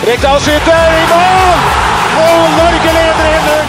Rekdal 0.00 0.38
skyter 0.40 0.92
i 0.96 1.00
mål! 1.10 1.58
Og 2.20 2.44
Norge 2.56 2.92
leder 2.96 3.34
1-0! 3.36 3.66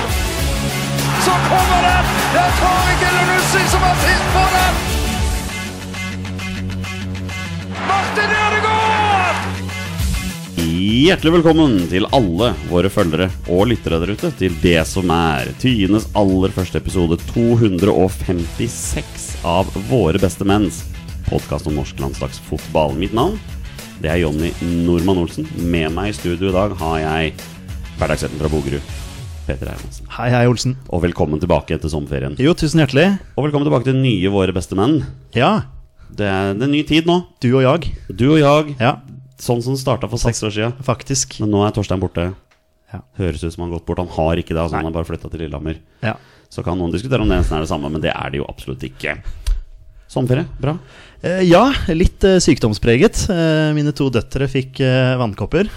Så 1.26 1.34
kommer 1.50 1.82
den! 1.84 2.14
Det 2.32 2.40
er 2.40 2.54
Tariq 2.62 3.04
Elunussi 3.10 3.64
som 3.74 3.84
har 3.84 3.98
sist 4.06 4.30
på 4.36 4.44
den! 4.54 4.74
Martin 7.90 8.32
Ødegaard! 8.38 9.44
Hjertelig 10.72 11.36
velkommen 11.36 11.78
til 11.92 12.08
alle 12.16 12.54
våre 12.72 12.96
følgere 12.96 13.28
og 13.52 13.68
lyttere 13.74 14.00
der 14.00 14.16
ute 14.16 14.32
til 14.40 14.56
det 14.64 14.88
som 14.88 15.12
er 15.12 15.52
Tyenes 15.60 16.08
aller 16.16 16.56
første 16.56 16.80
episode 16.80 17.20
256 17.36 19.34
av 19.44 19.68
Våre 19.92 20.24
beste 20.24 20.48
menns 20.48 20.86
podkast 21.28 21.68
om 21.68 21.76
norsk 21.76 22.00
landslagsfotball. 22.00 22.96
Mitt 23.04 23.12
navn 23.20 23.36
det 24.02 24.10
er 24.10 24.22
Jonny 24.24 24.50
Normann 24.86 25.20
Olsen. 25.22 25.46
Med 25.72 25.92
meg 25.94 26.12
i 26.12 26.16
studio 26.18 26.50
i 26.50 26.56
dag 26.56 26.74
har 26.80 26.98
jeg 27.04 27.34
hverdagsretten 28.00 28.40
fra 28.42 28.50
Bogerud, 28.50 28.94
Peter 29.46 29.70
Hermansen. 29.70 30.08
Hei, 30.16 30.30
hei, 30.34 30.46
Olsen. 30.50 30.76
Og 30.90 31.04
velkommen 31.06 31.42
tilbake 31.42 31.76
etter 31.78 31.92
sommerferien. 31.92 32.34
Jo, 32.42 32.56
tusen 32.58 32.82
hjertelig. 32.82 33.08
Og 33.36 33.46
velkommen 33.48 33.68
tilbake 33.70 33.88
til 33.90 34.00
nye 34.02 34.32
Våre 34.34 34.56
beste 34.56 34.78
menn. 34.80 35.02
Ja, 35.38 35.62
Det 36.12 36.26
er, 36.28 36.54
det 36.60 36.66
er 36.66 36.72
ny 36.74 36.82
tid 36.84 37.06
nå. 37.08 37.22
du 37.40 37.54
og 37.56 37.62
jeg. 37.64 37.94
Du 38.12 38.26
og 38.34 38.40
jeg. 38.42 38.76
Ja, 38.82 38.98
Sånn 39.42 39.62
som 39.66 39.74
det 39.74 39.82
starta 39.82 40.06
for 40.12 40.20
seks 40.22 40.44
år 40.46 40.52
siden. 40.54 40.74
faktisk. 40.86 41.40
Men 41.42 41.50
nå 41.50 41.62
er 41.66 41.72
Torstein 41.74 42.02
borte. 42.02 42.28
Ja. 42.94 43.00
Høres 43.18 43.42
ut 43.44 43.54
som 43.54 43.64
han 43.64 43.72
har 43.72 43.80
gått 43.80 43.88
bort. 43.88 43.98
Han 44.04 44.12
har 44.14 44.38
ikke 44.38 44.54
det. 44.54 44.60
Altså 44.62 44.76
han 44.78 44.86
har 44.86 44.94
bare 44.94 45.08
flytta 45.08 45.32
til 45.32 45.40
Lillehammer. 45.46 45.80
Ja. 46.04 46.14
Så 46.52 46.62
kan 46.64 46.78
noen 46.78 46.92
diskutere 46.94 47.24
om 47.24 47.30
det 47.32 47.40
nesten 47.40 47.56
er 47.58 47.64
det 47.64 47.70
samme, 47.72 47.90
men 47.90 48.02
det 48.04 48.12
er 48.14 48.30
det 48.30 48.38
jo 48.42 48.46
absolutt 48.52 48.84
ikke. 48.86 49.16
Sommerferie, 50.12 50.46
bra. 50.62 50.76
Eh, 51.22 51.44
ja, 51.46 51.68
litt 51.94 52.24
eh, 52.26 52.40
sykdomspreget. 52.42 53.28
Eh, 53.30 53.70
mine 53.78 53.94
to 53.94 54.10
døtre 54.14 54.48
fikk 54.50 54.82
vannkopper, 55.22 55.70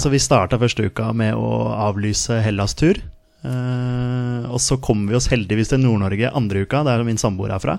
så 0.00 0.12
vi 0.12 0.20
starta 0.20 0.60
første 0.60 0.90
uka 0.90 1.10
med 1.16 1.38
å 1.38 1.70
avlyse 1.88 2.42
Hellas-tur. 2.44 3.00
Eh, 3.40 4.42
og 4.52 4.60
så 4.60 4.76
kom 4.82 5.06
vi 5.08 5.16
oss 5.16 5.30
heldigvis 5.32 5.72
til 5.72 5.80
Nord-Norge 5.80 6.32
andre 6.36 6.66
uka, 6.66 6.82
der 6.84 7.04
min 7.06 7.20
samboer 7.20 7.54
er 7.54 7.62
fra. 7.62 7.78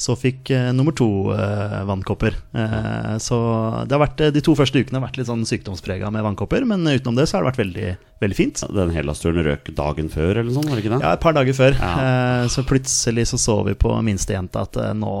Så 0.00 0.14
fikk 0.16 0.48
eh, 0.56 0.70
nummer 0.72 0.94
to 0.96 1.06
eh, 1.34 1.74
vannkopper. 1.84 2.32
Eh, 2.56 3.16
så 3.20 3.36
det 3.84 3.92
har 3.92 4.00
vært, 4.06 4.22
eh, 4.24 4.30
de 4.32 4.40
to 4.46 4.54
første 4.56 4.80
ukene 4.80 4.96
har 4.96 5.04
vært 5.04 5.18
litt 5.20 5.28
sånn 5.28 5.42
sykdomsprega 5.44 6.08
med 6.14 6.24
vannkopper, 6.24 6.64
men 6.64 6.86
utenom 6.88 7.18
det 7.18 7.26
så 7.28 7.36
har 7.36 7.44
det 7.44 7.50
vært 7.50 7.60
veldig, 7.60 7.90
veldig 8.24 8.38
fint. 8.38 8.62
Den 8.78 8.94
Hellas-turen 8.96 9.44
røk 9.44 9.68
dagen 9.76 10.08
før, 10.08 10.40
eller 10.40 10.54
sånn, 10.56 10.64
var 10.70 10.80
det 10.80 10.86
ikke 10.86 10.94
det? 10.96 11.02
Ja, 11.04 11.12
et 11.18 11.24
par 11.26 11.36
dager 11.36 11.58
før. 11.60 11.76
Ja. 11.76 11.92
Eh, 12.06 12.46
så 12.56 12.64
plutselig 12.64 13.28
så 13.28 13.42
så 13.44 13.58
vi 13.68 13.76
på 13.76 13.92
minstejenta 14.08 14.64
at 14.64 14.80
eh, 14.80 14.94
nå 14.96 15.12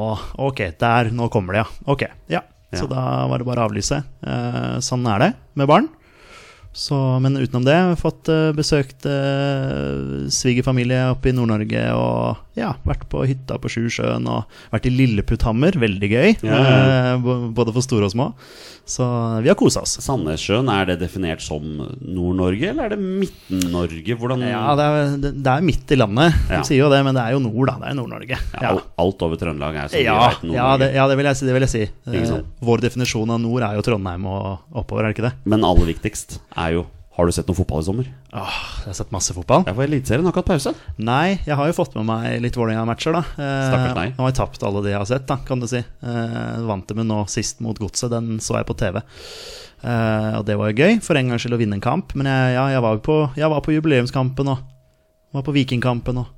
Ok, 0.48 0.64
der, 0.80 1.12
nå 1.12 1.28
kommer 1.28 1.58
det, 1.58 1.66
ja. 1.66 1.84
Ok, 1.92 2.06
ja. 2.32 2.40
Så 2.72 2.86
Ja. 2.86 2.92
da 2.94 3.04
var 3.28 3.38
det 3.42 3.50
bare 3.50 3.60
å 3.64 3.68
avlyse. 3.68 4.00
Eh, 4.24 4.76
sånn 4.80 5.04
er 5.12 5.18
det 5.26 5.34
med 5.60 5.68
barn. 5.68 5.88
Så, 6.72 6.94
men 7.20 7.34
utenom 7.36 7.64
det, 7.66 7.74
har 7.74 7.88
vi 7.92 7.98
fått 8.00 8.28
eh, 8.30 8.52
besøkt 8.54 9.02
svigerfamilie 10.30 11.00
oppe 11.10 11.30
i 11.30 11.34
Nord-Norge 11.34 11.82
og 11.98 12.49
ja, 12.58 12.72
vært 12.84 13.04
på 13.12 13.22
hytta 13.28 13.56
på 13.62 13.70
Sjusjøen 13.70 14.26
og 14.28 14.44
vært 14.72 14.86
i 14.88 14.92
Lilleputthammer. 14.94 15.76
Veldig 15.80 16.08
gøy. 16.10 16.30
Ja, 16.42 16.56
ja, 16.58 16.78
ja. 17.12 17.16
bo- 17.22 17.50
både 17.54 17.72
for 17.76 17.84
store 17.86 18.08
og 18.08 18.12
små. 18.14 18.26
Så 18.90 19.04
vi 19.44 19.48
har 19.52 19.54
kosa 19.58 19.84
oss. 19.84 19.92
Sandnessjøen, 20.02 20.66
er 20.74 20.88
det 20.90 20.96
definert 21.04 21.40
som 21.44 21.62
Nord-Norge, 22.02 22.72
eller 22.72 22.88
er 22.88 22.94
det 22.96 22.98
Midten-Norge? 23.00 24.16
Hvordan 24.18 24.42
Ja, 24.48 24.74
det 24.74 24.86
er, 24.88 25.14
det, 25.30 25.46
er 25.46 25.62
midt 25.62 25.94
i 25.94 25.98
landet, 26.00 26.34
Ja. 26.50 26.58
de 26.58 26.66
sier 26.66 26.82
jo 26.82 26.90
det, 26.90 27.02
men 27.06 27.14
det 27.14 27.22
er 27.22 27.36
jo 27.36 27.42
nord, 27.44 27.66
da. 27.70 27.76
Det 27.84 27.90
er 27.92 27.98
Nord-Norge. 28.00 28.38
Ja, 28.60 28.68
al- 28.74 28.82
Alt 28.98 29.22
over 29.22 29.36
Trøndelag 29.40 29.76
er 29.84 29.88
som 29.94 30.00
Ja, 30.02 30.18
vi 30.42 30.48
vet 30.50 30.56
ja, 30.58 30.68
det, 30.76 30.90
ja 30.94 31.06
det, 31.08 31.16
vil 31.20 31.30
jeg 31.30 31.36
si, 31.38 31.46
det 31.46 31.54
vil 31.54 31.66
jeg 31.68 31.74
si. 31.76 31.84
Eh, 32.10 32.40
vår 32.66 32.82
definisjon 32.88 33.30
av 33.30 33.40
nord 33.40 33.62
er 33.62 33.78
jo 33.78 33.82
Trondheim 33.86 34.26
og 34.26 34.58
oppover, 34.74 35.04
er 35.06 35.12
det 35.12 35.18
ikke 35.20 35.28
det? 35.30 35.36
Men 35.46 35.64
aller 35.64 35.86
viktigst 35.94 36.40
er 36.56 36.72
jo 36.80 36.86
Har 37.20 37.28
du 37.28 37.34
sett 37.36 37.50
noe 37.50 37.56
fotball 37.58 37.82
i 37.82 37.84
sommer? 37.84 38.06
Åh, 38.32 38.60
jeg 38.80 38.88
har 38.88 38.94
sett 38.96 39.10
masse 39.12 39.34
fotball. 39.36 39.66
Jeg 39.68 39.76
var 39.76 39.84
Eliteserien 39.84 40.24
har 40.24 40.32
ikke 40.32 40.40
hatt 40.40 40.52
pause. 40.54 40.70
Nei, 41.04 41.34
jeg 41.44 41.52
har 41.58 41.68
jo 41.68 41.74
fått 41.76 41.92
med 41.98 42.06
meg 42.08 42.38
litt 42.40 42.56
Vålerenga-matcher, 42.56 43.12
da. 43.12 43.20
Eh, 43.36 43.66
Stakkars 43.66 43.96
deg. 43.98 44.14
Nå 44.16 44.24
har 44.24 44.30
jeg 44.30 44.38
tapt 44.38 44.64
alle 44.64 44.80
de 44.86 44.94
jeg 44.94 44.96
har 45.02 45.10
sett, 45.10 45.26
da, 45.28 45.36
kan 45.44 45.60
du 45.60 45.66
si. 45.68 45.82
Eh, 45.84 46.62
vant 46.64 46.88
det 46.88 46.96
med 46.96 47.10
nå 47.10 47.18
sist 47.28 47.60
mot 47.60 47.76
Godset, 47.76 48.08
den 48.14 48.40
så 48.40 48.56
jeg 48.56 48.70
på 48.70 48.78
TV. 48.80 49.02
Eh, 49.02 50.30
og 50.38 50.46
det 50.48 50.56
var 50.56 50.72
jo 50.72 50.80
gøy, 50.80 50.96
for 51.04 51.20
en 51.20 51.28
gangs 51.28 51.44
skyld 51.44 51.58
å 51.58 51.60
vinne 51.60 51.76
en 51.76 51.84
kamp. 51.84 52.16
Men 52.16 52.30
jeg, 52.32 52.56
ja, 52.56 52.64
jeg, 52.72 52.84
var 52.88 52.96
jo 52.96 53.04
på, 53.10 53.18
jeg 53.36 53.52
var 53.52 53.66
på 53.68 53.76
jubileumskampen 53.76 54.54
og 54.54 54.64
var 55.36 55.44
på 55.44 55.58
Vikingkampen 55.60 56.24
og 56.24 56.32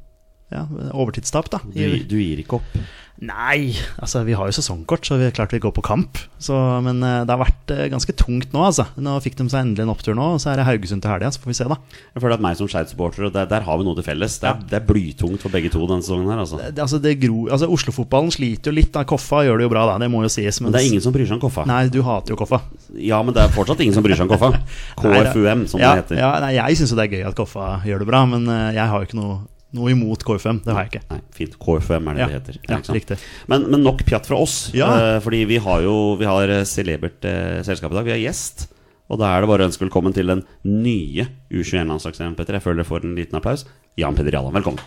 ja, 0.52 0.66
overtidstap, 0.92 1.50
da. 1.52 1.62
Du, 1.66 1.86
du 2.08 2.18
gir 2.20 2.42
ikke 2.44 2.60
opp. 2.60 2.82
Nei, 3.22 3.70
altså 4.02 4.24
vi 4.26 4.34
har 4.34 4.48
jo 4.50 4.54
sesongkort, 4.56 5.04
så 5.06 5.14
vi 5.20 5.28
er 5.28 5.34
klart 5.36 5.52
vi 5.54 5.60
går 5.62 5.70
på 5.76 5.82
kamp. 5.86 6.18
Så, 6.42 6.56
men 6.82 6.98
eh, 7.06 7.20
det 7.22 7.30
har 7.30 7.38
vært 7.38 7.70
eh, 7.70 7.84
ganske 7.92 8.10
tungt 8.18 8.50
nå, 8.50 8.64
altså. 8.66 8.88
Nå 8.98 9.12
fikk 9.22 9.36
de 9.38 9.44
seg 9.52 9.60
endelig 9.62 9.84
en 9.84 9.92
opptur 9.92 10.16
nå, 10.18 10.24
og 10.34 10.40
så 10.42 10.50
er 10.50 10.58
det 10.58 10.64
Haugesund 10.66 11.04
til 11.04 11.12
helga, 11.12 11.30
så 11.30 11.38
får 11.44 11.52
vi 11.52 11.54
se, 11.60 11.66
da. 11.70 11.76
Jeg 12.16 12.24
føler 12.24 12.34
at 12.34 12.42
meg 12.42 12.56
som 12.58 12.66
Skeid-supporter, 12.72 13.28
der, 13.30 13.46
der 13.52 13.62
har 13.68 13.78
vi 13.78 13.86
noe 13.86 13.94
til 14.00 14.06
felles. 14.08 14.40
Det 14.42 14.48
er, 14.50 14.56
Ja. 14.58 14.66
det 14.72 14.78
er 14.80 14.88
blytungt 14.88 15.44
for 15.44 15.54
begge 15.54 15.70
to 15.70 15.84
denne 15.86 16.02
sesongen 16.02 16.32
her, 16.32 16.42
altså. 16.42 16.58
Det, 16.64 16.82
altså, 16.82 16.98
det 17.04 17.14
gro, 17.22 17.44
altså 17.46 17.70
Oslo-fotballen 17.76 18.34
sliter 18.34 18.72
jo 18.72 18.78
litt, 18.80 18.90
da. 18.96 19.04
Koffa 19.12 19.44
gjør 19.46 19.62
det 19.62 19.68
jo 19.68 19.74
bra, 19.76 19.86
da. 19.92 20.00
Det 20.02 20.10
må 20.16 20.24
jo 20.26 20.32
sies. 20.40 20.58
Men 20.64 20.74
det 20.74 20.82
er 20.82 20.90
ingen 20.90 21.06
som 21.06 21.14
bryr 21.14 21.30
seg 21.30 21.38
om 21.38 21.44
Koffa. 21.46 21.68
Nei, 21.70 21.84
du 21.94 22.00
hater 22.08 22.34
jo 22.34 22.40
Koffa. 22.42 22.58
Ja, 22.98 23.22
men 23.22 23.38
det 23.38 23.44
er 23.46 23.54
fortsatt 23.54 23.86
ingen 23.86 23.94
som 23.94 24.02
bryr 24.02 24.18
seg 24.18 24.26
om 24.26 24.34
Koffa. 24.34 24.50
KFUM, 25.04 25.68
som 25.70 25.78
ja, 25.78 25.94
det 25.94 26.08
heter. 26.08 26.18
Ja, 26.24 26.34
nei, 26.42 26.56
jeg 26.58 26.82
syns 26.82 26.90
jo 26.90 26.98
det 26.98 27.06
er 27.06 27.20
gøy 27.20 27.28
at 27.30 27.38
Koffa 27.38 27.76
gjør 27.86 28.02
det 28.02 28.10
bra, 28.10 28.26
men 28.34 28.50
eh, 28.50 28.72
jeg 28.80 28.90
har 28.90 28.98
jo 28.98 29.06
ikke 29.12 29.20
noe, 29.22 29.38
noe 29.76 29.92
imot 29.94 30.22
KFM. 30.26 30.60
Det 30.64 30.74
har 30.74 30.84
jeg 30.84 30.92
ikke. 30.92 31.02
Nei, 31.12 31.20
fint. 31.36 31.56
KFM 31.60 32.10
er 32.10 32.18
det 32.18 32.22
Ja, 32.22 32.28
det 32.28 32.38
heter. 32.38 32.58
ja, 32.68 32.78
riktig. 32.94 33.18
Men, 33.50 33.66
men 33.72 33.84
nok 33.86 34.04
pjatt 34.08 34.28
fra 34.28 34.40
oss. 34.44 34.56
Ja. 34.76 34.90
uh, 34.92 35.18
fordi 35.24 35.44
vi 35.48 35.58
har 35.62 35.82
jo 35.84 35.94
Vi 36.20 36.28
har 36.28 36.48
eh, 36.52 36.64
celebert 36.68 37.24
uh, 37.24 37.62
selskap 37.64 37.92
i 37.92 37.98
dag. 37.98 38.08
Vi 38.08 38.14
har 38.14 38.20
gjest. 38.20 38.68
Og 39.12 39.18
da 39.20 39.32
er 39.32 39.42
det 39.42 39.50
bare 39.50 39.64
å 39.64 39.68
ønske 39.68 39.84
velkommen 39.84 40.14
til 40.16 40.30
den 40.30 40.44
nye 40.64 41.26
U21-landslagstreneren, 41.52 42.36
Petter. 42.38 42.56
Jeg 42.56 42.64
føler 42.64 42.80
dere 42.80 42.88
får 42.88 43.04
en 43.04 43.16
liten 43.18 43.36
applaus. 43.36 43.66
Jan 44.00 44.16
Peder 44.16 44.38
Jalland, 44.38 44.56
velkommen. 44.56 44.80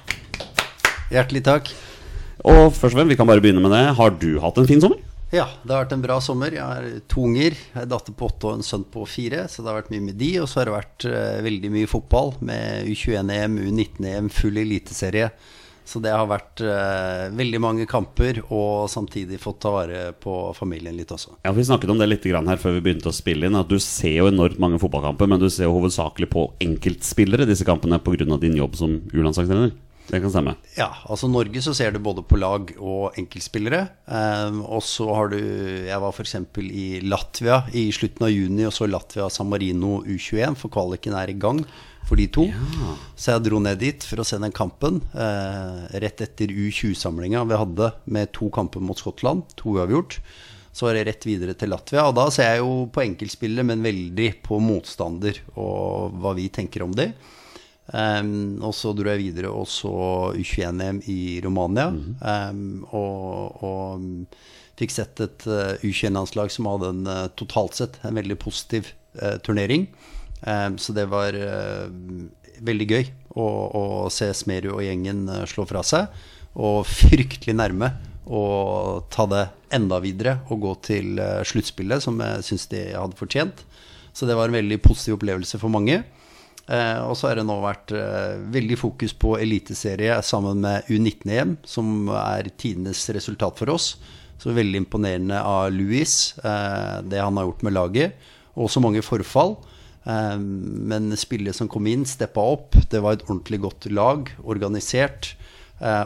Hjertelig 1.13 1.43
takk. 1.45 1.69
Og 2.45 2.71
først 2.73 2.93
og 2.93 2.99
fremst, 2.99 3.11
vi 3.13 3.19
kan 3.19 3.29
bare 3.29 3.43
begynne 3.43 3.61
med 3.61 3.73
det. 3.75 3.83
Har 3.99 4.15
du 4.17 4.31
hatt 4.41 4.57
en 4.57 4.69
fin 4.69 4.81
sommer? 4.81 5.01
Ja, 5.33 5.47
det 5.63 5.73
har 5.73 5.85
vært 5.85 5.95
en 5.95 6.03
bra 6.03 6.19
sommer. 6.21 6.53
Jeg 6.53 6.63
har 6.63 6.85
to 7.11 7.25
unger. 7.25 7.57
En 7.73 7.89
datter 7.89 8.13
på 8.15 8.29
åtte 8.29 8.49
og 8.49 8.59
en 8.59 8.65
sønn 8.65 8.85
på 8.91 9.05
fire. 9.09 9.47
Så 9.49 9.63
det 9.63 9.71
har 9.71 9.79
vært 9.81 9.91
mye 9.93 10.05
med 10.05 10.19
de. 10.21 10.31
Og 10.43 10.49
så 10.49 10.61
har 10.61 10.69
det 10.69 10.75
vært 10.77 11.05
uh, 11.09 11.43
veldig 11.45 11.71
mye 11.73 11.91
fotball 11.91 12.33
med 12.45 12.89
U21-EM, 12.91 13.59
U19-EM, 13.65 14.31
full 14.33 14.61
eliteserie. 14.61 15.31
Så 15.85 15.99
det 16.01 16.13
har 16.13 16.25
vært 16.29 16.61
uh, 16.65 17.29
veldig 17.37 17.59
mange 17.61 17.85
kamper, 17.89 18.39
og 18.47 18.87
samtidig 18.89 19.37
fått 19.41 19.59
ta 19.61 19.73
vare 19.73 19.99
på 20.17 20.33
familien 20.57 20.97
litt 20.97 21.13
også. 21.13 21.35
Ja, 21.45 21.53
Vi 21.53 21.65
snakket 21.67 21.93
om 21.93 22.01
det 22.01 22.09
litt 22.09 22.25
her 22.25 22.61
før 22.61 22.77
vi 22.77 22.85
begynte 22.87 23.11
å 23.11 23.15
spille 23.15 23.45
inn. 23.49 23.57
At 23.57 23.69
Du 23.69 23.77
ser 23.81 24.17
jo 24.17 24.29
enormt 24.31 24.61
mange 24.61 24.81
fotballkamper, 24.81 25.29
men 25.29 25.41
du 25.41 25.49
ser 25.49 25.69
jo 25.69 25.75
hovedsakelig 25.77 26.29
på 26.33 26.47
enkeltspillere 26.65 27.49
disse 27.49 27.65
kampene 27.65 28.01
pga. 28.01 28.37
din 28.41 28.57
jobb 28.57 28.75
som 28.75 28.97
U-landslagstrener. 29.13 29.73
Det 30.05 30.19
kan 30.21 30.29
stemme. 30.29 30.53
Ja, 30.77 30.91
altså 31.09 31.27
Norge 31.31 31.61
så 31.65 31.73
ser 31.73 31.95
du 31.95 31.99
både 32.03 32.21
på 32.25 32.37
lag 32.37 32.69
og 32.77 33.17
enkeltspillere. 33.17 33.81
Um, 34.05 34.61
og 34.61 34.83
så 34.85 35.07
har 35.09 35.31
du 35.33 35.39
Jeg 35.39 35.97
var 36.01 36.13
f.eks. 36.13 36.35
i 36.61 36.85
Latvia 37.01 37.63
i 37.73 37.87
slutten 37.95 38.27
av 38.27 38.33
juni 38.33 38.67
og 38.67 38.73
så 38.75 38.87
Latvia 38.89 39.29
San 39.33 39.49
Marino 39.49 40.03
U21, 40.05 40.57
for 40.61 40.73
kvaliken 40.73 41.17
er 41.17 41.33
i 41.33 41.37
gang 41.41 41.63
for 42.05 42.21
de 42.21 42.27
to. 42.29 42.45
Så 43.17 43.33
jeg 43.33 43.47
dro 43.47 43.61
ned 43.63 43.81
dit 43.81 44.05
for 44.05 44.21
å 44.21 44.27
se 44.27 44.37
den 44.41 44.53
kampen. 44.53 45.01
uh, 45.17 45.85
rett 45.89 46.21
etter 46.21 46.53
U20-samlinga 46.53 47.45
vi 47.49 47.61
hadde 47.63 47.93
med 48.05 48.33
to 48.35 48.51
kamper 48.53 48.83
mot 48.85 48.99
Skottland, 49.01 49.47
to 49.57 49.73
uavgjort. 49.73 50.19
Så 50.75 50.85
var 50.85 50.97
det 50.97 51.07
rett 51.07 51.25
videre 51.25 51.55
til 51.57 51.71
Latvia. 51.71 52.03
Og 52.05 52.13
da 52.17 52.27
ser 52.35 52.51
jeg 52.51 52.61
jo 52.61 52.85
på 52.93 53.01
enkeltspillere, 53.07 53.65
men 53.65 53.81
veldig 53.81 54.29
på 54.45 54.59
motstander 54.61 55.39
og 55.55 56.13
hva 56.21 56.35
vi 56.37 56.51
tenker 56.53 56.85
om 56.85 56.93
de. 56.93 57.09
Um, 57.93 58.57
og 58.65 58.73
så 58.73 58.95
dro 58.97 59.11
jeg 59.13 59.27
videre 59.27 59.51
og 59.53 59.67
så 59.69 59.93
U21-EM 60.33 61.03
i 61.11 61.39
Romania. 61.45 61.91
um, 61.91 62.85
og, 62.89 63.61
og 63.61 64.07
fikk 64.79 64.95
sett 64.95 65.21
et 65.23 65.45
uh, 65.47 65.75
U21-landslag 65.85 66.51
som 66.51 66.69
hadde 66.71 66.91
en 66.91 67.03
uh, 67.07 67.27
totalt 67.37 67.77
sett 67.77 67.99
en 68.03 68.17
veldig 68.17 68.39
positiv 68.41 68.91
uh, 69.21 69.37
turnering. 69.45 69.87
Um, 70.41 70.79
så 70.81 70.93
det 70.93 71.07
var 71.13 71.37
veldig 72.65 72.87
gøy 72.89 73.05
å, 73.35 73.45
å 73.45 73.83
se 74.13 74.31
Smerud 74.35 74.75
og 74.75 74.83
gjengen 74.85 75.29
slå 75.49 75.67
fra 75.69 75.85
seg. 75.85 76.09
Og 76.55 76.83
fryktelig 77.05 77.55
nærme 77.57 77.93
å 78.25 78.43
ta 79.13 79.27
det 79.29 79.45
enda 79.75 79.99
videre 80.01 80.39
og 80.49 80.63
gå 80.63 80.71
til 80.87 81.19
sluttspillet, 81.45 82.01
som 82.01 82.17
jeg 82.23 82.45
syns 82.47 82.65
de 82.71 82.87
hadde 82.95 83.17
fortjent. 83.19 83.61
Så 84.15 84.25
det 84.25 84.37
var 84.39 84.49
en 84.49 84.57
veldig 84.57 84.79
positiv 84.81 85.19
opplevelse 85.19 85.59
for 85.61 85.69
mange. 85.69 85.99
Eh, 86.65 86.99
og 87.05 87.13
så 87.17 87.29
har 87.29 87.37
det 87.37 87.45
nå 87.45 87.59
vært 87.61 87.93
eh, 87.93 88.39
veldig 88.53 88.77
fokus 88.81 89.13
på 89.21 89.35
eliteserie 89.37 90.17
sammen 90.25 90.63
med 90.63 90.89
U19-EM, 90.89 91.59
som 91.67 92.09
er 92.09 92.49
tidenes 92.57 93.03
resultat 93.13 93.61
for 93.61 93.75
oss. 93.75 93.93
Så 94.41 94.53
veldig 94.55 94.81
imponerende 94.83 95.39
av 95.45 95.69
Louis, 95.73 96.33
eh, 96.41 96.97
det 97.05 97.21
han 97.21 97.37
har 97.37 97.47
gjort 97.49 97.65
med 97.67 97.77
laget. 97.77 98.27
Og 98.55 98.71
så 98.71 98.81
mange 98.81 99.03
forfall. 99.05 99.57
Men 100.05 101.09
spillet 101.17 101.57
som 101.57 101.67
kom 101.67 101.87
inn, 101.89 102.03
steppa 102.05 102.43
opp. 102.53 102.75
Det 102.91 102.99
var 103.01 103.17
et 103.17 103.23
ordentlig 103.25 103.57
godt 103.63 103.87
lag, 103.89 104.29
organisert. 104.45 105.33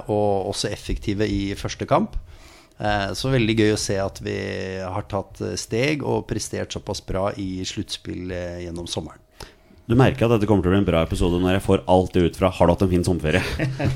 og 0.07 0.49
også 0.49 0.71
effektive 0.71 1.27
i 1.29 1.53
første 1.53 1.85
kamp. 1.85 2.15
Så 3.13 3.29
veldig 3.29 3.55
gøy 3.59 3.73
å 3.75 3.77
se 3.77 3.99
at 4.01 4.17
vi 4.23 4.33
har 4.81 5.05
tatt 5.11 5.43
steg 5.59 6.01
og 6.01 6.25
prestert 6.31 6.73
såpass 6.73 7.05
bra 7.05 7.29
i 7.37 7.61
sluttspill 7.61 8.31
gjennom 8.63 8.87
sommeren. 8.87 9.21
Du 9.89 9.95
merker 9.97 10.27
at 10.27 10.35
dette 10.35 10.45
kommer 10.45 10.61
til 10.61 10.69
å 10.69 10.73
bli 10.75 10.79
en 10.83 10.85
bra 10.85 10.99
episode 11.01 11.39
når 11.41 11.55
jeg 11.55 11.61
får 11.65 11.79
alt 11.89 12.11
det 12.13 12.21
ut 12.27 12.35
fra 12.37 12.51
'Har 12.53 12.67
du 12.67 12.71
hatt 12.75 12.81
en 12.85 12.89
fin 12.91 13.03
sommerferie?' 13.03 13.41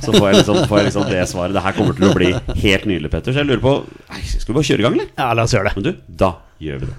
Så 0.01 0.09
får 0.09 0.25
jeg 0.25 0.35
liksom, 0.39 0.55
får 0.65 0.77
jeg 0.79 0.85
liksom 0.87 1.03
det 1.05 1.25
svaret. 1.29 1.53
Det 1.53 1.61
her 1.61 1.75
kommer 1.77 1.93
til 1.93 2.09
å 2.09 2.15
bli 2.17 2.29
helt 2.33 2.85
nydelig, 2.89 3.11
Petter. 3.13 3.29
Så 3.29 3.43
jeg 3.43 3.45
lurer 3.45 3.61
på 3.61 3.73
nei, 4.09 4.21
Skal 4.25 4.49
vi 4.49 4.57
bare 4.57 4.69
kjøre 4.69 4.81
i 4.81 4.85
gang, 4.87 4.93
eller? 4.97 5.11
Ja, 5.21 5.27
la 5.37 5.43
oss 5.45 5.53
gjøre 5.53 5.69
det. 5.69 5.75
Men 5.77 5.85
du, 5.85 5.91
da 6.09 6.31
gjør 6.57 6.77
vi 6.81 6.85
det. 6.89 6.97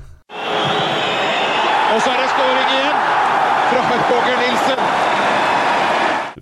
Og 1.90 1.98
så 2.06 2.08
er 2.14 2.18
det 2.22 2.28
skåring 2.36 2.70
igjen 2.70 2.98
fra 3.66 3.80
Borger 4.12 4.38
Nilsen. 4.44 4.78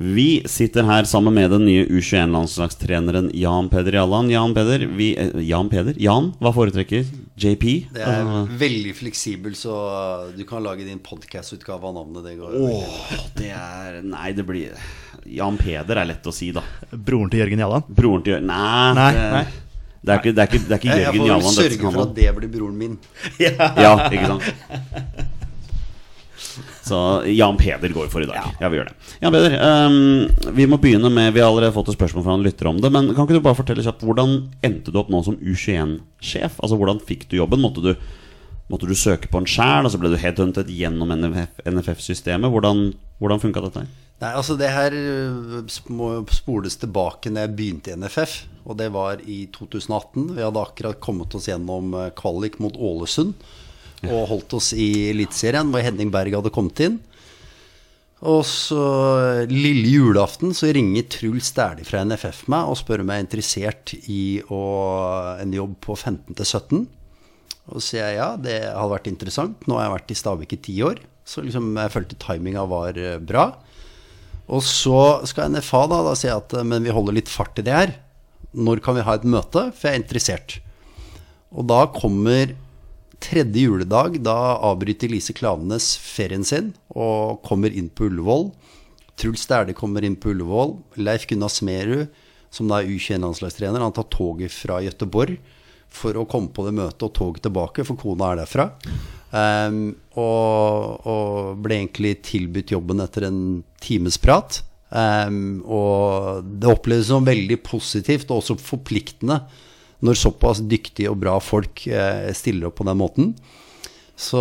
Vi 0.03 0.43
sitter 0.51 0.83
her 0.83 1.05
sammen 1.07 1.35
med 1.37 1.51
den 1.53 1.63
nye 1.69 1.85
U21-landslagstreneren 1.87 3.29
Jan 3.39 3.69
Peder 3.71 3.93
Jalland. 4.01 4.33
Jan 4.33 4.55
Peder, 4.57 4.83
vi, 4.99 5.13
eh, 5.15 5.29
Jan 5.47 5.69
Peder? 5.71 5.95
Jan, 6.03 6.33
hva 6.43 6.51
foretrekker? 6.57 7.05
JP? 7.39 7.67
Det 7.95 8.03
er 8.03 8.25
Uh, 8.27 8.49
veldig 8.59 8.95
fleksibel, 8.99 9.55
så 9.55 9.77
du 10.37 10.43
kan 10.45 10.63
lage 10.65 10.85
din 10.85 10.99
podcast-utgave 10.99 11.87
av 11.87 11.95
navnet. 11.95 12.25
Det 12.25 12.35
går. 12.41 12.57
Åh, 12.67 12.97
det 13.39 13.51
er 13.55 14.01
Nei, 14.03 14.33
det 14.33 14.45
blir 14.49 14.75
Jan 15.27 15.57
Peder 15.61 16.03
er 16.03 16.11
lett 16.11 16.27
å 16.27 16.35
si, 16.35 16.51
da. 16.53 16.65
Broren 16.91 17.31
til 17.31 17.45
Jørgen 17.45 17.63
Jalland. 17.63 17.87
Broren 17.89 18.25
til 18.27 18.35
Jørgen 18.35 18.51
Nei, 18.51 18.95
Nei, 18.99 19.13
nei. 19.37 19.45
det 20.03 20.17
er 20.17 20.19
ikke, 20.19 20.33
det 20.35 20.43
er 20.43 20.51
ikke, 20.51 20.63
det 20.67 20.75
er 20.75 20.81
ikke 20.83 20.91
Jeg, 20.97 21.05
jeg 21.07 21.15
får 21.21 21.31
Jalland 21.31 21.57
sørge 21.61 21.93
for 21.95 22.03
at 22.09 22.17
det 22.19 22.35
blir 22.41 22.51
broren 22.59 22.75
min. 22.83 22.99
Ja, 23.87 23.95
ikke 24.11 24.35
sant? 24.35 25.39
Så 26.83 27.23
Jan 27.31 27.57
Peder 27.57 27.93
går 27.95 28.09
for 28.11 28.25
i 28.25 28.27
dag. 28.27 28.57
Ja, 28.61 28.69
vi 28.69 28.81
gjør 28.81 28.89
det. 28.91 28.97
Jan 29.23 29.35
Peder, 29.35 29.55
um, 29.87 30.55
vi 30.57 30.67
må 30.67 30.79
begynne 30.83 31.13
med 31.15 31.31
Vi 31.37 31.43
har 31.43 31.53
allerede 31.53 31.75
fått 31.77 31.93
et 31.93 31.99
spørsmål 31.99 32.27
fra 32.27 32.35
en 32.35 32.43
lytter 32.43 32.71
om 32.71 32.81
det. 32.83 32.91
Men 32.91 33.13
kan 33.15 33.29
ikke 33.29 33.39
du 33.39 33.45
bare 33.45 33.59
fortelle 33.59 33.85
kjapt 33.87 34.03
hvordan 34.07 34.35
endte 34.67 34.91
du 34.91 34.99
opp 34.99 35.13
nå 35.13 35.23
som 35.23 35.39
U21-sjef? 35.39 36.59
Altså 36.59 36.79
Hvordan 36.81 37.03
fikk 37.07 37.29
du 37.31 37.39
jobben? 37.39 37.63
Måtte 37.63 37.85
du, 37.85 37.93
måtte 38.73 38.91
du 38.91 38.97
søke 38.99 39.31
på 39.31 39.43
en 39.43 39.49
sjæl, 39.49 39.87
så 39.91 40.01
ble 40.03 40.11
du 40.11 40.19
headhuntet 40.19 40.73
gjennom 40.75 41.15
NFF 41.15 41.63
NFF-systemet? 41.71 42.51
Hvordan, 42.51 42.89
hvordan 43.23 43.43
funka 43.43 43.63
dette? 43.69 43.87
Nei, 44.23 44.31
altså 44.39 44.55
det 44.55 44.71
her 44.71 44.95
må 45.91 46.13
spoles 46.31 46.77
tilbake 46.79 47.31
når 47.31 47.47
jeg 47.47 47.57
begynte 47.59 47.95
i 47.95 47.99
NFF. 47.99 48.37
Og 48.67 48.79
det 48.79 48.93
var 48.95 49.23
i 49.27 49.45
2018. 49.55 50.35
Vi 50.37 50.45
hadde 50.45 50.63
akkurat 50.63 51.03
kommet 51.03 51.35
oss 51.35 51.49
gjennom 51.51 51.95
øh, 51.99 52.11
kvalik 52.19 52.61
mot 52.63 52.77
Ålesund. 52.79 53.35
Og 54.11 54.29
holdt 54.31 54.57
oss 54.59 54.73
i 54.75 55.11
Eliteserien, 55.13 55.71
hvor 55.71 55.85
Henning 55.85 56.11
Berg 56.15 56.35
hadde 56.35 56.55
kommet 56.55 56.81
inn. 56.83 56.99
Og 58.23 58.45
så 58.47 58.83
lille 59.51 59.89
julaften 59.91 60.53
så 60.55 60.71
ringer 60.75 61.09
Truls 61.11 61.51
Dæhlie 61.57 61.87
fra 61.87 62.05
NFF 62.07 62.45
meg 62.53 62.71
og 62.71 62.79
spør 62.79 63.03
om 63.03 63.11
jeg 63.11 63.19
er 63.19 63.25
interessert 63.25 63.95
i 64.07 64.23
å, 64.47 64.61
en 65.43 65.55
jobb 65.57 65.75
på 65.83 65.97
15 65.99 66.39
til 66.39 66.47
17. 66.47 66.85
Og 67.73 67.79
så 67.79 67.83
sier 67.89 68.05
jeg 68.05 68.21
ja, 68.21 68.29
det 68.39 68.61
hadde 68.69 68.95
vært 68.95 69.11
interessant. 69.11 69.67
Nå 69.67 69.79
har 69.79 69.89
jeg 69.89 69.95
vært 69.97 70.15
i 70.15 70.19
Stabæk 70.19 70.55
i 70.55 70.63
ti 70.69 70.77
år. 70.87 71.03
Så 71.27 71.43
liksom 71.43 71.75
jeg 71.79 71.95
følte 71.95 72.19
timinga 72.23 72.65
var 72.71 72.99
øh, 72.99 73.19
bra. 73.23 73.47
Og 74.53 74.63
så 74.67 75.23
skal 75.31 75.53
NFA 75.55 75.85
da, 75.91 76.01
da 76.07 76.15
si 76.19 76.31
at 76.31 76.55
eh, 76.59 76.67
men 76.67 76.87
vi 76.87 76.95
holder 76.95 77.19
litt 77.19 77.31
fart 77.31 77.59
i 77.63 77.67
det 77.67 77.75
her. 77.75 77.95
Når 78.53 78.83
kan 78.85 78.99
vi 78.99 79.07
ha 79.07 79.17
et 79.19 79.27
møte? 79.27 79.69
For 79.75 79.89
jeg 79.89 79.99
er 79.99 80.03
interessert. 80.03 80.59
Og 81.55 81.67
da 81.71 81.85
kommer 81.95 82.55
tredje 83.23 83.67
juledag. 83.67 84.19
Da 84.25 84.37
avbryter 84.59 85.11
Lise 85.13 85.35
Klavenes 85.37 85.95
ferien 86.01 86.45
sin 86.47 86.73
og 86.91 87.43
kommer 87.47 87.73
inn 87.73 87.91
på 87.93 88.09
Ullevål. 88.11 88.51
Truls 89.21 89.47
Dæhlie 89.49 89.77
kommer 89.77 90.05
inn 90.05 90.19
på 90.19 90.33
Ullevål. 90.33 90.77
Leif 91.01 91.27
Gunnar 91.31 91.53
Smerud, 91.53 92.09
som 92.53 92.69
da 92.69 92.81
er 92.81 92.91
U21-landslagstrener, 92.91 93.83
han 93.83 93.95
tar 93.97 94.09
toget 94.13 94.53
fra 94.55 94.81
Gøteborg 94.85 95.39
for 95.93 96.17
å 96.17 96.27
komme 96.29 96.53
på 96.55 96.65
det 96.67 96.75
møtet 96.77 97.05
og 97.05 97.13
toget 97.17 97.45
tilbake, 97.45 97.85
for 97.85 98.01
kona 98.01 98.33
er 98.33 98.43
derfra. 98.43 98.71
Um, 99.33 99.93
og, 100.21 101.09
og 101.09 101.61
ble 101.65 101.83
egentlig 101.83 102.19
tilbudt 102.29 102.73
jobben 102.73 103.03
etter 103.05 103.29
en 103.29 103.43
times 103.85 104.17
prat. 104.21 104.63
Um, 104.93 105.61
og 105.65 106.49
det 106.61 106.69
oppleves 106.69 107.09
som 107.09 107.29
veldig 107.29 107.61
positivt 107.65 108.33
og 108.33 108.43
også 108.43 108.59
forpliktende 108.61 109.39
når 110.03 110.19
såpass 110.19 110.63
dyktige 110.67 111.13
og 111.13 111.21
bra 111.23 111.37
folk 111.43 111.87
eh, 111.87 112.31
stiller 112.37 112.69
opp 112.69 112.81
på 112.81 112.87
den 112.89 112.99
måten. 112.99 113.35
Så 114.19 114.41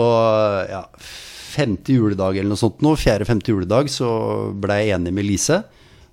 ja, 0.70 0.86
femte 1.52 1.94
juledag 1.94 2.38
eller 2.38 2.54
noe 2.54 2.60
sånt 2.60 2.82
nå, 2.84 2.96
fjerde-femte 3.00 3.54
juledag, 3.54 3.90
så 3.92 4.10
ble 4.58 4.82
jeg 4.82 4.98
enig 4.98 5.14
med 5.16 5.28
Lise. 5.28 5.62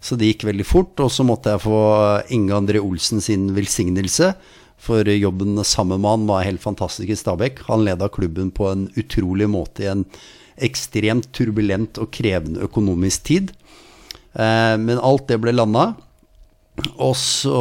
Så 0.01 0.19
det 0.19 0.33
gikk 0.33 0.47
veldig 0.49 0.67
fort. 0.67 0.95
Og 1.03 1.11
så 1.13 1.27
måtte 1.27 1.55
jeg 1.55 1.65
få 1.65 1.83
Inge 2.35 2.57
André 2.57 2.83
Olsen 2.83 3.23
sin 3.25 3.49
velsignelse. 3.57 4.33
For 4.79 5.09
jobben 5.11 5.59
sammen 5.67 6.03
med 6.03 6.13
han 6.13 6.27
var 6.29 6.47
helt 6.47 6.63
fantastisk 6.63 7.11
i 7.11 7.19
Stabæk. 7.19 7.65
Han 7.67 7.85
leda 7.87 8.11
klubben 8.13 8.53
på 8.55 8.69
en 8.71 8.87
utrolig 8.99 9.49
måte 9.51 9.85
i 9.85 9.91
en 9.91 10.05
ekstremt 10.63 11.31
turbulent 11.35 11.99
og 12.03 12.13
krevende 12.15 12.63
økonomisk 12.67 13.27
tid. 13.31 13.51
Eh, 14.35 14.77
men 14.79 15.03
alt 15.03 15.27
det 15.31 15.41
ble 15.43 15.55
landa. 15.55 15.93
Og 16.99 17.15
så 17.19 17.59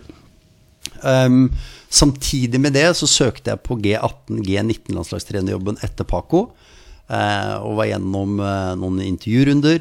Um, 1.03 1.51
samtidig 1.93 2.61
med 2.63 2.73
det 2.77 2.97
så 2.99 3.07
søkte 3.11 3.51
jeg 3.53 3.59
på 3.67 3.73
G18, 3.83 4.33
G19-landslagstrenerjobben 4.47 5.77
etter 5.87 6.05
Paco. 6.09 6.41
Uh, 7.07 7.57
og 7.63 7.73
var 7.79 7.87
gjennom 7.93 8.31
uh, 8.43 8.75
noen 8.79 8.99
intervjurunder. 9.05 9.81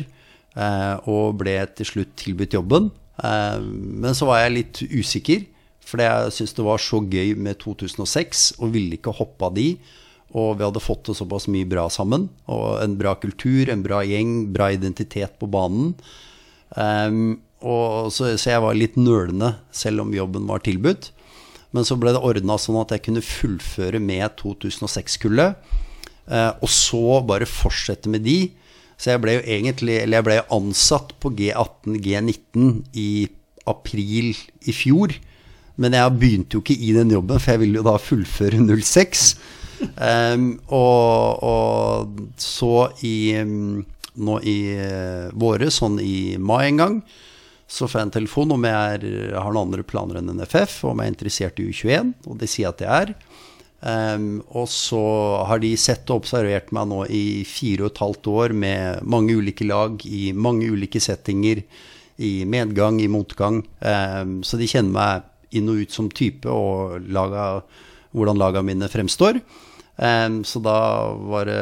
uh, 0.55 0.95
og 1.09 1.25
ble 1.41 1.55
til 1.75 1.85
slutt 1.89 2.11
tilbudt 2.19 2.55
jobben. 2.55 2.85
Eh, 3.23 3.59
men 3.61 4.15
så 4.15 4.27
var 4.29 4.43
jeg 4.43 4.55
litt 4.55 4.81
usikker, 4.91 5.45
fordi 5.85 6.07
jeg 6.07 6.33
syntes 6.37 6.55
det 6.57 6.67
var 6.67 6.81
så 6.81 6.99
gøy 6.99 7.35
med 7.39 7.59
2006 7.61 8.47
og 8.59 8.73
ville 8.75 8.97
ikke 8.97 9.15
hoppe 9.15 9.47
av 9.47 9.55
de. 9.57 9.69
Og 10.35 10.57
vi 10.59 10.65
hadde 10.67 10.83
fått 10.83 11.07
det 11.07 11.15
såpass 11.15 11.47
mye 11.51 11.67
bra 11.69 11.85
sammen. 11.91 12.27
Og 12.51 12.81
en 12.83 12.97
bra 12.99 13.15
kultur, 13.19 13.69
en 13.71 13.85
bra 13.85 14.01
gjeng, 14.03 14.51
bra 14.55 14.69
identitet 14.75 15.37
på 15.39 15.47
banen. 15.51 15.93
Um, 16.75 17.37
så, 17.63 18.33
så 18.35 18.51
jeg 18.51 18.63
var 18.65 18.75
litt 18.77 18.97
nølende, 18.99 19.53
selv 19.71 20.03
om 20.03 20.11
jobben 20.13 20.49
var 20.49 20.65
tilbudt. 20.65 21.13
Men 21.75 21.87
så 21.87 21.97
ble 21.99 22.13
det 22.15 22.23
ordna 22.23 22.59
sånn 22.59 22.81
at 22.81 22.91
jeg 22.93 23.05
kunne 23.07 23.23
fullføre 23.25 23.99
med 24.03 24.35
2006-kullet. 24.41 25.55
Uh, 26.27 26.51
og 26.59 26.69
så 26.71 27.21
bare 27.27 27.47
fortsette 27.47 28.11
med 28.11 28.25
de. 28.27 28.39
Så 28.99 29.11
jeg 29.11 29.21
ble 29.21 29.33
jo 29.35 29.41
egentlig 29.43 29.97
Eller 29.99 30.21
jeg 30.21 30.25
ble 30.25 30.35
ansatt 30.55 31.11
på 31.19 31.33
G18, 31.35 31.97
G19 32.03 32.69
i 32.95 33.27
april 33.67 34.33
i 34.67 34.75
fjor. 34.75 35.15
Men 35.81 35.95
jeg 35.97 36.15
begynte 36.19 36.57
jo 36.57 36.63
ikke 36.63 36.79
i 36.79 36.93
den 36.95 37.11
jobben, 37.11 37.39
for 37.39 37.55
jeg 37.55 37.63
ville 37.65 37.81
jo 37.81 37.87
da 37.87 37.95
fullføre 37.99 38.61
06. 38.63 39.27
Ehm, 39.81 40.49
og, 40.73 41.43
og 41.43 42.19
så 42.41 42.89
i 43.05 43.35
um, 43.41 43.83
nå 44.15 44.39
i 44.47 44.57
uh, 44.79 45.31
våre, 45.35 45.69
sånn 45.73 45.99
i 46.03 46.35
mai 46.39 46.69
en 46.69 46.81
gang, 46.81 46.99
så 47.67 47.87
får 47.89 47.99
jeg 47.99 48.07
en 48.07 48.13
telefon 48.19 48.53
om 48.55 48.67
jeg 48.67 48.97
er, 48.99 49.05
har 49.33 49.49
noen 49.51 49.67
andre 49.67 49.85
planer 49.87 50.19
enn 50.19 50.29
NFF, 50.37 50.83
om 50.87 51.01
jeg 51.01 51.09
er 51.09 51.13
interessert 51.15 51.59
i 51.59 51.65
U21, 51.71 52.13
og 52.29 52.37
det 52.39 52.49
sier 52.51 52.71
at 52.71 52.83
jeg 52.83 53.07
er. 53.07 53.15
Um, 53.85 54.39
og 54.57 54.69
så 54.71 55.01
har 55.45 55.59
de 55.61 55.73
sett 55.77 56.09
og 56.09 56.23
observert 56.23 56.71
meg 56.73 56.87
nå 56.89 57.03
i 57.13 57.43
fire 57.45 57.85
og 57.85 57.91
et 57.91 58.01
halvt 58.01 58.29
år 58.31 58.55
med 58.57 59.03
mange 59.05 59.35
ulike 59.37 59.67
lag, 59.67 59.99
i 60.05 60.29
mange 60.33 60.69
ulike 60.71 61.01
settinger, 61.03 61.61
i 62.15 62.31
medgang, 62.47 63.01
i 63.03 63.11
motgang. 63.11 63.59
Um, 63.81 64.39
så 64.45 64.61
de 64.61 64.69
kjenner 64.71 64.95
meg 64.95 65.57
inn 65.57 65.69
og 65.71 65.83
ut 65.83 65.93
som 65.93 66.07
type, 66.09 66.49
og 66.49 67.01
laga, 67.13 67.65
hvordan 68.15 68.39
lagene 68.39 68.69
mine 68.71 68.89
fremstår. 68.91 69.41
Em, 69.95 70.41
så 70.43 70.59
da 70.59 70.77
var 71.15 71.47
det 71.47 71.59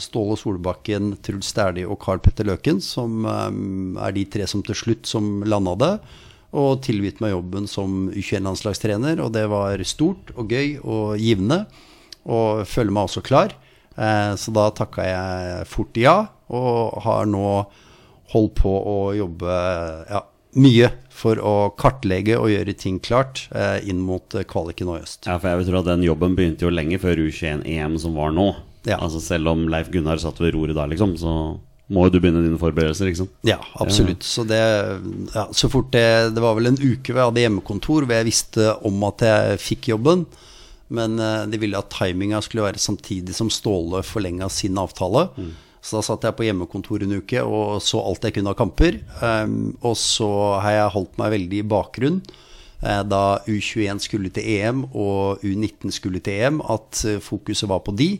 Ståle 0.00 0.38
Solbakken, 0.40 1.14
Truls 1.24 1.52
Dæhlie 1.56 1.88
og 1.88 1.98
Carl 2.04 2.22
Petter 2.24 2.48
Løken 2.48 2.80
som 2.80 3.26
um, 3.28 3.98
er 4.00 4.14
de 4.16 4.24
tre 4.24 4.46
som 4.48 4.62
til 4.64 4.78
slutt 4.78 5.10
som 5.10 5.42
landa 5.44 5.76
det. 5.80 5.92
Og 6.54 6.78
tilbudt 6.86 7.20
meg 7.20 7.34
jobben 7.34 7.66
som 7.66 8.06
U21-landslagstrener, 8.14 9.18
og 9.18 9.32
det 9.34 9.48
var 9.50 9.80
stort 9.82 10.30
og 10.38 10.52
gøy 10.54 10.76
og 10.80 11.18
givende. 11.18 11.64
Og 12.30 12.62
føler 12.70 12.94
meg 12.94 13.08
også 13.08 13.24
klar. 13.26 13.56
Eh, 13.98 14.32
så 14.38 14.54
da 14.54 14.68
takka 14.74 15.02
jeg 15.06 15.66
fort 15.70 15.98
ja, 15.98 16.14
og 16.54 17.02
har 17.02 17.26
nå 17.26 17.48
holdt 18.30 18.54
på 18.60 18.70
å 18.70 18.96
jobbe 19.18 19.58
ja, 20.06 20.22
mye 20.54 20.90
for 21.14 21.38
å 21.38 21.54
kartlegge 21.78 22.36
og 22.40 22.50
gjøre 22.52 22.74
ting 22.78 22.98
klart 23.02 23.44
eh, 23.54 23.78
inn 23.88 24.02
mot 24.04 24.34
eh, 24.34 24.46
kvaliken 24.48 24.90
og 24.92 25.04
øst. 25.04 25.28
Ja, 25.28 25.38
for 25.38 25.50
jeg 25.50 25.62
vil 25.62 25.68
tro 25.70 25.82
at 25.82 25.90
den 25.90 26.06
jobben 26.06 26.34
begynte 26.38 26.66
jo 26.66 26.72
lenge 26.74 26.98
før 27.02 27.22
U21-EM 27.26 27.98
som 28.02 28.16
var 28.18 28.34
nå. 28.34 28.50
Ja. 28.84 28.98
Altså 29.00 29.22
Selv 29.24 29.52
om 29.54 29.68
Leif 29.72 29.88
Gunnar 29.92 30.20
satt 30.20 30.42
ved 30.42 30.54
roret 30.56 30.76
da, 30.76 30.84
liksom, 30.90 31.14
så 31.20 31.34
må 31.92 32.06
jo 32.06 32.14
du 32.14 32.18
begynne 32.20 32.42
dine 32.44 32.60
forberedelser, 32.60 33.10
liksom. 33.10 33.28
Ja, 33.46 33.58
absolutt. 33.80 34.24
Så 34.24 34.46
det 34.48 34.60
ja, 35.34 35.44
Så 35.52 35.68
fort 35.68 35.90
det 35.92 36.32
Det 36.32 36.40
var 36.40 36.56
vel 36.56 36.70
en 36.70 36.80
uke 36.80 37.12
hvor 37.12 37.20
jeg 37.20 37.28
hadde 37.28 37.44
hjemmekontor 37.44 38.06
hvor 38.06 38.16
jeg 38.16 38.28
visste 38.30 38.70
om 38.88 39.04
at 39.08 39.24
jeg 39.26 39.60
fikk 39.62 39.90
jobben. 39.92 40.24
Men 40.94 41.18
eh, 41.20 41.44
de 41.50 41.60
ville 41.60 41.78
at 41.78 41.92
timinga 41.92 42.40
skulle 42.44 42.66
være 42.66 42.82
samtidig 42.82 43.36
som 43.36 43.52
Ståle 43.52 44.02
forlenga 44.06 44.48
sin 44.52 44.80
avtale. 44.80 45.28
Så 45.84 45.98
da 45.98 46.04
satt 46.06 46.24
jeg 46.24 46.36
på 46.38 46.46
hjemmekontor 46.46 47.04
en 47.04 47.18
uke 47.20 47.42
og 47.44 47.82
så 47.84 48.00
alt 48.00 48.24
jeg 48.24 48.38
kunne 48.38 48.54
av 48.54 48.56
kamper. 48.56 49.02
Um, 49.20 49.74
og 49.84 49.98
så 50.00 50.30
har 50.64 50.78
jeg 50.78 50.94
holdt 50.94 51.18
meg 51.20 51.34
veldig 51.34 51.60
i 51.60 51.66
bakgrunn 51.74 52.22
eh, 52.80 53.02
da 53.04 53.24
U21 53.44 54.00
skulle 54.06 54.32
til 54.32 54.48
EM 54.56 54.86
og 54.90 55.44
U19 55.44 55.92
skulle 55.92 56.22
til 56.24 56.40
EM, 56.46 56.62
at 56.72 57.04
eh, 57.04 57.20
fokuset 57.20 57.68
var 57.68 57.84
på 57.84 57.92
de. 58.00 58.14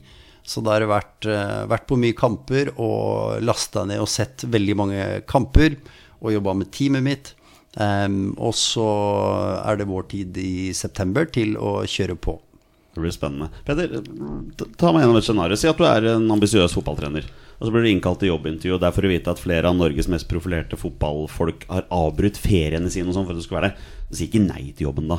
Så 0.44 0.60
da 0.60 0.74
har 0.74 0.84
det 0.84 0.90
vært, 0.90 1.24
eh, 1.24 1.62
vært 1.72 1.86
på 1.88 1.96
mye 1.96 2.16
kamper 2.16 2.74
og 2.76 3.40
lasta 3.40 3.86
ned 3.88 4.02
og 4.04 4.12
sett 4.12 4.44
veldig 4.44 4.76
mange 4.76 5.06
kamper. 5.30 5.78
Og 6.20 6.36
jobba 6.36 6.54
med 6.56 6.72
teamet 6.72 7.04
mitt. 7.04 7.32
Um, 7.74 8.36
og 8.38 8.52
så 8.54 8.84
er 9.66 9.80
det 9.80 9.88
vår 9.90 10.04
tid 10.12 10.36
i 10.38 10.70
september 10.76 11.26
til 11.26 11.56
å 11.58 11.80
kjøre 11.90 12.14
på. 12.14 12.36
Det 12.94 13.02
blir 13.02 13.14
spennende. 13.14 13.48
Peder, 13.66 13.96
ta 14.78 14.92
meg 14.94 15.02
gjennom 15.02 15.18
et 15.18 15.26
scenario. 15.26 15.58
Si 15.58 15.66
at 15.66 15.80
du 15.80 15.82
er 15.88 16.06
en 16.12 16.28
ambisiøs 16.36 16.76
fotballtrener. 16.76 17.26
Og 17.64 17.70
så 17.70 17.72
blir 17.72 17.86
du 17.86 17.88
innkalt 17.94 18.18
til 18.20 18.28
jobbintervju, 18.28 18.74
og 18.76 18.80
det 18.82 18.90
er 18.90 18.92
for 18.92 19.06
å 19.08 19.08
vite 19.08 19.32
at 19.32 19.38
flere 19.40 19.70
av 19.70 19.76
Norges 19.78 20.04
mest 20.12 20.26
profilerte 20.28 20.76
fotballfolk 20.76 21.62
har 21.70 21.86
avbrutt 21.96 22.36
feriene 22.36 22.90
sine 22.92 23.08
og 23.08 23.16
sånn 23.16 23.24
for 23.24 23.32
at 23.32 23.40
du 23.40 23.46
skal 23.46 23.56
være 23.56 23.70
der. 23.70 23.86
sier 24.18 24.28
ikke 24.28 24.42
nei 24.44 24.74
til 24.76 24.84
jobben, 24.84 25.06
da. 25.08 25.16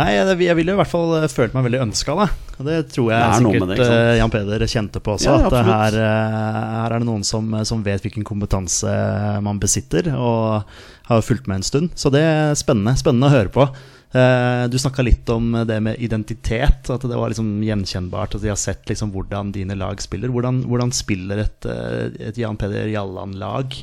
Nei, 0.00 0.06
jeg, 0.16 0.54
ville 0.56 0.72
i 0.72 0.78
hvert 0.80 0.88
fall 0.88 1.12
eh, 1.18 1.26
følt 1.28 1.52
meg 1.52 1.66
veldig 1.66 1.82
ønska, 1.84 2.16
da. 2.16 2.26
Og 2.56 2.70
det 2.70 2.78
tror 2.94 3.10
jeg 3.12 3.20
Det 3.20 3.26
er 3.26 3.44
sikkert 3.44 3.74
det, 3.74 3.88
eh, 3.98 4.12
Jan 4.22 4.32
Peder 4.32 4.64
kjente 4.72 5.04
på 5.04 5.18
også. 5.18 5.28
Ja, 5.28 5.36
at 5.36 5.46
absolutt. 5.50 5.68
her, 5.74 5.98
eh, 6.00 6.64
her 6.78 6.96
er 6.96 7.04
det 7.04 7.10
noen 7.10 7.28
som, 7.28 7.52
som 7.68 7.84
vet 7.84 8.08
hvilken 8.08 8.24
kompetanse 8.24 8.96
man 9.44 9.60
besitter, 9.60 10.08
og 10.16 10.64
har 11.10 11.28
fulgt 11.28 11.44
med 11.44 11.60
en 11.60 11.68
stund. 11.68 11.92
Så 11.92 12.08
det 12.16 12.24
er 12.24 12.56
spennende, 12.56 12.96
spennende 12.96 13.28
å 13.28 13.36
høre 13.36 13.52
på. 13.52 13.68
Eh, 14.16 14.68
Du 14.68 14.78
snakka 14.78 15.02
litt 15.04 15.28
om 15.28 15.52
det 15.68 15.80
med 15.82 16.00
identitet, 16.02 16.88
at 16.90 17.04
det 17.04 17.16
var 17.18 17.32
liksom 17.32 17.58
gjenkjennbart. 17.64 18.36
At 18.36 18.44
de 18.44 18.52
har 18.52 18.60
sett 18.60 18.88
liksom 18.88 19.12
hvordan 19.14 19.52
dine 19.52 19.76
lag 19.76 20.00
spiller. 20.02 20.32
Hvordan, 20.32 20.62
hvordan 20.70 20.92
spiller 20.94 21.44
et, 21.44 21.66
eh, 21.66 22.28
et 22.30 22.38
Jan 22.40 22.56
Peder 22.56 22.88
Jalland-lag? 22.92 23.76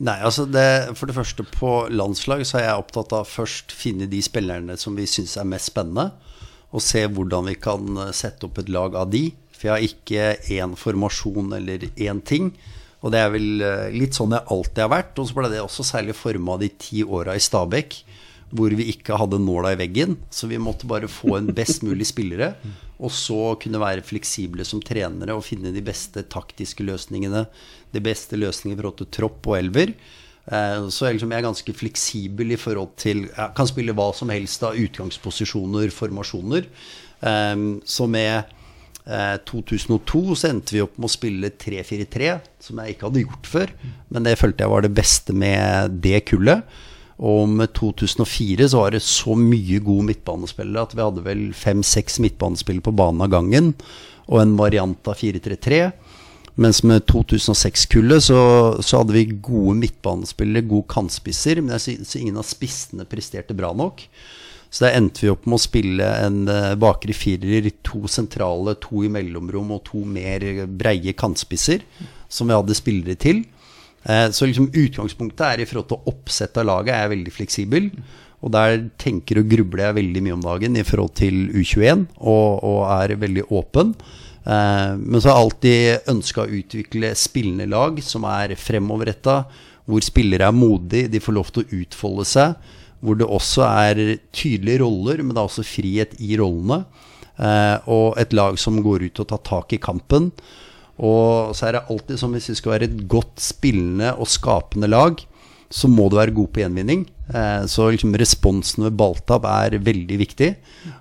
Nei, 0.00 0.18
altså 0.24 0.46
det, 0.50 0.96
For 0.96 1.06
det 1.06 1.16
første, 1.16 1.44
på 1.44 1.88
landslag 1.92 2.44
så 2.48 2.58
er 2.58 2.68
jeg 2.68 2.82
opptatt 2.82 3.12
av 3.12 3.28
først 3.28 3.72
finne 3.76 4.08
de 4.08 4.22
spillerne 4.24 4.78
som 4.80 4.96
vi 4.96 5.04
syns 5.06 5.36
er 5.36 5.48
mest 5.48 5.72
spennende. 5.72 6.10
Og 6.72 6.80
se 6.80 7.06
hvordan 7.06 7.48
vi 7.52 7.54
kan 7.54 7.96
eh, 8.08 8.12
sette 8.12 8.48
opp 8.48 8.58
et 8.58 8.68
lag 8.72 8.96
av 8.96 9.10
de. 9.10 9.30
For 9.56 9.68
jeg 9.68 9.72
har 9.72 9.88
ikke 9.88 10.54
én 10.58 10.76
formasjon 10.76 11.52
eller 11.54 11.86
én 11.96 12.20
ting. 12.24 12.52
Og 13.02 13.10
det 13.12 13.18
er 13.18 13.30
vel 13.34 13.62
litt 13.90 14.14
sånn 14.14 14.30
jeg 14.30 14.46
alltid 14.46 14.78
har 14.78 14.90
vært. 14.90 15.18
Og 15.18 15.26
så 15.26 15.34
ble 15.34 15.48
det 15.50 15.62
også 15.62 15.82
særlig 15.86 16.14
forma 16.14 16.56
de 16.58 16.68
ti 16.78 17.02
åra 17.02 17.34
i 17.34 17.42
Stabæk, 17.42 17.96
hvor 18.52 18.74
vi 18.76 18.90
ikke 18.92 19.16
hadde 19.16 19.38
nåla 19.40 19.72
i 19.72 19.78
veggen. 19.80 20.18
Så 20.30 20.48
vi 20.50 20.58
måtte 20.60 20.88
bare 20.90 21.08
få 21.08 21.38
en 21.38 21.50
best 21.56 21.82
mulig 21.86 22.06
spillere. 22.10 22.52
Og 23.02 23.10
så 23.10 23.54
kunne 23.62 23.80
være 23.82 24.04
fleksible 24.06 24.64
som 24.68 24.82
trenere 24.84 25.34
og 25.34 25.42
finne 25.46 25.72
de 25.74 25.82
beste 25.82 26.22
taktiske 26.30 26.84
løsningene. 26.86 27.46
De 27.94 28.02
beste 28.04 28.36
løsningene 28.38 28.78
i 28.78 28.82
forhold 28.82 29.00
til 29.00 29.10
tropp 29.18 29.48
og 29.50 29.56
elver. 29.58 29.94
Eh, 30.46 30.88
Så 30.92 31.06
jeg 31.08 31.16
liksom 31.18 31.32
er 31.32 31.42
ganske 31.48 31.72
fleksibel 31.74 32.52
i 32.52 32.56
forhold 32.60 32.96
til 32.96 33.24
Jeg 33.28 33.54
kan 33.56 33.66
spille 33.66 33.94
hva 33.94 34.12
som 34.14 34.28
helst 34.28 34.62
av 34.62 34.74
utgangsposisjoner, 34.78 35.90
formasjoner. 35.90 36.66
Eh, 37.22 37.56
Så 37.84 38.06
med 38.08 38.44
eh, 39.06 39.36
2002 39.48 40.36
så 40.36 40.50
endte 40.52 40.76
vi 40.76 40.82
opp 40.84 40.98
med 40.98 41.08
å 41.08 41.16
spille 41.16 41.50
3-4-3, 41.50 42.40
som 42.60 42.78
jeg 42.78 42.94
ikke 42.94 43.08
hadde 43.08 43.24
gjort 43.24 43.46
før. 43.50 43.72
Men 44.10 44.22
det 44.28 44.38
følte 44.38 44.62
jeg 44.66 44.70
var 44.76 44.82
det 44.82 44.94
beste 44.94 45.32
med 45.34 46.00
det 46.04 46.24
kullet. 46.30 46.62
Og 47.22 47.46
med 47.50 47.70
2004 47.78 48.66
så 48.72 48.80
var 48.80 48.94
det 48.94 49.04
så 49.06 49.36
mye 49.38 49.78
gode 49.84 50.08
midtbanespillere 50.08 50.88
at 50.88 50.96
vi 50.96 51.04
hadde 51.04 51.22
vel 51.22 51.42
fem-seks 51.54 52.18
midtbanespillere 52.24 52.88
på 52.88 52.96
banen 52.98 53.22
av 53.22 53.30
gangen, 53.30 53.72
og 54.26 54.40
en 54.42 54.56
variant 54.58 55.10
av 55.10 55.20
4-3-3. 55.20 55.84
Mens 56.60 56.82
med 56.84 57.06
2006-kullet 57.08 58.26
så, 58.26 58.40
så 58.82 59.00
hadde 59.00 59.14
vi 59.14 59.24
gode 59.38 59.78
midtbanespillere, 59.84 60.66
gode 60.68 60.90
kantspisser, 60.90 61.62
men 61.62 61.78
jeg 61.78 61.86
synes 61.86 62.16
ingen 62.18 62.42
av 62.42 62.48
spissene 62.48 63.06
presterte 63.08 63.56
bra 63.56 63.70
nok. 63.76 64.02
Så 64.72 64.86
da 64.86 64.92
endte 64.96 65.24
vi 65.24 65.30
opp 65.32 65.46
med 65.46 65.58
å 65.58 65.62
spille 65.62 66.10
en 66.24 66.42
eh, 66.48 66.74
bakre 66.80 67.14
firer, 67.16 67.68
to 67.84 68.06
sentrale, 68.08 68.74
to 68.80 69.04
i 69.04 69.10
mellomrom 69.12 69.74
og 69.76 69.82
to 69.90 70.00
mer 70.08 70.64
breie 70.66 71.12
kantspisser, 71.16 71.84
som 72.32 72.48
vi 72.48 72.56
hadde 72.56 72.76
spillere 72.76 73.16
til. 73.20 73.44
Eh, 74.08 74.30
Så 74.30 74.46
liksom 74.46 74.70
utgangspunktet 74.72 75.46
er 75.46 75.60
i 75.62 75.68
forhold 75.68 75.88
til 75.92 76.12
oppsett 76.12 76.56
av 76.58 76.66
laget 76.66 76.94
er 76.94 77.04
jeg 77.06 77.14
veldig 77.16 77.32
fleksibel. 77.36 77.90
Og 78.42 78.50
der 78.50 78.88
tenker 78.98 79.38
og 79.38 79.48
grubler 79.52 79.84
jeg 79.86 79.98
veldig 80.00 80.22
mye 80.26 80.34
om 80.34 80.42
dagen 80.42 80.76
i 80.76 80.82
forhold 80.82 81.14
til 81.14 81.44
U21, 81.54 82.08
og, 82.18 82.64
og 82.66 82.80
er 82.90 83.14
veldig 83.16 83.44
åpen. 83.54 83.94
Eh, 84.42 84.96
Men 84.98 85.20
så 85.20 85.30
har 85.30 85.36
jeg 85.36 85.44
alltid 85.44 86.08
ønska 86.10 86.42
å 86.42 86.50
utvikle 86.58 87.12
spillende 87.14 87.68
lag 87.70 88.00
som 88.02 88.24
er 88.26 88.56
fremoverretta, 88.58 89.44
hvor 89.86 90.02
spillere 90.02 90.46
er 90.46 90.54
modige, 90.54 91.08
de 91.10 91.18
får 91.22 91.34
lov 91.34 91.48
til 91.52 91.62
å 91.64 91.80
utfolde 91.82 92.26
seg. 92.26 92.54
Hvor 93.02 93.16
det 93.18 93.26
også 93.26 93.64
er 93.66 94.00
tydelige 94.30 94.78
roller, 94.84 95.22
men 95.22 95.34
det 95.34 95.40
er 95.42 95.48
også 95.48 95.64
frihet 95.66 96.12
i 96.22 96.36
rollene. 96.38 96.84
Eh, 97.38 97.78
Og 97.90 98.18
et 98.18 98.32
lag 98.32 98.58
som 98.58 98.82
går 98.82 99.06
ut 99.08 99.20
og 99.22 99.28
tar 99.28 99.42
tak 99.42 99.72
i 99.72 99.80
kampen. 99.82 100.30
Og 101.02 101.56
så 101.58 101.68
er 101.68 101.76
det 101.76 101.86
alltid 101.90 102.20
sånn 102.20 102.36
hvis 102.36 102.50
vi 102.52 102.58
skal 102.60 102.76
være 102.76 102.88
et 102.88 103.04
godt 103.10 103.42
spillende 103.42 104.14
og 104.14 104.30
skapende 104.30 104.90
lag, 104.90 105.18
så 105.72 105.88
må 105.88 106.08
du 106.12 106.18
være 106.18 106.34
god 106.36 106.50
på 106.52 106.60
gjenvinning. 106.60 107.06
Eh, 107.32 107.64
Så 107.66 107.88
liksom 107.90 108.14
responsen 108.20 108.84
ved 108.84 108.96
balltap 109.00 109.46
er 109.48 109.78
veldig 109.80 110.18
viktig. 110.20 110.50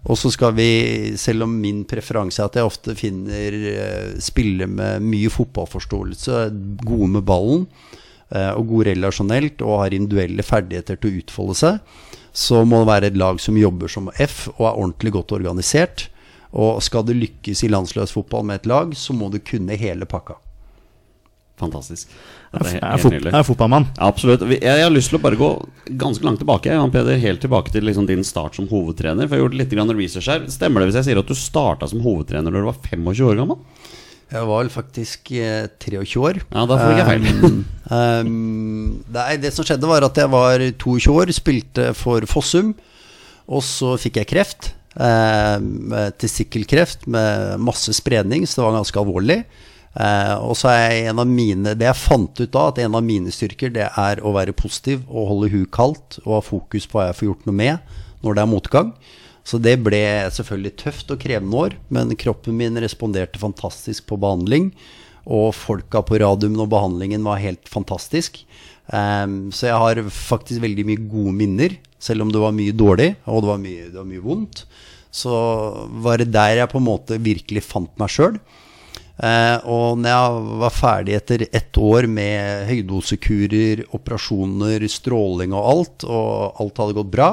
Og 0.07 0.17
så 0.17 0.31
skal 0.31 0.55
vi, 0.55 0.69
selv 1.19 1.43
om 1.43 1.57
min 1.61 1.83
preferanse 1.85 2.39
er 2.39 2.47
at 2.47 2.59
jeg 2.59 2.69
ofte 2.69 2.95
finner 2.95 3.57
eh, 3.73 4.13
spillere 4.23 4.69
med 4.71 5.03
mye 5.03 5.31
fotballforståelse, 5.33 6.45
gode 6.87 7.09
med 7.17 7.27
ballen, 7.27 7.67
eh, 8.31 8.53
og 8.55 8.71
gode 8.71 8.93
relasjonelt, 8.93 9.61
og 9.61 9.83
har 9.83 9.97
individuelle 9.97 10.45
ferdigheter 10.47 10.97
til 10.97 11.11
å 11.11 11.19
utfolde 11.19 11.59
seg, 11.59 11.99
så 12.31 12.63
må 12.63 12.79
det 12.79 12.91
være 12.93 13.11
et 13.11 13.19
lag 13.19 13.43
som 13.43 13.59
jobber 13.59 13.91
som 13.91 14.07
F 14.15 14.47
og 14.55 14.65
er 14.69 14.77
ordentlig 14.77 15.11
godt 15.19 15.35
organisert. 15.35 16.07
Og 16.51 16.81
skal 16.83 17.05
det 17.07 17.19
lykkes 17.19 17.63
i 17.63 17.71
landslagsfotball 17.71 18.47
med 18.47 18.61
et 18.61 18.71
lag, 18.71 18.95
så 18.97 19.15
må 19.15 19.29
du 19.31 19.39
kunne 19.43 19.77
hele 19.79 20.07
pakka. 20.09 20.35
Fantastisk. 21.61 22.09
Jeg 22.51 22.65
Dette 22.65 22.79
er, 22.81 22.99
fot 22.99 23.27
er 23.29 23.45
fotballmann. 23.45 23.85
Absolutt. 24.01 24.43
Jeg, 24.49 24.63
jeg 24.65 24.83
har 24.83 24.91
lyst 24.91 25.11
til 25.13 25.19
å 25.19 25.23
bare 25.23 25.37
gå 25.39 25.49
ganske 26.01 26.25
langt 26.25 26.41
tilbake. 26.41 26.73
Jan 26.73 26.93
Peder, 26.93 27.19
Helt 27.21 27.43
tilbake 27.43 27.73
til 27.73 27.85
liksom 27.87 28.07
din 28.09 28.25
start 28.27 28.57
som 28.57 28.67
hovedtrener. 28.71 29.27
For 29.27 29.37
jeg 29.37 29.43
har 29.43 29.45
gjort 29.45 29.59
litt 29.61 29.75
grann 29.75 29.93
research 29.93 30.29
her 30.31 30.47
Stemmer 30.51 30.81
det 30.81 30.89
hvis 30.89 31.01
jeg 31.01 31.11
sier 31.11 31.21
at 31.21 31.29
du 31.29 31.37
starta 31.37 31.89
som 31.91 32.01
hovedtrener 32.03 32.49
da 32.49 32.63
du 32.63 32.69
var 32.71 32.79
25 32.81 33.27
år 33.29 33.43
gammel? 33.43 33.61
Jeg 34.31 34.47
var 34.47 34.61
vel 34.63 34.71
faktisk 34.71 35.33
eh, 35.35 35.67
23 35.83 36.21
år. 36.23 36.41
Ja, 36.47 36.65
da 36.65 36.77
får 36.79 36.93
jeg 36.95 37.07
feil. 37.09 37.25
Um, 37.51 37.57
um, 37.91 38.91
nei, 39.11 39.33
det 39.43 39.51
som 39.51 39.67
skjedde, 39.67 39.89
var 39.89 40.05
at 40.07 40.17
jeg 40.17 40.31
var 40.31 40.63
22 40.79 41.15
år, 41.19 41.33
spilte 41.35 41.89
for 41.99 42.23
Fossum. 42.31 42.71
Og 43.51 43.65
så 43.67 43.97
fikk 43.99 44.21
jeg 44.21 44.29
kreft. 44.31 44.71
Um, 44.91 45.93
Testikkelkreft 46.19 47.05
med 47.07 47.59
masse 47.63 47.93
spredning, 47.95 48.47
så 48.47 48.59
det 48.59 48.67
var 48.67 48.79
ganske 48.81 49.03
alvorlig. 49.03 49.41
Eh, 49.91 50.35
og 50.39 50.55
så 50.55 50.69
er 50.71 51.09
en 51.09 51.19
av 51.19 51.27
mine 51.27 51.73
Det 51.75 51.83
jeg 51.83 51.99
fant 51.99 52.39
ut 52.39 52.51
da, 52.53 52.69
at 52.69 52.77
en 52.79 52.93
av 52.95 53.03
mine 53.03 53.31
styrker, 53.33 53.73
det 53.75 53.89
er 53.89 54.21
å 54.23 54.31
være 54.31 54.55
positiv 54.55 55.03
og 55.09 55.27
holde 55.33 55.51
huet 55.51 55.71
kaldt 55.75 56.21
og 56.23 56.37
ha 56.37 56.45
fokus 56.45 56.87
på 56.87 56.99
hva 56.99 57.09
jeg 57.09 57.17
får 57.19 57.27
gjort 57.27 57.49
noe 57.49 57.59
med 57.59 57.97
når 58.23 58.37
det 58.37 58.43
er 58.43 58.51
motgang. 58.53 58.93
Så 59.43 59.57
det 59.57 59.79
ble 59.83 60.01
selvfølgelig 60.31 60.75
tøft 60.79 61.11
og 61.11 61.19
krevende 61.23 61.57
år, 61.57 61.75
men 61.89 62.13
kroppen 62.15 62.59
min 62.59 62.77
responderte 62.79 63.41
fantastisk 63.41 64.05
på 64.07 64.19
behandling. 64.21 64.69
Og 65.25 65.49
folka 65.57 66.03
på 66.05 66.19
radiumen 66.21 66.61
og 66.61 66.69
behandlingen 66.71 67.25
var 67.25 67.41
helt 67.41 67.65
fantastisk. 67.69 68.43
Um, 68.91 69.49
så 69.55 69.71
jeg 69.71 69.81
har 69.81 70.01
faktisk 70.13 70.61
veldig 70.61 70.85
mye 70.85 71.01
gode 71.09 71.33
minner, 71.37 71.75
selv 72.01 72.25
om 72.25 72.31
det 72.33 72.41
var 72.41 72.53
mye 72.53 72.73
dårlig 72.75 73.11
og 73.29 73.43
det 73.43 73.49
var 73.49 73.59
mye, 73.61 73.89
det 73.89 73.97
var 73.97 74.07
mye 74.09 74.23
vondt. 74.23 74.63
Så 75.11 75.35
var 76.03 76.21
det 76.21 76.31
der 76.31 76.61
jeg 76.61 76.71
på 76.71 76.79
en 76.79 76.87
måte 76.87 77.19
virkelig 77.21 77.65
fant 77.67 77.91
meg 77.99 78.11
sjøl. 78.11 78.39
Eh, 79.21 79.57
og 79.69 79.99
når 80.01 80.09
jeg 80.09 80.53
var 80.63 80.73
ferdig 80.73 81.17
etter 81.17 81.43
ett 81.51 81.77
år 81.77 82.07
med 82.09 82.65
høydosekurer, 82.71 83.83
operasjoner, 83.93 84.87
stråling 84.89 85.53
og 85.53 85.67
alt, 85.75 86.07
og 86.07 86.63
alt 86.63 86.81
hadde 86.81 86.97
gått 86.97 87.11
bra, 87.13 87.29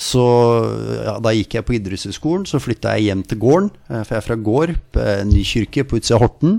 så 0.00 0.24
ja, 1.04 1.18
da 1.20 1.32
gikk 1.36 1.58
jeg 1.58 1.66
på 1.68 1.76
idrettshøyskolen. 1.76 2.46
Så 2.48 2.60
flytta 2.62 2.94
jeg 2.96 3.10
hjem 3.10 3.24
til 3.28 3.40
gården, 3.40 3.70
eh, 3.88 4.02
for 4.02 4.16
jeg 4.16 4.22
er 4.22 4.28
fra 4.28 4.40
gård, 4.50 4.74
på 4.96 5.06
Nykirke 5.30 5.86
på 5.86 6.00
utsida 6.00 6.18
av 6.18 6.26
Horten. 6.26 6.58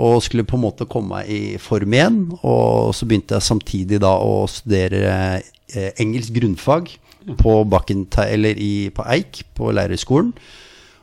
Og 0.00 0.20
skulle 0.22 0.46
på 0.46 0.54
en 0.54 0.62
måte 0.62 0.86
komme 0.86 1.18
meg 1.18 1.30
i 1.34 1.58
form 1.62 1.94
igjen. 1.94 2.20
Og 2.46 2.94
så 2.94 3.06
begynte 3.06 3.36
jeg 3.36 3.46
samtidig 3.46 3.98
da 4.02 4.12
å 4.22 4.44
studere 4.50 5.14
eh, 5.42 5.90
engelsk 6.00 6.34
grunnfag 6.38 6.94
på, 7.38 7.54
Bakken, 7.70 8.06
eller 8.24 8.58
i, 8.58 8.90
på 8.94 9.06
Eik, 9.10 9.44
på 9.56 9.72
lærerskolen. 9.76 10.34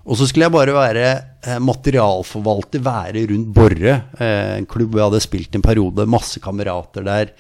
Og 0.08 0.16
så 0.16 0.28
skulle 0.28 0.48
jeg 0.48 0.56
bare 0.56 0.76
være 0.76 1.08
eh, 1.44 1.58
materialforvalter, 1.60 2.84
være 2.84 3.26
rundt 3.32 3.50
Borre, 3.56 3.96
eh, 4.16 4.54
en 4.56 4.68
klubb 4.70 4.96
jeg 4.96 5.04
hadde 5.04 5.24
spilt 5.24 5.58
en 5.58 5.66
periode. 5.66 6.08
Masse 6.08 6.40
kamerater 6.44 7.04
der. 7.04 7.34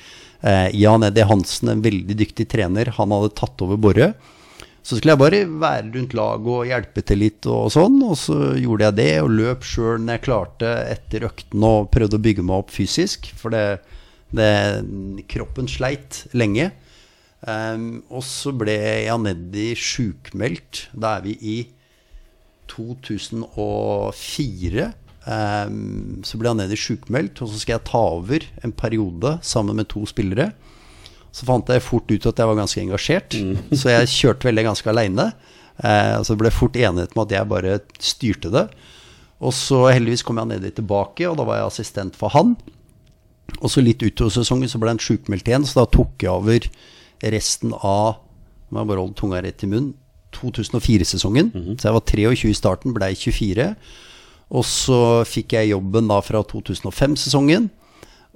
Eh, 0.44 0.74
Jan 0.76 1.08
Eddie 1.08 1.28
Hansen, 1.30 1.72
en 1.72 1.84
veldig 1.86 2.18
dyktig 2.20 2.50
trener, 2.52 2.92
han 2.98 3.16
hadde 3.16 3.32
tatt 3.40 3.64
over 3.64 3.80
Borre. 3.80 4.12
Så 4.88 4.96
skulle 4.96 5.16
jeg 5.16 5.20
bare 5.20 5.40
være 5.60 5.90
rundt 5.96 6.14
laget 6.16 6.52
og 6.54 6.68
hjelpe 6.70 7.02
til 7.04 7.20
litt 7.20 7.48
og 7.52 7.72
sånn. 7.74 7.98
Og 8.08 8.16
så 8.20 8.38
gjorde 8.56 8.86
jeg 8.88 8.98
det, 9.00 9.10
og 9.24 9.34
løp 9.36 9.66
sjøl 9.68 10.00
når 10.00 10.16
jeg 10.16 10.26
klarte 10.28 10.74
etter 10.88 11.26
øktene 11.28 11.72
og 11.80 11.90
prøvde 11.92 12.16
å 12.16 12.24
bygge 12.24 12.46
meg 12.48 12.64
opp 12.64 12.72
fysisk. 12.72 13.28
For 13.36 13.52
det, 13.52 13.82
det 14.36 14.52
kroppen 15.32 15.68
sleit 15.72 16.22
lenge. 16.32 16.70
Ehm, 17.46 18.02
og 18.10 18.24
så 18.26 18.50
ble 18.56 18.74
Jan 19.06 19.28
Eddie 19.30 19.76
sjukmeldt. 19.78 20.88
Da 20.98 21.18
er 21.18 21.22
vi 21.28 21.34
i 21.38 21.58
2004 22.72 24.94
Um, 25.28 26.22
så 26.24 26.38
ble 26.40 26.54
han 26.54 26.62
ned 26.62 26.72
i 26.72 26.80
sjukmeldt, 26.80 27.42
og 27.44 27.50
så 27.52 27.58
skal 27.60 27.76
jeg 27.76 27.88
ta 27.90 28.00
over 28.16 28.46
en 28.64 28.72
periode 28.72 29.34
sammen 29.44 29.76
med 29.76 29.90
to 29.92 30.06
spillere. 30.08 30.54
Så 31.36 31.44
fant 31.50 31.68
jeg 31.68 31.84
fort 31.84 32.08
ut 32.08 32.28
at 32.30 32.40
jeg 32.40 32.48
var 32.48 32.60
ganske 32.62 32.80
engasjert, 32.80 33.36
så 33.80 33.92
jeg 33.92 34.14
kjørte 34.14 34.48
veldig 34.48 34.64
ganske 34.70 34.92
aleine. 34.92 35.26
Uh, 35.84 36.24
så 36.24 36.32
det 36.32 36.42
ble 36.46 36.54
fort 36.56 36.80
enighet 36.80 37.18
med 37.18 37.28
at 37.28 37.36
jeg 37.36 37.52
bare 37.52 37.76
styrte 38.00 38.54
det. 38.56 38.66
Og 39.44 39.52
så 39.54 39.84
heldigvis 39.92 40.24
kom 40.26 40.40
jeg 40.40 40.54
nedi 40.54 40.72
tilbake, 40.80 41.28
og 41.28 41.36
da 41.38 41.44
var 41.46 41.60
jeg 41.60 41.74
assistent 41.74 42.16
for 42.18 42.32
han. 42.34 42.56
Og 43.60 43.70
så 43.72 43.84
litt 43.84 44.02
utover 44.02 44.32
sesongen 44.32 44.72
så 44.72 44.80
ble 44.80 44.96
han 44.96 45.04
sjukmeldt 45.04 45.52
igjen, 45.52 45.68
så 45.68 45.84
da 45.84 45.92
tok 45.92 46.24
jeg 46.24 46.32
over 46.32 46.72
resten 47.22 47.74
av 47.74 48.24
Må 48.70 48.82
jeg 48.82 48.90
bare 48.90 49.00
holde 49.00 49.16
tunga 49.16 49.40
rett 49.40 49.64
i 49.64 49.68
munnen. 49.72 49.94
2004-sesongen. 50.36 51.54
Så 51.80 51.88
jeg 51.88 51.96
var 51.96 52.04
23 52.04 52.50
i 52.50 52.58
starten, 52.58 52.94
blei 52.94 53.14
24. 53.16 53.70
Og 54.52 54.66
så 54.68 55.00
fikk 55.28 55.56
jeg 55.56 55.72
jobben 55.72 56.10
da 56.12 56.20
fra 56.24 56.44
2005-sesongen, 56.44 57.70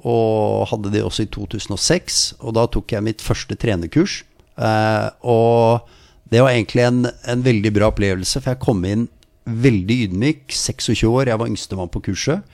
og 0.07 0.67
hadde 0.71 0.91
det 0.95 1.03
også 1.03 1.27
i 1.27 1.31
2006. 1.35 2.21
Og 2.39 2.55
da 2.57 2.65
tok 2.71 2.95
jeg 2.95 3.05
mitt 3.05 3.21
første 3.21 3.55
trenerkurs. 3.59 4.21
Eh, 4.55 5.07
og 5.21 5.87
det 6.31 6.41
var 6.43 6.55
egentlig 6.55 6.87
en, 6.87 7.05
en 7.27 7.43
veldig 7.43 7.73
bra 7.75 7.91
opplevelse, 7.91 8.39
for 8.39 8.53
jeg 8.53 8.63
kom 8.63 8.83
inn 8.87 9.07
veldig 9.45 9.97
ydmyk, 10.07 10.43
26 10.53 11.07
år, 11.09 11.31
jeg 11.31 11.39
var 11.41 11.49
yngstemann 11.49 11.91
på 11.91 12.03
kurset. 12.07 12.45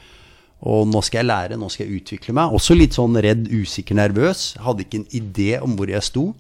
Og 0.66 0.88
nå 0.90 1.02
skal 1.06 1.22
jeg 1.22 1.30
lære, 1.30 1.58
nå 1.60 1.70
skal 1.70 1.86
jeg 1.86 2.02
utvikle 2.02 2.34
meg. 2.38 2.54
Også 2.58 2.78
litt 2.78 2.98
sånn 2.98 3.18
redd, 3.22 3.46
usikker, 3.52 3.98
nervøs. 3.98 4.56
Hadde 4.64 4.86
ikke 4.86 5.04
en 5.04 5.12
idé 5.16 5.52
om 5.62 5.76
hvor 5.78 5.92
jeg 5.92 6.06
sto. 6.06 6.32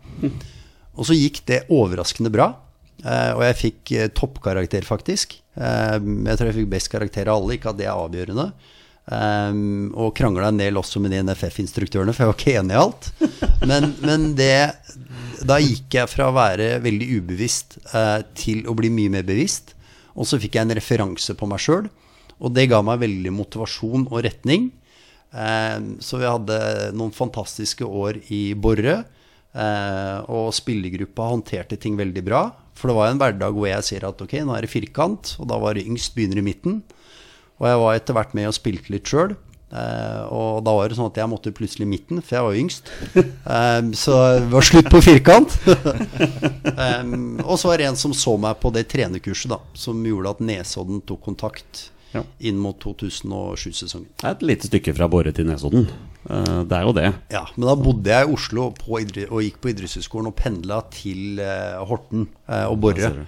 Og 0.97 1.05
så 1.05 1.17
gikk 1.17 1.43
det 1.49 1.65
overraskende 1.73 2.31
bra. 2.33 2.49
Eh, 3.05 3.31
og 3.35 3.43
jeg 3.45 3.59
fikk 3.61 3.93
eh, 3.93 4.09
toppkarakter, 4.15 4.85
faktisk. 4.87 5.37
Eh, 5.53 5.97
jeg 6.01 6.39
tror 6.39 6.49
jeg 6.49 6.57
fikk 6.61 6.71
best 6.71 6.91
karakter 6.93 7.29
av 7.29 7.41
alle, 7.41 7.57
ikke 7.57 7.71
at 7.73 7.79
det 7.79 7.87
er 7.89 7.93
avgjørende. 7.93 8.49
Og 9.07 10.09
krangla 10.17 10.49
en 10.51 10.57
del 10.59 10.75
også 10.75 10.99
med 10.99 11.13
de 11.15 11.21
NFF-instruktørene, 11.23 12.11
for 12.11 12.25
jeg 12.25 12.31
var 12.33 12.35
ikke 12.41 12.55
enig 12.59 12.73
i 12.75 12.81
alt. 12.81 13.05
Men, 13.63 13.93
men 14.03 14.25
det 14.35 14.73
Da 15.47 15.61
gikk 15.63 15.95
jeg 15.95 16.11
fra 16.11 16.27
å 16.27 16.35
være 16.35 16.81
veldig 16.83 17.07
ubevisst 17.15 17.77
til 18.35 18.67
å 18.67 18.75
bli 18.75 18.91
mye 18.91 19.13
mer 19.13 19.23
bevisst. 19.23 19.71
Og 20.19 20.27
så 20.27 20.41
fikk 20.41 20.57
jeg 20.57 20.67
en 20.67 20.75
referanse 20.75 21.37
på 21.39 21.47
meg 21.47 21.63
sjøl, 21.63 21.87
og 22.37 22.53
det 22.53 22.67
ga 22.71 22.83
meg 22.85 23.01
veldig 23.01 23.33
motivasjon 23.33 24.07
og 24.11 24.21
retning. 24.25 24.69
Eh, 25.33 25.77
så 26.03 26.19
vi 26.21 26.27
hadde 26.29 26.59
noen 26.97 27.13
fantastiske 27.15 27.85
år 27.85 28.21
i 28.33 28.51
Borre. 28.53 29.01
Eh, 29.57 30.17
og 30.29 30.53
spillergruppa 30.53 31.31
håndterte 31.31 31.79
ting 31.81 31.97
veldig 31.97 32.23
bra. 32.25 32.43
For 32.77 32.91
det 32.91 32.99
var 32.99 33.09
en 33.09 33.19
hverdag 33.21 33.57
hvor 33.57 33.69
jeg 33.69 33.87
sier 33.87 34.05
at 34.05 34.21
ok, 34.21 34.37
nå 34.45 34.53
er 34.53 34.65
det 34.65 34.71
firkant, 34.73 35.33
og 35.41 35.49
da 35.49 35.57
var 35.61 35.77
det 35.77 35.87
yngst 35.87 36.13
begynner 36.13 36.43
i 36.43 36.45
midten. 36.45 36.79
Og 37.57 37.65
jeg 37.71 37.81
var 37.81 37.97
etter 37.97 38.17
hvert 38.17 38.37
med 38.37 38.51
og 38.51 38.57
spilte 38.57 38.93
litt 38.93 39.09
sjøl. 39.09 39.33
Eh, 39.67 40.21
og 40.31 40.61
da 40.63 40.75
var 40.77 40.87
det 40.87 40.95
sånn 40.99 41.09
at 41.09 41.17
jeg 41.19 41.31
måtte 41.31 41.55
plutselig 41.57 41.87
i 41.87 41.89
midten, 41.89 42.21
for 42.21 42.37
jeg 42.37 42.45
var 42.45 42.61
yngst. 42.61 42.93
Så 44.03 44.19
det 44.37 44.53
var 44.53 44.69
slutt 44.69 44.93
på 44.93 45.01
firkant. 45.03 45.57
Og 47.47 47.57
så 47.57 47.71
var 47.71 47.81
det 47.81 47.89
en 47.89 47.99
som 47.99 48.13
så 48.15 48.37
meg 48.39 48.61
på 48.61 48.71
det 48.75 48.85
trenerkurset, 48.93 49.49
da, 49.51 49.57
som 49.75 50.05
gjorde 50.05 50.37
at 50.37 50.43
Nesodden 50.45 51.01
tok 51.07 51.25
kontakt 51.25 51.87
Ja. 52.13 52.23
inn 52.39 52.59
mot 52.61 52.77
2007-sesongen. 52.79 54.07
Det 54.15 54.27
er 54.27 54.35
et 54.37 54.45
lite 54.47 54.69
stykke 54.69 54.93
fra 54.95 55.09
Borre 55.11 55.33
til 55.35 55.47
Nesodden. 55.49 55.87
Eh, 56.29 56.63
Det 56.63 56.77
er 56.77 56.83
jo 56.87 56.93
det. 56.95 57.13
Ja, 57.33 57.45
men 57.55 57.67
da 57.67 57.75
bodde 57.75 58.11
jeg 58.13 58.27
i 58.27 58.33
Oslo 58.33 58.69
og 58.71 59.41
gikk 59.43 59.59
på 59.61 59.71
idrettshøyskolen 59.73 60.31
og 60.31 60.35
pendla 60.39 60.81
til 60.93 61.39
eh, 61.43 61.79
Horten 61.87 62.27
eh, 62.47 62.65
og 62.67 62.79
Borre 62.79 63.25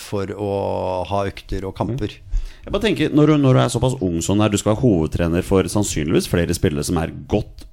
for 0.00 0.30
å 0.40 0.50
ha 1.04 1.18
økter 1.28 1.66
og 1.68 1.74
kamper. 1.76 2.14
Jeg 2.60 2.72
bare 2.72 2.84
tenker, 2.84 3.12
når 3.12 3.26
du, 3.30 3.34
når 3.40 3.56
du 3.56 3.60
er 3.60 3.70
såpass 3.72 3.94
ung 4.04 4.18
sånn 4.24 4.40
her, 4.40 4.48
du 4.52 4.56
skal 4.60 4.74
være 4.74 4.82
hovedtrener 4.82 5.44
for 5.44 5.68
sannsynligvis 5.68 6.28
flere 6.28 6.56
spillere 6.56 6.84
som 6.84 6.98
er 7.00 7.12
godt, 7.28 7.64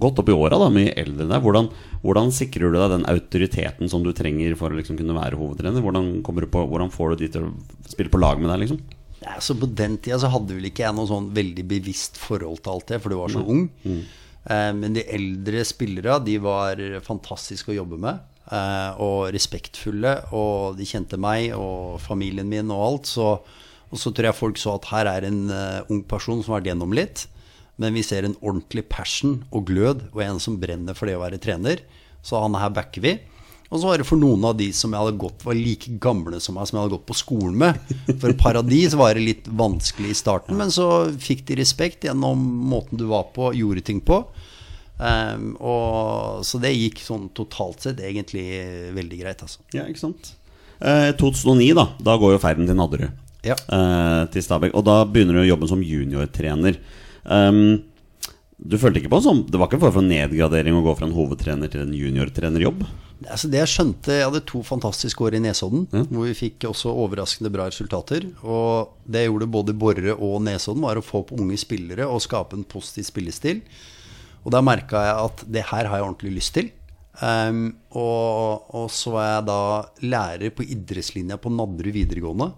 godt 0.00 0.20
opp 0.20 0.30
i 0.32 0.36
åra, 0.36 0.56
mye 0.72 0.94
eldre 1.00 1.26
enn 1.26 1.32
deg. 1.32 1.44
Hvordan, 1.44 1.68
hvordan 2.04 2.32
sikrer 2.32 2.72
du 2.72 2.78
deg 2.78 2.94
den 2.94 3.08
autoriteten 3.08 3.92
som 3.92 4.04
du 4.04 4.12
trenger 4.16 4.56
for 4.60 4.72
å 4.72 4.78
liksom 4.78 4.96
kunne 5.00 5.16
være 5.16 5.40
hovedtrener? 5.40 5.84
Hvordan, 5.84 6.08
du 6.24 6.48
på, 6.52 6.64
hvordan 6.72 6.92
får 6.92 7.12
du 7.12 7.24
de 7.24 7.30
til 7.36 7.48
å 7.50 7.52
spille 7.88 8.12
på 8.12 8.20
lag 8.20 8.40
med 8.40 8.48
deg, 8.52 8.64
liksom? 8.64 8.80
Ja, 9.20 9.36
så 9.44 9.54
på 9.58 9.68
den 9.76 9.98
tida 10.00 10.16
så 10.22 10.30
hadde 10.32 10.56
vel 10.56 10.70
ikke 10.70 10.86
jeg 10.86 10.96
noe 10.96 11.08
sånn 11.10 11.28
veldig 11.36 11.66
bevisst 11.68 12.16
forhold 12.20 12.62
til 12.64 12.72
alt 12.72 12.88
det, 12.92 13.00
for 13.02 13.12
du 13.12 13.18
var 13.20 13.32
så 13.32 13.44
ung. 13.44 13.66
Eh, 14.48 14.70
men 14.76 14.96
de 14.96 15.04
eldre 15.12 15.64
spillere, 15.68 16.16
de 16.24 16.38
var 16.40 16.80
fantastiske 17.04 17.74
å 17.74 17.80
jobbe 17.82 18.00
med. 18.00 18.22
Eh, 18.50 19.00
og 19.04 19.28
respektfulle, 19.34 20.14
og 20.34 20.78
de 20.78 20.86
kjente 20.88 21.18
meg 21.20 21.52
og 21.54 22.00
familien 22.02 22.48
min 22.50 22.72
og 22.74 22.86
alt. 22.86 23.10
Så, 23.12 23.28
og 23.90 24.00
så 24.00 24.10
tror 24.14 24.30
jeg 24.30 24.38
folk 24.40 24.58
så 24.62 24.78
at 24.78 24.88
her 24.90 25.10
er 25.10 25.26
en 25.28 25.44
uh, 25.50 25.90
ung 25.90 26.02
person 26.08 26.40
som 26.40 26.54
har 26.54 26.60
vært 26.60 26.72
gjennom 26.72 26.96
litt. 26.96 27.26
Men 27.80 27.94
vi 27.96 28.04
ser 28.06 28.26
en 28.26 28.36
ordentlig 28.40 28.84
passion 28.92 29.40
og 29.50 29.68
glød, 29.70 30.08
og 30.12 30.22
en 30.24 30.40
som 30.42 30.58
brenner 30.62 30.96
for 30.96 31.08
det 31.08 31.16
å 31.18 31.22
være 31.22 31.40
trener. 31.42 31.84
Så 32.26 32.40
han 32.42 32.58
her 32.58 32.72
backer 32.74 33.04
vi. 33.04 33.14
Og 33.70 33.78
så 33.78 33.86
var 33.86 34.00
det 34.02 34.06
for 34.08 34.18
noen 34.18 34.42
av 34.48 34.56
de 34.58 34.66
som 34.74 34.90
jeg 34.90 34.98
hadde 34.98 35.20
gått 35.22 35.44
var 35.46 35.54
like 35.54 35.92
gamle 36.02 36.40
som 36.42 36.56
meg, 36.58 36.66
som 36.66 36.76
jeg 36.76 36.84
hadde 36.84 36.96
gått 36.96 37.06
på 37.06 37.18
skolen 37.20 37.58
med. 37.62 37.92
For 38.18 38.32
et 38.32 38.40
par 38.40 38.58
av 38.58 38.66
de 38.66 38.80
så 38.90 38.98
var 38.98 39.14
det 39.14 39.22
litt 39.22 39.46
vanskelig 39.46 40.10
i 40.10 40.18
starten, 40.18 40.58
men 40.58 40.74
så 40.74 40.88
fikk 41.22 41.44
de 41.46 41.60
respekt 41.60 42.08
gjennom 42.08 42.42
måten 42.72 42.98
du 42.98 43.06
var 43.12 43.28
på, 43.36 43.52
gjorde 43.54 43.84
ting 43.86 44.02
på. 44.02 44.24
Um, 45.00 45.54
og, 45.64 46.42
så 46.44 46.58
det 46.60 46.74
gikk 46.74 46.98
sånn 47.00 47.30
totalt 47.36 47.86
sett 47.86 48.02
egentlig 48.04 48.44
veldig 48.96 49.20
greit, 49.22 49.46
altså. 49.46 49.62
Ja, 49.72 49.86
ikke 49.86 50.02
sant. 50.02 50.34
Eh, 50.80 51.12
2009, 51.20 51.70
da. 51.78 51.86
Da 52.10 52.16
går 52.20 52.34
jo 52.34 52.42
ferden 52.42 52.68
til 52.68 52.76
Nadderud. 52.76 53.14
Ja. 53.46 53.54
Eh, 53.54 54.24
til 54.34 54.44
Stabæk. 54.44 54.74
Og 54.76 54.84
da 54.84 55.02
begynner 55.08 55.38
du 55.38 55.46
jobben 55.46 55.70
som 55.70 55.84
juniortrener. 55.84 56.80
Um, 57.24 57.80
du 58.60 58.76
følte 58.76 59.00
ikke 59.00 59.12
på 59.12 59.20
som 59.24 59.44
Det 59.48 59.56
var 59.56 59.68
ikke 59.68 59.78
en 59.78 59.84
form 59.86 59.94
for 59.94 60.06
nedgradering 60.06 60.76
å 60.76 60.82
gå 60.84 60.92
fra 60.98 61.06
en 61.08 61.14
hovedtrener 61.16 61.70
til 61.72 61.84
en 61.84 61.94
juniortrenerjobb? 61.96 62.82
Altså 63.20 63.50
det 63.52 63.60
jeg 63.60 63.72
skjønte, 63.74 64.14
jeg 64.16 64.26
hadde 64.28 64.42
to 64.48 64.62
fantastiske 64.64 65.24
år 65.24 65.36
i 65.36 65.42
Nesodden, 65.44 65.86
hvor 65.92 66.24
vi 66.24 66.36
fikk 66.36 66.64
også 66.70 66.92
overraskende 67.02 67.52
bra 67.52 67.66
resultater. 67.68 68.24
Og 68.40 68.94
det 69.04 69.26
jeg 69.26 69.32
gjorde 69.32 69.50
både 69.52 69.76
Borre 69.76 70.14
og 70.16 70.38
Nesodden, 70.46 70.84
var 70.86 70.96
å 70.96 71.04
få 71.04 71.20
opp 71.24 71.34
unge 71.36 71.58
spillere 71.60 72.08
og 72.08 72.22
skape 72.24 72.56
en 72.56 72.64
positiv 72.68 73.10
spillestil. 73.10 73.60
Og 74.40 74.54
da 74.54 74.62
merka 74.64 75.04
jeg 75.04 75.26
at 75.26 75.44
det 75.52 75.66
her 75.68 75.90
har 75.90 76.00
jeg 76.00 76.06
ordentlig 76.06 76.36
lyst 76.38 76.56
til. 76.56 76.70
Ehm, 77.20 77.64
og, 77.92 78.70
og 78.72 78.86
så 78.92 79.12
var 79.12 79.26
jeg 79.26 79.46
da 79.50 79.60
lærer 80.06 80.52
på 80.56 80.64
idrettslinja 80.64 81.36
på 81.40 81.52
Nadderud 81.52 81.96
videregående. 81.96 82.50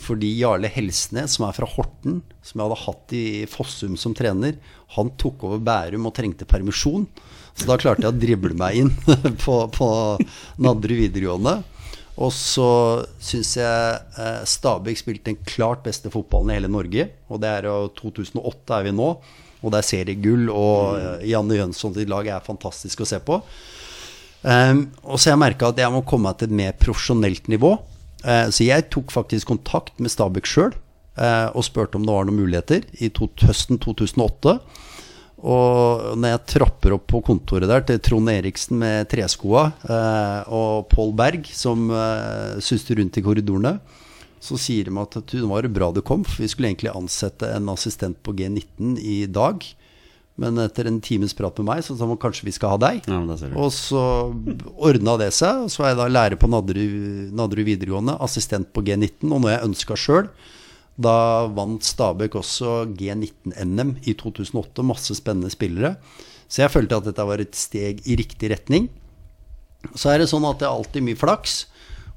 Fordi 0.00 0.30
Jarle 0.38 0.70
Helsnes, 0.72 1.36
som 1.36 1.48
er 1.48 1.56
fra 1.56 1.68
Horten, 1.68 2.22
som 2.40 2.60
jeg 2.60 2.68
hadde 2.68 2.82
hatt 2.86 3.16
i 3.18 3.24
Fossum 3.50 3.98
som 4.00 4.14
trener, 4.16 4.56
han 4.96 5.12
tok 5.20 5.44
over 5.48 5.60
Bærum 5.62 6.08
og 6.08 6.14
trengte 6.16 6.48
permisjon. 6.48 7.08
Så 7.58 7.66
da 7.68 7.76
klarte 7.80 8.06
jeg 8.06 8.14
å 8.14 8.20
drible 8.20 8.54
meg 8.56 8.78
inn 8.84 8.94
på, 9.44 9.58
på 9.74 9.88
Nadderud 10.62 11.02
videregående. 11.02 11.58
Og 12.18 12.32
så 12.34 12.70
syns 13.22 13.52
jeg 13.60 13.98
eh, 14.18 14.40
Stabæk 14.48 14.98
spilte 14.98 15.30
den 15.30 15.42
klart 15.46 15.84
beste 15.84 16.10
fotballen 16.10 16.50
i 16.50 16.56
hele 16.56 16.70
Norge. 16.70 17.04
Og 17.30 17.42
det 17.42 17.50
er 17.60 17.68
jo 17.68 17.92
2008 18.00 18.78
er 18.78 18.88
vi 18.88 18.94
nå. 18.96 19.10
Og 19.58 19.74
det 19.74 19.80
er 19.80 19.86
seriegull, 19.86 20.48
og 20.54 20.98
eh, 20.98 21.28
Janne 21.30 21.58
Jønsson 21.58 21.94
sitt 21.94 22.10
lag 22.10 22.26
er 22.30 22.46
fantastisk 22.46 23.04
å 23.04 23.08
se 23.10 23.20
på. 23.22 23.38
Um, 24.42 24.84
og 25.02 25.18
så 25.18 25.32
jeg 25.32 25.40
merka 25.40 25.72
at 25.72 25.80
jeg 25.82 25.90
må 25.92 26.04
komme 26.06 26.30
til 26.38 26.50
et 26.50 26.58
mer 26.60 26.76
profesjonelt 26.78 27.48
nivå. 27.50 27.76
Uh, 28.24 28.46
så 28.54 28.66
jeg 28.66 28.88
tok 28.92 29.10
faktisk 29.14 29.50
kontakt 29.50 29.96
med 29.98 30.14
Stabæk 30.14 30.48
sjøl 30.48 30.76
og 31.18 31.64
spurte 31.66 31.98
om 31.98 32.04
det 32.06 32.12
var 32.14 32.26
noen 32.28 32.36
muligheter 32.38 32.84
i 33.02 33.08
to, 33.10 33.26
høsten 33.42 33.80
2008. 33.82 34.52
Og 35.38 36.16
når 36.18 36.32
jeg 36.32 36.44
trapper 36.50 36.96
opp 36.96 37.04
på 37.12 37.20
kontoret 37.26 37.70
der 37.70 37.84
til 37.86 38.00
Trond 38.02 38.30
Eriksen 38.32 38.80
med 38.80 39.06
treskoa 39.10 39.68
uh, 39.86 40.40
og 40.50 40.88
Pål 40.90 41.12
Berg 41.18 41.46
som 41.54 41.86
uh, 41.92 42.58
suster 42.62 42.98
rundt 42.98 43.20
i 43.20 43.22
korridorene, 43.22 43.76
så 44.42 44.58
sier 44.58 44.88
de 44.88 44.94
at 44.98 45.18
det 45.30 45.44
var 45.46 45.66
bra 45.70 45.90
du 45.94 46.00
kom, 46.06 46.24
for 46.26 46.42
vi 46.42 46.50
skulle 46.50 46.72
egentlig 46.72 46.94
ansette 46.94 47.50
en 47.54 47.70
assistent 47.70 48.18
på 48.22 48.34
G19 48.38 48.98
i 48.98 49.18
dag. 49.30 49.62
Men 50.38 50.60
etter 50.62 50.86
en 50.86 51.00
times 51.02 51.34
prat 51.34 51.56
med 51.58 51.66
meg, 51.66 51.80
så 51.82 51.96
sa 51.98 52.06
han 52.06 52.18
kanskje 52.20 52.46
vi 52.46 52.54
skal 52.54 52.76
ha 52.76 52.78
deg. 52.84 53.08
Ja. 53.10 53.18
Og 53.58 53.72
så 53.74 54.02
ordna 54.76 55.16
det 55.18 55.32
seg. 55.34 55.64
Og 55.64 55.72
så 55.74 55.82
var 55.82 55.92
jeg 55.92 55.98
da 55.98 56.06
lærer 56.12 56.38
på 56.38 56.50
Nadderud 56.50 57.32
Nadderud 57.34 57.66
videregående, 57.66 58.14
assistent 58.22 58.70
på 58.70 58.84
G19. 58.86 59.26
Og 59.32 59.42
når 59.42 59.50
jeg 59.56 59.66
ønska 59.66 59.98
sjøl, 59.98 60.30
da 60.98 61.16
vant 61.54 61.86
Stabæk 61.86 62.38
også 62.38 62.84
G19-NM 62.98 63.96
i 64.06 64.14
2008. 64.18 64.86
Masse 64.86 65.18
spennende 65.18 65.50
spillere. 65.50 65.96
Så 66.46 66.62
jeg 66.62 66.72
følte 66.72 67.00
at 67.02 67.10
dette 67.10 67.26
var 67.26 67.42
et 67.42 67.58
steg 67.58 68.06
i 68.06 68.16
riktig 68.18 68.52
retning. 68.54 68.88
Så 69.94 70.12
er 70.12 70.22
det 70.22 70.30
sånn 70.30 70.46
at 70.46 70.62
det 70.62 70.68
er 70.68 70.74
alltid 70.74 71.06
mye 71.06 71.18
flaks. 71.18 71.64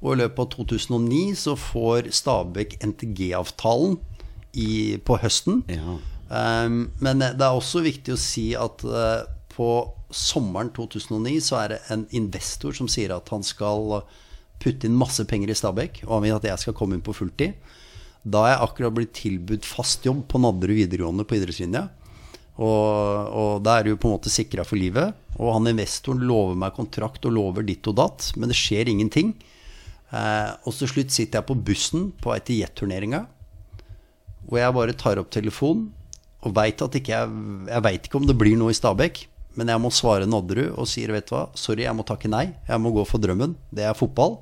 Og 0.02 0.16
i 0.16 0.22
løpet 0.22 0.46
av 0.46 0.54
2009 0.56 1.36
så 1.42 1.58
får 1.58 2.14
Stabæk 2.22 2.78
NTG-avtalen 2.86 4.00
på 5.06 5.18
høsten. 5.26 5.62
Ja. 5.70 5.98
Um, 6.32 6.86
men 7.04 7.20
det 7.20 7.44
er 7.44 7.52
også 7.52 7.84
viktig 7.84 8.16
å 8.16 8.20
si 8.20 8.52
at 8.56 8.86
uh, 8.88 9.28
på 9.52 9.68
sommeren 10.16 10.72
2009 10.76 11.40
så 11.44 11.58
er 11.60 11.74
det 11.74 11.80
en 11.92 12.06
investor 12.16 12.76
som 12.76 12.88
sier 12.92 13.12
at 13.16 13.28
han 13.34 13.44
skal 13.44 14.02
putte 14.62 14.88
inn 14.88 14.96
masse 14.96 15.24
penger 15.28 15.52
i 15.52 15.58
Stabæk, 15.58 16.04
og 16.06 16.16
han 16.16 16.26
vil 16.26 16.38
at 16.38 16.48
jeg 16.48 16.64
skal 16.64 16.76
komme 16.78 16.96
inn 16.98 17.04
på 17.04 17.16
fulltid. 17.18 17.58
Da 18.22 18.46
er 18.46 18.54
jeg 18.54 18.64
akkurat 18.68 18.96
blitt 18.96 19.16
tilbudt 19.18 19.66
fast 19.66 20.06
jobb 20.06 20.28
på 20.30 20.42
Nadderud 20.44 20.78
videregående 20.78 21.26
på 21.26 21.40
idrettslinja. 21.40 21.88
Og, 22.62 23.32
og 23.34 23.54
da 23.66 23.80
er 23.80 23.88
du 23.88 23.96
på 23.96 24.10
en 24.10 24.18
måte 24.20 24.30
sikra 24.30 24.66
for 24.68 24.78
livet. 24.78 25.16
Og 25.40 25.56
han 25.56 25.72
investoren 25.72 26.22
lover 26.30 26.60
meg 26.60 26.76
kontrakt 26.78 27.26
og 27.26 27.34
lover 27.34 27.66
ditt 27.66 27.88
og 27.90 27.98
datt, 27.98 28.28
men 28.38 28.52
det 28.52 28.60
skjer 28.60 28.92
ingenting. 28.92 29.34
Eh, 30.12 30.52
og 30.68 30.76
til 30.78 30.92
slutt 30.92 31.16
sitter 31.16 31.40
jeg 31.40 31.50
på 31.50 31.58
bussen 31.72 32.12
på 32.22 32.34
vei 32.34 32.38
til 32.46 32.62
jetturneringa, 32.62 33.24
hvor 34.46 34.62
jeg 34.62 34.78
bare 34.78 34.98
tar 35.00 35.22
opp 35.22 35.32
telefonen 35.34 35.90
og 36.42 36.56
veit 36.58 36.82
at 36.82 36.96
ikke 36.98 37.14
jeg 37.14 37.34
Jeg 37.70 37.86
veit 37.86 38.08
ikke 38.08 38.18
om 38.18 38.28
det 38.28 38.38
blir 38.38 38.58
noe 38.58 38.74
i 38.74 38.78
Stabæk, 38.78 39.26
men 39.60 39.70
jeg 39.70 39.82
må 39.84 39.92
svare 39.94 40.30
Nadderud 40.30 40.78
og 40.80 40.88
sier 40.90 41.12
vet 41.14 41.28
du 41.30 41.36
hva, 41.36 41.48
sorry, 41.60 41.84
jeg 41.86 41.96
må 41.96 42.06
takke 42.08 42.32
nei. 42.32 42.50
Jeg 42.68 42.82
må 42.82 42.94
gå 42.96 43.04
for 43.08 43.22
drømmen. 43.22 43.58
Det 43.74 43.84
er 43.84 43.98
fotball. 43.98 44.40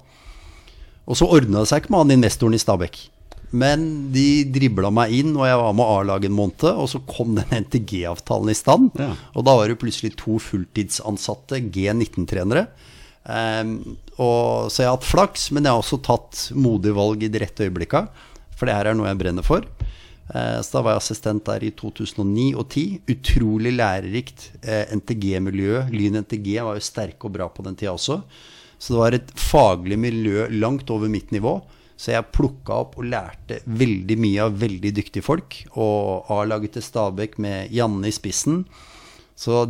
Og 1.10 1.18
så 1.18 1.26
ordna 1.26 1.64
det 1.64 1.72
seg 1.72 1.82
ikke 1.82 1.96
med 1.96 2.04
han 2.04 2.20
investoren 2.20 2.58
i 2.58 2.62
Stabæk. 2.62 3.00
Men 3.50 4.12
de 4.14 4.44
dribla 4.54 4.92
meg 4.94 5.16
inn, 5.18 5.34
og 5.34 5.48
jeg 5.48 5.58
var 5.58 5.74
med 5.74 5.90
A-laget 5.90 6.30
en 6.30 6.38
måned. 6.38 6.68
Og 6.70 6.92
så 6.92 7.02
kom 7.10 7.34
den 7.40 7.56
NTG-avtalen 7.64 8.54
i 8.54 8.58
stand. 8.58 8.92
Ja. 9.02 9.16
Og 9.34 9.48
da 9.48 9.56
var 9.58 9.72
det 9.72 9.80
plutselig 9.82 10.14
to 10.22 10.38
fulltidsansatte 10.44 11.64
G19-trenere. 11.74 12.68
Um, 13.30 13.74
og, 14.18 14.70
så 14.70 14.84
jeg 14.84 14.90
har 14.92 15.00
hatt 15.00 15.10
flaks, 15.10 15.50
men 15.54 15.66
jeg 15.66 15.74
har 15.74 15.82
også 15.82 16.02
tatt 16.06 16.46
modige 16.58 16.98
valg 16.98 17.26
i 17.26 17.32
de 17.32 17.42
rette 17.42 17.66
øyeblikka. 17.66 18.06
For 18.60 18.70
det 18.70 18.78
her 18.78 18.92
er 18.92 18.98
noe 18.98 19.10
jeg 19.10 19.22
brenner 19.24 19.46
for. 19.46 19.66
Eh, 20.30 20.62
Så 20.62 20.78
da 20.78 20.84
var 20.86 20.96
jeg 20.96 21.04
assistent 21.04 21.46
der 21.46 21.66
i 21.66 21.72
2009 21.72 22.54
og 22.56 22.70
2010. 22.70 23.02
Utrolig 23.16 23.74
lærerikt 23.74 24.52
eh, 24.62 24.86
NTG-miljø. 24.96 25.88
Lyn 25.94 26.22
NTG 26.24 26.60
var 26.62 26.78
jo 26.78 26.86
sterke 26.86 27.26
og 27.26 27.36
bra 27.38 27.50
på 27.50 27.66
den 27.66 27.76
tida 27.80 27.96
også. 27.96 28.22
Så 28.80 28.94
det 28.94 29.02
var 29.02 29.18
et 29.18 29.32
faglig 29.36 29.98
miljø 30.00 30.48
langt 30.56 30.90
over 30.94 31.12
mitt 31.12 31.34
nivå. 31.36 31.58
Så 32.00 32.14
jeg 32.14 32.30
plukka 32.32 32.78
opp 32.86 32.94
og 33.02 33.10
lærte 33.12 33.58
veldig 33.68 34.16
mye 34.24 34.46
av 34.46 34.56
veldig 34.62 34.94
dyktige 35.02 35.26
folk. 35.26 35.58
Og 35.76 36.30
A-laget 36.32 36.78
til 36.78 36.86
Stabæk 36.86 37.36
med 37.44 37.74
Janne 37.76 38.08
i 38.08 38.16
spissen. 38.16 38.64
Så 39.36 39.66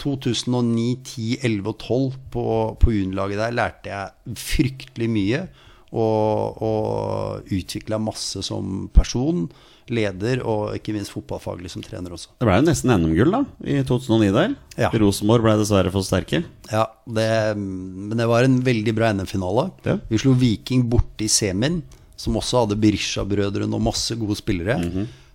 2009, 0.00 0.84
10, 1.04 1.38
11 1.44 1.72
og 1.72 1.78
12 1.78 2.20
på, 2.32 2.44
på 2.80 2.92
juniorlaget 2.92 3.40
der 3.40 3.56
lærte 3.56 3.92
jeg 3.92 4.36
fryktelig 4.42 5.08
mye. 5.12 5.42
Og, 5.90 6.60
og 6.62 7.48
utvikla 7.50 7.98
masse 7.98 8.44
som 8.46 8.84
person, 8.94 9.48
leder 9.92 10.42
og 10.46 10.74
ikke 10.76 10.94
minst 10.94 11.12
fotballfaglig 11.14 11.72
som 11.72 11.84
trener 11.84 12.14
også. 12.14 12.32
Det 12.40 12.48
ble 12.48 12.58
jo 12.60 12.66
nesten 12.66 12.92
NM-gull 12.94 13.34
da 13.34 13.42
i 13.66 13.80
2009 13.86 14.30
der. 14.36 14.54
Ja. 14.80 14.90
Rosenborg 15.02 15.46
ble 15.46 15.56
dessverre 15.60 15.92
for 15.94 16.06
sterke. 16.06 16.42
Ja, 16.70 16.86
det, 17.06 17.30
men 17.58 18.16
det 18.18 18.28
var 18.30 18.46
en 18.46 18.60
veldig 18.66 18.94
bra 18.96 19.12
NM-finale. 19.16 19.68
Ja. 19.86 19.98
Vi 20.10 20.22
slo 20.22 20.36
Viking 20.38 20.86
borte 20.92 21.26
i 21.26 21.30
semien, 21.32 21.82
som 22.20 22.38
også 22.38 22.64
hadde 22.64 22.78
Berisha-brødrene 22.80 23.76
og 23.76 23.86
masse 23.90 24.16
gode 24.20 24.38
spillere. 24.38 24.78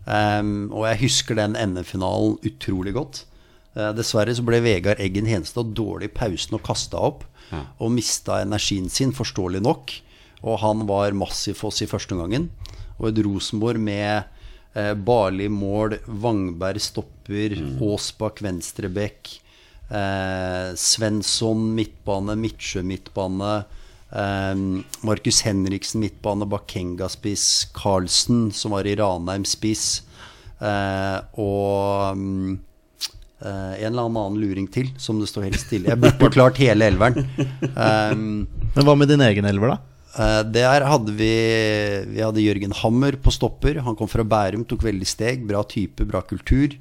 Em, 0.06 0.52
og 0.70 0.86
jeg 0.92 1.02
husker 1.08 1.40
den 1.40 1.58
NM-finalen 1.58 2.38
utrolig 2.46 2.94
godt. 2.98 3.24
Uh, 3.76 3.92
dessverre 3.98 4.32
så 4.32 4.44
ble 4.46 4.62
Vegard 4.64 5.02
Eggen 5.04 5.28
Henstad 5.28 5.74
dårlig 5.76 6.08
i 6.08 6.16
pausen 6.16 6.56
og 6.56 6.64
kasta 6.66 7.02
opp. 7.12 7.26
Og 7.80 7.92
mista 7.94 8.40
energien 8.44 8.90
sin, 8.92 9.14
forståelig 9.16 9.62
nok. 9.64 9.94
Og 10.46 10.60
han 10.62 10.86
var 10.90 11.16
massiv 11.18 11.60
for 11.60 11.72
oss 11.72 11.84
i 11.84 11.90
første 11.90 12.16
omgangen. 12.16 12.50
Og 13.00 13.10
et 13.10 13.22
Rosenborg 13.26 13.82
med 13.82 14.26
eh, 14.76 14.94
Barli 14.94 15.50
mål, 15.50 15.98
Vangberg 16.06 16.84
stopper, 16.84 17.58
Aasbakk 17.80 18.44
venstrebekk. 18.46 19.32
Eh, 19.90 20.76
Svensson 20.76 21.68
midtbane, 21.78 22.36
Midtsjø 22.40 22.84
midtbane. 22.86 23.54
Eh, 24.12 24.54
Markus 25.08 25.42
Henriksen 25.48 26.04
midtbane, 26.04 26.48
Bakenga 26.50 27.10
spiss. 27.10 27.68
Carlsen, 27.74 28.52
som 28.52 28.76
var 28.76 28.88
i 28.88 28.96
Ranheim 29.00 29.48
spiss. 29.48 30.04
Eh, 30.60 31.18
og 31.42 32.16
um, 32.16 32.60
eh, 33.44 33.74
en 33.84 33.90
eller 33.92 34.08
annen 34.08 34.40
luring 34.40 34.70
til, 34.72 34.92
som 35.02 35.20
det 35.20 35.30
står 35.32 35.50
helt 35.50 35.62
stille. 35.62 35.92
Jeg 35.92 36.02
burde 36.02 36.32
klart 36.34 36.62
hele 36.62 36.88
elveren. 36.92 37.28
Um, 37.76 38.46
Men 38.76 38.88
hva 38.88 38.96
med 39.00 39.12
din 39.12 39.24
egen 39.24 39.48
elver, 39.48 39.76
da? 39.76 39.95
Eh, 40.18 40.44
Der 40.56 40.86
hadde 40.88 41.12
vi 41.18 41.32
Vi 42.16 42.22
hadde 42.24 42.44
Jørgen 42.44 42.74
Hammer 42.82 43.18
på 43.20 43.32
stopper. 43.36 43.82
Han 43.84 43.96
kom 44.00 44.08
fra 44.12 44.24
Bærum, 44.24 44.66
tok 44.68 44.84
veldig 44.88 45.08
steg. 45.08 45.46
Bra 45.48 45.64
type, 45.64 46.06
bra 46.08 46.22
kultur. 46.22 46.76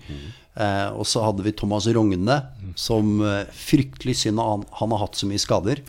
Eh, 0.57 0.89
og 0.95 1.03
så 1.11 1.23
hadde 1.25 1.43
vi 1.43 1.51
Thomas 1.53 1.87
Rogne, 1.91 2.37
som 2.79 3.21
eh, 3.27 3.45
fryktelig 3.51 4.15
synd 4.23 4.39
han, 4.39 4.63
han 4.79 4.91
har 4.95 5.03
hatt 5.07 5.19
så 5.19 5.27
mye 5.27 5.43
skader. 5.43 5.83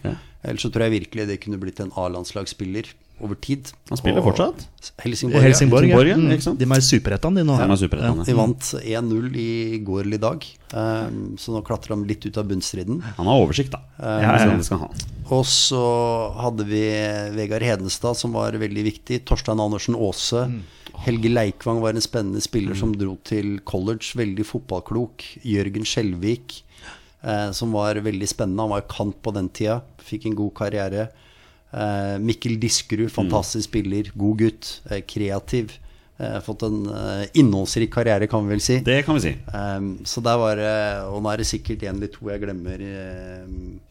Ellers 0.46 0.62
så 0.66 0.70
tror 0.74 0.88
jeg 0.88 1.02
virkelig 1.02 1.28
det 1.30 1.40
kunne 1.42 1.58
blitt 1.62 1.80
en 1.82 1.92
A-landslagsspiller. 1.96 2.94
over 3.24 3.36
tid. 3.40 3.70
Han 3.88 3.96
spiller 3.98 4.20
Og- 4.20 4.26
fortsatt? 4.36 4.66
Helsingborg. 5.00 5.42
Helsingborg. 5.42 5.86
Helsingborg, 5.88 6.08
ja, 6.10 6.16
Mm. 6.18 6.58
De 6.60 6.66
er 6.66 6.68
superettene 6.68 6.84
superettan, 6.84 7.34
de 7.36 7.44
nå. 7.48 7.56
De 7.56 7.64
er 7.64 8.02
ja. 8.04 8.24
De 8.26 8.34
vant 8.34 8.60
1-0 8.60 9.36
i 9.40 9.80
går 9.80 10.02
eller 10.04 10.18
i 10.18 10.20
dag, 10.20 10.44
um, 10.74 11.38
så 11.40 11.54
nå 11.56 11.62
klatrer 11.64 11.96
de 11.96 12.04
litt 12.10 12.26
ut 12.26 12.38
av 12.38 12.44
bunnstriden. 12.50 13.00
Han 13.16 13.26
har 13.26 13.40
oversikt, 13.40 13.72
da. 13.72 13.80
ja, 14.02 14.20
ja. 14.20 14.46
ja. 14.52 14.58
Det 14.58 14.66
skal 14.66 14.80
han. 14.80 14.90
Og 15.34 15.46
så 15.50 15.82
hadde 16.38 16.68
vi 16.70 16.84
Vegard 17.34 17.66
Hedenstad, 17.66 18.18
som 18.20 18.36
var 18.38 18.58
veldig 18.62 18.84
viktig. 18.86 19.24
Torstein 19.26 19.62
Andersen 19.62 19.98
Aase. 19.98 20.46
Helge 21.06 21.32
Leikvang 21.32 21.82
var 21.82 21.96
en 21.96 22.04
spennende 22.04 22.44
spiller 22.44 22.78
som 22.78 22.94
dro 22.96 23.16
til 23.26 23.58
college. 23.66 24.14
Veldig 24.20 24.46
fotballklok. 24.46 25.26
Jørgen 25.46 25.88
Skjelvik, 25.88 26.60
eh, 27.24 27.50
som 27.58 27.74
var 27.74 27.98
veldig 28.06 28.30
spennende. 28.30 28.62
Han 28.62 28.76
var 28.76 28.86
kant 28.92 29.18
på 29.26 29.34
den 29.34 29.50
tida. 29.50 29.82
Fikk 29.98 30.28
en 30.30 30.38
god 30.38 30.54
karriere. 30.62 31.10
Eh, 31.74 32.18
Mikkel 32.22 32.60
Diskerud, 32.62 33.10
fantastisk 33.12 33.70
spiller. 33.72 34.12
God 34.16 34.38
gutt. 34.44 34.82
Eh, 34.92 35.02
kreativ. 35.02 35.74
Eh, 36.18 36.38
fått 36.46 36.64
en 36.64 36.86
eh, 36.86 37.26
innholdsrik 37.34 37.92
karriere, 37.92 38.28
kan 38.28 38.46
vi 38.46 38.54
vel 38.54 38.62
si. 38.64 38.78
Det 38.86 39.02
kan 39.04 39.18
vi 39.18 39.26
si. 39.26 39.34
Um, 39.52 39.98
så 40.08 40.22
der 40.24 40.38
var 40.40 40.56
det 40.56 40.76
Og 41.12 41.20
nå 41.20 41.34
er 41.34 41.42
det 41.42 41.50
sikkert 41.50 41.84
en 41.84 41.98
eller 41.98 42.14
to 42.14 42.30
jeg 42.32 42.40
glemmer 42.46 42.86
um, 43.44 43.82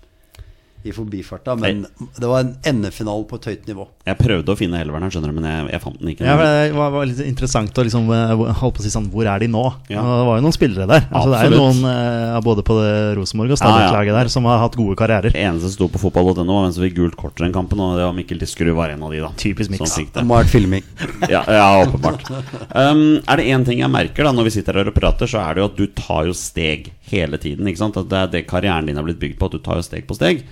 i 0.85 0.93
forbifarta, 0.93 1.55
men 1.57 1.87
det 2.19 2.29
var 2.29 2.43
en 2.45 2.51
endefinale 2.69 3.25
på 3.29 3.39
et 3.41 3.47
høyt 3.49 3.69
nivå. 3.71 3.87
Jeg 4.05 4.19
prøvde 4.19 4.53
å 4.53 4.59
finne 4.59 4.81
Elveren 4.85 5.07
her, 5.07 5.13
skjønner 5.15 5.33
du, 5.33 5.37
men 5.39 5.47
jeg, 5.49 5.69
jeg 5.73 5.81
fant 5.81 5.97
den 6.01 6.11
ikke. 6.13 6.27
Ja, 6.29 6.35
Det 6.37 6.75
var, 6.77 6.91
var 6.93 7.09
litt 7.09 7.23
interessant 7.25 7.81
å 7.81 7.85
liksom, 7.87 8.11
holde 8.11 8.75
på 8.77 8.83
å 8.83 8.85
si 8.85 8.93
sånn 8.93 9.07
Hvor 9.13 9.29
er 9.31 9.41
de 9.41 9.49
nå? 9.49 9.63
Ja. 9.89 10.03
Det 10.05 10.27
var 10.29 10.41
jo 10.41 10.45
noen 10.45 10.57
spillere 10.57 10.89
der. 10.91 11.07
Altså, 11.09 11.31
det 11.33 11.39
er 11.41 11.49
jo 11.55 11.63
noen 11.63 11.89
eh, 11.89 12.41
både 12.45 12.65
på 12.69 12.77
det 12.83 12.93
Rosenborg 13.17 13.55
og 13.55 13.57
Ja, 13.57 13.61
ja. 13.65 13.65
Stabæk-laget 13.65 14.19
der 14.19 14.33
som 14.35 14.49
har 14.51 14.61
hatt 14.61 14.77
gode 14.77 14.99
karrierer. 15.01 15.33
Det 15.33 15.41
eneste 15.41 15.71
som 15.71 15.77
sto 15.79 15.89
på 15.95 16.03
fotball.no, 16.05 16.45
var 16.45 16.67
hvem 16.67 16.75
som 16.77 16.85
fikk 16.85 16.99
gult 16.99 17.17
kort 17.21 17.41
i 17.41 17.47
den 17.47 17.57
kampen, 17.57 17.81
og 17.81 17.97
det 17.97 18.05
var 18.05 18.17
Mikkel 18.19 18.43
Diskerud 18.43 18.77
var 18.77 18.93
en 18.93 19.07
av 19.09 19.15
de, 19.15 19.23
da. 19.25 19.33
Typisk 19.41 19.73
Mix. 19.73 19.97
Vært 20.21 20.53
filming. 20.53 20.85
Ja, 21.33 21.41
ja 21.49 21.65
åpenbart. 21.87 22.29
Um, 22.75 23.21
er 23.31 23.39
det 23.39 23.45
én 23.55 23.63
ting 23.67 23.81
jeg 23.81 23.91
merker 23.93 24.27
da 24.27 24.33
når 24.35 24.49
vi 24.49 24.53
sitter 24.57 24.81
her 24.81 24.89
og 24.91 24.97
prater, 24.97 25.29
så 25.31 25.41
er 25.41 25.57
det 25.57 25.63
jo 25.63 25.67
at 25.71 25.77
du 25.79 25.85
tar 25.97 26.29
jo 26.29 26.35
steg 26.37 26.91
hele 27.15 27.39
tiden. 27.41 27.71
Ikke 27.71 27.81
sant? 27.85 27.97
At 28.01 28.11
det 28.11 28.19
er 28.21 28.33
det 28.35 28.45
karrieren 28.51 28.91
din 28.91 28.99
har 29.01 29.07
blitt 29.07 29.23
bygd 29.23 29.39
på, 29.41 29.49
at 29.51 29.57
du 29.57 29.63
tar 29.65 29.81
jo 29.81 29.87
steg 29.87 30.05
på 30.11 30.19
steg. 30.19 30.43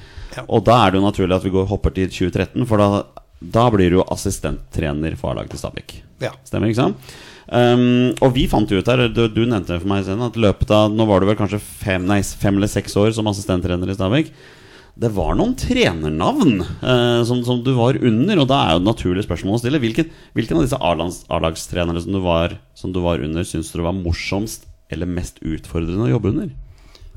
Og 0.46 0.62
da 0.64 0.78
er 0.86 0.94
det 0.94 1.02
jo 1.02 1.04
naturlig 1.08 1.36
at 1.36 1.44
vi 1.44 1.52
går, 1.52 1.68
hopper 1.68 1.92
til 1.98 2.08
2013, 2.08 2.64
for 2.70 2.80
da, 2.80 3.02
da 3.58 3.66
blir 3.74 3.92
du 3.92 3.98
jo 4.00 4.06
assistenttrener 4.14 5.18
for 5.20 5.34
A-laget 5.34 5.52
til 5.56 5.60
Stabæk. 5.60 5.94
Ja. 6.24 6.30
Stemmer, 6.48 6.70
ikke 6.72 6.80
sant? 6.84 7.12
Um, 7.52 8.14
og 8.22 8.30
vi 8.36 8.46
fant 8.48 8.70
jo 8.70 8.78
ut 8.80 8.88
her, 8.88 9.02
du, 9.12 9.26
du 9.28 9.42
nevnte 9.44 9.76
for 9.82 9.90
meg 9.90 10.06
senere, 10.06 10.30
at 10.30 10.38
løpet 10.40 10.70
av 10.72 10.92
Nå 10.94 11.04
var 11.10 11.20
du 11.20 11.26
vel 11.28 11.36
kanskje 11.36 11.58
fem, 11.60 12.06
nei, 12.08 12.20
fem 12.22 12.56
eller 12.56 12.70
seks 12.70 12.94
år 12.96 13.10
som 13.12 13.28
assistenttrener 13.28 13.90
i 13.92 13.96
Stabæk. 13.98 14.30
Det 15.02 15.08
var 15.16 15.34
noen 15.36 15.54
trenernavn 15.58 16.62
eh, 16.62 17.20
som, 17.28 17.40
som 17.44 17.60
du 17.64 17.70
var 17.76 17.96
under, 17.98 18.42
og 18.42 18.48
da 18.50 18.58
er 18.66 18.74
jo 18.76 18.82
et 18.82 18.88
naturlig 18.90 19.24
spørsmål 19.26 19.56
å 19.58 19.60
stille. 19.62 19.80
Hvilken, 19.82 20.10
hvilken 20.36 20.60
av 20.60 20.66
disse 20.66 20.80
A-lagstrenerne 20.80 22.02
som, 22.04 22.12
du 22.16 22.20
var- 22.24 22.58
som 22.78 22.92
du 22.94 23.00
var 23.04 23.20
under, 23.24 23.44
syns 23.48 23.72
du 23.72 23.80
var 23.84 23.96
morsomst 23.96 24.68
eller 24.92 25.08
mest 25.08 25.40
utfordrende 25.42 26.06
å 26.06 26.12
jobbe 26.14 26.32
under? 26.34 26.50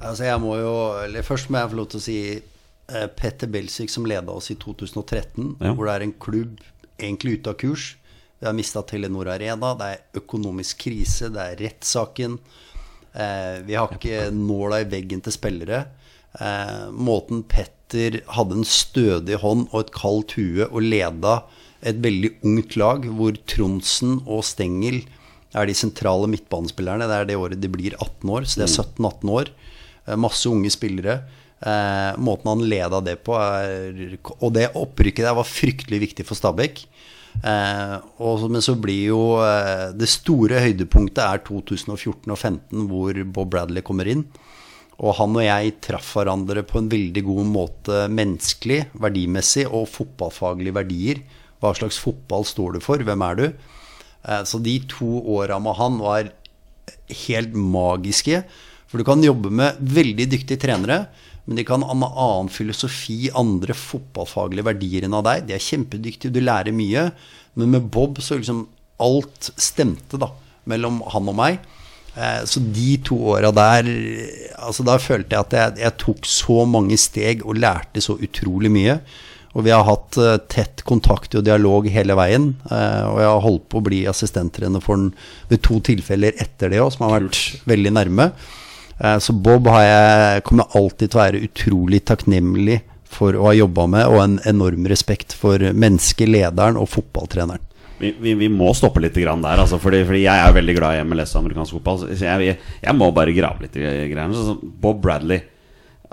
Altså 0.05 0.25
jeg 0.27 0.41
må 0.43 0.55
jo, 0.59 0.73
eller 1.03 1.23
Først 1.25 1.49
må 1.51 1.59
jeg 1.61 1.71
få 1.71 1.77
lov 1.79 1.88
til 1.93 1.99
å 2.01 2.05
si 2.05 2.17
eh, 2.35 3.07
Petter 3.17 3.47
Belsvik 3.51 3.89
som 3.93 4.07
leda 4.09 4.31
oss 4.35 4.51
i 4.53 4.57
2013, 4.59 5.55
Ja. 5.63 5.73
hvor 5.73 5.88
det 5.89 5.95
er 5.95 6.05
en 6.07 6.15
klubb 6.21 6.59
egentlig 6.99 7.39
ute 7.39 7.51
av 7.53 7.59
kurs. 7.61 7.95
Vi 8.39 8.45
har 8.47 8.53
mista 8.55 8.83
Telenor 8.83 9.29
Arena, 9.31 9.73
det 9.79 9.88
er 9.93 10.21
økonomisk 10.21 10.83
krise, 10.85 11.29
det 11.33 11.41
er 11.41 11.61
rettssaken. 11.63 12.38
Eh, 13.15 13.61
vi 13.65 13.75
har 13.79 13.91
ikke 13.95 14.29
nåla 14.35 14.81
i 14.83 14.89
veggen 14.91 15.21
til 15.23 15.33
spillere. 15.35 15.85
Eh, 16.39 16.89
måten 16.91 17.43
Petter 17.47 18.19
hadde 18.35 18.57
en 18.59 18.67
stødig 18.67 19.39
hånd 19.39 19.69
og 19.71 19.85
et 19.85 19.93
kaldt 19.95 20.35
hue 20.35 20.67
og 20.67 20.81
leda 20.83 21.38
et 21.85 21.99
veldig 22.03 22.33
ungt 22.43 22.75
lag, 22.81 23.05
hvor 23.15 23.35
Tronsen 23.47 24.19
og 24.25 24.43
Stengel 24.47 25.03
er 25.56 25.70
de 25.70 25.78
sentrale 25.78 26.30
midtbanespillerne. 26.32 27.08
Det 27.08 27.18
er 27.18 27.32
det 27.32 27.39
året 27.39 27.62
de 27.62 27.72
blir 27.72 27.96
18 27.98 28.36
år, 28.38 28.48
så 28.48 28.62
de 28.62 28.68
er 28.68 28.74
17-18 28.74 29.34
år. 29.39 29.52
Eh, 30.06 30.20
masse 30.20 30.50
unge 30.52 30.72
spillere. 30.74 31.20
Eh, 31.65 32.12
måten 32.22 32.52
han 32.52 32.65
leda 32.68 33.00
det 33.02 33.15
på 33.24 33.38
er 33.39 34.18
Og 34.44 34.52
det 34.54 34.74
opprykket 34.76 35.24
der 35.24 35.38
var 35.38 35.48
fryktelig 35.48 36.02
viktig 36.04 36.26
for 36.28 36.38
Stabæk. 36.38 36.84
Eh, 37.44 37.96
og, 38.24 38.46
men 38.52 38.63
så 38.63 38.78
blir 38.80 39.10
jo 39.10 39.22
eh, 39.44 39.91
Det 39.98 40.08
store 40.08 40.62
høydepunktet 40.63 41.24
er 41.24 41.41
2014 41.48 42.32
og 42.32 42.39
2015, 42.39 42.86
hvor 42.91 43.24
Bob 43.26 43.54
Bradley 43.56 43.84
kommer 43.86 44.10
inn. 44.12 44.26
Og 44.96 45.18
han 45.18 45.36
og 45.36 45.44
jeg 45.44 45.76
traff 45.84 46.13
hverandre 46.15 46.63
på 46.68 46.80
en 46.80 46.91
veldig 46.91 47.24
god 47.28 47.48
måte 47.52 48.06
menneskelig, 48.08 48.86
verdimessig 49.04 49.65
og 49.68 49.89
fotballfaglige 49.91 50.76
verdier. 50.78 51.20
Hva 51.60 51.74
slags 51.76 52.00
fotball 52.00 52.48
står 52.48 52.78
du 52.78 52.84
for? 52.84 53.04
Hvem 53.04 53.26
er 53.28 53.41
du? 53.41 53.46
Eh, 54.27 54.43
Så 54.43 54.59
de 54.59 54.79
to 54.89 55.21
åra 55.38 55.59
med 55.59 55.77
han 55.77 55.99
var 55.99 56.31
helt 57.27 57.53
magiske. 57.53 58.43
For 58.88 58.97
du 58.97 59.05
kan 59.07 59.23
jobbe 59.23 59.51
med 59.51 59.77
veldig 59.79 60.29
dyktige 60.31 60.61
trenere, 60.61 61.05
men 61.45 61.57
de 61.59 61.65
kan 61.67 61.83
ha 61.85 61.93
en 61.93 62.03
annen 62.05 62.49
filosofi, 62.49 63.29
andre 63.35 63.73
fotballfaglige 63.77 64.65
verdier 64.65 65.05
enn 65.05 65.13
av 65.13 65.25
deg. 65.27 65.45
De 65.47 65.53
er 65.53 65.61
kjempedyktige, 65.61 66.33
du 66.33 66.41
lærer 66.41 66.73
mye. 66.73 67.11
Men 67.55 67.71
med 67.71 67.89
Bob 67.93 68.17
så 68.23 68.39
liksom 68.39 68.65
alt 69.03 69.51
stemte 69.59 70.17
da, 70.17 70.31
mellom 70.65 71.01
han 71.13 71.29
og 71.29 71.38
meg. 71.38 71.59
Eh, 72.15 72.41
Så 72.45 72.59
de 72.73 72.97
to 73.03 73.17
åra 73.35 73.51
der 73.51 73.83
altså 74.57 74.85
Da 74.88 74.97
følte 74.97 75.35
jeg 75.35 75.39
at 75.45 75.51
jeg, 75.53 75.77
jeg 75.83 75.97
tok 75.99 76.25
så 76.25 76.65
mange 76.65 76.97
steg 76.97 77.43
og 77.45 77.59
lærte 77.59 78.01
så 78.01 78.15
utrolig 78.17 78.71
mye. 78.71 78.99
Og 79.56 79.63
vi 79.63 79.72
har 79.72 79.86
hatt 79.88 80.18
eh, 80.20 80.38
tett 80.52 80.84
kontakt 80.88 81.36
og 81.39 81.46
dialog 81.48 81.88
hele 81.91 82.18
veien. 82.20 82.50
eh, 82.68 83.04
og 83.08 83.22
jeg 83.22 83.30
har 83.32 83.46
holdt 83.46 83.70
på 83.72 83.80
å 83.80 83.86
bli 83.86 84.02
assistenttrener 84.12 84.84
for 84.84 85.00
ham 85.00 85.13
ved 85.52 85.63
to 85.63 85.80
tilfeller 85.80 86.36
etter 86.44 86.74
det 86.74 86.82
òg, 86.84 86.91
som 86.96 87.08
har 87.08 87.22
vært 87.22 87.62
veldig 87.70 87.94
nærme. 87.96 88.32
Eh, 89.00 89.15
så 89.24 89.36
Bob 89.36 89.70
har 89.72 89.86
jeg, 89.88 90.44
kommer 90.48 90.68
jeg 90.68 90.82
alltid 90.82 91.08
til 91.08 91.20
å 91.20 91.24
være 91.24 91.46
utrolig 91.48 92.04
takknemlig 92.12 92.82
for 93.15 93.38
å 93.39 93.48
ha 93.48 93.56
jobba 93.56 93.88
med, 93.88 94.10
og 94.12 94.20
en 94.26 94.36
enorm 94.52 94.89
respekt 94.91 95.32
for 95.39 95.62
mennesket, 95.72 96.28
lederen 96.28 96.76
og 96.82 96.91
fotballtreneren. 96.91 97.63
Vi, 97.96 98.10
vi, 98.20 98.34
vi 98.36 98.50
må 98.52 98.74
stoppe 98.76 99.00
litt 99.00 99.15
grann 99.15 99.39
der, 99.39 99.62
altså, 99.63 99.80
fordi, 99.80 100.02
fordi 100.04 100.26
jeg 100.26 100.36
er 100.36 100.56
veldig 100.58 100.74
glad 100.76 100.98
i 100.98 101.04
MLS 101.08 101.32
og 101.38 101.46
amerikansk 101.46 101.78
fotball. 101.78 102.02
Så 102.04 102.26
jeg, 102.28 102.50
jeg, 102.50 102.58
jeg 102.84 102.96
må 103.00 103.08
bare 103.15 103.32
grave 103.38 103.63
litt 103.63 103.78
i 103.80 103.86
greiene. 104.12 104.58
Bob 104.84 105.00
Bradley 105.06 105.46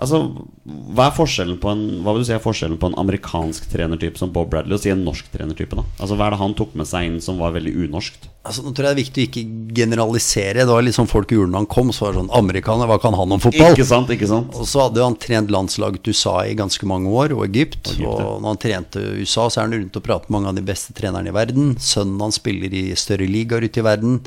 Altså, 0.00 0.18
Hva 0.64 1.10
er 1.10 1.48
en 1.68 1.82
Hva 2.02 2.12
vil 2.14 2.22
du 2.22 2.26
si 2.26 2.32
er 2.32 2.42
forskjellen 2.42 2.78
på 2.80 2.88
en 2.90 2.98
amerikansk 2.98 3.68
trenertype 3.70 4.18
som 4.18 4.32
Bob 4.32 4.50
Bradley 4.50 4.76
og 4.76 4.82
si 4.82 4.92
en 4.92 5.04
norsk 5.04 5.28
trenertype? 5.34 5.76
da? 5.76 5.84
Altså, 5.98 6.16
Hva 6.16 6.26
er 6.26 6.34
det 6.34 6.40
han 6.40 6.54
tok 6.58 6.74
med 6.78 6.88
seg 6.88 7.08
inn 7.08 7.18
som 7.24 7.40
var 7.42 7.52
veldig 7.56 7.74
unorskt? 7.84 8.28
Altså, 8.42 8.64
nå 8.64 8.72
tror 8.74 8.88
jeg 8.88 8.96
det 8.96 8.96
er 8.96 9.04
viktig 9.04 9.22
å 9.22 9.28
ikke 9.28 9.74
generalisere. 9.76 10.64
Det 10.64 10.72
var 10.72 10.88
sånn 10.96 11.10
folk 11.10 11.30
gjorde 11.30 11.52
når 11.52 11.62
han 11.62 11.70
kom. 11.70 11.92
Så 11.94 12.06
var 12.06 12.14
det 12.16 12.22
sånn 12.22 12.32
Amerikaner, 12.40 12.90
hva 12.90 12.98
kan 13.02 13.14
han 13.14 13.36
om 13.36 13.42
fotball? 13.42 13.76
Ikke 13.76 13.86
sant? 13.86 14.10
ikke 14.10 14.30
sant? 14.30 14.56
Og 14.58 14.66
så 14.66 14.86
hadde 14.88 15.04
han 15.04 15.18
trent 15.22 15.52
landslaget 15.52 16.08
USA 16.10 16.40
i 16.48 16.56
ganske 16.58 16.88
mange 16.88 17.12
år, 17.12 17.36
og 17.36 17.44
Egypt. 17.46 17.92
Egypt, 17.94 18.08
Og, 18.08 18.40
når 18.42 18.48
han 18.48 18.62
trente 18.64 19.04
USA, 19.20 19.46
så 19.46 19.60
er 19.60 19.68
han 19.68 19.76
rundt 19.78 20.00
og 20.00 20.06
prater 20.08 20.26
med 20.30 20.38
mange 20.40 20.50
av 20.50 20.58
de 20.58 20.66
beste 20.72 20.96
trenerne 20.96 21.30
i 21.30 21.36
verden. 21.36 21.76
Sønnen 21.78 22.18
hans 22.24 22.40
spiller 22.42 22.74
i 22.74 22.88
større 22.98 23.28
ligaer 23.30 23.68
ute 23.68 23.78
i 23.78 23.86
verden. 23.86 24.18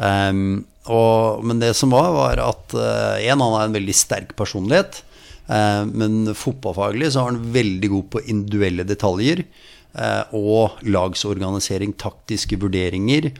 Ehm, 0.00 0.62
og, 0.90 1.42
men 1.46 1.60
det 1.62 1.74
som 1.78 1.92
var, 1.94 2.10
var 2.16 2.40
at 2.42 2.74
eh, 2.74 3.28
en, 3.30 3.42
han 3.42 3.54
har 3.54 3.68
en 3.68 3.76
veldig 3.76 3.94
sterk 3.94 4.32
personlighet. 4.38 5.02
Eh, 5.46 5.82
men 5.86 6.32
fotballfaglig 6.34 7.12
så 7.12 7.22
er 7.22 7.30
han 7.30 7.52
veldig 7.54 7.90
god 7.92 8.08
på 8.14 8.24
individuelle 8.26 8.86
detaljer. 8.88 9.44
eh, 9.94 10.22
og 10.34 10.82
lagsorganisering, 10.82 11.94
taktiske 11.94 12.58
vurderinger. 12.58 13.30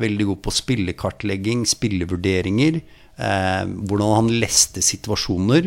Veldig 0.00 0.26
god 0.32 0.42
på 0.44 0.56
spillekartlegging, 0.56 1.66
spillevurderinger. 1.68 2.80
hvordan 3.20 4.14
han 4.16 4.28
leste 4.40 4.80
situasjoner. 4.80 5.66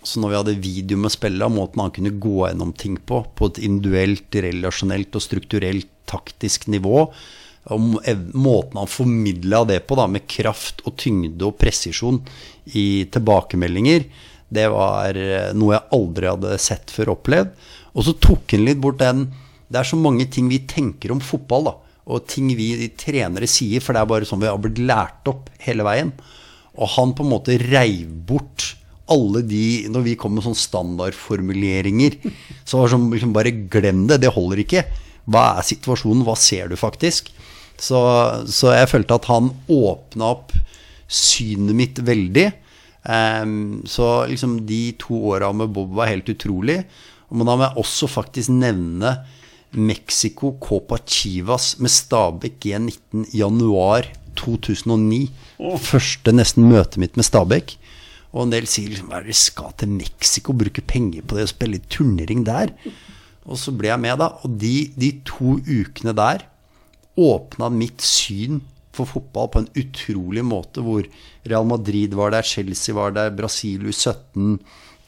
Så 0.00 0.20
når 0.22 0.30
vi 0.30 0.38
hadde 0.38 0.62
video 0.64 0.96
med 0.96 1.12
spillet, 1.12 1.52
måten 1.52 1.82
han 1.82 1.92
kunne 1.92 2.14
gå 2.16 2.46
gjennom 2.46 2.72
ting 2.72 2.96
på, 2.96 3.18
på 3.36 3.50
et 3.50 3.60
individuelt, 3.66 4.32
relasjonelt 4.32 5.18
og 5.18 5.24
strukturelt 5.26 5.90
taktisk 6.08 6.70
nivå, 6.72 7.10
og 7.68 7.92
måten 8.32 8.78
han 8.80 8.88
formidla 8.88 9.64
det 9.68 9.82
på, 9.86 9.98
da, 9.98 10.06
med 10.08 10.24
kraft 10.30 10.80
og 10.88 10.96
tyngde 11.00 11.44
og 11.44 11.58
presisjon 11.60 12.22
i 12.78 13.04
tilbakemeldinger, 13.12 14.06
det 14.50 14.66
var 14.72 15.18
eh, 15.18 15.52
noe 15.54 15.76
jeg 15.76 15.94
aldri 15.94 16.30
hadde 16.30 16.56
sett 16.62 16.90
før 16.90 17.12
opplevd. 17.14 17.52
Og 17.94 18.06
så 18.06 18.16
tok 18.22 18.56
han 18.56 18.66
litt 18.66 18.80
bort 18.82 18.98
den 19.02 19.28
Det 19.70 19.78
er 19.78 19.86
så 19.86 19.98
mange 19.98 20.26
ting 20.26 20.48
vi 20.50 20.64
tenker 20.66 21.12
om 21.14 21.20
fotball, 21.22 21.68
da, 21.68 21.74
og 22.10 22.26
ting 22.26 22.48
vi 22.58 22.88
trenere 22.98 23.46
sier, 23.46 23.82
for 23.84 23.94
det 23.94 24.02
er 24.02 24.10
bare 24.10 24.26
sånn 24.26 24.42
vi 24.42 24.50
har 24.50 24.58
blitt 24.58 24.80
lært 24.82 25.30
opp 25.30 25.52
hele 25.62 25.86
veien. 25.86 26.10
Og 26.74 26.90
han 26.96 27.14
på 27.14 27.22
en 27.22 27.34
måte 27.36 27.58
reiv 27.60 28.08
bort 28.26 28.74
alle 29.10 29.40
de 29.42 29.88
Når 29.90 30.04
vi 30.06 30.12
kom 30.14 30.36
med 30.36 30.44
sånne 30.44 30.58
standardformuleringer, 30.60 32.14
så 32.62 32.78
var 32.78 32.86
det 32.86 32.92
sånn 32.92 33.08
liksom 33.10 33.32
bare 33.34 33.52
glem 33.72 34.04
det, 34.06 34.20
det 34.22 34.30
holder 34.30 34.62
ikke. 34.62 34.84
Hva 35.26 35.56
er 35.58 35.66
situasjonen, 35.66 36.22
hva 36.26 36.36
ser 36.38 36.70
du 36.70 36.76
faktisk? 36.78 37.32
Så, 37.80 38.00
så 38.50 38.74
jeg 38.76 38.90
følte 38.90 39.16
at 39.16 39.28
han 39.30 39.52
åpna 39.72 40.34
opp 40.34 40.52
synet 41.10 41.76
mitt 41.76 42.00
veldig. 42.04 42.50
Um, 43.00 43.80
så 43.88 44.26
liksom 44.28 44.58
de 44.68 44.90
to 45.00 45.16
åra 45.32 45.48
med 45.56 45.72
Bob 45.74 45.94
var 45.96 46.10
helt 46.12 46.28
utrolig. 46.28 46.82
Og 47.30 47.40
da 47.40 47.54
må 47.54 47.64
jeg 47.64 47.80
også 47.80 48.10
faktisk 48.10 48.52
nevne 48.52 49.14
Mexico 49.70 50.56
Copa 50.60 50.98
Chivas 51.06 51.76
med 51.78 51.92
Stabæk 51.94 52.58
G19 52.64 53.28
januar 53.36 54.08
2009. 54.40 55.28
Første 55.80 56.34
nesten 56.34 56.66
møtet 56.70 57.00
mitt 57.00 57.16
med 57.18 57.28
Stabæk. 57.28 57.76
Og 58.30 58.44
en 58.44 58.52
del 58.52 58.66
sier 58.70 58.90
liksom, 58.90 59.08
hva 59.10 59.20
er 59.20 59.30
det 59.30 59.38
skal 59.38 59.72
til 59.78 59.90
Mexico, 59.94 60.54
bruke 60.54 60.82
penger 60.86 61.24
på 61.26 61.38
det 61.38 61.48
og 61.48 61.52
spille 61.54 61.82
turnering 61.90 62.44
der? 62.46 62.74
Og 63.48 63.58
så 63.58 63.72
ble 63.74 63.90
jeg 63.90 64.02
med, 64.02 64.20
da. 64.20 64.30
Og 64.44 64.58
de, 64.60 64.90
de 64.98 65.14
to 65.26 65.56
ukene 65.66 66.14
der 66.14 66.44
åpna 67.18 67.70
mitt 67.72 68.04
syn 68.04 68.60
for 68.94 69.08
fotball 69.08 69.50
på 69.50 69.62
en 69.62 69.70
utrolig 69.78 70.44
måte, 70.44 70.82
hvor 70.84 71.06
Real 71.48 71.66
Madrid 71.68 72.14
var 72.18 72.34
der, 72.34 72.46
Chelsea 72.46 72.94
var 72.94 73.14
der, 73.16 73.32
Brasil 73.34 73.86
U17, 73.86 74.58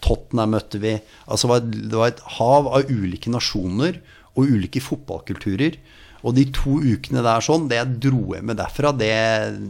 Tottenham 0.02 0.56
møtte 0.56 0.80
vi. 0.82 0.96
Altså 1.30 1.58
det 1.62 1.94
var, 1.94 2.12
et 2.12 2.22
hav 2.38 2.68
av 2.74 2.90
ulike 2.90 3.30
nasjoner 3.30 4.00
og 4.34 4.48
ulike 4.50 4.82
fotballkulturer. 4.82 5.78
Og 6.22 6.36
de 6.36 6.46
to 6.54 6.78
ukene 6.78 7.22
der 7.24 7.42
sånn, 7.42 7.68
det 7.70 7.80
jeg 7.80 7.98
dro 8.08 8.36
jeg 8.36 8.46
med 8.46 8.58
derfra, 8.58 8.92
det, 8.94 9.14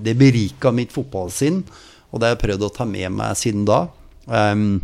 det 0.05 0.17
berika 0.21 0.73
mitt 0.75 0.93
fotballsinn. 0.93 1.63
Og 2.13 2.21
det 2.21 2.29
har 2.29 2.35
jeg 2.37 2.43
prøvd 2.45 2.67
å 2.67 2.73
ta 2.77 2.89
med 2.89 3.13
meg 3.17 3.37
siden 3.41 3.65
da. 3.69 3.87
Um, 4.29 4.83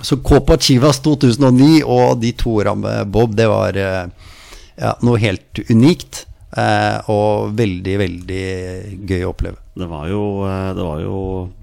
så 0.00 0.20
Copa 0.24 0.56
Chivas 0.60 1.00
2009 1.04 1.82
og 1.84 2.20
de 2.22 2.32
to 2.36 2.54
åra 2.60 2.74
med 2.78 3.08
Bob, 3.12 3.34
det 3.36 3.48
var 3.50 3.76
eh, 3.76 4.28
ja, 4.80 4.92
noe 5.04 5.20
helt 5.20 5.60
unikt. 5.68 6.24
Eh, 6.50 7.10
og 7.12 7.52
veldig, 7.54 7.92
veldig 8.00 8.44
gøy 9.06 9.22
å 9.22 9.30
oppleve. 9.30 9.56
Det 9.78 9.86
var 9.86 10.08
jo, 10.10 10.22
eh, 10.50 10.70
det 10.74 10.82
var 10.82 11.00
jo 11.04 11.16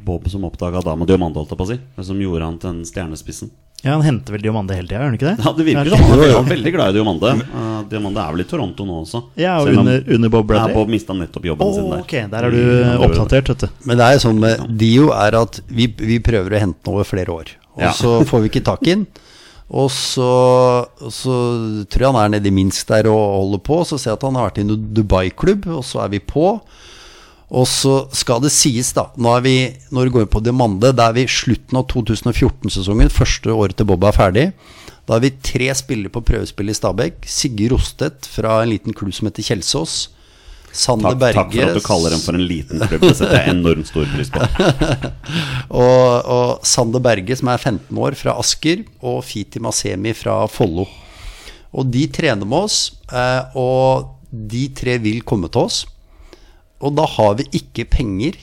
Bob 0.08 0.28
som 0.32 0.45
oppdaga 0.47 0.80
Dama 0.86 1.06
Diomande, 1.06 1.36
holdt 1.41 1.52
jeg 1.52 1.60
på 1.60 1.65
å 1.67 1.71
si. 1.73 1.80
Som 2.08 2.21
gjorde 2.23 2.45
han 2.47 2.58
til 2.62 2.71
den 2.71 2.86
stjernespissen. 2.88 3.50
Ja, 3.84 3.91
Han 3.93 4.02
henter 4.02 4.34
vel 4.34 4.41
Diomande 4.41 4.73
hele 4.73 4.88
tida, 4.88 4.97
gjør 5.04 5.12
han 5.12 5.17
ikke 5.19 5.28
det? 5.28 5.43
Ja, 5.45 5.52
Det 5.54 5.65
virker 5.67 5.91
som 5.91 6.00
han 6.10 6.21
er 6.23 6.47
veldig, 6.50 6.71
glad 6.73 6.89
i 6.89 6.97
Diomande. 6.97 7.34
Uh, 7.52 7.84
Diomande 7.91 8.23
er 8.23 8.32
vel 8.34 8.41
i 8.41 8.47
Toronto 8.50 8.88
nå 8.88 8.95
også. 9.04 9.21
Ja, 9.38 9.60
og 9.62 9.67
under, 9.69 10.02
under 10.15 10.30
Bob 10.34 10.47
Ja, 10.50 10.54
Bradley. 10.56 10.73
Bob 10.80 10.89
mista 10.89 11.13
nettopp 11.13 11.45
jobben 11.45 11.67
oh, 11.67 11.76
sin 11.76 11.91
der. 11.91 12.00
ok, 12.02 12.15
der 12.32 12.47
er 12.47 12.56
du 12.56 12.58
Mm, 12.58 12.89
eh, 12.95 13.06
oppdatert, 13.06 13.52
vet 13.54 13.67
du. 13.67 13.67
Men 13.86 13.97
det 14.02 14.08
er 14.08 14.17
jo 14.17 14.23
sånn 14.26 14.39
med 14.41 14.65
Dio 14.82 15.12
er 15.13 15.38
at 15.43 15.62
vi, 15.69 15.86
vi 16.00 16.17
prøver 16.26 16.56
å 16.58 16.63
hente 16.63 16.80
den 16.82 16.93
over 16.95 17.06
flere 17.06 17.30
år. 17.30 17.54
Og 17.78 17.84
Ja. 17.86 17.91
så 17.93 18.23
får 18.26 18.41
vi 18.47 18.50
ikke 18.50 18.63
tak 18.65 18.82
i 18.88 18.95
den. 18.95 19.06
Og 19.67 19.89
så, 19.91 20.32
så 21.12 21.38
tror 21.91 22.06
jeg 22.06 22.13
han 22.13 22.19
er 22.21 22.36
nede 22.38 22.47
i 22.47 22.56
Minsk 22.56 22.88
der 22.88 23.10
og 23.12 23.19
holder 23.19 23.63
på. 23.67 23.82
Så 23.84 23.99
ser 23.99 24.13
jeg 24.13 24.19
at 24.21 24.27
han 24.27 24.39
har 24.39 24.47
vært 24.49 24.62
i 24.62 24.65
en 24.65 24.75
Dubai-klubb, 24.95 25.67
og 25.75 25.84
så 25.84 26.06
er 26.06 26.13
vi 26.13 26.23
på. 26.23 26.53
Og 27.47 27.67
så 27.67 28.01
skal 28.15 28.41
det 28.43 28.51
sies, 28.51 28.89
da 28.91 29.06
Nå 29.15 29.32
er 29.38 29.43
vi, 29.45 29.56
Når 29.95 30.10
vi 30.10 30.13
går 30.17 30.25
på 30.27 30.41
Diamande, 30.43 30.91
da 30.91 31.08
er 31.08 31.15
vi 31.15 31.27
slutten 31.32 31.80
av 31.80 31.88
2014-sesongen. 31.91 33.12
Første 33.12 33.56
året 33.56 33.77
til 33.80 33.88
Bob 33.88 34.03
er 34.08 34.15
ferdig. 34.15 34.49
Da 35.08 35.15
har 35.15 35.23
vi 35.23 35.32
tre 35.32 35.71
spillere 35.75 36.12
på 36.12 36.23
prøvespill 36.27 36.71
i 36.71 36.75
Stabæk. 36.75 37.23
Sigurd 37.32 37.77
Rostedt 37.77 38.27
fra 38.27 38.62
en 38.62 38.73
liten 38.73 38.95
klubb 38.95 39.15
som 39.15 39.30
heter 39.30 39.45
Kjelsås. 39.51 40.10
Sander 40.71 41.15
Takk, 41.15 41.19
Berge 41.21 41.38
takk 41.38 41.53
for 41.53 41.69
at 41.71 41.77
du 41.77 41.86
kaller 41.86 42.13
dem 42.13 42.21
for 42.21 42.38
en 42.38 42.45
liten 42.45 42.82
klubb. 42.84 43.06
Det 43.08 43.15
setter 43.17 43.39
jeg 43.39 43.53
enormt 43.56 43.89
stor 43.89 44.08
pris 44.13 44.30
på. 44.34 44.41
Og, 45.82 46.27
og 46.32 46.67
Sander 46.67 47.01
Berge, 47.03 47.36
som 47.39 47.49
er 47.51 47.60
15 47.60 47.97
år, 47.99 48.15
fra 48.19 48.36
Asker, 48.39 48.84
og 49.01 49.19
Fiti 49.27 49.62
Masemi 49.63 50.13
fra 50.15 50.39
Follo. 50.51 50.86
Og 51.77 51.89
de 51.91 52.06
trener 52.13 52.47
med 52.47 52.67
oss, 52.69 52.77
eh, 53.12 53.58
og 53.60 54.13
de 54.32 54.67
tre 54.75 54.97
vil 55.03 55.23
komme 55.27 55.49
til 55.51 55.67
oss. 55.67 55.82
Og 56.84 56.95
da 56.97 57.08
har 57.10 57.36
vi 57.39 57.47
ikke 57.60 57.88
penger 57.89 58.38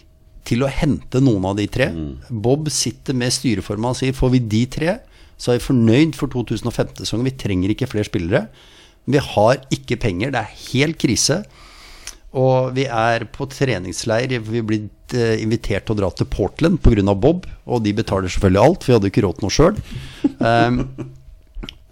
til 0.44 0.64
å 0.64 0.70
hente 0.70 1.22
noen 1.24 1.46
av 1.48 1.56
de 1.58 1.66
tre. 1.70 1.88
Bob 2.28 2.68
sitter 2.72 3.16
med 3.16 3.32
styreformannen 3.32 3.96
og 3.96 4.00
sier 4.00 4.16
får 4.16 4.34
vi 4.36 4.42
de 4.54 4.62
tre, 4.70 4.96
så 5.40 5.52
er 5.52 5.58
vi 5.58 5.68
fornøyd 5.68 6.16
for 6.18 6.30
2015-sesongen. 6.32 7.26
Vi 7.30 7.38
trenger 7.40 7.72
ikke 7.72 7.88
flere 7.90 8.08
spillere. 8.08 8.46
Vi 9.10 9.20
har 9.20 9.62
ikke 9.74 9.98
penger. 10.00 10.32
Det 10.34 10.42
er 10.42 10.58
helt 10.70 11.00
krise. 11.00 11.42
Og 12.34 12.74
vi 12.74 12.86
er 12.90 13.26
på 13.30 13.46
treningsleir. 13.50 14.32
Vi 14.42 14.60
er 14.60 14.66
blitt 14.66 15.14
eh, 15.14 15.36
invitert 15.42 15.86
til 15.86 15.94
å 15.94 16.00
dra 16.02 16.10
til 16.10 16.28
Portland 16.30 16.80
pga. 16.82 17.14
Bob. 17.14 17.46
Og 17.66 17.84
de 17.84 17.94
betaler 17.94 18.32
selvfølgelig 18.32 18.62
alt, 18.62 18.82
for 18.82 18.90
vi 18.90 18.96
hadde 18.98 19.12
ikke 19.12 19.26
råd 19.26 19.38
til 19.38 19.46
noe 19.46 19.54
sjøl. 19.54 19.78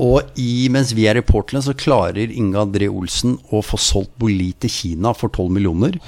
og 0.08 0.38
i, 0.42 0.52
mens 0.74 0.92
vi 0.98 1.06
er 1.06 1.20
i 1.20 1.26
Portland, 1.26 1.64
så 1.68 1.76
klarer 1.78 2.34
Inge 2.34 2.58
André 2.58 2.90
Olsen 2.90 3.38
å 3.54 3.62
få 3.62 3.78
solgt 3.78 4.16
Boli 4.18 4.50
til 4.58 4.72
Kina 4.74 5.14
for 5.14 5.30
12 5.30 5.54
millioner. 5.54 6.00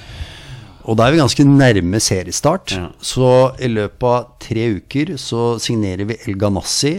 Og 0.84 0.98
da 0.98 1.06
er 1.06 1.14
vi 1.14 1.22
ganske 1.22 1.46
nærme 1.48 2.00
seriestart. 2.02 2.74
Ja. 2.76 2.90
Så 3.00 3.30
i 3.62 3.70
løpet 3.72 4.04
av 4.10 4.34
tre 4.42 4.66
uker 4.80 5.14
så 5.20 5.54
signerer 5.62 6.10
vi 6.10 6.18
El 6.26 6.36
Ganassi. 6.40 6.98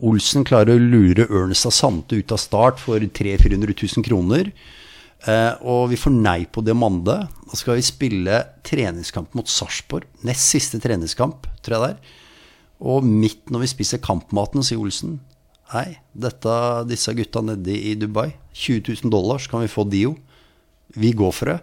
Olsen 0.00 0.46
klarer 0.48 0.74
å 0.74 0.82
lure 0.82 1.28
Ernest 1.28 1.68
av 1.68 1.74
Sante 1.76 2.16
ut 2.16 2.32
av 2.32 2.40
start 2.40 2.80
for 2.80 2.98
300 2.98 3.44
000-400 3.44 3.76
000 4.00 4.06
kroner. 4.06 4.50
Eh, 5.28 5.54
og 5.68 5.90
vi 5.92 5.98
får 6.00 6.14
nei 6.14 6.44
på 6.48 6.62
Diamande. 6.64 7.16
Da 7.50 7.58
skal 7.58 7.76
vi 7.76 7.84
spille 7.84 8.42
treningskamp 8.66 9.34
mot 9.36 9.48
Sarpsborg. 9.50 10.08
Nest 10.26 10.54
siste 10.54 10.80
treningskamp, 10.80 11.48
tror 11.60 11.76
jeg 11.76 11.82
det 11.82 11.90
er. 11.92 12.14
Og 12.80 13.04
midt 13.04 13.50
når 13.52 13.66
vi 13.66 13.74
spiser 13.74 14.00
kampmaten, 14.00 14.64
sier 14.64 14.80
Olsen 14.80 15.18
Nei, 15.70 16.00
dette, 16.18 16.52
disse 16.90 17.12
gutta 17.14 17.44
nede 17.46 17.70
i 17.70 17.92
Dubai, 17.94 18.32
20 18.58 18.88
000 19.04 19.12
dollar, 19.12 19.38
så 19.38 19.52
kan 19.52 19.60
vi 19.62 19.68
få 19.70 19.84
Dio. 19.86 20.16
Vi 20.98 21.12
går 21.14 21.30
for 21.36 21.52
det. 21.52 21.60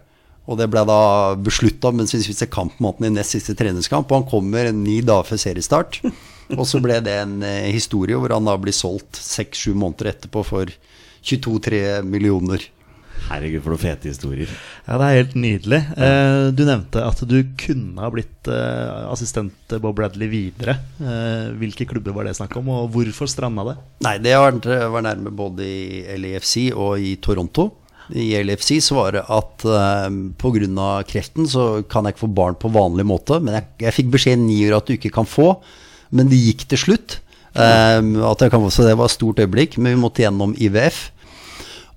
Og 0.47 0.55
det 0.61 0.69
ble 0.71 0.85
da 0.87 1.35
beslutta 1.35 1.91
mens 1.91 2.13
vi 2.15 2.21
spiser 2.23 2.47
kampmaten 2.47 3.09
i 3.09 3.11
nest 3.11 3.35
siste 3.35 3.57
treningskamp. 3.59 4.07
Og 4.07 4.21
han 4.21 4.29
kommer 4.29 4.71
ni 4.71 5.01
dager 5.03 5.27
før 5.27 5.41
seriestart. 5.43 5.99
Og 6.55 6.63
så 6.69 6.79
ble 6.79 7.01
det 7.03 7.17
en 7.19 7.41
eh, 7.43 7.67
historie 7.75 8.15
hvor 8.15 8.31
han 8.31 8.47
da 8.47 8.55
blir 8.55 8.75
solgt 8.75 9.19
seks-sju 9.19 9.73
måneder 9.75 10.13
etterpå 10.13 10.45
for 10.47 10.71
22-3 11.27 12.05
millioner. 12.07 12.63
Herregud, 13.27 13.63
for 13.63 13.73
noen 13.73 13.81
fete 13.81 14.11
historier. 14.11 14.51
Ja, 14.85 14.97
Det 14.97 15.07
er 15.07 15.17
helt 15.17 15.35
nydelig. 15.35 15.79
Eh, 15.97 16.43
du 16.55 16.63
nevnte 16.67 17.03
at 17.03 17.23
du 17.27 17.37
kunne 17.59 18.03
ha 18.03 18.11
blitt 18.13 18.47
eh, 18.47 19.09
assistent 19.11 19.75
Bob 19.81 19.97
Bradley 19.97 20.29
videre. 20.31 20.77
Eh, 21.01 21.49
hvilke 21.59 21.87
klubber 21.89 22.15
var 22.15 22.29
det 22.29 22.37
snakk 22.37 22.55
om, 22.61 22.69
og 22.71 22.93
hvorfor 22.93 23.27
stranda 23.27 23.65
det? 23.71 23.75
Nei, 24.07 24.15
det 24.23 24.37
var, 24.39 24.61
var 24.93 25.03
nærme 25.03 25.33
både 25.35 25.67
i 25.67 26.17
LAFC 26.21 26.69
og 26.71 27.03
i 27.03 27.17
Toronto. 27.19 27.71
I 28.15 28.29
LFC 28.39 28.77
så 28.79 28.95
var 28.95 29.17
det 29.17 29.23
at 29.27 29.65
uh, 29.67 30.07
pga. 30.39 30.87
kreften 31.03 31.47
så 31.47 31.83
kan 31.91 32.05
jeg 32.05 32.15
ikke 32.15 32.23
få 32.23 32.31
barn 32.31 32.55
på 32.55 32.71
vanlig 32.71 33.03
måte. 33.03 33.41
Men 33.43 33.57
jeg, 33.59 33.67
jeg 33.83 33.95
fikk 33.97 34.13
beskjed 34.15 34.39
ni 34.39 34.61
år 34.69 34.77
at 34.79 34.87
du 34.87 34.95
ikke 34.95 35.11
kan 35.11 35.27
få, 35.27 35.57
men 36.15 36.31
det 36.31 36.39
gikk 36.39 36.67
til 36.71 36.85
slutt. 36.85 37.19
Um, 37.57 38.19
at 38.21 38.43
jeg 38.43 38.53
kan 38.53 38.61
få, 38.61 38.71
så 38.71 38.85
det 38.85 38.95
var 38.95 39.09
et 39.09 39.17
stort 39.17 39.39
øyeblikk, 39.41 39.79
men 39.81 39.95
vi 39.95 40.01
måtte 40.01 40.23
gjennom 40.23 40.55
IVF. 40.55 41.07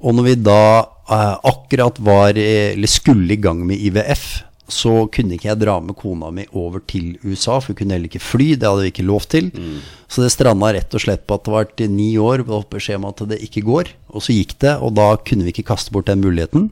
Og 0.00 0.16
når 0.16 0.24
vi 0.30 0.34
da 0.40 0.62
eh, 0.80 0.86
akkurat 1.10 1.98
var 1.98 2.38
eh, 2.38 2.72
Eller 2.74 2.90
skulle 2.90 3.34
i 3.34 3.40
gang 3.40 3.64
med 3.66 3.80
IVF, 3.80 4.42
så 4.70 5.08
kunne 5.10 5.34
ikke 5.34 5.48
jeg 5.48 5.58
dra 5.64 5.80
med 5.82 5.96
kona 5.98 6.28
mi 6.30 6.44
over 6.54 6.82
til 6.86 7.16
USA, 7.24 7.58
for 7.58 7.72
hun 7.72 7.80
kunne 7.80 7.96
heller 7.96 8.06
ikke 8.06 8.22
fly. 8.22 8.52
Det 8.54 8.68
hadde 8.68 8.84
vi 8.86 8.92
ikke 8.92 9.08
lov 9.08 9.26
til. 9.26 9.48
Så 10.06 10.22
det 10.22 10.30
stranda 10.30 10.70
rett 10.76 10.94
og 10.94 11.02
slett 11.02 11.24
på 11.26 11.34
at 11.34 11.48
det 11.48 11.54
var 11.56 11.66
til 11.74 11.90
ni 11.90 12.12
år 12.22 12.44
og 12.46 12.68
beskjed 12.70 13.00
om 13.00 13.08
at 13.10 13.24
det 13.32 13.40
ikke 13.42 13.64
går. 13.66 13.90
Og 14.14 14.22
så 14.22 14.36
gikk 14.36 14.54
det, 14.62 14.76
og 14.78 14.94
da 14.94 15.08
kunne 15.26 15.48
vi 15.48 15.50
ikke 15.50 15.66
kaste 15.72 15.90
bort 15.90 16.06
den 16.06 16.22
muligheten. 16.22 16.70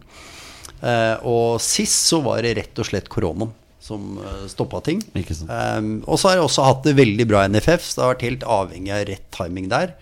Eh, 0.78 1.16
og 1.26 1.58
sist 1.58 2.06
så 2.06 2.22
var 2.22 2.46
det 2.46 2.54
rett 2.60 2.78
og 2.78 2.86
slett 2.86 3.10
koronaen 3.10 3.50
som 3.88 4.18
uh, 4.20 4.44
stoppa 4.50 4.82
ting. 4.84 5.00
Ikke 5.16 5.36
sant. 5.36 5.50
Um, 5.50 5.92
og 6.04 6.20
så 6.20 6.30
har 6.30 6.38
jeg 6.38 6.48
også 6.48 6.66
hatt 6.66 6.84
det 6.86 6.98
veldig 6.98 7.26
bra 7.30 7.44
i 7.44 7.52
NFF, 7.52 7.86
så 7.86 7.94
det 7.94 8.04
har 8.04 8.12
vært 8.14 8.26
helt 8.26 8.44
avhengig 8.58 8.92
av 8.94 9.06
rett 9.08 9.26
timing 9.34 9.70
der. 9.72 9.94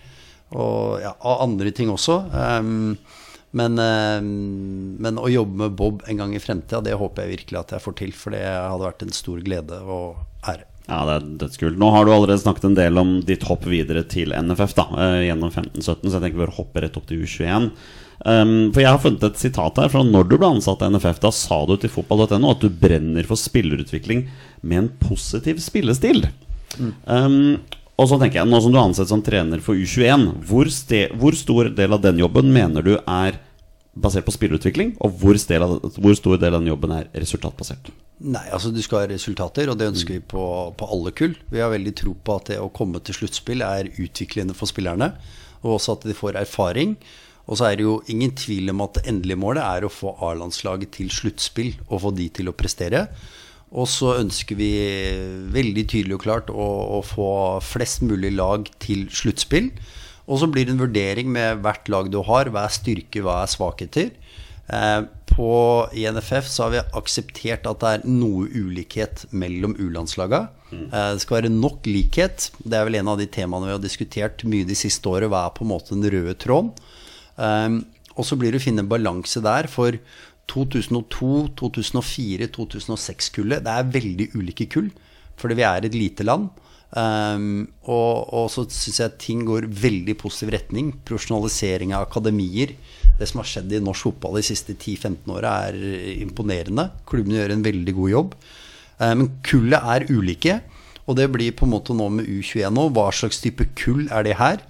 Og 0.57 1.03
ja, 1.03 1.12
av 1.14 1.44
andre 1.44 1.72
ting 1.75 1.92
også. 1.92 2.18
Um, 2.33 2.96
men, 3.56 3.78
um, 3.78 4.96
men 5.02 5.20
å 5.20 5.28
jobbe 5.30 5.61
med 5.62 5.76
Bob 5.78 6.02
en 6.09 6.22
gang 6.22 6.35
i 6.35 6.42
fremtida, 6.42 6.82
det 6.85 6.96
håper 6.98 7.24
jeg 7.24 7.37
virkelig 7.37 7.61
at 7.61 7.76
jeg 7.76 7.85
får 7.85 7.98
til. 8.00 8.16
For 8.16 8.35
det 8.35 8.42
hadde 8.42 8.88
vært 8.88 9.04
en 9.06 9.14
stor 9.16 9.44
glede 9.44 9.78
og 9.85 10.24
ære. 10.46 10.66
Ja, 10.87 11.00
det 11.02 11.14
er 11.16 11.30
dødskult. 11.42 11.78
Nå 11.82 11.90
har 11.90 12.06
du 12.06 12.12
allerede 12.14 12.38
snakket 12.38 12.68
en 12.68 12.76
del 12.78 12.98
om 13.00 13.16
ditt 13.26 13.46
hopp 13.48 13.64
videre 13.66 14.04
til 14.06 14.35
NFF 14.35 14.76
da, 14.78 14.85
eh, 15.02 15.22
gjennom 15.26 15.50
15-17, 15.50 15.82
så 15.82 16.12
jeg 16.14 16.22
tenker 16.22 16.37
vi 16.37 16.44
bør 16.44 16.59
hoppe 16.61 16.82
rett 16.85 16.98
opp 16.98 17.09
til 17.09 17.24
U21. 17.26 17.72
Um, 18.26 18.52
for 18.72 18.80
jeg 18.80 18.88
har 18.88 19.00
funnet 19.02 19.24
et 19.26 19.40
sitat 19.40 19.76
her 19.76 19.90
fra 19.92 20.00
når 20.06 20.28
du 20.30 20.37
ble 20.38 20.48
ansatt 20.48 20.85
i 20.85 20.90
NFF. 20.92 21.18
Da 21.24 21.32
sa 21.35 21.59
du 21.68 21.74
til 21.80 21.92
fotball.no 21.92 22.52
at 22.54 22.62
du 22.62 22.70
brenner 22.70 23.26
for 23.28 23.40
spillerutvikling 23.40 24.28
med 24.62 24.78
en 24.78 24.92
positiv 25.02 25.59
spillestil. 25.64 26.28
Um, 26.78 27.59
og 27.97 28.09
så 28.11 28.18
tenker 28.20 28.42
jeg, 28.42 28.49
nå 28.51 28.61
som 28.61 28.72
du 28.72 28.76
er 28.76 28.84
ansett 28.84 29.09
som 29.09 29.22
trener 29.24 29.62
for 29.64 29.78
U21, 29.78 30.28
hvor, 30.49 30.68
hvor 31.16 31.36
stor 31.38 31.70
del 31.76 31.97
av 31.97 32.03
den 32.05 32.20
jobben 32.20 32.51
mener 32.53 32.84
du 32.84 32.94
er 32.99 33.38
basert 33.97 34.26
på 34.26 34.34
spillerutvikling, 34.34 34.92
og 35.01 35.14
hvor, 35.22 35.38
av, 35.57 35.76
hvor 35.97 36.16
stor 36.18 36.36
del 36.40 36.53
av 36.53 36.61
den 36.61 36.68
jobben 36.68 36.92
er 36.92 37.09
resultatbasert? 37.16 37.88
Nei, 38.28 38.44
altså 38.53 38.68
du 38.72 38.82
skal 38.84 39.03
ha 39.03 39.09
resultater, 39.11 39.70
og 39.72 39.78
det 39.80 39.88
ønsker 39.94 40.18
vi 40.18 40.24
på, 40.34 40.44
på 40.76 40.88
alle 40.92 41.12
kull. 41.16 41.36
Vi 41.53 41.62
har 41.62 41.72
veldig 41.72 41.94
tro 41.97 42.12
på 42.12 42.36
at 42.36 42.53
det 42.53 42.59
å 42.61 42.72
komme 42.72 43.01
til 43.05 43.16
sluttspill 43.16 43.64
er 43.64 43.88
utviklende 43.97 44.57
for 44.57 44.68
spillerne, 44.68 45.14
og 45.62 45.78
også 45.78 45.97
at 45.97 46.07
de 46.11 46.16
får 46.16 46.36
erfaring. 46.42 46.94
Og 47.47 47.59
så 47.59 47.68
er 47.70 47.78
det 47.78 47.86
jo 47.86 47.99
ingen 48.12 48.32
tvil 48.36 48.72
om 48.72 48.82
at 48.84 48.99
det 48.99 49.07
endelige 49.09 49.40
målet 49.40 49.64
er 49.64 49.86
å 49.86 49.92
få 49.92 50.16
A-landslaget 50.26 50.97
til 50.99 51.12
sluttspill 51.14 51.76
og 51.86 52.03
få 52.03 52.12
de 52.16 52.28
til 52.40 52.51
å 52.51 52.57
prestere. 52.59 53.07
Og 53.75 53.89
så 53.91 54.14
ønsker 54.21 54.59
vi 54.59 54.71
veldig 55.53 55.87
tydelig 55.91 56.19
og 56.19 56.23
klart 56.23 56.51
å, 56.53 56.67
å 56.99 57.01
få 57.05 57.31
flest 57.67 58.05
mulig 58.07 58.31
lag 58.37 58.69
til 58.83 59.09
sluttspill. 59.11 59.73
Og 60.27 60.41
så 60.43 60.49
blir 60.51 60.67
det 60.67 60.75
en 60.75 60.83
vurdering 60.83 61.31
med 61.35 61.62
hvert 61.64 61.91
lag 61.91 62.11
du 62.11 62.21
har. 62.27 62.51
Hva 62.51 62.67
er 62.67 62.75
styrker, 62.75 63.27
hva 63.27 63.41
er 63.43 63.51
svakheter? 63.51 64.12
Eh, 64.67 65.01
på 65.31 65.51
INFF 65.95 66.49
så 66.51 66.67
har 66.67 66.73
vi 66.75 66.85
akseptert 66.99 67.67
at 67.71 67.83
det 67.83 67.93
er 67.93 68.07
noe 68.11 68.49
ulikhet 68.51 69.27
mellom 69.31 69.77
U-landslaga. 69.79 70.47
Eh, 70.73 71.11
det 71.14 71.23
skal 71.23 71.41
være 71.41 71.53
nok 71.55 71.87
likhet. 71.91 72.51
Det 72.62 72.79
er 72.79 72.89
vel 72.89 73.01
en 73.01 73.12
av 73.12 73.21
de 73.21 73.29
temaene 73.31 73.69
vi 73.69 73.77
har 73.77 73.83
diskutert 73.83 74.47
mye 74.49 74.67
de 74.67 74.79
siste 74.79 75.11
året. 75.11 75.31
Hva 75.31 75.47
er 75.47 75.55
på 75.59 75.67
en 75.67 75.73
måte 75.75 75.95
den 75.95 76.07
røde 76.11 76.35
tråden? 76.43 76.73
Eh, 77.39 77.83
og 78.17 78.25
så 78.25 78.39
blir 78.41 78.55
det 78.55 78.62
å 78.62 78.67
finne 78.67 78.87
balanse 78.89 79.43
der 79.45 79.69
for 79.71 79.99
2002, 80.51 81.32
2004, 81.59 82.51
2006-kullet. 82.55 83.64
Det 83.64 83.72
er 83.72 83.90
veldig 83.97 84.28
ulike 84.38 84.68
kull, 84.72 84.92
fordi 85.40 85.59
vi 85.59 85.66
er 85.66 85.86
et 85.86 85.97
lite 85.97 86.26
land. 86.26 86.49
Um, 86.97 87.66
og, 87.90 88.30
og, 88.30 88.47
så 88.53 88.62
syns 88.70 89.01
jeg 89.03 89.18
ting 89.20 89.42
går 89.47 89.66
veldig 89.68 90.14
positiv 90.20 90.55
retning. 90.55 90.92
Profesjonalisering 91.07 91.92
av 91.97 92.07
akademier. 92.07 92.76
Det 93.18 93.28
som 93.28 93.42
har 93.42 93.51
skjedd 93.51 93.74
i 93.74 93.82
norsk 93.82 94.09
fotball 94.09 94.38
de 94.38 94.47
siste 94.47 94.76
10-15 94.76 95.34
åra, 95.34 95.57
er 95.68 96.14
imponerende. 96.22 96.90
Klubbene 97.09 97.40
gjør 97.40 97.57
en 97.57 97.66
veldig 97.66 97.97
god 97.99 98.14
jobb. 98.14 98.38
Uh, 99.01 99.12
men 99.12 99.30
kullet 99.47 99.92
er 99.97 100.09
ulike. 100.12 100.61
Og 101.07 101.18
det 101.18 101.28
blir 101.30 101.55
på 101.55 101.66
en 101.66 101.74
måte 101.74 101.94
nå 101.94 102.09
med 102.11 102.26
U21 102.26 102.72
nå. 102.74 102.88
Hva 102.94 103.11
slags 103.14 103.42
type 103.42 103.68
kull 103.78 104.07
er 104.11 104.26
det 104.26 104.38
her? 104.40 104.62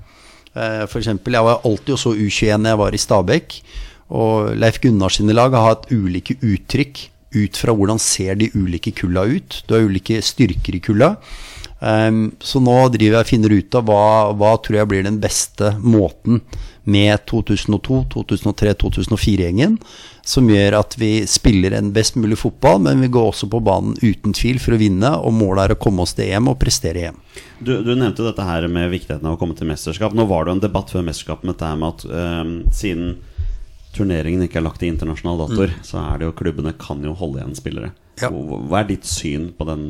Uh, 0.57 0.85
for 0.89 1.03
eksempel, 1.03 1.37
jeg 1.37 1.47
var 1.47 1.65
alltid 1.69 1.95
og 1.99 2.01
så 2.01 2.17
U21 2.17 2.65
når 2.65 2.73
jeg 2.73 2.83
var 2.83 2.97
i 2.97 3.03
Stabekk. 3.05 3.61
Og 4.15 4.55
Leif 4.59 4.79
Gunnar 4.83 5.15
sine 5.15 5.35
lag 5.35 5.55
har 5.57 5.73
hatt 5.73 5.91
ulike 5.91 6.39
uttrykk 6.39 7.09
ut 7.37 7.59
fra 7.59 7.75
hvordan 7.77 8.01
ser 8.01 8.39
de 8.41 8.53
ulike 8.55 8.95
kulla 8.97 9.27
ut. 9.29 9.63
Du 9.67 9.75
har 9.75 9.87
ulike 9.87 10.23
styrker 10.25 10.79
i 10.79 10.83
kulla. 10.83 11.17
Um, 11.77 12.31
så 12.41 12.57
nå 12.63 12.75
driver 12.95 13.19
jeg 13.19 13.27
og 13.27 13.29
finner 13.29 13.53
ut 13.53 13.77
av 13.77 13.85
hva, 13.85 14.05
hva 14.33 14.55
tror 14.65 14.79
jeg 14.79 14.89
blir 14.89 15.05
den 15.05 15.19
beste 15.21 15.75
måten 15.85 16.41
med 16.89 17.27
2002, 17.29 17.99
2003, 18.15 18.73
2004-gjengen, 18.81 19.75
som 20.25 20.49
gjør 20.49 20.79
at 20.79 20.97
vi 20.97 21.11
spiller 21.29 21.75
en 21.77 21.91
best 21.93 22.17
mulig 22.17 22.39
fotball, 22.41 22.79
men 22.87 23.03
vi 23.05 23.11
går 23.13 23.29
også 23.33 23.51
på 23.53 23.61
banen 23.67 23.99
uten 24.01 24.33
tvil 24.39 24.63
for 24.63 24.77
å 24.77 24.81
vinne, 24.81 25.11
og 25.19 25.35
målet 25.37 25.67
er 25.67 25.77
å 25.77 25.81
komme 25.83 26.07
oss 26.07 26.15
til 26.17 26.31
EM 26.31 26.49
og 26.55 26.61
prestere 26.63 27.11
EM. 27.11 27.19
Du, 27.59 27.75
du 27.85 27.93
nevnte 27.93 28.25
dette 28.25 28.47
her 28.47 28.71
med 28.73 28.89
viktigheten 28.95 29.27
av 29.27 29.37
å 29.37 29.41
komme 29.41 29.59
til 29.59 29.69
mesterskap. 29.69 30.17
Nå 30.17 30.25
var 30.31 30.47
det 30.47 30.55
jo 30.55 30.59
en 30.61 30.67
debatt 30.69 30.95
før 30.95 31.05
mesterskapet 31.11 31.45
med 31.45 31.59
dette 31.59 31.73
her 31.75 31.83
med 31.83 31.93
at 31.93 32.07
um, 32.09 32.55
siden 32.73 33.17
turneringen 33.97 34.45
ikke 34.47 34.61
er 34.61 34.67
lagt 34.67 34.85
i 34.85 34.91
internasjonal 34.93 35.47
dator, 35.47 35.73
mm. 35.73 35.87
så 35.87 36.03
er 36.03 36.21
det 36.21 36.29
jo 36.29 36.37
klubbene 36.39 36.75
kan 36.81 37.01
jo 37.05 37.15
holde 37.17 37.41
igjen 37.41 37.57
spillere. 37.59 37.93
Ja. 38.21 38.31
Hva 38.33 38.83
er 38.83 38.91
ditt 38.91 39.09
syn 39.09 39.51
på 39.57 39.67
den, 39.69 39.87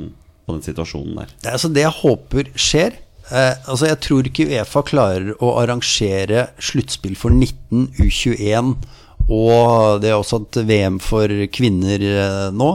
på 0.46 0.56
den 0.56 0.64
situasjonen 0.66 1.18
der? 1.20 1.34
Det 1.42 1.56
altså 1.58 1.70
det 1.72 1.84
jeg 1.84 1.98
håper 2.00 2.52
skjer. 2.58 3.00
Eh, 3.26 3.54
altså 3.66 3.88
Jeg 3.90 3.98
tror 4.06 4.28
ikke 4.28 4.46
Uefa 4.52 4.84
klarer 4.86 5.32
å 5.42 5.56
arrangere 5.60 6.48
sluttspill 6.62 7.18
for 7.18 7.34
19, 7.34 7.90
U21 7.98 8.76
og 9.26 10.02
det 10.02 10.12
er 10.12 10.18
også 10.18 10.44
et 10.44 10.58
VM 10.68 11.00
for 11.02 11.32
kvinner 11.54 12.02
eh, 12.06 12.44
nå. 12.54 12.70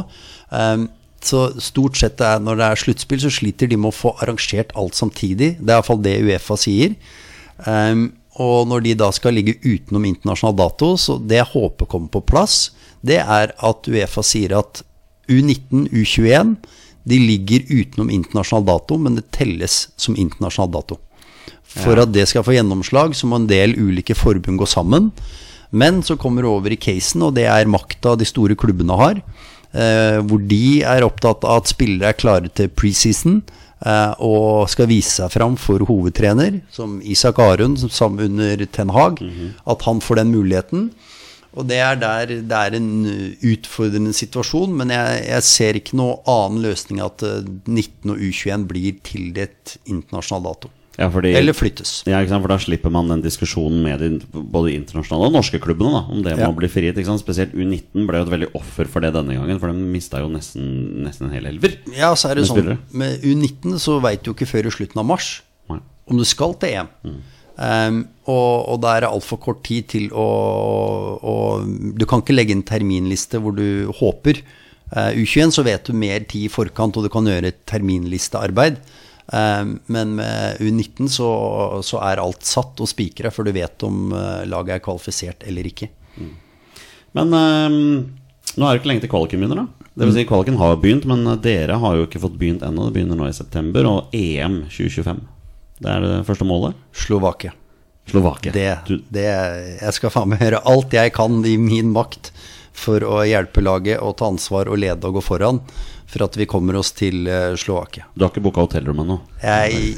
Eh, 0.51 0.87
så 1.21 1.43
stort 1.61 1.99
sett 1.99 2.21
er, 2.25 2.41
når 2.41 2.57
det 2.59 2.67
er 2.67 2.81
sluttspill, 2.81 3.21
så 3.21 3.31
sliter 3.31 3.69
de 3.69 3.77
med 3.77 3.91
å 3.91 3.95
få 3.95 4.15
arrangert 4.23 4.73
alt 4.79 4.97
samtidig. 4.97 5.53
Det 5.59 5.69
er 5.69 5.77
iallfall 5.77 6.01
det 6.01 6.17
Uefa 6.25 6.57
sier. 6.57 6.95
Um, 7.61 8.07
og 8.39 8.69
når 8.69 8.85
de 8.85 8.93
da 8.99 9.09
skal 9.11 9.35
ligge 9.35 9.57
utenom 9.63 10.05
internasjonal 10.07 10.55
dato, 10.55 10.93
så 10.95 11.17
det 11.19 11.41
jeg 11.41 11.51
håper 11.51 11.89
kommer 11.91 12.11
på 12.13 12.23
plass, 12.31 12.71
det 13.03 13.19
er 13.19 13.51
at 13.57 13.89
Uefa 13.89 14.23
sier 14.23 14.55
at 14.59 14.83
U19, 15.31 15.89
U21 15.91 16.55
de 17.03 17.17
ligger 17.17 17.65
utenom 17.69 18.11
internasjonal 18.13 18.67
dato, 18.67 18.97
men 19.01 19.17
det 19.17 19.31
telles 19.33 19.87
som 19.99 20.15
internasjonal 20.15 20.71
dato. 20.75 20.99
For 21.65 21.95
ja. 21.95 22.05
at 22.05 22.11
det 22.13 22.27
skal 22.29 22.45
få 22.45 22.55
gjennomslag, 22.55 23.15
så 23.17 23.27
må 23.29 23.39
en 23.41 23.49
del 23.49 23.73
ulike 23.79 24.15
forbund 24.17 24.59
gå 24.61 24.67
sammen. 24.69 25.09
Men 25.71 26.01
så 26.03 26.17
kommer 26.19 26.43
det 26.43 26.51
over 26.51 26.75
i 26.75 26.79
casen, 26.79 27.23
og 27.25 27.35
det 27.37 27.47
er 27.49 27.71
makta 27.71 28.17
de 28.19 28.27
store 28.27 28.57
klubbene 28.59 28.97
har. 28.99 29.21
Eh, 29.71 30.19
hvor 30.27 30.43
de 30.43 30.81
er 30.83 31.07
opptatt 31.07 31.47
av 31.47 31.63
at 31.63 31.71
spillere 31.71 32.11
er 32.11 32.19
klare 32.19 32.51
til 32.53 32.69
preseason. 32.75 33.39
Eh, 33.39 33.60
og 33.81 34.69
skal 34.69 34.89
vise 34.91 35.15
seg 35.17 35.31
fram 35.33 35.55
for 35.57 35.81
hovedtrener, 35.87 36.59
som 36.69 36.99
Isak 37.01 37.39
Arun, 37.41 37.77
som 37.77 38.19
under 38.19 38.65
Ten 38.65 38.89
Hag. 38.89 39.21
Mm 39.21 39.29
-hmm. 39.29 39.49
At 39.65 39.81
han 39.81 40.01
får 40.01 40.15
den 40.15 40.31
muligheten. 40.31 40.91
Og 41.53 41.67
det 41.67 41.77
er 41.83 41.95
der 41.95 42.25
det 42.25 42.51
er 42.51 42.75
en 42.77 43.35
utfordrende 43.43 44.13
situasjon, 44.13 44.73
men 44.73 44.89
jeg, 44.89 45.23
jeg 45.27 45.43
ser 45.43 45.73
ikke 45.73 45.97
noe 45.99 46.21
annen 46.25 46.61
løsning 46.61 47.01
at 47.01 47.23
19 47.67 48.09
og 48.09 48.17
U21 48.17 48.67
blir 48.67 48.93
tildelt 49.03 49.77
internasjonal 49.85 50.43
dato. 50.43 50.69
Ja, 50.99 51.07
fordi, 51.11 51.31
Eller 51.39 51.55
flyttes. 51.55 52.01
Ja, 52.09 52.19
For 52.27 52.51
da 52.51 52.57
slipper 52.59 52.91
man 52.91 53.07
den 53.07 53.23
diskusjonen 53.23 53.79
med 53.85 54.01
de, 54.03 54.09
både 54.33 54.73
internasjonale 54.75 55.29
og 55.29 55.37
norske 55.37 55.61
klubbene 55.63 55.93
da, 55.95 56.01
om 56.11 56.23
det 56.25 56.35
ja. 56.35 56.49
må 56.49 56.57
bli 56.57 56.67
frihet. 56.71 56.99
Spesielt 57.21 57.55
U19 57.55 58.07
ble 58.09 58.19
jo 58.19 58.27
et 58.27 58.33
veldig 58.33 58.49
offer 58.59 58.89
for 58.91 59.03
det 59.03 59.13
denne 59.15 59.37
gangen, 59.37 59.59
for 59.61 59.71
de 59.71 59.91
mista 59.93 60.19
jo 60.23 60.27
nesten, 60.33 60.65
nesten 61.05 61.29
en 61.29 61.35
hel 61.37 61.47
elver. 61.53 61.77
Ja, 61.95 62.11
så 62.19 62.31
er 62.31 62.37
det 62.37 62.45
med 62.45 62.51
sånn 62.51 62.59
spillere. 62.59 62.79
Med 62.91 63.23
U19 63.23 63.79
så 63.81 63.99
veit 64.03 64.25
du 64.25 64.33
ikke 64.33 64.49
før 64.49 64.67
i 64.67 64.73
slutten 64.75 64.99
av 64.99 65.07
mars 65.07 65.29
Nei. 65.71 65.79
om 66.11 66.19
du 66.19 66.27
skal 66.27 66.57
til 66.59 66.81
EM. 66.81 66.91
Mm. 67.07 67.21
Um, 67.61 67.99
og, 68.31 68.53
og 68.73 68.81
da 68.83 68.95
er 68.95 69.05
det 69.05 69.11
altfor 69.11 69.39
kort 69.43 69.59
tid 69.67 69.85
til 69.91 70.07
å, 70.17 70.23
å, 71.19 71.33
Du 71.99 72.07
kan 72.09 72.23
ikke 72.23 72.33
legge 72.33 72.55
en 72.55 72.63
terminliste 72.65 73.41
hvor 73.43 73.53
du 73.55 73.91
håper. 73.99 74.41
Uh, 74.91 75.11
U21 75.15 75.55
så 75.55 75.63
vet 75.67 75.87
du 75.87 75.95
mer 75.95 76.25
tid 76.27 76.47
i 76.47 76.51
forkant, 76.51 76.97
og 76.97 77.07
du 77.07 77.11
kan 77.13 77.27
gjøre 77.27 77.53
et 77.53 77.61
terminlistearbeid. 77.69 78.81
Um, 79.31 79.77
men 79.87 80.15
med 80.17 80.59
U19 80.59 81.07
så, 81.07 81.27
så, 81.87 82.01
er 82.03 82.19
alt 82.19 82.43
satt 82.43 82.81
og 82.83 82.89
spikra 82.91 83.29
før 83.31 83.47
du 83.47 83.53
vet 83.55 83.85
om 83.87 84.11
uh, 84.11 84.41
laget 84.43 84.75
er 84.75 84.83
kvalifisert 84.83 85.45
eller 85.47 85.69
ikke. 85.69 85.87
Mm. 86.19 86.33
Men 87.15 87.37
um, 87.37 87.77
nå 88.57 88.65
er 88.65 88.73
det 88.73 88.81
ikke 88.81 88.91
lenge 88.91 89.05
til 89.05 89.13
kvaliken 89.13 89.43
begynner, 89.43 89.63
da. 89.63 89.87
Det 89.91 90.07
vil 90.07 90.15
si, 90.15 90.23
Kvaliken 90.27 90.55
har 90.59 90.77
begynt, 90.79 91.03
men 91.07 91.25
dere 91.43 91.75
har 91.83 91.97
jo 91.97 92.05
ikke 92.07 92.21
fått 92.23 92.37
begynt 92.39 92.61
ennå. 92.63 92.87
Det 92.87 92.95
begynner 92.95 93.19
nå 93.19 93.27
i 93.27 93.35
september, 93.35 93.87
og 93.89 94.15
EM 94.15 94.61
2025. 94.71 95.19
Det 95.83 95.89
er 95.91 96.05
det 96.05 96.13
første 96.27 96.47
målet? 96.47 96.77
Slovakia. 96.95 97.51
Slovakia. 98.07 98.53
Det, 98.55 98.99
det, 99.13 99.27
jeg 99.81 99.95
skal 99.97 100.13
faen 100.13 100.31
meg 100.31 100.43
gjøre 100.43 100.63
alt 100.71 100.95
jeg 100.95 101.13
kan 101.15 101.39
i 101.47 101.57
min 101.59 101.91
makt 101.95 102.31
for 102.75 103.03
å 103.03 103.21
hjelpe 103.27 103.63
laget 103.63 103.99
og 103.99 104.15
ta 104.19 104.29
ansvar 104.31 104.71
og 104.71 104.79
lede 104.79 105.07
og 105.07 105.19
gå 105.19 105.25
foran 105.25 105.59
for 106.11 106.25
at 106.25 106.35
vi 106.37 106.47
kommer 106.49 106.75
oss 106.79 106.91
til 106.97 107.23
uh, 107.29 107.55
Slovakia. 107.59 108.07
Du 108.13 108.25
har 108.25 108.33
ikke 108.33 108.43
booka 108.43 108.65
hotellrom 108.65 108.99
ennå? 109.03 109.17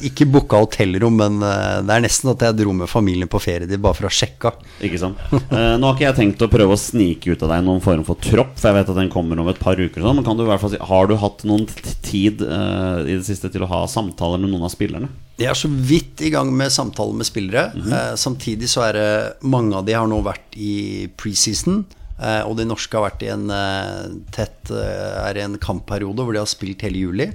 Ikke 0.06 0.28
booka 0.30 0.60
hotellrom, 0.62 1.18
men 1.18 1.40
uh, 1.42 1.82
det 1.82 1.96
er 1.96 2.06
nesten 2.06 2.30
at 2.34 2.46
jeg 2.46 2.60
dro 2.60 2.76
med 2.78 2.92
familien 2.92 3.32
på 3.32 3.42
ferie 3.42 3.70
dit 3.70 3.82
bare 3.82 3.98
for 3.98 4.10
å 4.10 4.14
sjekke. 4.14 4.54
Ikke 4.86 5.02
sant. 5.02 5.20
Uh, 5.34 5.74
nå 5.80 5.88
har 5.88 5.98
ikke 5.98 6.08
jeg 6.08 6.20
tenkt 6.20 6.46
å 6.46 6.52
prøve 6.54 6.78
å 6.78 6.80
snike 6.80 7.34
ut 7.34 7.46
av 7.48 7.56
deg 7.56 7.66
noen 7.66 7.82
form 7.84 8.06
for 8.08 8.22
tropp, 8.22 8.54
for 8.60 8.70
jeg 8.70 8.80
vet 8.80 8.94
at 8.94 9.02
den 9.02 9.12
kommer 9.14 9.42
om 9.42 9.50
et 9.50 9.62
par 9.62 9.80
uker. 9.80 10.04
Sånn, 10.04 10.20
men 10.20 10.28
kan 10.28 10.38
du 10.38 10.46
i 10.46 10.50
hvert 10.52 10.62
fall 10.62 10.74
si, 10.76 10.82
har 10.94 11.10
du 11.10 11.18
hatt 11.24 11.44
noen 11.50 11.66
tid 12.06 12.44
i 12.44 13.16
det 13.16 13.24
siste 13.26 13.50
til 13.54 13.66
å 13.66 13.72
ha 13.72 13.84
samtaler 13.90 14.42
med 14.42 14.54
noen 14.54 14.68
av 14.68 14.74
spillerne? 14.74 15.10
Jeg 15.42 15.50
er 15.50 15.58
så 15.58 15.70
vidt 15.72 16.22
i 16.22 16.30
gang 16.34 16.52
med 16.54 16.72
samtaler 16.72 17.18
med 17.18 17.26
spillere. 17.26 17.72
Mm 17.74 17.88
-hmm. 17.90 18.16
samtidig 18.16 18.70
så 18.70 18.86
er 18.86 18.94
det 18.94 19.34
mange 19.42 19.76
av 19.76 19.86
de 19.86 19.94
har 19.94 20.08
nå 20.08 20.22
vært 20.22 20.54
i 20.56 21.10
preseason. 21.18 21.86
Eh, 21.90 22.03
og 22.48 22.56
de 22.60 22.66
norske 22.68 22.96
har 22.96 23.08
vært 23.10 23.26
i 23.26 23.32
en 23.34 23.50
eh, 23.52 24.16
tett 24.36 24.72
eh, 24.72 25.20
er 25.24 25.40
i 25.40 25.44
en 25.44 25.60
kampperiode 25.62 26.24
hvor 26.24 26.36
de 26.36 26.42
har 26.44 26.50
spilt 26.50 26.86
hele 26.86 27.06
juli. 27.08 27.30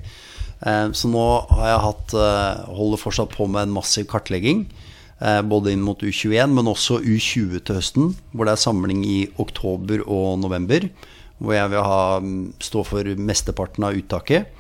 Så 0.59 1.07
nå 1.07 1.25
har 1.55 1.69
jeg 1.69 1.83
hatt 1.85 2.13
holder 2.75 2.99
fortsatt 2.99 3.31
på 3.31 3.45
med 3.47 3.69
en 3.69 3.75
massiv 3.77 4.09
kartlegging. 4.11 4.65
Både 5.47 5.71
inn 5.71 5.85
mot 5.87 6.03
U21, 6.03 6.51
men 6.51 6.67
også 6.67 6.97
U20 6.99 7.61
til 7.63 7.79
høsten, 7.79 8.09
hvor 8.33 8.49
det 8.49 8.57
er 8.57 8.65
samling 8.65 9.05
i 9.07 9.21
oktober 9.39 10.03
og 10.03 10.41
november. 10.43 10.89
Hvor 11.39 11.55
jeg 11.55 11.71
vil 11.77 11.87
ha, 11.87 12.01
mm, 12.19 12.43
stå 12.59 12.83
for 12.91 13.13
mesteparten 13.31 13.87
av 13.87 14.03
uttaket. 14.03 14.51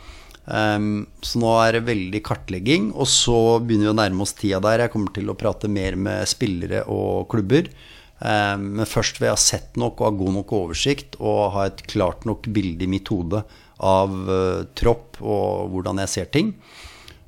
så 0.46 1.42
nå 1.42 1.50
er 1.64 1.80
det 1.80 1.88
veldig 1.90 2.22
kartlegging. 2.30 2.92
Og 2.94 3.10
så 3.10 3.58
begynner 3.58 3.90
vi 3.90 3.94
å 3.96 3.98
nærme 3.98 4.22
oss 4.22 4.38
tida 4.38 4.62
der 4.62 4.86
jeg 4.86 4.94
kommer 4.94 5.10
til 5.18 5.34
å 5.34 5.38
prate 5.42 5.66
mer 5.66 5.98
med 5.98 6.30
spillere 6.30 6.86
og 6.86 7.26
klubber. 7.34 7.74
Eh, 8.18 8.56
men 8.58 8.88
først 8.88 9.20
vil 9.20 9.28
jeg 9.28 9.36
ha 9.36 9.42
sett 9.42 9.78
nok 9.78 10.00
og 10.00 10.08
ha 10.08 10.18
god 10.18 10.36
nok 10.40 10.54
oversikt 10.58 11.18
og 11.20 11.54
ha 11.54 11.68
et 11.70 11.84
klart 11.90 12.26
nok 12.28 12.50
bilde 12.54 12.86
i 12.86 12.90
mitt 12.90 13.10
hode 13.12 13.44
av 13.78 14.10
uh, 14.26 14.66
tropp 14.74 15.20
og 15.22 15.70
hvordan 15.70 16.00
jeg 16.02 16.10
ser 16.10 16.30
ting. 16.34 16.52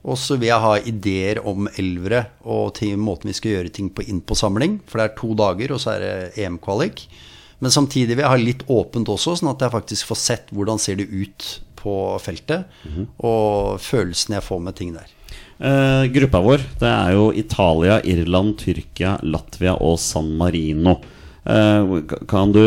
Og 0.01 0.17
så 0.19 0.39
vil 0.41 0.49
jeg 0.49 0.65
ha 0.65 0.73
ideer 0.89 1.43
om 1.47 1.69
elvere 1.79 2.25
og 2.49 2.73
til 2.79 2.97
måten 2.99 3.31
vi 3.31 3.37
skal 3.37 3.55
gjøre 3.55 3.75
ting 3.77 3.91
på 3.95 4.07
inn 4.09 4.23
på 4.25 4.35
samling. 4.39 4.79
For 4.89 4.99
det 4.99 5.07
er 5.07 5.19
to 5.19 5.35
dager, 5.39 5.75
og 5.77 5.83
så 5.83 5.95
er 5.95 6.03
det 6.03 6.15
EM-kvalik. 6.41 7.05
Men 7.61 7.75
samtidig 7.75 8.17
vil 8.17 8.25
jeg 8.25 8.33
ha 8.33 8.41
litt 8.41 8.65
åpent 8.73 9.13
også, 9.13 9.37
sånn 9.37 9.53
at 9.53 9.63
jeg 9.63 9.75
faktisk 9.77 10.09
får 10.09 10.21
sett 10.23 10.53
hvordan 10.57 10.81
ser 10.81 10.97
det 10.99 11.11
ut 11.13 11.49
på 11.81 11.95
feltet. 12.25 12.65
Mm 12.83 12.93
-hmm. 12.97 13.07
Og 13.19 13.81
følelsen 13.81 14.35
jeg 14.35 14.43
får 14.43 14.59
med 14.59 14.77
ting 14.77 14.95
der. 14.95 15.07
Uh, 15.61 16.07
gruppa 16.09 16.41
vår 16.41 16.63
det 16.81 16.89
er 16.89 17.11
jo 17.13 17.27
Italia, 17.37 17.99
Irland, 18.09 18.55
Tyrkia, 18.63 19.19
Latvia 19.21 19.75
og 19.77 19.99
San 20.01 20.33
Marino. 20.41 20.97
Uh, 21.45 22.01
kan 22.31 22.55
du 22.55 22.63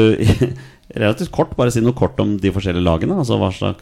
relativt 1.04 1.34
kort 1.34 1.56
bare 1.58 1.74
si 1.74 1.82
noe 1.82 1.98
kort 1.98 2.20
om 2.22 2.36
de 2.42 2.52
forskjellige 2.54 2.86
lagene? 2.86 3.18
Altså 3.18 3.40
hva, 3.42 3.50
slags, 3.54 3.82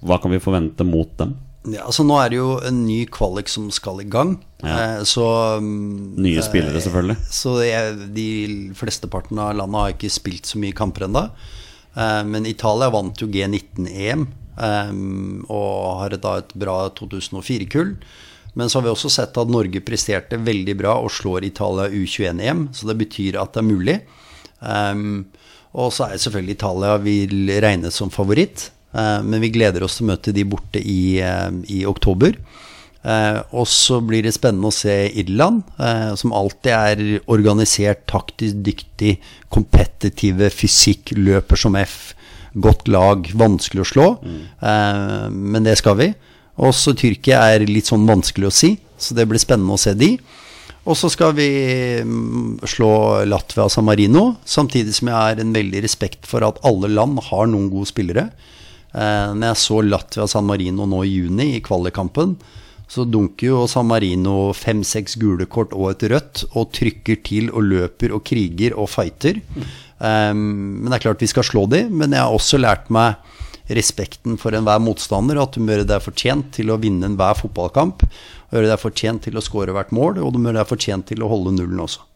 hva 0.00 0.18
kan 0.22 0.32
vi 0.32 0.40
forvente 0.40 0.86
mot 0.88 1.12
dem? 1.20 1.36
Ja, 1.66 1.82
altså 1.88 2.04
Nå 2.06 2.16
er 2.22 2.30
det 2.30 2.38
jo 2.38 2.48
en 2.64 2.84
ny 2.86 3.00
kvalik 3.12 3.50
som 3.50 3.66
skal 3.74 4.00
i 4.00 4.08
gang. 4.08 4.36
Ja. 4.62 4.76
Eh, 4.76 5.00
så 5.08 5.26
mm, 5.60 6.14
Nye 6.22 6.44
spillere, 6.46 6.80
selvfølgelig. 6.80 7.16
Så 7.26 7.56
jeg, 7.66 7.96
de 8.14 8.28
flesteparten 8.78 9.40
av 9.42 9.56
landet 9.58 9.82
har 9.82 9.96
ikke 9.96 10.12
spilt 10.14 10.46
så 10.46 10.62
mye 10.62 10.76
kamper 10.76 11.08
ennå. 11.08 11.26
Men 11.96 12.44
Italia 12.44 12.90
vant 12.92 13.18
jo 13.22 13.26
G19-EM 13.32 14.26
eh, 14.28 14.90
og 15.48 16.00
har 16.02 16.16
da 16.20 16.36
et 16.42 16.54
bra 16.60 16.76
2004-kull. 16.94 17.96
Men 18.56 18.70
så 18.70 18.78
har 18.78 18.86
vi 18.86 18.92
også 18.94 19.10
sett 19.12 19.36
at 19.36 19.52
Norge 19.52 19.82
presterte 19.84 20.38
veldig 20.40 20.76
bra 20.80 20.94
og 21.02 21.12
slår 21.12 21.44
Italia 21.44 21.90
U21-EM, 21.92 22.70
så 22.72 22.88
det 22.88 22.96
betyr 23.02 23.36
at 23.40 23.52
det 23.52 23.60
er 23.60 23.68
mulig. 23.68 23.96
Um, 24.60 25.26
og 25.76 25.92
så 25.92 26.06
er 26.06 26.22
selvfølgelig 26.22 26.56
Italia 26.56 26.94
vil 27.04 27.52
regnes 27.60 27.98
som 28.00 28.12
favoritt, 28.12 28.70
uh, 28.96 29.20
men 29.20 29.44
vi 29.44 29.52
gleder 29.52 29.84
oss 29.84 29.98
til 29.98 30.06
å 30.06 30.12
møte 30.14 30.32
de 30.32 30.46
borte 30.48 30.80
i, 30.80 31.18
uh, 31.20 31.52
i 31.68 31.84
oktober. 31.88 32.38
Uh, 33.06 33.44
og 33.52 33.68
så 33.70 34.00
blir 34.02 34.24
det 34.24 34.32
spennende 34.34 34.72
å 34.72 34.74
se 34.74 34.94
Irland, 35.20 35.60
som 36.18 36.32
alltid 36.34 36.72
er 36.72 37.04
organisert, 37.30 38.06
taktisk 38.08 38.64
dyktig, 38.66 39.18
kompetitive, 39.52 40.48
fysikk, 40.50 41.12
løper 41.20 41.60
som 41.60 41.76
F. 41.78 42.16
Godt 42.56 42.88
lag, 42.88 43.28
vanskelig 43.36 43.84
å 43.84 43.88
slå. 43.90 44.06
Eh, 44.24 45.26
men 45.28 45.66
det 45.66 45.76
skal 45.82 45.98
vi. 46.00 46.08
Også 46.56 46.94
Tyrkia 46.96 47.42
er 47.52 47.66
litt 47.68 47.90
sånn 47.90 48.06
vanskelig 48.08 48.48
å 48.48 48.54
si, 48.54 48.74
så 48.96 49.16
det 49.16 49.26
blir 49.28 49.42
spennende 49.42 49.76
å 49.76 49.80
se 49.80 49.92
de. 49.98 50.14
Og 50.86 50.94
så 50.94 51.10
skal 51.10 51.34
vi 51.34 51.48
mm, 52.06 52.62
slå 52.70 52.90
Latvia 53.26 53.66
og 53.66 53.72
San 53.74 53.88
Marino, 53.88 54.36
samtidig 54.46 54.94
som 54.96 55.10
jeg 55.10 55.18
har 55.18 55.42
en 55.42 55.54
veldig 55.54 55.82
respekt 55.84 56.28
for 56.30 56.46
at 56.46 56.60
alle 56.66 56.92
land 56.92 57.18
har 57.28 57.50
noen 57.50 57.66
gode 57.72 57.90
spillere. 57.90 58.28
Eh, 58.94 59.32
når 59.34 59.50
jeg 59.50 59.62
så 59.64 59.80
Latvia 59.82 60.24
og 60.24 60.30
San 60.32 60.46
Marino 60.46 60.86
nå 60.88 61.02
i 61.04 61.16
juni, 61.16 61.50
i 61.56 61.64
kvalikkampen, 61.64 62.36
så 62.86 63.02
dunker 63.02 63.48
jo 63.48 63.64
San 63.66 63.88
Marino 63.90 64.52
fem-seks 64.54 65.18
gule 65.18 65.48
kort 65.50 65.74
og 65.74 65.90
et 65.90 66.06
rødt, 66.12 66.44
og 66.54 66.70
trykker 66.76 67.18
til 67.26 67.50
og 67.50 67.66
løper 67.66 68.14
og 68.14 68.22
kriger 68.28 68.78
og 68.78 68.88
fighter. 68.92 69.42
Um, 69.98 70.84
men 70.84 70.92
det 70.92 71.00
er 71.00 71.04
klart 71.08 71.24
vi 71.24 71.30
skal 71.30 71.46
slå 71.48 71.64
de, 71.72 71.82
men 71.90 72.14
jeg 72.14 72.22
har 72.22 72.36
også 72.36 72.60
lært 72.62 72.86
meg 72.94 73.18
respekten 73.68 74.36
for 74.40 74.54
enhver 74.54 74.82
motstander, 74.82 75.40
at 75.42 75.56
du 75.56 75.62
må 75.62 75.74
gjøre 75.74 75.88
deg 75.90 76.04
fortjent 76.04 76.52
til 76.56 76.70
å 76.70 76.80
vinne 76.82 77.08
enhver 77.10 77.38
fotballkamp, 77.38 78.04
og 78.06 78.58
gjøre 78.58 78.70
deg 78.70 78.82
fortjent 78.82 79.26
til 79.26 79.38
å 79.38 79.44
skåre 79.44 79.74
hvert 79.74 79.94
mål, 79.96 80.20
og 80.22 80.34
du 80.34 80.38
må 80.38 80.50
gjøre 80.50 80.62
deg 80.62 80.74
fortjent 80.74 81.08
til 81.10 81.24
å 81.24 81.30
holde 81.32 81.56
nullen 81.56 81.82
også. 81.82 82.06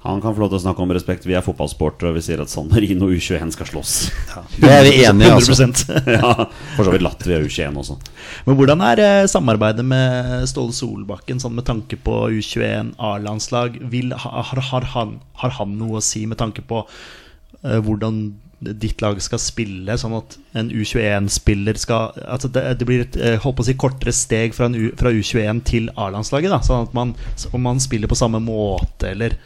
Han 0.00 0.22
kan 0.24 0.32
få 0.32 0.40
lov 0.40 0.48
til 0.48 0.56
å 0.56 0.62
snakke 0.62 0.80
om 0.80 0.92
respekt. 0.96 1.26
Vi 1.28 1.34
er 1.36 1.42
fotballsportere, 1.44 2.08
og 2.08 2.16
vi 2.16 2.22
sier 2.24 2.40
at 2.40 2.48
San 2.48 2.70
Marino 2.72 3.10
U21 3.12 3.50
skal 3.52 3.68
slåss. 3.68 3.96
Det 4.62 4.70
er 4.72 4.86
vi 4.86 4.94
enige 5.04 5.28
i, 5.28 5.34
altså. 5.34 5.66
ja, 6.16 6.46
For 6.78 6.88
så 6.88 6.94
vidt 6.94 7.04
Latvia 7.04 7.42
U21 7.44 7.76
også. 7.82 7.98
Men 8.46 8.56
hvordan 8.56 8.84
er 8.86 9.02
eh, 9.04 9.28
samarbeidet 9.28 9.84
med 9.84 10.48
Ståle 10.48 10.72
Solbakken 10.72 11.42
sånn 11.42 11.58
med 11.58 11.68
tanke 11.68 12.00
på 12.00 12.16
U21 12.32 12.94
A-landslag? 12.96 13.76
Har, 14.24 14.40
Har, 14.48 14.62
har, 14.70 14.88
han, 14.94 15.18
har 15.42 15.58
han 15.60 15.76
noe 15.76 16.00
å 16.00 16.04
si 16.04 16.24
med 16.30 16.40
tanke 16.40 16.64
på 16.64 16.80
uh, 16.86 17.80
hvordan 17.84 18.22
ditt 18.60 19.00
lag 19.00 19.16
skal 19.24 19.40
spille, 19.40 19.96
sånn 19.98 20.16
at 20.18 20.36
en 20.58 20.68
U21-spiller 20.68 21.78
skal 21.80 22.12
Altså 22.20 22.50
det, 22.52 22.64
det 22.80 22.88
blir 22.88 23.04
et 23.06 23.16
eh, 23.16 23.38
holdt 23.40 23.56
på 23.56 23.64
å 23.64 23.68
si, 23.70 23.76
kortere 23.80 24.12
steg 24.14 24.52
fra, 24.56 24.68
U, 24.68 24.90
fra 25.00 25.12
U21 25.14 25.62
til 25.68 25.88
A-landslaget? 25.96 26.52
Sånn 26.66 26.84
at 26.88 26.96
man, 26.96 27.14
om 27.56 27.64
man 27.64 27.80
spiller 27.82 28.10
på 28.10 28.18
samme 28.18 28.42
måte, 28.44 29.14
eller 29.14 29.38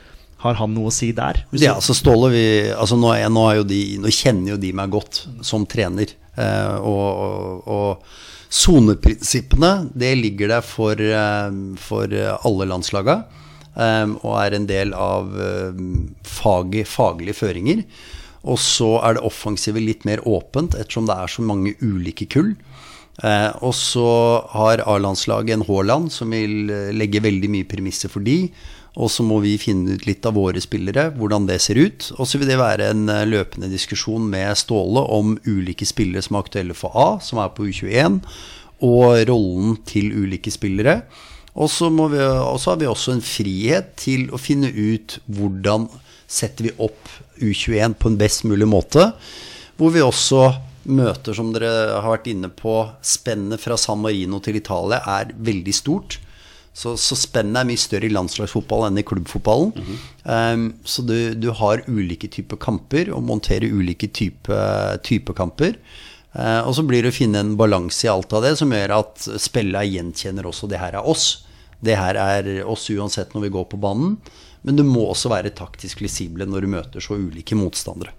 har 0.45 0.59
han 0.59 0.75
noe 0.77 0.91
å 0.91 0.95
si 0.95 1.13
der? 1.17 1.45
Ja, 1.55 1.77
så 1.77 1.79
altså 1.79 1.97
Ståle 2.01 2.33
vi, 2.35 2.45
altså 2.75 2.99
nå, 3.01 3.15
er, 3.15 3.31
nå, 3.33 3.47
er 3.49 3.61
jo 3.63 3.69
de, 3.71 3.81
nå 4.03 4.13
kjenner 4.13 4.57
jo 4.57 4.61
de 4.61 4.75
meg 4.77 4.93
godt 4.93 5.23
som 5.47 5.65
trener. 5.69 6.13
Eh, 6.35 6.75
og 6.83 7.07
og, 7.25 7.71
og 7.71 8.53
soneprinsippene, 8.55 9.89
det 9.99 10.13
ligger 10.19 10.57
der 10.57 10.67
for, 10.67 10.99
eh, 10.99 11.57
for 11.81 12.19
alle 12.45 12.69
landslaga. 12.71 13.23
Eh, 13.75 14.11
og 14.23 14.35
er 14.39 14.55
en 14.55 14.69
del 14.69 14.95
av 14.95 15.33
eh, 15.41 15.81
fag, 16.29 16.77
faglige 16.87 17.39
føringer. 17.41 17.83
Og 18.45 18.61
så 18.61 18.99
er 19.01 19.17
det 19.17 19.25
offensive 19.25 19.81
litt 19.81 20.05
mer 20.09 20.23
åpent, 20.29 20.77
ettersom 20.77 21.09
det 21.09 21.17
er 21.17 21.33
så 21.33 21.45
mange 21.47 21.75
ulike 21.81 22.29
kull. 22.31 22.53
Eh, 23.23 23.51
og 23.63 23.75
så 23.79 24.09
har 24.53 24.83
A-landslaget 24.91 25.55
en 25.55 25.67
Haaland 25.69 26.11
som 26.13 26.33
vil 26.35 26.71
eh, 26.73 26.91
legge 26.97 27.23
veldig 27.23 27.51
mye 27.53 27.69
premisser 27.69 28.13
for 28.13 28.27
de. 28.27 28.49
Og 28.95 29.11
så 29.11 29.25
må 29.27 29.41
vi 29.43 29.57
finne 29.59 29.97
ut 29.97 30.05
litt 30.07 30.27
av 30.27 30.37
våre 30.39 30.61
spillere, 30.63 31.09
hvordan 31.19 31.49
det 31.49 31.61
ser 31.63 31.81
ut. 31.81 32.11
Og 32.19 32.29
så 32.31 32.39
vil 32.39 32.51
det 32.51 32.61
være 32.61 32.91
en 32.93 33.09
eh, 33.11 33.25
løpende 33.27 33.71
diskusjon 33.73 34.27
med 34.31 34.59
Ståle 34.59 35.07
om 35.15 35.37
ulike 35.47 35.87
spillere 35.89 36.23
som 36.27 36.39
er 36.39 36.47
aktuelle 36.47 36.79
for 36.79 36.95
A, 36.95 37.09
som 37.23 37.43
er 37.43 37.55
på 37.55 37.71
U21, 37.71 38.21
og 38.85 39.23
rollen 39.31 39.79
til 39.89 40.13
ulike 40.13 40.53
spillere. 40.53 41.01
Og 41.55 41.71
så 41.71 41.87
har 41.87 42.79
vi 42.81 42.87
også 42.91 43.15
en 43.15 43.23
frihet 43.23 43.93
til 44.01 44.27
å 44.35 44.41
finne 44.43 44.73
ut 44.75 45.21
hvordan 45.31 45.87
setter 46.27 46.69
vi 46.69 46.77
opp 46.83 47.11
U21 47.43 47.99
på 47.99 48.11
en 48.11 48.21
best 48.21 48.45
mulig 48.49 48.69
måte. 48.69 49.11
Hvor 49.79 49.93
vi 49.95 50.03
også 50.05 50.53
møter, 50.85 51.35
som 51.37 51.53
dere 51.55 52.01
har 52.01 52.11
vært 52.11 52.29
inne 52.31 52.51
på, 52.53 52.77
spennet 53.05 53.63
fra 53.63 53.79
San 53.81 54.03
Marino 54.03 54.41
til 54.45 54.59
Italia 54.61 55.01
er 55.19 55.33
veldig 55.35 55.75
stort. 55.75 56.19
Så, 56.75 56.97
så 56.99 57.15
spennet 57.15 57.61
er 57.61 57.69
mye 57.69 57.79
større 57.79 58.09
i 58.09 58.13
landslagsfotball 58.13 58.89
enn 58.89 58.99
i 58.99 59.07
klubbfotballen. 59.07 59.71
um, 60.27 60.67
så 60.85 61.05
du, 61.07 61.17
du 61.39 61.53
har 61.55 61.85
ulike 61.87 62.29
typer 62.35 62.59
kamper 62.61 63.13
og 63.15 63.23
monterer 63.27 63.71
ulike 63.71 64.11
typer 64.11 64.99
type 65.07 65.37
kamper. 65.39 65.79
Uh, 66.35 66.67
og 66.67 66.73
så 66.75 66.83
blir 66.83 67.07
det 67.07 67.13
å 67.15 67.15
finne 67.15 67.45
en 67.45 67.55
balanse 67.59 68.09
i 68.09 68.11
alt 68.11 68.35
av 68.35 68.43
det 68.43 68.57
som 68.59 68.75
gjør 68.75 68.97
at 68.97 69.29
spillerne 69.39 69.87
gjenkjenner 69.87 70.51
også 70.51 70.69
det 70.71 70.83
her 70.83 70.99
er 70.99 71.07
oss. 71.15 71.45
Det 71.85 71.95
her 72.01 72.19
er 72.19 72.51
oss 72.67 72.89
uansett 72.91 73.37
når 73.37 73.47
vi 73.47 73.55
går 73.55 73.71
på 73.71 73.79
banen. 73.79 74.19
Men 74.65 74.79
du 74.81 74.85
må 74.89 75.05
også 75.11 75.31
være 75.33 75.53
taktisk 75.57 76.01
fleksible 76.01 76.47
når 76.49 76.65
du 76.65 76.73
møter 76.73 77.05
så 77.05 77.19
ulike 77.21 77.57
motstandere. 77.59 78.15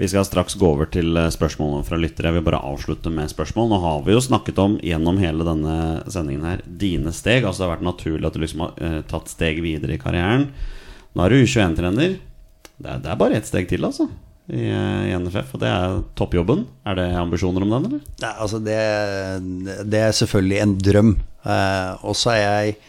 Vi 0.00 0.08
skal 0.08 0.24
straks 0.24 0.54
gå 0.56 0.64
over 0.64 0.88
til 0.88 1.12
eh, 1.20 1.28
spørsmålene 1.28 1.84
fra 1.84 1.98
lyttere. 2.00 2.30
Jeg 2.30 2.38
vil 2.38 2.46
bare 2.46 2.62
avslutte 2.64 3.12
med 3.12 3.28
spørsmål. 3.28 3.68
Nå 3.68 3.80
har 3.82 3.98
vi 4.06 4.14
jo 4.14 4.22
snakket 4.24 4.60
om 4.62 4.78
gjennom 4.80 5.20
hele 5.20 5.44
denne 5.44 5.74
sendingen 6.08 6.46
her 6.48 6.62
dine 6.64 7.12
steg. 7.12 7.44
Altså 7.44 7.60
det 7.62 7.66
har 7.66 7.74
vært 7.74 7.88
naturlig 7.90 8.30
at 8.30 8.38
du 8.38 8.40
liksom 8.40 8.64
har 8.64 8.80
eh, 8.86 8.96
tatt 9.10 9.28
steg 9.28 9.60
videre 9.60 9.98
i 9.98 10.00
karrieren. 10.00 10.48
Nå 11.12 11.26
er 11.26 11.34
du 11.34 11.42
U21-trener. 11.42 12.16
Det, 12.80 12.96
det 13.04 13.12
er 13.12 13.20
bare 13.20 13.36
ett 13.36 13.50
steg 13.50 13.68
til, 13.68 13.84
altså. 13.84 14.08
I, 14.48 14.64
eh, 14.72 15.10
I 15.10 15.18
NFF, 15.20 15.52
og 15.58 15.62
det 15.62 15.68
er 15.68 16.00
toppjobben. 16.18 16.64
Er 16.88 16.96
det 16.96 17.10
ambisjoner 17.20 17.66
om 17.66 17.74
den, 17.76 17.90
eller? 17.90 18.08
Nei, 18.24 18.32
altså 18.40 18.62
det, 18.64 18.78
det 19.84 20.00
er 20.06 20.16
selvfølgelig 20.16 20.62
en 20.64 20.74
drøm. 20.80 21.12
Eh, 21.44 21.92
og 22.08 22.16
så 22.16 22.32
er 22.38 22.42
jeg 22.46 22.80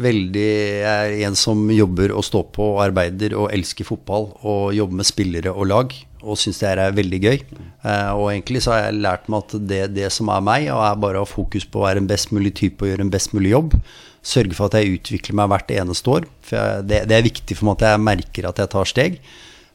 veldig 0.00 0.48
er 0.90 1.12
en 1.26 1.36
som 1.38 1.60
jobber 1.70 2.14
og 2.14 2.24
står 2.26 2.48
på 2.54 2.66
og 2.72 2.80
arbeider 2.88 3.36
og 3.38 3.52
elsker 3.54 3.86
fotball 3.86 4.32
og 4.42 4.74
jobber 4.74 5.00
med 5.00 5.08
spillere 5.08 5.52
og 5.54 5.70
lag. 5.70 5.94
Og 6.24 6.38
syns 6.40 6.58
det 6.62 6.70
her 6.70 6.80
er 6.86 6.96
veldig 6.96 7.20
gøy. 7.20 7.36
Eh, 7.84 8.10
og 8.16 8.30
egentlig 8.32 8.64
så 8.64 8.72
har 8.72 8.86
jeg 8.86 9.02
lært 9.04 9.28
meg 9.28 9.44
at 9.44 9.56
det, 9.68 9.82
det 9.92 10.10
som 10.14 10.30
er 10.32 10.44
meg, 10.44 10.70
og 10.72 10.80
er 10.86 11.00
bare 11.02 11.20
å 11.20 11.26
ha 11.26 11.28
fokus 11.28 11.66
på 11.68 11.82
å 11.82 11.84
være 11.84 12.00
en 12.00 12.08
best 12.08 12.32
mulig 12.32 12.54
type 12.56 12.80
og 12.80 12.90
gjøre 12.90 13.04
en 13.04 13.12
best 13.12 13.34
mulig 13.36 13.52
jobb. 13.52 13.76
Sørge 14.24 14.56
for 14.56 14.70
at 14.70 14.78
jeg 14.80 14.96
utvikler 14.96 15.36
meg 15.36 15.50
hvert 15.52 15.74
eneste 15.76 16.14
år. 16.14 16.28
For 16.48 16.56
jeg, 16.56 16.86
det, 16.88 17.02
det 17.10 17.18
er 17.18 17.28
viktig 17.28 17.58
for 17.58 17.68
meg 17.68 17.76
at 17.76 17.90
jeg 17.90 18.06
merker 18.06 18.48
at 18.48 18.62
jeg 18.62 18.72
tar 18.72 18.88
steg. 18.88 19.20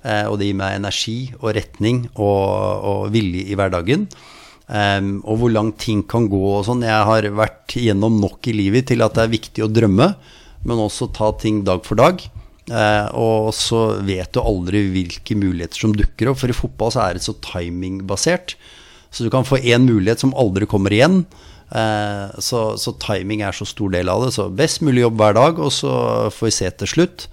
Eh, 0.01 0.26
og 0.26 0.39
det 0.41 0.49
gir 0.49 0.57
meg 0.57 0.80
energi 0.80 1.17
og 1.38 1.53
retning 1.59 2.03
og, 2.15 2.89
og 2.89 3.07
vilje 3.13 3.45
i 3.45 3.59
hverdagen. 3.59 4.09
Em, 4.70 5.15
og 5.26 5.39
hvor 5.41 5.53
langt 5.53 5.80
ting 5.82 6.03
kan 6.05 6.28
gå 6.30 6.41
og 6.53 6.65
sånn. 6.67 6.86
Jeg 6.86 7.07
har 7.09 7.30
vært 7.38 7.74
gjennom 7.74 8.20
nok 8.22 8.49
i 8.51 8.53
livet 8.53 8.89
til 8.91 9.01
at 9.01 9.15
det 9.17 9.26
er 9.26 9.34
viktig 9.34 9.65
å 9.65 9.72
drømme, 9.72 10.11
men 10.70 10.84
også 10.84 11.09
ta 11.15 11.32
ting 11.41 11.63
dag 11.67 11.82
for 11.88 11.99
dag. 11.99 12.22
Uh, 12.70 13.07
og 13.17 13.47
så 13.57 13.97
vet 14.05 14.30
du 14.36 14.43
aldri 14.43 14.84
hvilke 14.93 15.34
muligheter 15.34 15.82
som 15.82 15.95
dukker 15.95 16.30
opp, 16.30 16.43
for 16.43 16.53
i 16.53 16.57
fotball 16.57 16.93
så 16.93 17.07
er 17.07 17.17
det 17.17 17.26
så 17.26 17.34
timingbasert. 17.41 18.53
Så 19.09 19.26
du 19.26 19.32
kan 19.34 19.47
få 19.47 19.57
én 19.57 19.88
mulighet 19.89 20.22
som 20.22 20.36
aldri 20.38 20.70
kommer 20.70 20.93
igjen. 20.93 21.24
Eh, 21.70 22.39
så, 22.41 22.59
så 22.78 22.93
timing 23.01 23.43
er 23.45 23.53
så 23.57 23.65
stor 23.65 23.89
del 23.93 24.09
av 24.09 24.26
det. 24.26 24.34
Så 24.36 24.47
best 24.53 24.84
mulig 24.86 25.01
jobb 25.01 25.17
hver 25.17 25.34
dag, 25.38 25.61
og 25.61 25.74
så 25.74 25.93
får 26.34 26.49
vi 26.49 26.53
se 26.53 26.70
til 26.82 26.91
slutt. 26.93 27.26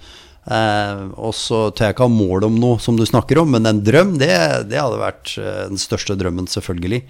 Eh, 0.46 1.00
og 1.18 1.34
så 1.34 1.66
tør 1.74 1.88
jeg 1.88 1.96
ikke 1.96 2.06
ha 2.06 2.12
mål 2.12 2.46
om 2.46 2.58
noe 2.62 2.78
som 2.82 2.98
du 2.98 3.02
snakker 3.08 3.40
om, 3.42 3.50
men 3.56 3.66
en 3.66 3.82
drøm, 3.82 4.14
det, 4.20 4.30
det 4.70 4.78
hadde 4.78 5.00
vært 5.00 5.34
eh, 5.42 5.64
den 5.72 5.80
største 5.80 6.14
drømmen, 6.18 6.46
selvfølgelig. 6.50 7.02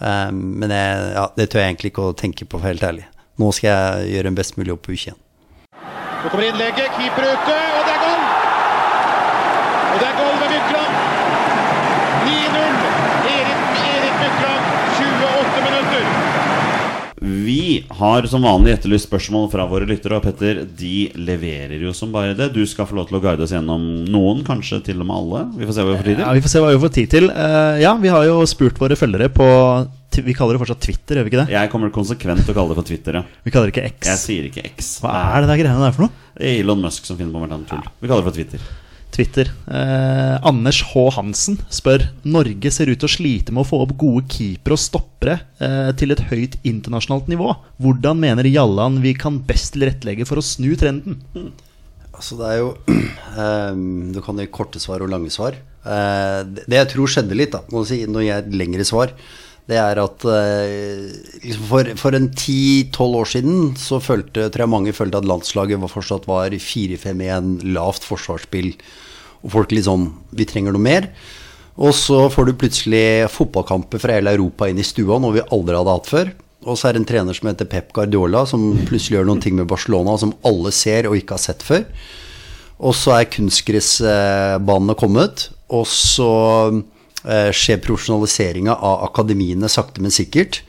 Eh, 0.00 0.30
men 0.34 0.74
jeg, 0.74 1.08
ja, 1.14 1.26
det 1.38 1.50
tør 1.52 1.62
jeg 1.62 1.74
egentlig 1.74 1.92
ikke 1.94 2.08
å 2.08 2.16
tenke 2.18 2.48
på, 2.50 2.62
helt 2.64 2.86
ærlig. 2.86 3.06
Nå 3.40 3.52
skal 3.56 3.70
jeg 3.70 4.14
gjøre 4.16 4.32
en 4.32 4.40
best 4.40 4.58
mulig 4.58 4.74
jobb 4.74 4.82
på 4.86 4.96
U21. 4.96 5.20
Nå 6.20 6.28
kommer 6.28 6.48
innlegget, 6.50 6.90
keeper 6.98 7.30
ute, 7.30 7.56
og 7.78 7.86
det 7.86 7.94
er 7.94 8.02
goal! 8.04 8.26
Og 9.90 9.96
det 10.02 10.08
er 10.10 10.18
goal 10.18 10.29
Vi 17.20 17.84
har 18.00 18.24
som 18.32 18.40
vanlig 18.46 18.72
etterlyst 18.78 19.04
spørsmål 19.10 19.50
fra 19.52 19.66
våre 19.68 19.84
lyttere, 19.88 20.16
og 20.16 20.24
Petter, 20.24 20.62
de 20.64 21.10
leverer 21.20 21.82
jo 21.84 21.92
som 21.96 22.12
bare 22.14 22.32
det. 22.38 22.46
Du 22.54 22.62
skal 22.68 22.88
få 22.88 22.96
lov 22.96 23.10
til 23.10 23.18
å 23.18 23.20
guide 23.20 23.44
oss 23.44 23.52
gjennom 23.52 23.84
noen, 24.08 24.40
kanskje 24.46 24.78
til 24.86 25.02
og 25.02 25.08
med 25.10 25.16
alle. 25.18 25.42
Vi 25.60 25.68
får 25.68 25.76
se 25.76 25.84
hva 25.84 25.92
vi 25.92 25.98
får 26.00 26.08
tid 26.08 26.22
Ja, 26.22 26.24
til. 26.30 26.38
Vi 26.40 26.44
får 26.46 26.54
se 26.54 26.62
hva 26.64 26.70
vi 26.72 26.80
får 26.86 26.94
tid 26.96 27.10
til. 27.12 27.28
Eh, 27.30 27.80
ja, 27.84 27.92
vi 28.00 28.12
har 28.16 28.24
jo 28.24 28.38
spurt 28.48 28.80
våre 28.80 28.96
følgere 28.96 29.28
på 29.36 29.48
vi 30.20 30.34
kaller 30.34 30.56
det 30.56 30.60
fortsatt 30.60 30.80
Twitter, 30.82 31.16
gjør 31.16 31.24
vi 31.24 31.30
ikke 31.30 31.42
det? 31.44 31.52
Jeg 31.54 31.70
kommer 31.72 31.92
konsekvent 31.94 32.42
til 32.44 32.52
å 32.52 32.56
kalle 32.56 32.72
det 32.74 32.78
for 32.80 32.88
Twitter, 32.88 33.20
ja. 33.20 33.22
Vi 33.46 33.52
kaller 33.54 33.70
det 33.70 33.76
ikke 33.76 33.92
X. 33.94 34.08
Jeg 34.10 34.20
sier 34.20 34.48
ikke 34.48 34.64
X. 34.72 34.88
Hva 35.04 35.12
er 35.36 35.44
det 35.44 35.48
der 35.52 35.60
greiene 35.62 35.84
der 35.86 35.94
for 35.96 36.08
noe? 36.08 36.28
Elon 36.50 36.82
Musk 36.82 37.06
som 37.08 37.16
finner 37.20 37.32
på 37.36 37.40
hvert 37.44 37.54
annet 37.56 37.70
tull. 37.70 37.84
Vi 38.02 38.10
kaller 38.10 38.24
det 38.24 38.28
for 38.32 38.36
Twitter. 38.36 38.64
Twitter. 39.14 39.50
Eh, 39.70 40.36
Anders 40.46 40.82
H. 40.90 41.06
Hansen 41.16 41.58
spør 41.72 42.06
Norge 42.24 42.72
ser 42.74 42.90
ut 42.90 43.00
til 43.00 43.08
å 43.08 43.12
slite 43.12 43.54
med 43.54 43.64
å 43.64 43.68
få 43.68 43.82
opp 43.84 43.96
gode 44.00 44.26
keepere 44.30 44.76
og 44.76 44.82
stoppere 44.82 45.38
eh, 45.62 45.90
til 46.00 46.14
et 46.14 46.22
høyt 46.30 46.58
internasjonalt 46.66 47.30
nivå. 47.32 47.54
Hvordan 47.82 48.22
mener 48.22 48.48
Jallan 48.50 49.00
vi 49.04 49.14
kan 49.18 49.40
best 49.46 49.74
tilrettelegge 49.76 50.28
for 50.28 50.40
å 50.40 50.46
snu 50.46 50.72
trenden? 50.80 51.20
Altså 52.10 52.36
det 52.40 52.48
er 52.50 52.58
jo 52.60 52.70
ehm, 53.42 53.84
Du 54.14 54.20
kan 54.24 54.40
gi 54.40 54.48
korte 54.52 54.82
svar 54.82 55.04
og 55.04 55.12
lange 55.12 55.32
svar. 55.32 55.56
Eh, 55.80 56.40
det 56.44 56.66
det 56.68 56.82
jeg 56.82 56.90
tror 56.94 57.14
skjedde 57.14 57.38
litt, 57.38 57.54
da, 57.54 57.62
må 57.72 57.84
si, 57.88 58.02
når 58.06 58.26
jeg 58.26 58.48
gir 58.48 58.58
lengre 58.60 58.86
svar, 58.88 59.14
det 59.70 59.78
er 59.78 60.00
at 60.02 60.24
eh, 60.26 61.10
liksom 61.44 61.68
for, 61.70 61.90
for 62.00 62.16
en 62.16 62.28
10-12 62.32 63.18
år 63.20 63.30
siden 63.30 63.60
så 63.78 64.00
følte, 64.02 64.48
tror 64.50 64.66
jeg 64.66 64.72
mange 64.72 64.94
følte 64.96 65.20
at 65.20 65.28
landslaget 65.28 65.80
var 65.82 65.92
fortsatt 65.92 66.26
var 66.30 66.54
4-5-1, 66.54 67.52
lavt 67.76 68.06
forsvarsspill. 68.08 68.72
Og 69.40 69.54
folk 69.54 69.70
litt 69.72 69.86
sånn 69.86 70.10
Vi 70.36 70.44
trenger 70.48 70.74
noe 70.74 70.84
mer. 70.84 71.08
Og 71.80 71.94
så 71.96 72.26
får 72.28 72.48
du 72.48 72.58
plutselig 72.60 73.30
fotballkamper 73.32 74.02
fra 74.02 74.18
hele 74.18 74.34
Europa 74.36 74.68
inn 74.68 74.80
i 74.82 74.84
stua, 74.84 75.16
noe 75.22 75.38
vi 75.38 75.46
aldri 75.54 75.78
hadde 75.78 75.94
hatt 75.96 76.10
før. 76.10 76.32
Og 76.68 76.76
så 76.76 76.90
er 76.90 76.96
det 76.96 77.00
en 77.00 77.08
trener 77.08 77.36
som 77.36 77.48
heter 77.48 77.68
Pep 77.70 77.94
Guardiola, 77.96 78.42
som 78.48 78.74
plutselig 78.88 79.16
gjør 79.16 79.30
noen 79.30 79.40
ting 79.40 79.56
med 79.56 79.70
Barcelona 79.70 80.18
som 80.20 80.34
alle 80.44 80.74
ser 80.76 81.08
og 81.08 81.16
ikke 81.16 81.38
har 81.38 81.44
sett 81.46 81.64
før. 81.64 81.86
Og 82.80 82.96
så 82.96 83.14
er 83.16 83.30
kunstgressbanene 83.32 84.96
kommet, 85.00 85.48
og 85.72 85.86
så 85.88 86.28
skjer 87.22 87.80
profesjonaliseringa 87.84 88.74
av 88.74 89.04
akademiene 89.10 89.68
sakte, 89.68 90.00
men 90.00 90.14
sikkert. 90.14 90.62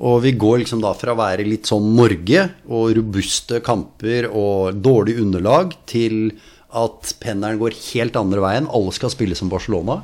Og 0.00 0.22
vi 0.24 0.32
går 0.32 0.62
liksom 0.62 0.80
da 0.80 0.94
fra 0.96 1.12
å 1.12 1.18
være 1.18 1.44
litt 1.44 1.68
sånn 1.68 1.90
Norge 1.96 2.46
og 2.72 2.94
robuste 2.96 3.60
kamper 3.64 4.30
og 4.30 4.78
dårlig 4.80 5.18
underlag, 5.20 5.74
til 5.90 6.30
at 6.72 7.12
pendelen 7.20 7.60
går 7.60 7.76
helt 7.90 8.16
andre 8.16 8.40
veien. 8.40 8.70
Alle 8.72 8.94
skal 8.96 9.12
spille 9.12 9.36
som 9.36 9.50
Barcelona. 9.52 10.00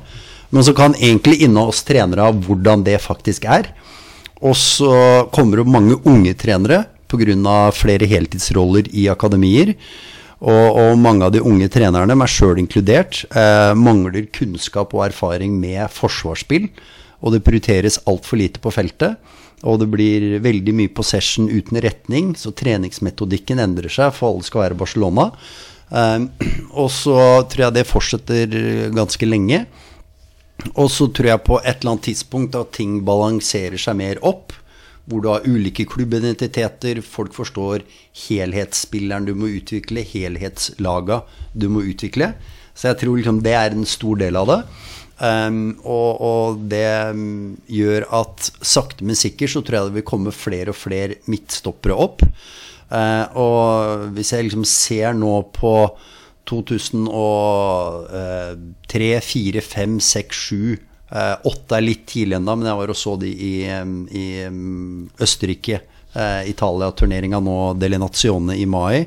Men 0.53 0.63
så 0.63 0.75
kan 0.77 0.95
egentlig 0.95 1.41
inne 1.47 1.65
oss 1.67 1.81
trenere 1.87 2.27
av 2.29 2.37
hvordan 2.45 2.85
det 2.85 2.99
faktisk 3.03 3.47
er. 3.49 3.71
Og 4.45 4.53
så 4.59 4.93
kommer 5.33 5.63
det 5.63 5.73
mange 5.73 5.97
unge 6.05 6.35
trenere 6.37 6.85
pga. 7.07 7.71
flere 7.71 8.05
heltidsroller 8.05 8.87
i 8.93 9.07
akademier. 9.09 9.73
Og, 10.37 10.77
og 10.77 10.99
mange 11.01 11.25
av 11.25 11.33
de 11.33 11.41
unge 11.41 11.65
trenerne, 11.73 12.13
meg 12.17 12.29
sjøl 12.29 12.59
inkludert, 12.61 13.23
eh, 13.33 13.71
mangler 13.77 14.27
kunnskap 14.33 14.93
og 14.93 15.07
erfaring 15.07 15.55
med 15.57 15.89
forsvarsspill. 15.89 16.67
Og 17.25 17.33
det 17.33 17.41
prioriteres 17.45 17.97
altfor 18.05 18.37
lite 18.37 18.61
på 18.61 18.73
feltet. 18.73 19.17
Og 19.65 19.79
det 19.81 19.87
blir 19.89 20.27
veldig 20.43 20.75
mye 20.77 20.93
possession 20.93 21.49
uten 21.49 21.81
retning, 21.81 22.35
så 22.37 22.53
treningsmetodikken 22.53 23.57
endrer 23.63 23.89
seg, 23.89 24.13
for 24.13 24.29
alle 24.29 24.45
skal 24.45 24.67
være 24.67 24.77
Barcelona. 24.77 25.31
Eh, 25.89 26.29
og 26.83 26.93
så 26.93 27.17
tror 27.49 27.67
jeg 27.67 27.77
det 27.79 27.89
fortsetter 27.89 28.57
ganske 28.93 29.29
lenge. 29.29 29.65
Og 30.75 30.89
så 30.93 31.09
tror 31.13 31.31
jeg 31.31 31.45
på 31.45 31.57
et 31.63 31.79
eller 31.79 31.95
annet 31.95 32.07
tidspunkt 32.11 32.57
at 32.57 32.73
ting 32.77 33.01
balanserer 33.05 33.81
seg 33.81 33.97
mer 33.97 34.21
opp. 34.25 34.53
Hvor 35.07 35.23
du 35.23 35.29
har 35.31 35.47
ulike 35.47 35.85
klubbidentiteter, 35.87 36.99
folk 37.05 37.35
forstår 37.37 37.85
helhetsspilleren 38.27 39.27
du 39.27 39.33
må 39.39 39.47
utvikle, 39.55 40.03
helhetslaga 40.03 41.21
du 41.55 41.69
må 41.71 41.85
utvikle. 41.87 42.33
Så 42.77 42.91
jeg 42.91 42.99
tror 43.01 43.17
liksom 43.17 43.41
det 43.45 43.55
er 43.57 43.73
en 43.73 43.87
stor 43.87 44.15
del 44.19 44.35
av 44.37 44.47
det. 44.51 44.59
Um, 45.17 45.79
og, 45.81 46.21
og 46.21 46.59
det 46.69 47.09
um, 47.09 47.57
gjør 47.71 48.05
at 48.19 48.51
sakte, 48.61 49.05
men 49.07 49.17
sikkert 49.17 49.49
så 49.55 49.61
tror 49.65 49.77
jeg 49.79 49.85
det 49.89 49.97
vil 49.97 50.11
komme 50.11 50.31
flere 50.35 50.69
og 50.75 50.77
flere 50.77 51.17
midtstoppere 51.31 51.95
opp. 51.97 52.21
Uh, 52.91 53.25
og 53.39 54.11
hvis 54.15 54.31
jeg 54.35 54.43
liksom 54.45 54.65
ser 54.69 55.13
nå 55.17 55.41
på 55.55 55.73
2003, 56.47 59.21
4, 59.25 59.61
5, 59.61 59.99
6, 59.99 60.35
7 60.51 60.77
Åtte 61.07 61.77
er 61.77 61.85
litt 61.85 62.05
tidlig 62.09 62.35
ennå, 62.35 62.57
men 62.59 62.67
jeg 62.67 62.79
var 62.81 62.91
og 62.91 62.97
så 62.99 63.13
de 63.21 63.29
i, 63.31 63.51
i 64.11 64.25
Østerrike, 65.23 65.81
eh, 66.11 66.49
Italia-turneringa 66.51 67.39
nå, 67.43 67.57
Delle 67.79 67.99
Nazione 68.01 68.57
i 68.59 68.65
mai. 68.67 69.05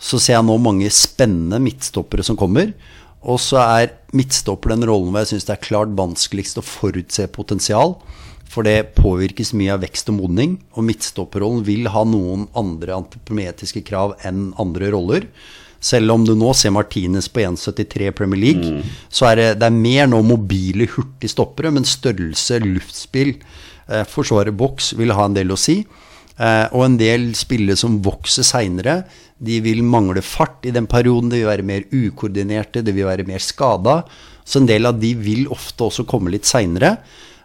Så 0.00 0.18
ser 0.18 0.38
jeg 0.38 0.48
nå 0.48 0.56
mange 0.58 0.88
spennende 0.90 1.60
midtstoppere 1.62 2.24
som 2.26 2.38
kommer. 2.40 2.72
Og 3.20 3.36
så 3.42 3.60
er 3.60 3.92
midtstopper 4.16 4.72
den 4.72 4.86
rollen 4.88 5.12
hvor 5.12 5.22
jeg 5.22 5.34
syns 5.34 5.46
det 5.48 5.54
er 5.58 5.66
klart 5.66 5.92
vanskeligst 5.96 6.60
å 6.60 6.66
forutse 6.66 7.28
potensial. 7.34 7.98
For 8.50 8.66
det 8.66 8.96
påvirkes 8.96 9.52
mye 9.54 9.76
av 9.76 9.84
vekst 9.84 10.08
og 10.10 10.16
modning, 10.18 10.56
og 10.74 10.86
midtstopperrollen 10.88 11.62
vil 11.68 11.86
ha 11.92 12.02
noen 12.08 12.48
andre 12.58 12.96
antipometriske 12.96 13.84
krav 13.86 14.16
enn 14.26 14.48
andre 14.58 14.90
roller. 14.90 15.28
Selv 15.80 16.12
om 16.12 16.26
du 16.28 16.34
nå 16.36 16.52
ser 16.56 16.74
Martinez 16.76 17.30
på 17.32 17.40
1,73 17.40 18.10
Premier 18.16 18.40
League, 18.40 18.82
så 19.08 19.30
er 19.30 19.40
det, 19.40 19.48
det 19.62 19.70
er 19.70 19.80
mer 19.80 20.10
nå 20.12 20.20
mobile, 20.28 20.88
hurtige 20.92 21.32
stoppere, 21.32 21.72
men 21.72 21.88
størrelse, 21.88 22.60
luftspill, 22.60 23.32
eh, 23.88 24.04
forsvare 24.04 24.52
boks 24.52 24.92
vil 25.00 25.16
ha 25.16 25.24
en 25.24 25.38
del 25.38 25.54
å 25.54 25.58
si. 25.60 25.80
Eh, 26.40 26.66
og 26.72 26.84
en 26.84 26.98
del 27.00 27.30
spillere 27.36 27.76
som 27.80 27.98
vokser 28.04 28.46
seinere, 28.46 29.02
de 29.40 29.58
vil 29.64 29.82
mangle 29.84 30.22
fart 30.24 30.68
i 30.68 30.72
den 30.72 30.88
perioden. 30.88 31.32
De 31.32 31.40
vil 31.40 31.48
være 31.48 31.66
mer 31.66 31.88
ukoordinerte, 31.88 32.84
de 32.84 32.94
vil 32.96 33.08
være 33.08 33.26
mer 33.28 33.40
skada. 33.44 34.02
Så 34.44 34.60
en 34.60 34.68
del 34.68 34.88
av 34.88 35.00
de 35.00 35.14
vil 35.16 35.48
ofte 35.52 35.88
også 35.88 36.06
komme 36.08 36.32
litt 36.32 36.48
seinere. 36.48 36.98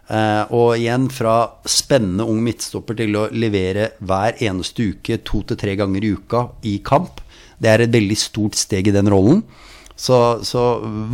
Eh, 0.06 0.44
og 0.54 0.76
igjen, 0.78 1.08
fra 1.10 1.36
spennende 1.66 2.26
ung 2.28 2.42
midtstopper 2.44 2.98
til 3.00 3.16
å 3.18 3.26
levere 3.34 3.94
hver 4.06 4.38
eneste 4.44 4.92
uke 4.92 5.18
to 5.26 5.42
til 5.48 5.58
tre 5.60 5.74
ganger 5.78 6.04
i 6.04 6.12
uka 6.14 6.42
i 6.68 6.76
kamp, 6.84 7.24
det 7.62 7.70
er 7.72 7.84
et 7.84 7.94
veldig 7.94 8.18
stort 8.20 8.58
steg 8.58 8.90
i 8.90 8.94
den 8.94 9.10
rollen. 9.12 9.42
Så, 9.96 10.16
så 10.44 10.64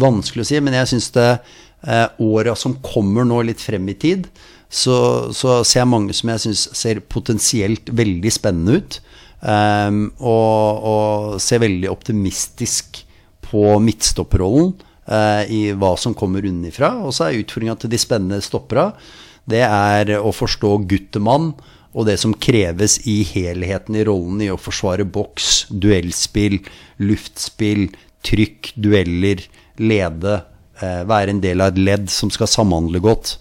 vanskelig 0.03 0.43
å 0.43 0.49
si, 0.49 0.59
men 0.65 0.75
jeg 0.75 0.91
syns 0.91 1.13
det 1.15 1.29
eh, 1.31 2.09
åra 2.23 2.57
som 2.59 2.75
kommer 2.83 3.27
nå 3.29 3.45
litt 3.47 3.63
frem 3.63 3.87
i 3.93 3.99
tid, 3.99 4.27
så, 4.73 5.31
så 5.37 5.61
ser 5.69 5.83
jeg 5.83 5.93
mange 5.93 6.17
som 6.17 6.33
jeg 6.33 6.47
syns 6.47 6.65
ser 6.79 7.03
potensielt 7.13 7.93
veldig 7.93 8.33
spennende 8.33 8.81
ut. 8.81 8.99
Ehm, 9.43 10.07
og, 10.23 10.87
og 10.87 11.43
ser 11.43 11.63
veldig 11.63 11.91
optimistisk 11.91 13.03
på 13.45 13.75
midtstopperrollen 13.83 14.73
eh, 15.05 15.43
i 15.53 15.63
hva 15.77 15.93
som 16.01 16.17
kommer 16.17 16.47
unnifra. 16.49 16.95
Og 17.05 17.15
så 17.15 17.29
er 17.29 17.43
utfordringa 17.43 17.77
til 17.83 17.93
de 17.93 18.01
spennende 18.01 18.43
stoppera, 18.45 18.91
det 19.51 19.65
er 19.67 20.15
å 20.23 20.31
forstå 20.31 20.77
guttemann 20.87 21.51
og 21.93 22.07
det 22.09 22.17
som 22.21 22.33
kreves 22.33 22.99
i 23.09 23.21
helheten 23.29 23.99
i 23.99 24.05
rollen 24.09 24.41
i 24.45 24.51
å 24.53 24.61
forsvare 24.61 25.05
boks, 25.05 25.67
duellspill, 25.69 26.59
luftspill, 27.05 27.91
trykk, 28.25 28.73
dueller, 28.81 29.45
lede, 29.83 30.39
eh, 30.81 31.03
være 31.09 31.35
en 31.35 31.43
del 31.45 31.61
av 31.61 31.73
et 31.73 31.83
ledd 31.83 32.09
som 32.13 32.33
skal 32.33 32.49
samhandle 32.49 33.03
godt. 33.05 33.37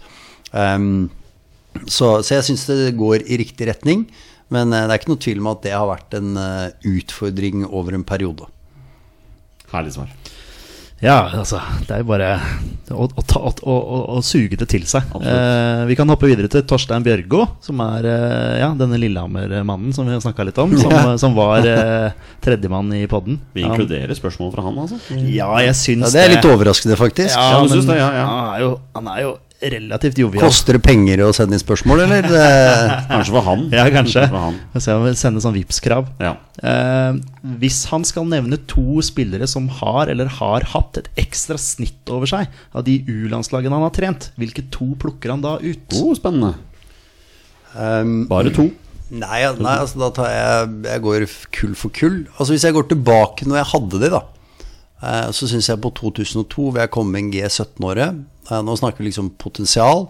Ehm, 0.52 1.08
så, 1.86 2.18
så 2.20 2.36
jeg 2.36 2.50
syns 2.50 2.66
det 2.68 2.92
går 3.00 3.24
i 3.24 3.40
riktig 3.40 3.70
retning. 3.70 4.04
Men 4.52 4.72
eh, 4.72 4.84
det 4.84 4.92
er 4.92 5.00
ikke 5.00 5.14
noe 5.14 5.24
tvil 5.24 5.40
om 5.40 5.52
at 5.54 5.62
det 5.64 5.72
har 5.76 5.88
vært 5.88 6.18
en 6.18 6.36
eh, 6.36 6.90
utfordring 6.92 7.64
over 7.70 7.96
en 7.96 8.04
periode. 8.04 8.48
Herlig 9.72 9.96
svar. 9.96 10.12
Ja, 11.02 11.16
altså 11.34 11.58
Det 11.82 11.96
er 11.96 12.02
jo 12.04 12.06
bare 12.12 12.28
å, 12.92 13.06
å, 13.08 13.22
ta, 13.26 13.40
å, 13.42 13.74
å, 13.74 13.98
å 14.14 14.20
suge 14.22 14.54
det 14.60 14.66
til 14.70 14.84
seg. 14.86 15.06
Eh, 15.18 15.82
vi 15.88 15.96
kan 15.96 16.10
hoppe 16.12 16.28
videre 16.28 16.50
til 16.52 16.62
Torstein 16.68 17.02
Bjørgo, 17.06 17.46
som 17.64 17.80
er 17.86 18.06
eh, 18.10 18.58
ja, 18.60 18.68
denne 18.76 18.98
Lillehammer-mannen 19.00 19.94
som 19.96 20.06
vi 20.06 20.12
har 20.12 20.20
snakka 20.22 20.44
litt 20.46 20.60
om. 20.62 20.74
Som, 20.78 20.92
som 21.22 21.34
var 21.38 21.66
eh, 21.66 22.12
tredjemann 22.44 22.92
i 22.98 23.06
podden. 23.10 23.40
Vi 23.56 23.64
inkluderer 23.64 24.12
spørsmål 24.18 24.52
fra 24.54 24.66
han, 24.66 24.78
altså. 24.84 25.00
Ja, 25.32 25.48
jeg 25.64 25.78
syns 25.80 26.10
Ja, 26.10 26.12
det 26.14 26.26
er 26.26 26.34
litt 26.36 26.50
overraskende, 26.52 26.98
faktisk. 27.00 27.32
Ja, 27.32 27.48
Ja, 27.56 27.64
men 27.64 27.72
syns 27.72 27.88
det, 27.88 27.96
ja, 27.98 28.10
ja. 28.18 28.28
Han, 28.28 28.52
er 28.52 28.66
jo, 28.66 28.70
han 28.98 29.10
er 29.14 29.24
jo 29.24 29.32
relativt 29.70 30.18
jovial. 30.18 30.42
Koster 30.44 30.76
det 30.78 30.82
penger 30.84 31.22
å 31.26 31.30
sende 31.36 31.56
inn 31.56 31.62
spørsmål, 31.62 32.04
eller? 32.06 32.26
Kanskje 33.12 33.34
for 33.34 33.46
han. 33.46 33.64
Ja, 33.74 33.84
kanskje. 33.94 34.24
For 34.32 34.48
han. 34.48 35.14
Sender 35.18 35.44
sånn 35.44 35.56
Vipps-krav. 35.56 36.10
Ja. 36.22 36.34
Eh, 36.62 37.20
hvis 37.62 37.84
han 37.92 38.06
skal 38.08 38.26
nevne 38.30 38.58
to 38.70 39.02
spillere 39.04 39.48
som 39.50 39.68
har 39.80 40.12
eller 40.12 40.30
har 40.40 40.66
hatt 40.74 41.00
et 41.00 41.10
ekstra 41.20 41.58
snitt 41.60 42.12
over 42.12 42.30
seg 42.30 42.50
av 42.74 42.86
de 42.88 42.98
U-landslagene 43.06 43.76
han 43.76 43.86
har 43.86 43.94
trent, 43.96 44.30
hvilke 44.40 44.66
to 44.74 44.92
plukker 45.00 45.34
han 45.34 45.44
da 45.44 45.58
ut? 45.62 45.98
Oh, 46.00 46.12
spennende. 46.18 46.54
um, 47.76 48.22
Bare 48.30 48.54
to. 48.54 48.70
Nei, 49.12 49.42
nei 49.60 49.74
altså 49.76 49.98
da 50.00 50.08
tar 50.16 50.30
jeg 50.32 50.68
Jeg 50.88 51.02
går 51.04 51.24
kull 51.52 51.74
for 51.76 51.92
kull. 51.92 52.22
Altså 52.38 52.54
Hvis 52.54 52.64
jeg 52.64 52.72
går 52.72 52.86
tilbake 52.94 53.44
når 53.44 53.60
jeg 53.60 53.70
hadde 53.74 54.00
de, 54.00 54.08
da, 54.14 54.22
eh, 54.22 54.31
så 55.34 55.48
syns 55.50 55.68
jeg 55.70 55.82
på 55.82 55.90
2002, 55.98 56.68
hvor 56.70 56.80
jeg 56.82 56.92
kom 56.94 57.08
med 57.10 57.24
en 57.24 57.32
G17-åre 57.34 58.08
eh, 58.12 58.60
Nå 58.62 58.76
snakker 58.78 59.02
vi 59.02 59.10
liksom 59.10 59.32
potensial. 59.42 60.06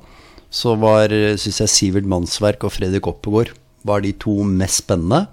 Så 0.53 0.75
var 0.77 1.09
syns 1.41 1.63
jeg 1.63 1.73
Sivert 1.73 2.09
Mannsverk 2.09 2.67
og 2.69 2.75
Fredrik 2.75 3.09
Oppegård 3.09 3.55
var 3.89 4.03
de 4.05 4.13
to 4.21 4.43
mest 4.47 4.85
spennende. 4.85 5.25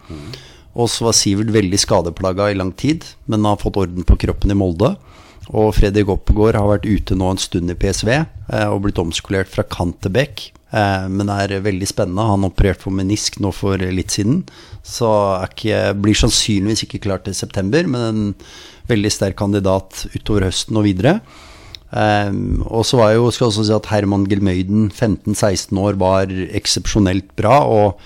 Og 0.80 0.88
så 0.92 1.10
var 1.10 1.18
Sivert 1.18 1.52
veldig 1.54 1.80
skadeplaga 1.82 2.50
i 2.50 2.58
lang 2.58 2.72
tid, 2.78 3.04
men 3.28 3.44
har 3.46 3.60
fått 3.60 3.78
orden 3.82 4.08
på 4.08 4.18
kroppen 4.24 4.54
i 4.54 4.58
Molde. 4.58 4.94
Og 5.50 5.74
Fredrik 5.76 6.10
Oppegård 6.14 6.58
har 6.58 6.70
vært 6.70 6.88
ute 6.88 7.18
nå 7.18 7.34
en 7.34 7.42
stund 7.42 7.72
i 7.74 7.78
PSV 7.78 8.10
eh, 8.14 8.68
og 8.70 8.84
blitt 8.86 9.02
omskolert 9.02 9.50
fra 9.50 9.66
kant 9.66 9.98
til 10.04 10.14
bekk. 10.14 10.50
Eh, 10.70 11.06
det 11.10 11.36
er 11.36 11.66
veldig 11.66 11.90
spennende. 11.90 12.30
Han 12.30 12.48
opererte 12.48 12.86
for 12.86 12.96
menisk 12.96 13.40
nå 13.44 13.52
for 13.56 13.78
litt 13.80 14.16
siden. 14.16 14.44
Så 14.86 15.10
ikke, 15.50 15.94
blir 15.98 16.18
sannsynligvis 16.18 16.86
ikke 16.86 17.04
klar 17.08 17.24
til 17.26 17.38
september, 17.38 17.86
men 17.88 18.08
en 18.10 18.34
veldig 18.90 19.14
sterk 19.14 19.38
kandidat 19.40 20.06
utover 20.16 20.50
høsten 20.50 20.80
og 20.80 20.88
videre. 20.88 21.20
Eh, 21.90 22.32
og 22.70 22.86
så 22.86 23.02
var 23.02 23.14
jo, 23.18 23.30
skal 23.34 23.48
jeg 23.48 23.54
også 23.54 23.68
si 23.68 23.78
at 23.78 23.92
Herman 23.94 24.30
Gelmøyden, 24.30 24.90
15-16 24.94 25.78
år, 25.82 26.00
var 26.02 26.34
eksepsjonelt 26.62 27.34
bra. 27.40 27.64
og 27.66 28.02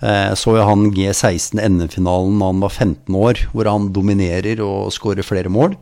Eh, 0.00 0.32
så 0.32 0.54
jo 0.56 0.64
han 0.64 0.88
G16 0.96 1.60
NM-finalen 1.60 2.38
da 2.40 2.48
han 2.48 2.62
var 2.64 2.72
15 2.72 3.16
år, 3.16 3.42
hvor 3.52 3.68
han 3.68 3.90
dominerer 3.92 4.62
og 4.64 4.92
skårer 4.96 5.26
flere 5.26 5.52
mål. 5.52 5.76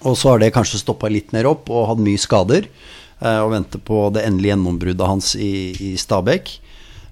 Og 0.00 0.14
så 0.16 0.32
har 0.32 0.40
det 0.40 0.54
kanskje 0.54 0.80
stoppa 0.80 1.10
litt 1.12 1.34
mer 1.36 1.48
opp 1.50 1.68
og 1.68 1.90
hatt 1.90 2.02
mye 2.04 2.20
skader. 2.20 2.68
Eh, 3.18 3.40
og 3.42 3.52
venter 3.54 3.82
på 3.82 4.06
det 4.14 4.24
endelige 4.26 4.54
gjennombruddet 4.54 5.10
hans 5.10 5.34
i, 5.34 5.52
i 5.90 5.92
Stabæk. 5.98 6.52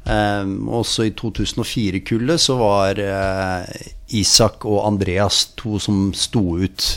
Eh, 0.06 0.50
også 0.80 1.08
i 1.08 1.14
2004-kullet 1.18 2.42
så 2.42 2.58
var 2.60 3.02
eh, 3.02 3.86
Isak 4.14 4.66
og 4.68 4.84
Andreas 4.86 5.48
to 5.58 5.80
som 5.82 6.10
sto 6.14 6.60
ut 6.62 6.90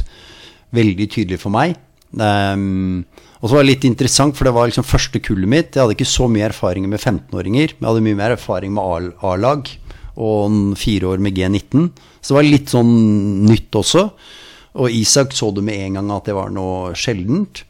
veldig 0.75 1.09
tydelig 1.09 1.41
for 1.41 1.53
meg. 1.53 1.77
Um, 2.09 3.05
og 3.39 3.49
så 3.49 3.55
var 3.55 3.63
det 3.63 3.69
litt 3.69 3.85
interessant, 3.85 4.35
for 4.37 4.47
det 4.47 4.53
var 4.55 4.69
liksom 4.69 4.85
første 4.85 5.21
kullet 5.23 5.49
mitt. 5.49 5.71
Jeg 5.73 5.83
hadde 5.83 5.95
ikke 5.95 6.09
så 6.09 6.27
mye 6.29 6.47
erfaring 6.49 6.87
med 6.89 6.99
15-åringer, 6.99 7.75
men 7.77 7.85
jeg 7.85 7.89
hadde 7.89 8.05
mye 8.05 8.19
mer 8.19 8.35
erfaring 8.35 8.73
med 8.75 9.15
A-lag 9.25 9.69
og 10.19 10.57
fire 10.77 11.13
år 11.13 11.23
med 11.23 11.37
G19. 11.37 11.87
Så 12.19 12.33
det 12.33 12.37
var 12.37 12.49
litt 12.49 12.73
sånn 12.73 12.93
nytt 13.47 13.77
også. 13.79 14.09
Og 14.79 14.93
Isak 14.93 15.33
så 15.37 15.49
du 15.55 15.63
med 15.65 15.79
en 15.79 15.99
gang 15.99 16.11
at 16.13 16.27
det 16.29 16.35
var 16.37 16.51
noe 16.53 16.91
sjeldent. 16.99 17.63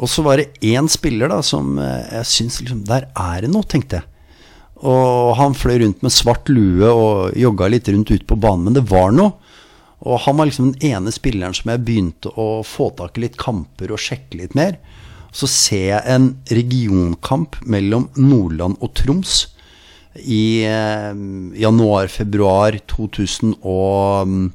Og 0.00 0.08
så 0.08 0.24
var 0.24 0.40
det 0.40 0.54
én 0.64 0.88
spiller 0.90 1.28
da 1.32 1.42
som 1.44 1.76
eh, 1.78 2.08
jeg 2.18 2.28
syns 2.30 2.60
liksom 2.62 2.84
Der 2.88 3.10
er 3.12 3.44
det 3.44 3.50
noe, 3.52 3.66
tenkte 3.68 4.00
jeg. 4.00 4.08
Og 4.82 5.36
han 5.38 5.54
fløy 5.54 5.78
rundt 5.84 6.02
med 6.02 6.14
svart 6.14 6.48
lue 6.50 6.88
og 6.88 7.36
jogga 7.38 7.68
litt 7.70 7.88
rundt 7.92 8.10
ute 8.10 8.26
på 8.26 8.38
banen, 8.40 8.64
men 8.66 8.74
det 8.78 8.90
var 8.90 9.12
noe. 9.14 9.36
Og 10.02 10.18
han 10.24 10.34
var 10.38 10.48
liksom 10.48 10.72
den 10.72 10.82
ene 10.96 11.12
spilleren 11.14 11.54
som 11.54 11.70
jeg 11.70 11.84
begynte 11.86 12.32
å 12.34 12.64
få 12.66 12.90
tak 12.98 13.18
i 13.18 13.22
litt 13.26 13.38
kamper 13.38 13.92
og 13.94 14.02
sjekke 14.02 14.40
litt 14.40 14.54
mer. 14.58 14.72
Så 15.32 15.46
ser 15.48 15.86
jeg 15.92 16.02
en 16.10 16.26
regionkamp 16.50 17.56
mellom 17.62 18.08
Nordland 18.18 18.76
og 18.82 18.90
Troms 18.98 19.54
i 20.18 20.66
eh, 20.68 21.14
januar-februar 21.62 22.76
2019. 22.90 24.50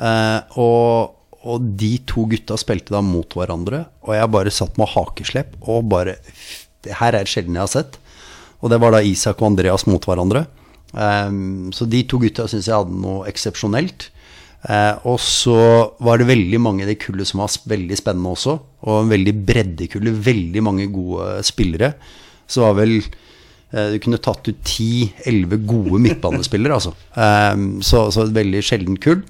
Eh, 0.00 0.40
og, 0.56 1.19
og, 1.40 1.64
de 1.80 1.94
to 2.08 2.26
gutta 2.28 2.58
spilte 2.60 2.92
da 2.92 3.00
mot 3.04 3.36
hverandre, 3.36 3.84
og 4.04 4.14
jeg 4.16 4.32
bare 4.34 4.52
satt 4.52 4.76
med 4.80 4.90
hakeslepp 4.92 5.56
og 5.62 5.88
bare 5.92 6.18
Det 6.84 6.96
her 6.96 7.12
er 7.16 7.28
sjelden 7.28 7.58
jeg 7.58 7.60
har 7.60 7.68
sett. 7.68 7.98
Og 8.60 8.70
det 8.72 8.78
var 8.80 8.94
da 8.94 9.02
Isak 9.04 9.40
og 9.42 9.50
Andreas 9.50 9.86
mot 9.88 10.04
hverandre. 10.04 10.46
Um, 10.92 11.70
så 11.76 11.84
de 11.84 12.02
to 12.08 12.18
gutta 12.22 12.46
syns 12.48 12.70
jeg 12.70 12.76
hadde 12.76 13.02
noe 13.02 13.26
eksepsjonelt. 13.28 14.08
Uh, 14.64 14.96
og 15.08 15.16
så 15.20 15.60
var 16.04 16.20
det 16.20 16.28
veldig 16.28 16.60
mange 16.60 16.84
i 16.84 16.88
det 16.88 16.98
kullet 17.00 17.28
som 17.28 17.40
var 17.42 17.52
veldig 17.68 17.98
spennende 18.00 18.32
også. 18.34 18.56
Og 18.84 19.02
en 19.02 19.12
veldig 19.12 19.34
breddekulle. 19.48 20.14
Veldig 20.24 20.64
mange 20.64 20.88
gode 20.92 21.40
spillere. 21.48 21.94
Så 22.50 22.64
var 22.66 22.76
vel 22.80 22.98
uh, 23.00 23.88
Du 23.94 23.98
kunne 24.02 24.20
tatt 24.20 24.48
ut 24.48 24.60
10-11 24.64 25.64
gode 25.68 26.00
midtbanespillere, 26.04 26.80
altså. 26.80 26.96
Um, 27.16 27.82
så, 27.84 28.06
så, 28.08 28.24
et 28.24 28.36
veldig 28.40 28.64
sjelden 28.64 29.00
kull. 29.00 29.22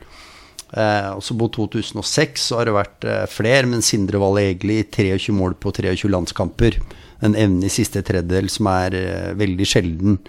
Uh, 0.70 1.16
også 1.16 1.34
på 1.34 1.48
2006 1.56 2.48
så 2.50 2.60
har 2.60 2.68
det 2.68 2.76
vært 2.76 3.06
flere, 3.32 3.66
men 3.66 3.82
Sindre 3.82 4.20
Valle 4.22 4.46
Egli 4.52 4.80
23 4.86 5.34
mål 5.34 5.58
på 5.58 5.74
23 5.74 6.10
landskamper. 6.12 6.78
En 7.26 7.34
evne 7.36 7.66
i 7.66 7.72
siste 7.72 8.04
tredjedel 8.06 8.48
som 8.52 8.70
er 8.70 8.96
veldig 9.36 9.66
sjelden. 9.68 10.20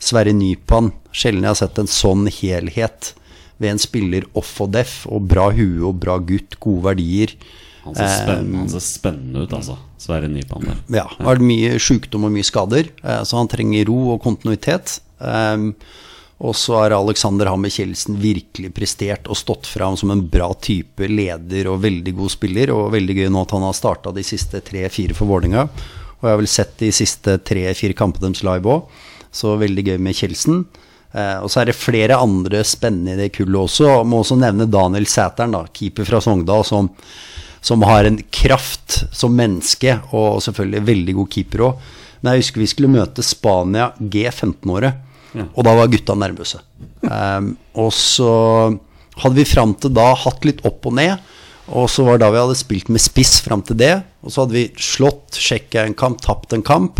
Sverre 0.00 0.32
Nypan. 0.34 0.90
Sjelden 1.12 1.44
jeg 1.44 1.52
har 1.52 1.60
sett 1.60 1.78
en 1.78 1.90
sånn 1.90 2.26
helhet 2.32 3.12
ved 3.60 3.74
en 3.74 3.82
spiller 3.82 4.24
off 4.38 4.54
og 4.64 4.72
deff, 4.72 5.02
og 5.10 5.26
bra 5.28 5.50
hue 5.52 5.84
og 5.84 5.98
bra 6.00 6.16
gutt, 6.24 6.56
gode 6.62 6.86
verdier. 6.88 7.34
Han 7.84 7.96
ser 7.96 8.08
spennende, 8.12 8.62
han 8.62 8.70
ser 8.72 8.84
spennende 8.84 9.44
ut, 9.44 9.54
altså. 9.56 9.76
Sverre 10.00 10.28
Nypan 10.32 10.68
der. 10.68 10.80
Ja. 11.00 11.06
Har 11.20 11.40
mye 11.44 11.76
sykdom 11.80 12.26
og 12.28 12.32
mye 12.32 12.46
skader, 12.46 12.88
eh, 13.04 13.22
så 13.28 13.40
han 13.40 13.50
trenger 13.52 13.88
ro 13.88 14.14
og 14.14 14.22
kontinuitet. 14.24 14.98
Um, 15.20 15.74
og 16.40 16.56
så 16.56 16.78
har 16.78 16.94
Alexander 16.96 17.50
Hammer 17.52 17.68
Kjeldsen 17.68 18.16
virkelig 18.16 18.70
prestert 18.72 19.28
og 19.28 19.36
stått 19.36 19.68
fram 19.68 19.96
som 20.00 20.12
en 20.14 20.22
bra 20.32 20.48
type 20.56 21.04
leder 21.04 21.68
og 21.68 21.82
veldig 21.82 22.14
god 22.16 22.32
spiller. 22.32 22.72
Og 22.72 22.94
veldig 22.94 23.16
gøy 23.18 23.28
nå 23.28 23.42
at 23.44 23.52
han 23.52 23.66
har 23.66 23.76
starta 23.76 24.12
de 24.16 24.24
siste 24.24 24.62
tre-fire 24.64 25.16
for 25.16 25.28
Vålerenga. 25.28 25.66
Og 26.20 26.24
jeg 26.24 26.32
har 26.32 26.40
vel 26.40 26.48
sett 26.48 26.72
de 26.80 26.88
siste 26.96 27.36
tre-fire 27.44 27.96
kampene 27.96 28.30
deres 28.30 28.40
live 28.46 28.72
òg. 28.72 29.02
Så 29.36 29.52
veldig 29.60 29.84
gøy 29.90 30.00
med 30.00 30.16
Kjeldsen. 30.16 30.64
Eh, 31.12 31.36
og 31.44 31.52
så 31.52 31.60
er 31.60 31.68
det 31.68 31.76
flere 31.76 32.16
andre 32.16 32.64
spennende 32.64 33.18
i 33.18 33.20
det 33.20 33.34
kullet 33.36 33.60
også. 33.66 33.90
Jeg 33.90 34.08
må 34.08 34.22
også 34.22 34.40
nevne 34.40 34.68
Daniel 34.70 35.10
Sæteren, 35.12 35.52
da, 35.52 35.66
keeper 35.76 36.08
fra 36.08 36.22
Sogndal, 36.24 36.64
som, 36.64 36.88
som, 37.60 37.84
har 37.84 38.08
en 38.08 38.16
kraft 38.32 39.02
som 39.12 39.36
menneske, 39.36 39.98
og 40.16 40.40
selvfølgelig 40.46 40.86
veldig 40.88 41.18
god 41.20 41.32
keeper 41.36 41.66
òg. 41.68 41.86
Men 42.20 42.32
jeg 42.32 42.46
husker 42.46 42.64
vi 42.64 42.72
skulle 42.72 42.92
møte 42.96 43.24
Spania 43.24 43.92
G15-året, 44.00 45.09
og 45.38 45.60
da 45.66 45.74
var 45.78 45.90
gutta 45.92 46.16
nervøse. 46.18 46.62
Um, 47.04 47.52
og 47.78 47.92
så 47.94 48.30
hadde 49.20 49.36
vi 49.36 49.48
fram 49.48 49.74
til 49.78 49.92
da 49.94 50.10
hatt 50.18 50.46
litt 50.48 50.64
opp 50.68 50.88
og 50.90 50.96
ned. 50.98 51.20
Og 51.70 51.86
så 51.92 52.02
var 52.06 52.18
det 52.18 52.24
da 52.24 52.32
vi 52.34 52.40
hadde 52.42 52.58
spilt 52.58 52.88
med 52.90 53.02
spiss 53.02 53.38
fram 53.44 53.62
til 53.66 53.78
det. 53.78 53.94
Og 54.24 54.32
så 54.32 54.42
hadde 54.42 54.56
vi 54.56 54.66
slått, 54.80 55.38
sjekka 55.38 55.84
en 55.84 55.94
kamp, 55.98 56.18
tapt 56.24 56.56
en 56.56 56.66
kamp. 56.66 56.98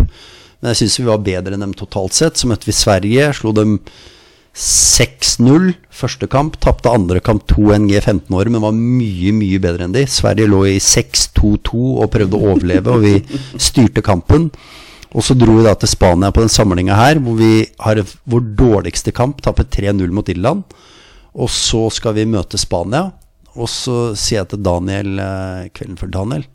Men 0.61 0.71
jeg 0.71 0.83
syns 0.83 0.99
vi 1.01 1.09
var 1.09 1.25
bedre 1.25 1.57
enn 1.57 1.65
dem 1.65 1.75
totalt 1.77 2.15
sett. 2.15 2.39
Så 2.39 2.47
møtte 2.47 2.69
vi 2.69 2.77
Sverige, 2.77 3.31
slo 3.35 3.51
dem 3.57 3.79
6-0 4.57 5.71
første 5.95 6.27
kamp. 6.31 6.57
Tapte 6.63 6.91
andre 6.91 7.21
kamp 7.23 7.45
2 7.51 7.71
NG 7.81 7.97
15 7.99 8.35
år, 8.37 8.51
men 8.51 8.63
var 8.63 8.75
mye, 8.75 9.33
mye 9.35 9.59
bedre 9.63 9.87
enn 9.87 9.95
de. 9.95 10.05
Sverige 10.07 10.49
lå 10.51 10.63
i 10.69 10.77
6-2-2 10.83 11.81
og 12.03 12.11
prøvde 12.13 12.39
å 12.39 12.53
overleve, 12.53 12.95
og 12.95 13.05
vi 13.05 13.41
styrte 13.59 14.03
kampen. 14.05 14.49
Og 15.11 15.25
så 15.27 15.35
dro 15.35 15.57
vi 15.57 15.65
da 15.65 15.73
til 15.75 15.91
Spania 15.91 16.31
på 16.31 16.43
den 16.43 16.51
samlinga 16.51 16.95
her, 16.95 17.19
hvor 17.19 17.35
vi 17.39 17.65
har 17.83 17.99
vår 18.31 18.45
dårligste 18.59 19.11
kamp. 19.11 19.41
Taper 19.43 19.67
3-0 19.67 20.13
mot 20.15 20.29
Irland. 20.31 20.63
Og 21.35 21.51
så 21.51 21.89
skal 21.91 22.15
vi 22.15 22.29
møte 22.29 22.59
Spania. 22.61 23.09
Og 23.59 23.67
så 23.67 24.13
sier 24.15 24.41
jeg 24.41 24.53
til 24.53 24.63
Daniel 24.63 25.19
eh, 25.19 25.67
kvelden 25.75 25.97
før 25.99 26.07
Daniel 26.13 26.45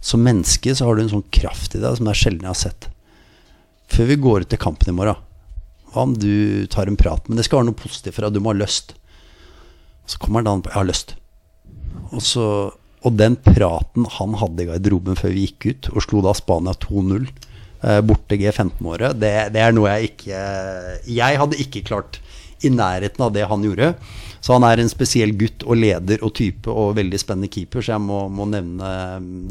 Som 0.00 0.22
menneske 0.24 0.72
så 0.72 0.86
har 0.86 0.96
du 0.96 1.02
en 1.02 1.10
sånn 1.12 1.26
kraft 1.28 1.76
i 1.76 1.82
deg 1.82 1.98
som 1.98 2.08
det 2.08 2.14
er 2.14 2.20
sjelden 2.22 2.46
jeg 2.48 2.54
har 2.54 2.60
sett 2.62 2.88
før 3.92 4.08
vi 4.08 4.20
går 4.24 4.44
ut 4.44 4.52
til 4.52 4.60
kampen 4.60 4.92
i 4.92 4.96
morgen, 4.96 5.18
hva 5.92 6.06
om 6.06 6.14
du 6.16 6.66
tar 6.72 6.88
en 6.88 6.96
prat? 6.96 7.26
Men 7.28 7.38
det 7.38 7.46
skal 7.46 7.60
være 7.60 7.70
noe 7.70 7.80
positivt 7.82 8.16
for 8.16 8.24
deg, 8.24 8.36
du 8.36 8.44
må 8.44 8.54
ha 8.54 8.60
lyst. 8.62 8.94
Så 10.08 10.20
kommer 10.20 10.42
Daniel 10.42 10.64
på 10.64 10.72
'jeg 10.72 10.80
har 10.80 10.88
lyst'. 10.88 11.14
Og, 12.12 12.72
og 13.04 13.16
den 13.16 13.36
praten 13.36 14.06
han 14.08 14.34
hadde 14.40 14.62
i 14.62 14.66
garderoben 14.66 15.16
før 15.16 15.34
vi 15.34 15.46
gikk 15.46 15.66
ut, 15.66 15.90
og 15.92 16.02
slo 16.02 16.22
da 16.22 16.32
Spania 16.32 16.72
2-0 16.72 17.28
eh, 17.28 17.32
borte 18.06 18.36
G15-året, 18.38 19.16
det, 19.18 19.32
det, 19.54 19.62
er 19.62 19.72
noe 19.74 19.90
jeg 19.96 20.12
ikke 20.12 20.42
Jeg 21.10 21.38
hadde 21.40 21.58
ikke 21.64 21.82
klart 21.88 22.20
i 22.62 22.70
nærheten 22.70 23.24
av 23.26 23.32
det 23.34 23.48
han 23.50 23.64
gjorde. 23.66 23.88
Så 24.42 24.56
han 24.56 24.66
er 24.66 24.82
en 24.82 24.90
spesiell 24.90 25.34
gutt 25.38 25.64
og 25.66 25.78
leder 25.78 26.22
og 26.26 26.34
type 26.38 26.70
og 26.70 26.96
veldig 26.98 27.18
spennende 27.20 27.50
keeper, 27.52 27.82
så 27.82 27.96
jeg 27.96 28.02
må, 28.02 28.24
må 28.30 28.46
nevne 28.50 28.88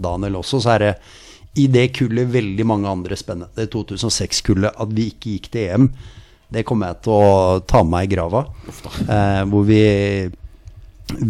Daniel 0.03 0.39
også. 0.41 0.59
Så 0.63 0.73
er 0.75 0.84
det 0.86 0.93
i 1.59 1.67
det 1.71 1.89
kullet 1.95 2.32
veldig 2.32 2.65
mange 2.67 2.91
andre 2.91 3.17
spennende. 3.19 3.51
Det 3.55 3.71
2006-kullet, 3.73 4.75
at 4.75 4.91
vi 4.95 5.09
ikke 5.11 5.36
gikk 5.36 5.51
til 5.51 5.67
EM, 5.67 5.88
det 6.51 6.65
kommer 6.67 6.91
jeg 6.91 7.05
til 7.05 7.15
å 7.15 7.59
ta 7.67 7.84
med 7.84 7.93
meg 7.93 8.09
i 8.09 8.13
grava. 8.15 8.43
Eh, 9.07 9.43
hvor 9.51 9.63
vi 9.67 9.82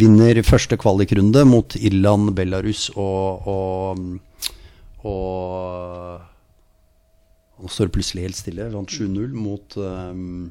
vinner 0.02 0.42
første 0.46 0.78
kvalikrunde 0.82 1.46
mot 1.50 1.78
Irland, 1.78 2.34
Belarus 2.38 2.88
og, 2.96 3.48
og, 3.50 4.02
og 5.06 6.31
Nå 7.62 7.70
står 7.70 7.92
plutselig 7.94 8.26
helt 8.26 8.40
stille. 8.40 8.68
Vant 8.74 8.90
7-0 8.90 9.36
mot 9.38 9.78
um, 9.78 10.50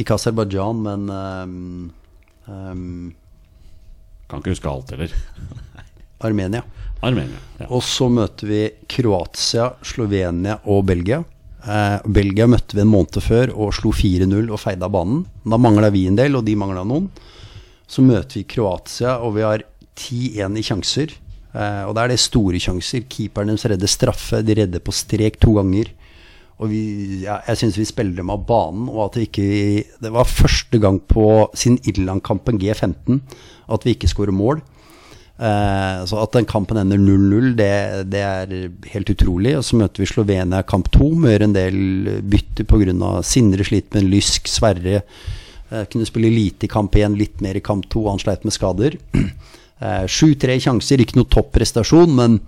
Ikke 0.00 0.16
Aserbajdsjan, 0.16 0.82
men 0.86 1.06
um, 1.12 1.92
um, 2.48 3.14
Kan 4.26 4.40
ikke 4.40 4.54
huske 4.56 4.72
alt 4.72 4.94
heller. 4.94 5.12
Armenia. 6.26 6.64
Armenia 7.04 7.38
ja. 7.60 7.68
Og 7.68 7.84
så 7.84 8.08
møter 8.08 8.48
vi 8.48 8.60
Kroatia, 8.88 9.68
Slovenia 9.84 10.56
og 10.64 10.86
Belgia. 10.88 11.20
Eh, 11.66 11.98
Belgia 12.06 12.46
møtte 12.48 12.78
vi 12.78 12.82
en 12.84 12.90
måned 12.90 13.20
før 13.24 13.52
og 13.52 13.74
slo 13.76 13.92
4-0 13.94 14.48
og 14.48 14.60
feide 14.62 14.86
av 14.86 14.94
banen. 14.94 15.24
Da 15.44 15.58
mangla 15.60 15.90
vi 15.92 16.06
en 16.08 16.18
del, 16.18 16.38
og 16.38 16.46
de 16.46 16.56
mangla 16.58 16.86
noen. 16.86 17.10
Så 17.86 18.04
møter 18.06 18.40
vi 18.40 18.46
Kroatia, 18.48 19.18
og 19.22 19.36
vi 19.36 19.44
har 19.46 19.64
10-1 19.96 20.56
i 20.56 20.64
sjanser. 20.66 21.14
Eh, 21.56 21.82
og 21.88 21.94
da 21.96 22.04
er 22.04 22.12
det 22.12 22.20
store 22.20 22.60
sjanser. 22.60 23.06
Keeperen 23.08 23.52
deres 23.52 23.66
redder 23.70 23.90
straffe, 23.90 24.42
de 24.44 24.58
redder 24.60 24.84
på 24.84 24.94
strek 24.94 25.40
to 25.42 25.56
ganger. 25.56 25.90
Og 26.60 26.70
vi, 26.72 26.82
ja, 27.26 27.40
jeg 27.50 27.60
syns 27.60 27.76
vi 27.76 27.88
spiller 27.88 28.16
dem 28.16 28.32
av 28.32 28.46
banen, 28.48 28.86
og 28.88 29.10
at 29.10 29.18
vi 29.18 29.26
ikke 29.26 29.48
Det 30.00 30.12
var 30.12 30.24
første 30.24 30.78
gang 30.80 31.02
på 31.04 31.50
siden 31.52 31.82
Irland-kampen 31.84 32.56
G15 32.62 33.20
at 33.68 33.84
vi 33.84 33.92
ikke 33.96 34.08
skårer 34.08 34.32
mål. 34.32 34.62
Eh, 35.36 35.98
så 36.08 36.20
at 36.22 36.32
den 36.32 36.46
kampen 36.48 36.78
ender 36.80 36.96
0-0, 36.96 37.50
det, 37.58 37.72
det 38.12 38.22
er 38.24 38.54
helt 38.92 39.10
utrolig. 39.12 39.56
Og 39.58 39.66
så 39.68 39.76
møter 39.80 40.02
vi 40.02 40.08
Slovenia 40.08 40.62
kamp 40.64 40.88
to, 40.94 41.10
må 41.12 41.32
gjøre 41.32 41.50
en 41.50 41.56
del 41.56 41.76
bytter 42.24 42.68
pga. 42.68 43.10
Sindre 43.26 43.66
sliter 43.66 43.98
med 43.98 44.06
en 44.06 44.14
lysk, 44.14 44.48
Sverre 44.48 45.02
eh, 45.02 45.84
kunne 45.92 46.08
spille 46.08 46.32
lite 46.32 46.68
i 46.68 46.72
kamp 46.72 46.96
én, 46.96 47.18
litt 47.18 47.44
mer 47.44 47.58
i 47.58 47.64
kamp 47.64 47.88
to, 47.92 48.06
han 48.08 48.22
sleit 48.22 48.44
med 48.48 48.56
skader. 48.56 48.96
Eh, 49.82 50.06
Sju-tre 50.08 50.56
sjanser, 50.62 51.02
ikke 51.02 51.18
noe 51.18 51.28
topprestasjon, 51.32 52.14
men 52.16 52.40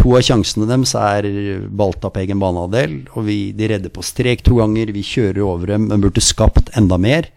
to 0.00 0.14
av 0.16 0.24
sjansene 0.24 0.68
deres 0.68 0.94
er 0.96 1.28
balta 1.76 2.10
på 2.12 2.22
egen 2.22 2.40
banehalvdel. 2.40 2.96
Og 3.16 3.26
vi, 3.28 3.40
de 3.56 3.68
redder 3.72 3.92
på 3.92 4.04
strek 4.04 4.44
to 4.46 4.60
ganger, 4.60 4.92
vi 4.96 5.04
kjører 5.04 5.42
over 5.44 5.74
dem, 5.74 5.88
men 5.90 6.04
burde 6.04 6.24
skapt 6.24 6.72
enda 6.78 7.00
mer. 7.00 7.28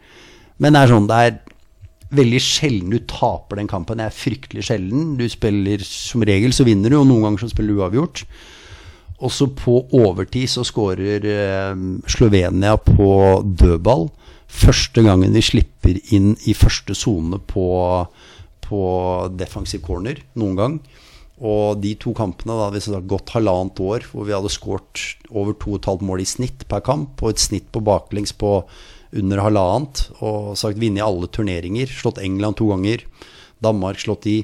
Men 0.64 0.76
det 0.76 0.84
er 0.84 0.94
sånn, 0.94 1.10
det 1.10 1.20
er 1.20 1.40
veldig 2.14 2.42
sjelden 2.44 2.94
du 2.94 3.00
taper 3.10 3.60
den 3.60 3.70
kampen. 3.72 4.00
Det 4.00 4.10
er 4.10 4.18
fryktelig 4.18 4.68
sjelden. 4.70 5.14
Du 5.20 5.26
spiller 5.32 5.82
Som 5.84 6.26
regel 6.28 6.54
så 6.56 6.66
vinner 6.68 6.94
du, 6.94 7.00
og 7.00 7.08
noen 7.10 7.28
ganger 7.28 7.44
så 7.44 7.54
spiller 7.54 7.74
du 7.74 7.82
uavgjort. 7.82 8.26
Også 9.24 9.48
på 9.56 9.78
overtid 9.96 10.52
så 10.52 10.66
skårer 10.68 11.24
eh, 11.24 11.84
Slovenia 12.12 12.76
på 12.82 13.08
dødball. 13.44 14.10
Første 14.54 15.02
gangen 15.06 15.34
de 15.34 15.42
slipper 15.42 15.98
inn 16.14 16.34
i 16.46 16.54
første 16.58 16.96
sone 16.98 17.40
på, 17.50 17.66
på 18.66 18.84
defensive 19.38 19.84
corner 19.86 20.22
noen 20.40 20.60
gang. 20.60 20.78
Og 21.44 21.82
de 21.82 21.94
to 22.00 22.14
kampene 22.16 22.56
da 22.56 22.70
vi 22.72 22.82
sagt 22.84 23.10
gått 23.10 23.34
halvannet 23.34 23.80
år 23.84 24.06
hvor 24.12 24.28
vi 24.28 24.36
hadde 24.36 24.52
skåret 24.54 25.02
over 25.34 25.56
2,5 25.58 26.04
mål 26.06 26.24
i 26.24 26.30
snitt 26.30 26.68
per 26.70 26.84
kamp, 26.86 27.18
og 27.22 27.34
et 27.34 27.42
snitt 27.42 27.72
på 27.74 27.82
baklengs 27.84 28.36
på 28.38 28.60
under 29.14 29.42
halvannet. 29.44 30.06
Og 30.22 30.54
sagt 30.60 30.80
vunnet 30.82 31.06
alle 31.06 31.30
turneringer. 31.30 31.90
Slått 31.90 32.22
England 32.24 32.60
to 32.62 32.70
ganger. 32.72 33.04
Danmark 33.64 34.00
slått 34.02 34.28
de. 34.30 34.38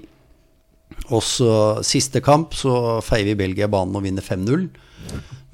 Og 1.14 1.24
så 1.24 1.52
siste 1.86 2.22
kamp 2.26 2.56
så 2.58 3.00
feier 3.06 3.32
vi 3.32 3.40
Belgia 3.40 3.70
banen 3.72 3.96
og 3.98 4.06
vinner 4.06 4.26
5-0. 4.26 4.68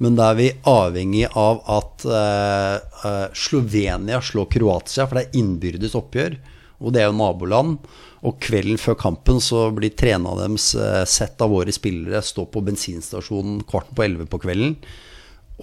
Men 0.02 0.16
da 0.18 0.30
er 0.32 0.40
vi 0.40 0.48
avhengig 0.68 1.24
av 1.38 1.62
at 1.72 2.04
eh, 2.04 2.74
eh, 3.08 3.28
Slovenia 3.36 4.20
slår 4.20 4.50
Kroatia, 4.52 5.06
for 5.06 5.16
det 5.16 5.24
er 5.26 5.38
innbyrdes 5.40 5.96
oppgjør. 5.96 6.36
Og 6.84 6.92
det 6.92 7.02
er 7.02 7.08
jo 7.08 7.16
naboland. 7.16 7.78
Og 8.26 8.38
kvelden 8.42 8.78
før 8.80 8.96
kampen 8.98 9.38
så 9.42 9.68
blir 9.74 9.94
trena 9.94 10.34
deres 10.40 10.72
eh, 10.74 11.02
sett 11.06 11.42
av 11.44 11.52
våre 11.54 11.74
spillere 11.74 12.24
stå 12.24 12.46
på 12.50 12.62
bensinstasjonen 12.66 13.60
kvart 13.68 13.92
på 13.94 14.06
elleve 14.06 14.26
på 14.30 14.40
kvelden. 14.42 14.74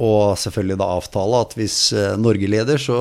Og 0.02 0.34
selvfølgelig 0.42 0.80
da 0.80 0.88
avtale 0.96 1.42
at 1.44 1.54
hvis 1.60 1.78
eh, 1.94 2.16
Norge 2.18 2.50
leder, 2.50 2.80
så, 2.82 2.98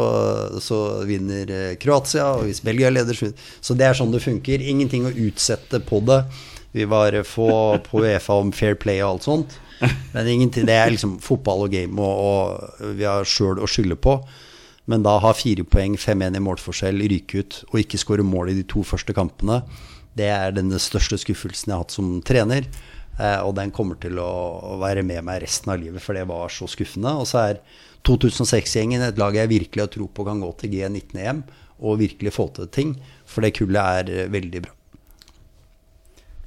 så 0.60 0.80
vinner 1.08 1.48
eh, 1.48 1.74
Kroatia. 1.80 2.32
Og 2.36 2.48
hvis 2.50 2.62
Belgia 2.64 2.90
leder, 2.92 3.16
så 3.16 3.30
Så 3.60 3.78
det 3.78 3.86
er 3.86 3.96
sånn 3.96 4.12
det 4.12 4.24
funker. 4.24 4.60
Ingenting 4.60 5.06
å 5.06 5.14
utsette 5.28 5.80
på 5.86 6.02
det. 6.04 6.24
Vi 6.72 6.84
var 6.88 7.16
få 7.28 7.78
på 7.84 8.02
Uefa 8.02 8.40
om 8.40 8.52
fair 8.52 8.74
play 8.74 9.02
og 9.02 9.14
alt 9.14 9.28
sånt. 9.28 9.58
Men 10.14 10.28
ingenting, 10.28 10.66
det 10.66 10.74
er 10.74 10.90
liksom 10.90 11.18
fotball 11.22 11.66
og 11.66 11.72
game, 11.74 11.98
og, 11.98 12.78
og 12.82 12.96
vi 12.98 13.06
har 13.08 13.26
sjøl 13.28 13.60
å 13.62 13.68
skylde 13.68 13.98
på. 13.98 14.18
Men 14.90 15.04
da 15.06 15.16
ha 15.22 15.30
fire 15.36 15.64
poeng, 15.68 15.94
5-1 16.00 16.38
i 16.38 16.42
målforskjell, 16.42 17.04
ryke 17.12 17.42
ut 17.42 17.58
og 17.70 17.78
ikke 17.84 18.00
skåre 18.00 18.26
mål 18.26 18.50
i 18.50 18.56
de 18.58 18.64
to 18.68 18.82
første 18.86 19.14
kampene, 19.14 19.60
det 20.18 20.28
er 20.28 20.52
den 20.52 20.72
største 20.82 21.16
skuffelsen 21.20 21.70
jeg 21.70 21.76
har 21.76 21.84
hatt 21.84 21.94
som 21.94 22.16
trener. 22.26 22.66
Eh, 23.20 23.38
og 23.44 23.54
den 23.56 23.72
kommer 23.74 23.98
til 24.00 24.18
å, 24.20 24.76
være 24.80 25.04
med 25.06 25.24
meg 25.26 25.42
resten 25.44 25.72
av 25.72 25.80
livet, 25.80 26.02
for 26.04 26.16
det 26.16 26.26
var 26.28 26.52
så 26.52 26.68
skuffende. 26.70 27.14
Og 27.20 27.28
så 27.30 27.46
er 27.46 27.60
2006-gjengen 28.08 29.04
et 29.06 29.20
lag 29.20 29.36
jeg 29.38 29.52
virkelig 29.52 29.86
har 29.86 29.92
tro 29.92 30.08
på 30.08 30.26
kan 30.26 30.42
gå 30.42 30.50
til 30.60 30.74
G19-EM 30.74 31.44
og 31.82 32.00
virkelig 32.02 32.34
få 32.34 32.48
til 32.56 32.70
ting. 32.72 32.96
For 33.28 33.44
det 33.44 33.54
kullet 33.56 34.10
er 34.10 34.32
veldig 34.32 34.64
bra. 34.66 34.74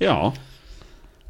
Ja. 0.04 0.18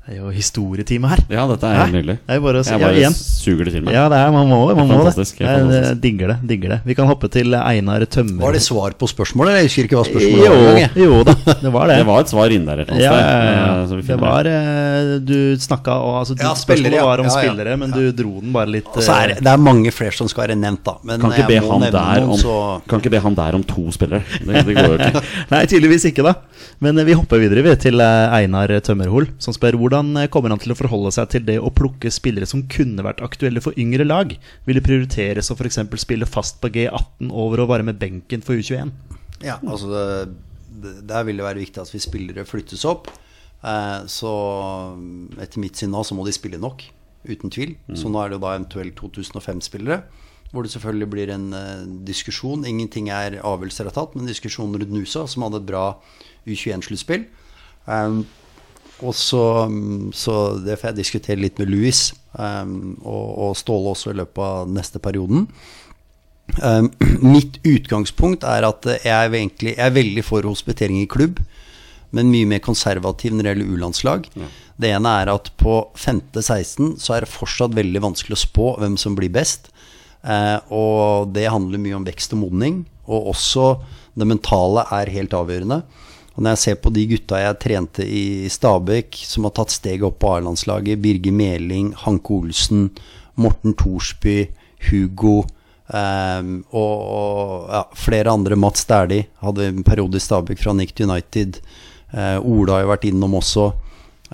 Det 0.05 0.13
er 0.13 0.19
jo 0.21 0.29
historietime 0.29 1.09
her. 1.09 1.21
ja, 1.33 1.43
dette 1.49 1.65
er 1.65 1.79
helt 1.79 1.95
nydelig. 1.95 2.15
Det 2.27 2.35
er 2.35 2.41
bare 2.43 2.59
å 2.61 2.65
si 2.65 2.69
Jeg 2.69 2.77
ja, 2.77 2.85
bare 2.85 2.97
igjen. 2.99 3.15
suger 3.17 3.65
det 3.65 3.71
til 3.73 3.85
meg. 3.87 3.95
Ja, 3.95 4.03
det 4.11 4.17
er, 4.21 4.27
man 4.35 4.51
må, 4.51 4.59
man 4.77 4.85
må 4.91 4.99
det. 5.07 5.23
Jeg, 5.25 5.63
jeg 5.73 5.95
digger 6.03 6.29
det. 6.29 6.35
digger 6.45 6.73
det 6.75 6.77
Vi 6.85 6.93
kan 6.99 7.07
hoppe 7.09 7.25
til 7.33 7.55
Einar 7.57 8.05
Tømmer. 8.05 8.43
Var 8.43 8.53
det 8.53 8.61
svar 8.61 8.93
på 8.99 9.09
spørsmålet? 9.09 9.55
Jeg 9.57 9.65
husker 9.71 9.87
ikke 9.89 9.97
hva 9.97 10.03
spørsmålet 10.05 10.45
jo, 10.45 10.51
var. 10.53 10.77
Gang, 10.77 10.99
jo 11.01 11.17
da, 11.25 11.33
det 11.63 11.71
var 11.73 11.89
det. 11.89 11.95
Det 12.03 12.05
var 12.11 12.21
et 12.21 12.33
svar 12.35 12.53
inne 12.53 12.69
der 12.69 12.83
et 12.83 12.91
eller 12.93 13.01
ja, 13.01 13.15
annet 13.15 13.25
ja, 13.25 13.39
sted. 13.39 13.49
ja. 13.49 13.65
eh, 13.65 13.87
så 13.89 13.97
vi 13.97 14.05
Det 14.11 14.19
var 14.21 14.49
eh, 14.51 15.09
Du 15.25 15.37
snakka 15.65 15.97
og 16.05 16.19
altså, 16.19 16.37
Ja, 16.43 16.53
Spørsmålet 16.61 16.99
ja. 16.99 17.07
var 17.09 17.25
om 17.25 17.31
Ja, 17.31 17.33
ja. 17.33 17.47
spillere, 17.49 17.75
men 17.81 17.95
du 17.97 18.01
dro 18.21 18.35
den 18.45 18.53
bare 18.53 18.69
litt 18.75 19.01
er 19.01 19.33
det, 19.33 19.39
det 19.41 19.51
er 19.55 19.65
mange 19.71 19.89
flere 19.95 20.13
som 20.13 20.29
skal 20.29 20.45
være 20.45 20.59
nevnt, 20.61 20.83
da. 20.85 20.99
Men 21.01 21.25
Kan 21.25 21.33
ikke, 21.33 21.49
be 21.49 21.59
han 21.65 21.87
der 21.87 22.21
noen, 22.21 22.35
om, 22.35 22.37
så 22.45 22.59
kan 22.85 23.01
ikke 23.01 23.15
be 23.17 23.23
han 23.25 23.41
der 23.41 23.57
om 23.57 23.65
to 23.65 23.87
spillere. 23.95 24.21
Det, 24.37 24.65
det 24.69 24.77
går 24.77 24.93
jo 24.93 25.01
ikke. 25.01 25.25
Nei, 25.55 25.65
tydeligvis 25.65 26.05
ikke, 26.13 26.29
da. 26.29 26.37
Men 26.85 27.01
eh, 27.01 27.09
vi 27.09 27.17
hopper 27.17 27.41
videre 27.41 27.65
vi, 27.65 27.73
til 27.81 27.97
Einar 28.05 28.69
Tømmerhol, 28.85 29.31
som 29.41 29.55
spør 29.55 29.79
hvordan 29.81 29.94
eh, 30.17 30.29
kommer 30.31 30.53
han 30.53 30.61
til 30.61 30.73
å 30.73 30.77
forholde 30.77 31.11
seg 31.15 31.29
til 31.33 31.45
det 31.47 31.57
å 31.61 31.71
plukke 31.73 32.11
spillere 32.13 32.47
som 32.49 32.63
kunne 32.71 33.05
vært 33.05 33.23
aktuelle 33.25 33.63
for 33.63 33.77
yngre 33.81 34.07
lag? 34.07 34.33
Vil 34.67 34.79
det 34.79 34.85
prioriteres 34.85 35.51
å 35.51 35.57
f.eks. 35.57 35.81
spille 36.01 36.27
fast 36.29 36.59
på 36.61 36.71
G18 36.73 37.31
over 37.31 37.63
å 37.63 37.69
være 37.69 37.87
med 37.87 37.99
benken 38.01 38.43
for 38.45 38.57
U21? 38.59 38.93
Ja, 39.43 39.59
altså 39.61 39.91
det, 39.91 40.03
det, 40.81 40.93
Der 41.09 41.25
vil 41.27 41.39
det 41.39 41.47
være 41.47 41.63
viktig 41.63 41.81
at 41.83 41.93
vi 41.93 42.03
spillere 42.03 42.47
flyttes 42.47 42.85
opp. 42.89 43.09
Eh, 43.65 43.99
så 44.11 44.35
mm, 44.99 45.41
etter 45.41 45.63
mitt 45.63 45.79
syn 45.79 45.93
nå 45.95 46.03
så 46.05 46.17
må 46.17 46.27
de 46.27 46.35
spille 46.35 46.61
nok, 46.61 46.85
uten 47.25 47.53
tvil. 47.53 47.75
Så 47.97 48.11
nå 48.11 48.21
er 48.21 48.31
det 48.31 48.39
jo 48.39 48.45
da 48.45 48.55
eventuelt 48.55 49.01
2005-spillere. 49.01 50.03
Hvor 50.53 50.63
det 50.63 50.71
selvfølgelig 50.75 51.11
blir 51.11 51.33
en 51.33 51.49
eh, 51.57 51.85
diskusjon. 52.07 52.67
Ingenting 52.69 53.09
er 53.13 53.41
avgjørelser 53.41 53.89
er 53.89 53.95
tatt, 53.97 54.15
men 54.15 54.29
diskusjonen 54.29 54.77
rundt 54.79 54.93
Nusa, 54.93 55.25
som 55.27 55.47
hadde 55.47 55.63
et 55.63 55.69
bra 55.71 55.85
U21-sluttspill. 56.45 57.25
Um, 57.85 58.23
og 59.03 59.15
så, 59.15 59.67
mm, 59.67 60.11
så 60.15 60.55
det 60.63 60.77
får 60.79 60.91
jeg 60.91 60.99
diskutere 61.01 61.41
litt 61.41 61.59
med 61.59 61.71
Louis 61.71 62.07
um, 62.39 62.95
og, 63.03 63.25
og 63.47 63.57
Ståle 63.59 63.91
også 63.91 64.13
i 64.13 64.19
løpet 64.21 64.43
av 64.45 64.69
neste 64.71 65.01
perioden. 65.03 65.49
Um, 66.61 66.91
mitt 67.35 67.59
utgangspunkt 67.67 68.45
er 68.47 68.67
at 68.67 68.87
jeg 68.95 69.11
er, 69.11 69.33
egentlig, 69.33 69.75
jeg 69.75 69.83
er 69.83 69.97
veldig 69.97 70.23
for 70.25 70.47
hospitering 70.47 71.01
i 71.01 71.09
klubb, 71.11 71.41
men 72.15 72.31
mye 72.31 72.47
mer 72.47 72.63
konservativ 72.63 73.33
når 73.35 73.43
det 73.43 73.51
gjelder 73.51 73.75
U-landslag. 73.75 74.29
Det 74.79 74.91
ene 74.95 75.11
er 75.21 75.31
at 75.33 75.51
på 75.59 75.81
15.-16 75.97 76.95
så 77.01 77.17
er 77.17 77.25
det 77.25 77.33
fortsatt 77.33 77.75
veldig 77.75 78.03
vanskelig 78.05 78.37
å 78.37 78.43
spå 78.45 78.69
hvem 78.79 78.95
som 79.01 79.17
blir 79.17 79.33
best. 79.33 79.67
Uh, 80.25 80.57
og 80.73 81.35
det 81.35 81.49
handler 81.51 81.83
mye 81.83 81.99
om 81.99 82.07
vekst 82.07 82.33
og 82.33 82.45
modning, 82.45 82.85
og 83.05 83.33
også 83.35 83.75
det 84.15 84.25
mentale 84.29 84.87
er 84.95 85.11
helt 85.11 85.35
avgjørende. 85.35 85.83
Og 86.35 86.43
når 86.43 86.55
jeg 86.55 86.61
ser 86.63 86.79
på 86.83 86.91
de 86.91 87.05
gutta 87.13 87.39
jeg 87.39 87.59
trente 87.63 88.05
i 88.05 88.49
Stabekk, 88.51 89.15
som 89.23 89.47
har 89.47 89.55
tatt 89.55 89.71
steget 89.71 90.03
opp 90.07 90.19
på 90.23 90.33
A-landslaget, 90.35 90.99
Birger 91.03 91.35
Meling, 91.35 91.93
Hanke 92.03 92.35
Olsen, 92.35 92.89
Morten 93.39 93.75
Thorsby, 93.79 94.49
Hugo 94.89 95.45
ehm, 95.95 96.57
og, 96.75 96.95
og 97.15 97.71
ja, 97.71 97.81
flere 97.99 98.35
andre, 98.35 98.59
Mats 98.59 98.83
Dæhlie, 98.89 99.29
hadde 99.43 99.69
en 99.71 99.87
periode 99.87 100.19
i 100.19 100.23
Stabekk 100.23 100.59
fra 100.59 100.75
Nick 100.75 100.99
United. 100.99 101.61
Eh, 102.11 102.37
Ola 102.43 102.77
har 102.77 102.85
jo 102.85 102.91
vært 102.91 103.07
innom 103.09 103.39
også. 103.39 103.71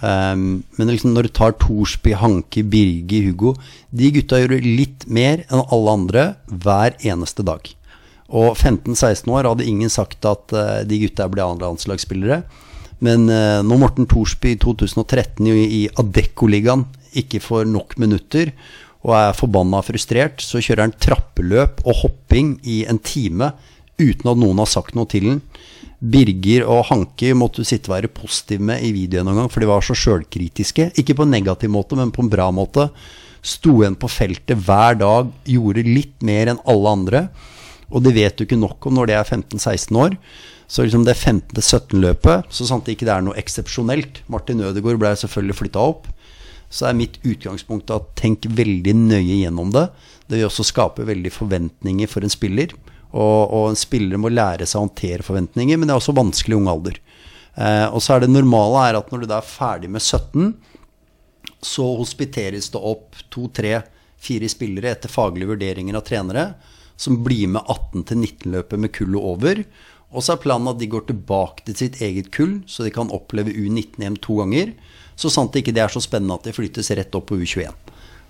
Um, 0.01 0.63
men 0.79 0.87
liksom 0.87 1.11
når 1.11 1.27
du 1.27 1.33
tar 1.35 1.57
Thorsby, 1.59 2.13
Hanke, 2.15 2.63
Birger, 2.63 3.25
Hugo 3.27 3.51
De 3.91 4.07
gutta 4.15 4.37
gjør 4.39 4.53
litt 4.63 5.03
mer 5.11 5.43
enn 5.51 5.65
alle 5.67 5.95
andre 5.97 6.23
hver 6.47 6.95
eneste 7.03 7.43
dag. 7.43 7.67
Og 8.31 8.53
15-16 8.55 9.27
år 9.31 9.49
hadde 9.49 9.67
ingen 9.67 9.91
sagt 9.91 10.25
at 10.27 10.55
eh, 10.55 10.83
de 10.87 11.01
gutta 11.03 11.27
ble 11.31 11.45
landslagsspillere. 11.59 12.41
Men 13.01 13.25
uh, 13.33 13.59
når 13.65 13.79
Morten 13.81 14.05
Thorsby 14.05 14.53
i 14.53 14.59
2013 14.61 15.47
i, 15.49 15.81
Adecco-ligaen 15.97 16.85
ikke 17.17 17.41
får 17.41 17.65
nok 17.65 17.97
minutter 17.99 18.53
og 19.01 19.15
er 19.17 19.33
forbanna 19.33 19.81
frustrert, 19.81 20.43
så 20.45 20.61
kjører 20.61 20.85
han 20.85 20.97
trappeløp 21.01 21.81
og 21.81 22.03
hopping 22.03 22.59
i 22.69 22.83
en 22.89 23.01
time 23.01 23.49
uten 23.97 24.29
at 24.29 24.39
noen 24.39 24.61
har 24.61 24.69
sagt 24.69 24.93
noe 24.97 25.09
til 25.09 25.25
den. 25.27 25.41
Birger 26.01 26.65
og 26.69 26.87
Hanke 26.89 27.33
måtte 27.37 27.61
du 27.61 27.67
sitte 27.67 27.89
og 27.89 27.97
være 27.97 28.13
positiv 28.13 28.61
med 28.69 28.85
i 28.85 28.93
videoen 28.93 29.27
noen 29.29 29.43
gang, 29.43 29.51
for 29.53 29.61
de 29.61 29.69
var 29.69 29.85
så 29.85 29.97
sjølkritiske. 29.97 30.91
Ikke 31.01 31.17
på 31.17 31.27
en 31.27 31.33
negativ 31.33 31.73
måte, 31.73 31.97
men 31.97 32.13
på 32.13 32.25
en 32.25 32.31
bra 32.31 32.47
måte. 32.53 32.87
Sto 33.41 33.79
igjen 33.81 33.97
på 33.97 34.09
feltet 34.09 34.61
hver 34.65 34.97
dag, 35.01 35.29
gjorde 35.49 35.85
litt 35.85 36.21
mer 36.25 36.53
enn 36.53 36.61
alle 36.69 36.95
andre. 36.97 37.23
Og 37.91 38.03
det 38.05 38.15
vet 38.15 38.37
du 38.37 38.45
ikke 38.45 38.59
nok 38.59 38.87
om 38.87 38.97
når 38.97 39.11
det 39.11 39.17
er 39.19 39.27
15-16 39.27 39.99
år. 39.99 40.17
Så 40.71 40.85
liksom 40.85 41.03
det 41.03 41.17
15-17-løpet, 41.17 42.47
så 42.47 42.67
sant 42.67 42.87
det 42.87 42.95
ikke 42.95 43.09
er 43.11 43.23
noe 43.25 43.35
eksepsjonelt 43.39 44.21
Martin 44.31 44.63
Ødegaard 44.63 45.01
ble 45.01 45.11
selvfølgelig 45.19 45.57
flytta 45.59 45.83
opp. 45.83 46.07
Så 46.71 46.87
er 46.87 46.95
mitt 46.95 47.17
utgangspunkt 47.27 47.91
at 47.91 48.13
tenk 48.15 48.47
veldig 48.47 48.93
nøye 48.95 49.41
gjennom 49.41 49.73
det. 49.75 49.89
Det 50.31 50.39
vil 50.39 50.47
også 50.47 50.63
skape 50.69 51.03
veldig 51.09 51.33
forventninger 51.35 52.07
for 52.07 52.23
en 52.23 52.31
spiller. 52.31 52.71
Og, 53.11 53.51
og 53.51 53.65
en 53.73 53.79
spiller 53.79 54.21
må 54.21 54.31
lære 54.31 54.63
seg 54.63 54.79
å 54.79 54.85
håndtere 54.85 55.27
forventninger, 55.27 55.75
men 55.75 55.89
det 55.89 55.97
er 55.97 55.99
også 55.99 56.15
vanskelig 56.15 56.55
i 56.55 56.61
ung 56.61 56.69
alder. 56.71 57.01
Eh, 57.59 57.87
og 57.91 57.99
så 57.99 58.15
er 58.15 58.23
det 58.23 58.31
normale 58.31 58.85
er 58.87 58.99
at 59.01 59.11
når 59.11 59.25
du 59.25 59.27
da 59.27 59.41
er 59.41 59.49
ferdig 59.51 59.91
med 59.91 59.99
17, 59.99 60.53
så 61.61 61.89
hospiteres 61.99 62.71
det 62.71 62.79
opp 62.79 63.19
to, 63.33 63.49
tre, 63.51 63.81
fire 64.21 64.47
spillere 64.49 64.93
etter 64.93 65.11
faglige 65.11 65.51
vurderinger 65.51 65.97
av 65.97 66.05
trenere, 66.07 66.45
som 67.01 67.21
blir 67.25 67.49
med 67.55 67.65
18-19-løpet 67.65 68.81
med 68.81 68.93
kullet 68.93 69.29
over. 69.33 69.63
Og 70.11 70.23
så 70.23 70.35
er 70.35 70.43
planen 70.43 70.69
at 70.69 70.79
de 70.81 70.89
går 70.91 71.07
tilbake 71.07 71.65
til 71.65 71.77
sitt 71.79 72.01
eget 72.03 72.29
kull, 72.35 72.59
så 72.69 72.85
de 72.85 72.91
kan 72.93 73.11
oppleve 73.15 73.53
U19-EM 73.55 74.19
to 74.21 74.37
ganger. 74.41 74.75
Så 75.19 75.31
sant 75.31 75.55
ikke 75.57 75.73
det 75.75 75.85
er 75.85 75.93
så 75.93 76.03
spennende 76.03 76.37
at 76.37 76.47
de 76.47 76.55
flyttes 76.55 76.91
rett 76.97 77.15
opp 77.17 77.29
på 77.31 77.39
U21. 77.39 77.71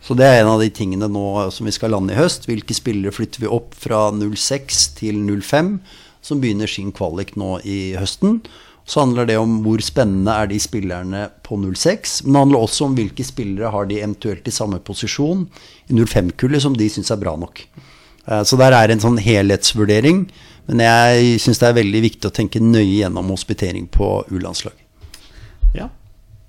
Så 0.01 0.15
det 0.17 0.25
er 0.25 0.39
en 0.41 0.49
av 0.55 0.61
de 0.61 0.69
tingene 0.73 1.09
nå 1.11 1.25
som 1.53 1.67
vi 1.67 1.73
skal 1.75 1.93
lande 1.93 2.15
i 2.15 2.17
høst. 2.17 2.47
Hvilke 2.49 2.73
spillere 2.73 3.13
flytter 3.13 3.43
vi 3.43 3.51
opp 3.51 3.75
fra 3.77 4.07
06 4.13 4.81
til 4.97 5.21
05, 5.21 5.75
som 6.25 6.41
begynner 6.41 6.69
sin 6.69 6.89
kvalik 6.95 7.35
nå 7.37 7.59
i 7.67 7.93
høsten. 7.97 8.39
Så 8.89 9.03
handler 9.03 9.27
det 9.29 9.37
om 9.37 9.59
hvor 9.65 9.81
spennende 9.85 10.33
er 10.33 10.49
de 10.49 10.57
spillerne 10.61 11.27
på 11.45 11.59
06. 11.61 12.23
Men 12.25 12.33
det 12.33 12.43
handler 12.45 12.65
også 12.65 12.87
om 12.87 12.97
hvilke 12.97 13.25
spillere 13.25 13.69
har 13.73 13.89
de 13.89 14.01
eventuelt 14.01 14.49
i 14.49 14.53
samme 14.53 14.81
posisjon 14.81 15.45
i 15.87 15.97
05-kullet 15.97 16.65
som 16.65 16.77
de 16.77 16.89
syns 16.89 17.13
er 17.13 17.21
bra 17.21 17.35
nok. 17.37 17.61
Eh, 18.27 18.43
Så 18.43 18.57
der 18.57 18.73
er 18.77 18.91
en 18.91 18.99
sånn 19.03 19.17
helhetsvurdering. 19.21 20.27
Men 20.67 20.79
jeg 20.85 21.39
syns 21.41 21.59
det 21.59 21.67
er 21.69 21.79
veldig 21.81 22.01
viktig 22.05 22.29
å 22.29 22.33
tenke 22.35 22.61
nøye 22.61 23.01
gjennom 23.01 23.31
hospitering 23.33 23.87
på 23.91 24.23
U-landslag. 24.31 24.75
Ja. 25.75 25.89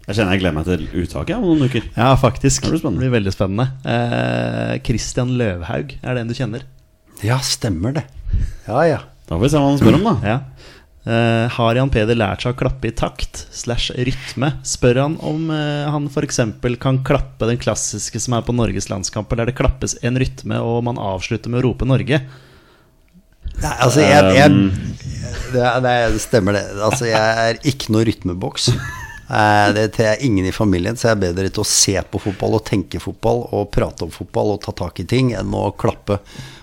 Jeg 0.06 0.16
kjenner 0.18 0.34
jeg 0.34 0.42
gleder 0.42 0.56
meg 0.58 0.66
til 0.66 0.84
uttaket 1.04 1.36
om 1.38 1.44
noen 1.46 1.68
uker. 1.70 1.84
Ja, 1.96 2.10
faktisk. 2.18 2.62
Det 2.66 2.74
blir 2.74 2.82
Det 2.90 2.98
blir 2.98 3.14
veldig 3.14 3.32
spennende. 3.32 3.68
Eh, 3.86 4.78
Christian 4.84 5.30
Løvhaug, 5.38 5.96
er 6.02 6.14
det 6.14 6.20
en 6.20 6.28
du 6.28 6.34
kjenner? 6.34 6.62
Ja, 7.22 7.38
stemmer 7.38 7.94
det. 7.94 8.04
Ja, 8.66 8.82
ja. 8.82 8.98
Da 9.28 9.36
får 9.38 9.42
vi 9.46 9.48
se 9.52 9.58
hva 9.62 9.68
han 9.70 9.78
spør 9.78 9.94
om, 10.00 10.04
da. 10.10 10.14
Ja. 10.26 10.38
Eh, 11.02 11.48
har 11.50 11.74
Jan 11.74 11.90
Peder 11.90 12.14
lært 12.14 12.44
seg 12.44 12.54
å 12.54 12.58
klappe 12.60 12.86
i 12.86 12.92
takt 12.94 13.40
slash 13.50 13.90
rytme? 14.06 14.52
Spør 14.62 15.00
han 15.02 15.16
om 15.26 15.48
uh, 15.50 15.88
han 15.90 16.06
f.eks. 16.06 16.38
kan 16.78 17.00
klappe 17.02 17.48
den 17.50 17.58
klassiske 17.58 18.20
som 18.22 18.36
er 18.38 18.44
på 18.46 18.54
Norges 18.54 18.86
landskamper, 18.92 19.40
der 19.40 19.50
det 19.50 19.56
klappes 19.58 19.96
en 20.06 20.20
rytme 20.22 20.60
og 20.62 20.84
man 20.86 21.00
avslutter 21.02 21.50
med 21.50 21.58
å 21.62 21.66
rope 21.66 21.88
'Norge'. 21.90 22.22
Nei, 23.62 23.74
altså, 23.82 24.00
jeg, 24.00 24.34
jeg 24.38 24.50
Um, 24.52 24.70
det, 25.52 25.60
er- 25.60 25.80
det 25.82 25.90
er- 25.90 26.18
stemmer 26.22 26.54
det. 26.56 26.62
Altså, 26.78 27.06
jeg 27.10 27.48
er 27.48 27.58
ikke 27.66 27.90
noe 27.92 28.06
rytmeboks. 28.06 28.70
Uh, 29.32 29.72
Det 29.74 29.98
er 30.06 30.22
ingen 30.22 30.46
i 30.46 30.52
familien, 30.54 30.94
så 30.96 31.08
jeg 31.10 31.16
er 31.18 31.24
bedre 31.32 31.50
til 31.50 31.62
å 31.64 31.66
se 31.68 31.98
på 32.10 32.20
fotball 32.20 32.54
og 32.60 32.64
tenke 32.68 33.00
fotball 33.02 33.48
og 33.50 33.70
prate 33.74 34.04
om 34.06 34.10
fotball 34.14 34.54
og 34.54 34.62
ta 34.62 34.72
tak 34.72 35.00
i 35.00 35.04
ting 35.08 35.32
enn 35.34 35.50
å 35.56 35.70
klappe. 35.74 36.20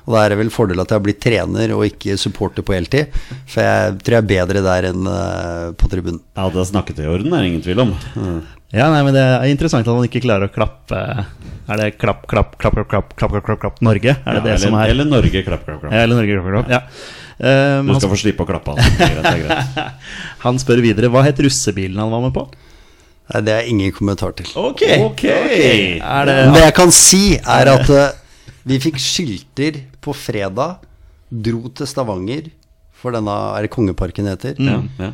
Og 0.10 0.16
da 0.16 0.24
er 0.26 0.34
det 0.34 0.40
vel 0.40 0.50
fordel 0.50 0.82
at 0.82 0.90
jeg 0.90 0.98
har 0.98 1.06
blitt 1.06 1.20
trener 1.22 1.72
og 1.76 1.84
ikke 1.86 2.16
supporter 2.18 2.66
på 2.66 2.74
heltid. 2.74 3.12
For 3.46 3.62
jeg 3.62 4.00
tror 4.02 4.16
jeg 4.16 4.24
er 4.24 4.32
bedre 4.32 4.64
der 4.66 4.88
enn 4.90 5.06
eh, 5.06 5.68
på 5.78 5.90
tribunen. 5.92 6.18
Ja, 6.34 6.48
det 6.50 6.64
er 6.64 6.70
snakket 6.72 7.04
i 7.04 7.06
orden, 7.06 7.30
det 7.30 7.38
er 7.38 7.46
ingen 7.52 7.62
tvil 7.62 7.84
om. 7.86 7.94
Uh, 8.18 8.40
Ja, 8.70 8.86
nei, 8.94 9.00
men 9.02 9.16
Det 9.16 9.22
er 9.22 9.50
interessant 9.50 9.88
at 9.88 9.96
han 9.98 10.06
ikke 10.06 10.22
klarer 10.22 10.46
å 10.46 10.54
klappe 10.54 10.98
Er 11.02 11.80
det 11.82 11.88
klapp, 11.98 12.28
klapp, 12.30 12.52
klapp, 12.62 12.76
klapp, 12.78 12.90
klapp, 12.92 13.16
klapp, 13.18 13.34
klapp, 13.34 13.46
klapp, 13.48 13.62
klapp 13.64 13.80
Norge? 13.86 14.14
Er 14.14 14.38
det 14.38 14.42
ja, 14.42 14.44
det 14.46 14.52
eller, 14.52 14.62
som 14.62 14.78
er 14.78 14.94
eller 14.94 15.10
Norge, 15.10 15.42
klapp, 15.48 15.64
klapp, 15.66 15.80
klapp. 15.82 15.94
Ja, 15.94 16.04
eller 16.06 16.20
Norge, 16.22 16.38
klapp, 16.38 16.50
klapp, 16.54 16.70
ja. 16.74 16.82
Uh, 17.40 17.82
Du 17.82 17.94
han, 17.94 18.02
skal 18.02 18.12
få 18.14 18.20
slippe 18.22 18.46
å 18.46 18.50
klappe. 18.50 18.76
Altså. 18.76 18.94
Det 18.94 19.08
er 19.08 19.16
greit, 19.16 19.26
det 19.26 19.34
er 19.34 19.44
greit. 19.46 20.08
han 20.46 20.62
spør 20.62 20.84
videre 20.86 21.10
hva 21.14 21.26
het 21.26 21.42
russebilen 21.46 22.02
han 22.02 22.14
var 22.14 22.26
med 22.28 22.36
på? 22.38 22.46
Nei, 23.30 23.42
Det 23.48 23.56
er 23.56 23.70
ingen 23.74 23.94
kommentar 23.96 24.34
til. 24.38 24.50
Ok, 24.60 24.86
Ok. 25.06 25.26
Er 25.30 26.30
det, 26.30 26.38
Men 26.50 26.58
det 26.58 26.66
jeg 26.68 26.78
kan 26.78 26.94
si, 26.94 27.24
er 27.42 27.74
at 27.74 27.90
uh, 27.90 28.10
vi 28.70 28.78
fikk 28.84 29.02
skilter 29.02 29.82
på 30.10 30.18
fredag. 30.18 30.78
Dro 31.30 31.70
til 31.78 31.86
Stavanger 31.90 32.50
for 33.00 33.14
denne 33.16 33.34
Er 33.56 33.66
det 33.68 33.72
Kongeparken 33.74 34.28
heter? 34.28 34.58
Ja, 34.60 34.82
ja. 35.00 35.12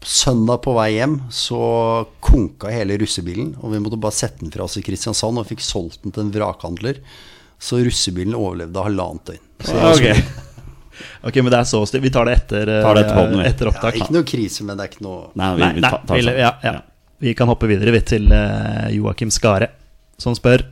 Søndag 0.00 0.62
på 0.64 0.72
vei 0.78 0.94
hjem 0.96 1.18
så 1.28 1.58
konka 2.24 2.70
hele 2.72 2.96
russebilen, 3.02 3.50
og 3.60 3.74
vi 3.74 3.80
måtte 3.84 3.98
bare 4.00 4.16
sette 4.16 4.40
den 4.40 4.52
fra 4.54 4.64
oss 4.64 4.78
i 4.80 4.82
Kristiansand 4.86 5.36
og 5.42 5.44
fikk 5.50 5.60
solgt 5.60 6.00
den 6.06 6.14
til 6.16 6.24
en 6.24 6.30
vrakhandler. 6.32 7.02
Så 7.60 7.82
russebilen 7.84 8.32
overlevde 8.38 8.80
halvannet 8.86 9.26
døgn. 9.34 9.42
Så 9.60 9.74
det 9.76 9.82
var 9.84 9.98
så- 10.00 10.46
Ok. 11.24 11.36
Men 11.36 11.50
det 11.52 11.58
er 11.60 11.68
så 11.68 11.82
stygt. 11.86 12.02
Vi 12.02 12.10
tar 12.10 12.24
det 12.24 12.34
etter, 12.38 12.68
eh, 12.68 12.82
Tar 12.82 12.94
det 12.94 13.04
etterpå, 13.06 13.44
etter 13.44 13.66
Ja, 13.66 13.70
opptak. 13.72 13.94
ikke 14.00 14.12
noe 14.12 14.22
krise, 14.24 14.64
men 14.64 14.76
det 14.76 14.84
er 14.84 14.88
ikke 14.94 15.02
noe 15.04 15.30
Nei, 15.34 15.54
vi, 15.54 15.60
Nei, 15.60 15.72
vi 15.74 15.80
nei, 15.80 15.90
tar, 15.90 16.00
tar 16.06 16.16
vi, 16.16 16.22
sånn. 16.22 16.38
ja, 16.38 16.50
ja. 16.64 16.80
vi 17.20 17.34
kan 17.34 17.48
hoppe 17.48 17.68
videre 17.68 17.92
vi, 17.92 18.00
til 18.00 18.26
uh, 18.32 18.88
Joakim 18.92 19.30
Skare, 19.30 19.68
som 20.18 20.34
spør 20.34 20.64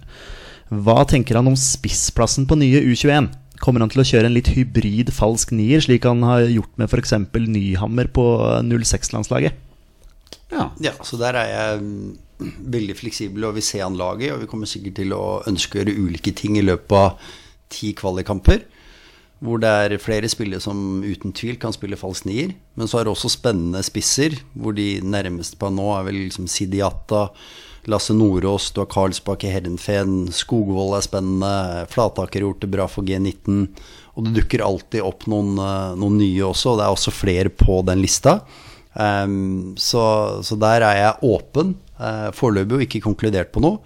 Hva 0.72 1.04
tenker 1.08 1.36
han 1.36 1.46
om 1.48 1.54
spissplassen 1.56 2.46
på 2.46 2.56
nye 2.56 2.80
U21? 2.80 3.28
Kommer 3.62 3.82
han 3.82 3.90
til 3.90 4.02
å 4.02 4.06
kjøre 4.06 4.28
en 4.30 4.36
litt 4.36 4.50
hybrid 4.54 5.10
falsk 5.14 5.50
nier, 5.56 5.82
slik 5.82 6.06
han 6.06 6.22
har 6.26 6.46
gjort 6.46 6.78
med 6.78 6.90
f.eks. 6.90 7.14
Nyhammer 7.48 8.10
på 8.14 8.24
06-landslaget? 8.68 9.58
Ja. 10.52 10.70
Ja, 10.80 10.94
så 11.02 11.18
der 11.20 11.36
er 11.36 11.50
jeg 11.50 11.82
mm, 11.82 12.16
veldig 12.72 12.96
fleksibel 12.98 13.48
og 13.48 13.58
vil 13.58 13.66
se 13.66 13.82
an 13.84 13.98
laget, 13.98 14.32
og 14.32 14.42
vi 14.42 14.50
kommer 14.50 14.70
sikkert 14.70 14.98
til 15.00 15.14
å 15.16 15.40
ønske 15.50 15.76
å 15.76 15.82
gjøre 15.82 15.96
ulike 15.98 16.34
ting 16.36 16.58
i 16.58 16.64
løpet 16.64 16.96
av 16.98 17.30
ti 17.72 17.92
kvalikkamper. 17.98 18.64
Hvor 19.44 19.60
det 19.62 19.70
er 19.70 20.00
flere 20.02 20.26
spillere 20.30 20.62
som 20.62 21.04
uten 21.04 21.34
tvil 21.36 21.60
kan 21.62 21.74
spille 21.74 21.98
falsk 21.98 22.26
nier. 22.26 22.56
Men 22.74 22.90
så 22.90 22.98
er 22.98 23.06
det 23.06 23.12
også 23.12 23.30
spennende 23.30 23.84
spisser, 23.86 24.34
hvor 24.58 24.74
de 24.74 24.98
nærmeste 25.04 25.58
på 25.60 25.70
nå 25.70 25.92
er 25.94 26.08
vel 26.08 26.18
liksom 26.24 26.48
Sidiata, 26.50 27.28
Lasse 27.88 28.14
Nordås, 28.14 28.70
du 28.74 28.82
har 28.82 28.90
Karlsbakke, 28.92 29.48
Herrenfen, 29.52 30.28
Skogvold 30.34 30.98
er 30.98 31.04
spennende, 31.06 31.86
Flataker 31.88 32.42
har 32.42 32.50
gjort 32.50 32.64
det 32.64 32.72
bra 32.72 32.88
for 32.90 33.08
G19. 33.08 33.64
Og 34.18 34.26
det 34.26 34.34
dukker 34.40 34.64
alltid 34.66 35.04
opp 35.06 35.28
noen, 35.30 35.54
eh, 35.62 35.94
noen 35.96 36.18
nye 36.20 36.44
også, 36.44 36.74
og 36.74 36.80
det 36.80 36.86
er 36.88 36.96
også 36.96 37.14
flere 37.14 37.52
på 37.54 37.80
den 37.86 38.02
lista. 38.02 38.40
Um, 38.98 39.76
så, 39.78 40.02
så 40.42 40.58
der 40.58 40.82
er 40.82 40.98
jeg 40.98 41.30
åpen. 41.30 41.76
Uh, 41.98 42.28
Foreløpig 42.34 42.76
og 42.76 42.84
ikke 42.84 43.04
konkludert 43.04 43.52
på 43.54 43.62
noe. 43.62 43.78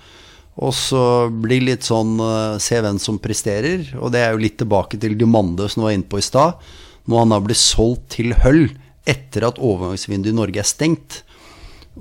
Og 0.63 0.73
så 0.77 1.29
blir 1.29 1.61
det 1.61 1.69
litt 1.69 1.87
sånn 1.87 2.17
uh, 2.21 2.61
se 2.61 2.81
hvem 2.81 3.01
som 3.01 3.21
presterer. 3.21 3.85
Og 4.01 4.13
det 4.15 4.25
er 4.25 4.33
jo 4.33 4.41
litt 4.43 4.59
tilbake 4.61 5.01
til 5.01 5.19
Dumande 5.21 5.69
som 5.69 5.83
du 5.83 5.89
var 5.89 5.97
inne 5.97 6.09
på 6.09 6.21
i 6.21 6.25
stad. 6.25 6.61
Når 7.09 7.25
han 7.25 7.37
har 7.37 7.45
blitt 7.45 7.61
solgt 7.61 8.09
til 8.17 8.33
Høll 8.41 8.67
etter 9.09 9.49
at 9.49 9.61
overgangsvinduet 9.61 10.33
i 10.33 10.39
Norge 10.39 10.63
er 10.63 10.69
stengt. 10.69 11.23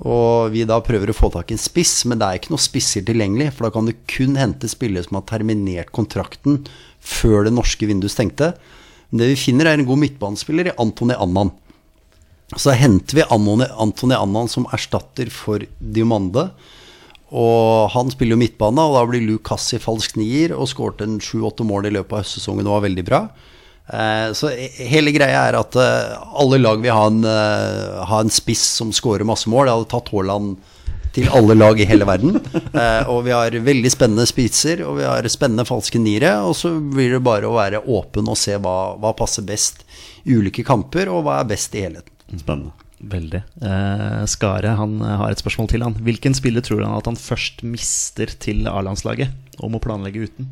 Og 0.00 0.54
vi 0.54 0.64
da 0.64 0.78
prøver 0.80 1.12
å 1.12 1.16
få 1.16 1.28
tak 1.34 1.50
i 1.50 1.56
en 1.56 1.60
spiss, 1.60 2.06
men 2.08 2.20
det 2.20 2.28
er 2.28 2.38
ikke 2.40 2.54
noen 2.54 2.64
spisser 2.64 3.04
tilgjengelig. 3.04 3.50
For 3.52 3.66
da 3.66 3.72
kan 3.74 3.88
du 3.88 3.92
kun 4.08 4.38
hente 4.40 4.70
spillere 4.70 5.04
som 5.04 5.18
har 5.18 5.26
terminert 5.28 5.92
kontrakten 5.92 6.62
før 7.02 7.44
det 7.44 7.52
norske 7.56 7.88
vinduet 7.88 8.14
stengte. 8.14 8.54
Men 9.10 9.20
det 9.20 9.32
vi 9.34 9.42
finner, 9.44 9.68
er 9.68 9.76
en 9.76 9.88
god 9.88 10.00
midtbanespiller 10.00 10.70
i 10.70 10.76
Antony 10.80 11.18
Annan. 11.20 11.52
Så 12.56 12.72
henter 12.76 13.20
vi 13.20 13.26
Antony, 13.28 14.16
Annan 14.16 14.48
som 14.48 14.68
erstatter 14.72 15.28
for 15.32 15.64
Diomande. 15.80 16.48
Og 17.32 17.92
han 17.92 18.10
spiller 18.12 18.36
jo 18.36 18.42
midtbane, 18.42 18.80
og 18.80 18.96
da 18.96 19.04
blir 19.08 19.24
Luke 19.24 19.44
Cassi 19.48 19.80
falsk 19.80 20.18
nier 20.20 20.52
og 20.56 20.68
skåret 20.68 21.04
en 21.04 21.20
sju-åtte 21.20 21.64
mål 21.64 21.88
i 21.88 21.94
løpet 21.96 22.12
av 22.12 22.24
høstsesongen 22.24 22.68
og 22.68 22.76
var 22.76 22.86
veldig 22.88 23.04
bra. 23.08 23.22
Eh, 23.92 24.32
Så 24.32 24.50
hele 24.88 25.12
greia 25.14 25.46
er 25.50 25.58
at 25.60 25.76
eh, 25.76 26.18
alle 26.40 26.58
lag 26.62 26.80
vil 26.82 26.94
ha 26.96 27.06
en, 27.10 27.22
eh, 27.28 28.04
ha 28.08 28.20
en 28.24 28.32
spiss 28.32 28.62
som 28.80 28.92
skårer 28.94 29.26
masse 29.28 29.50
mål. 29.52 29.68
Jeg 29.68 29.76
hadde 29.78 29.90
tatt 29.92 30.12
Haaland 30.14 30.56
til 31.12 31.26
alle 31.28 31.52
lag 31.58 31.76
i 31.80 31.84
hele 31.88 32.06
verden. 32.08 32.38
Eh, 32.72 33.08
Og 33.12 33.24
vi 33.26 33.34
har 33.36 33.52
veldig 33.52 33.90
spennende 33.92 34.24
spisser, 34.26 34.80
og 34.88 34.96
vi 34.96 35.04
har 35.04 35.26
spennende 35.28 35.66
falske 35.68 36.00
niere. 36.00 36.38
Og 36.48 36.54
så 36.56 36.70
blir 36.80 37.12
det 37.18 37.22
bare 37.26 37.44
å 37.50 37.56
være 37.58 37.82
åpen 37.84 38.30
og 38.32 38.38
se 38.40 38.56
hva, 38.56 38.94
hva 38.98 39.12
passer 39.18 39.44
best 39.44 39.84
i 40.24 40.38
ulike 40.38 40.64
kamper, 40.64 41.10
og 41.12 41.26
hva 41.26 41.40
er 41.42 41.50
best 41.52 41.74
i 41.76 41.84
helheten. 41.84 42.08
Spennende. 42.40 42.72
Veldig. 43.02 43.42
Eh, 43.66 44.24
Skare 44.30 44.76
han 44.78 45.00
har 45.02 45.32
et 45.34 45.40
spørsmål 45.42 45.68
til 45.72 45.82
han. 45.84 45.96
Hvilken 46.06 46.36
spiller 46.38 46.62
tror 46.64 46.84
han 46.86 46.94
at 46.96 47.08
han 47.10 47.18
først 47.18 47.60
mister 47.66 48.30
til 48.40 48.64
A-landslaget, 48.70 49.34
og 49.60 49.72
må 49.74 49.80
planlegge 49.82 50.28
uten? 50.30 50.48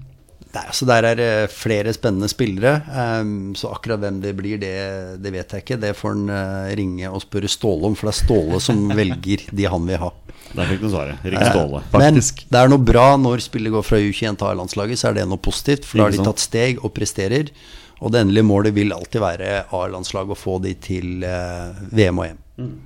Nei, 0.51 0.64
så 0.74 0.86
Der 0.88 1.07
er 1.07 1.14
det 1.14 1.28
flere 1.55 1.92
spennende 1.94 2.26
spillere. 2.28 2.82
ehm, 2.90 3.53
så 3.55 3.70
akkurat 3.70 4.01
hvem 4.03 4.20
det 4.22 4.32
blir, 4.34 4.59
det, 4.59 5.22
det 5.22 5.32
vet 5.32 5.53
jeg 5.55 5.62
ikke. 5.62 5.78
Det 5.78 5.92
får 5.94 6.16
han 6.16 6.32
eh, 6.34 6.72
ringe 6.80 7.11
og 7.11 7.22
spørre 7.22 7.51
Ståle 7.51 7.86
om, 7.86 7.94
for 7.94 8.11
det 8.11 8.16
er 8.16 8.24
Ståle 8.24 8.61
som 8.61 8.82
velger 9.01 9.46
de 9.55 9.68
han 9.70 9.86
vil 9.86 10.03
ha. 10.03 10.11
Der 10.51 10.66
fikk 10.66 10.82
du 10.82 10.88
svaret. 10.90 11.22
Ring 11.22 11.44
Ståle. 11.53 11.84
Men 11.94 12.18
det 12.18 12.59
er 12.59 12.72
noe 12.72 12.82
bra 12.82 13.12
når 13.14 13.44
spillet 13.46 13.70
går 13.70 13.86
fra 13.86 14.03
U21 14.03 14.40
til 14.40 14.48
A-landslaget, 14.51 14.98
så 14.98 15.12
er 15.12 15.20
det 15.20 15.28
noe 15.30 15.38
positivt. 15.38 15.86
For 15.86 16.01
da 16.03 16.09
har 16.09 16.16
de 16.18 16.26
tatt 16.26 16.42
steg 16.42 16.82
og 16.82 16.90
presterer. 16.98 17.53
Og 18.01 18.11
det 18.11 18.24
endelige 18.24 18.48
målet 18.48 18.74
vil 18.74 18.90
alltid 18.96 19.22
være 19.22 19.51
A-landslaget, 19.76 20.34
å 20.34 20.40
få 20.40 20.59
de 20.64 20.74
til 20.82 21.22
eh, 21.22 21.84
VM 21.94 22.18
og 22.18 22.26
EM. 22.32 22.80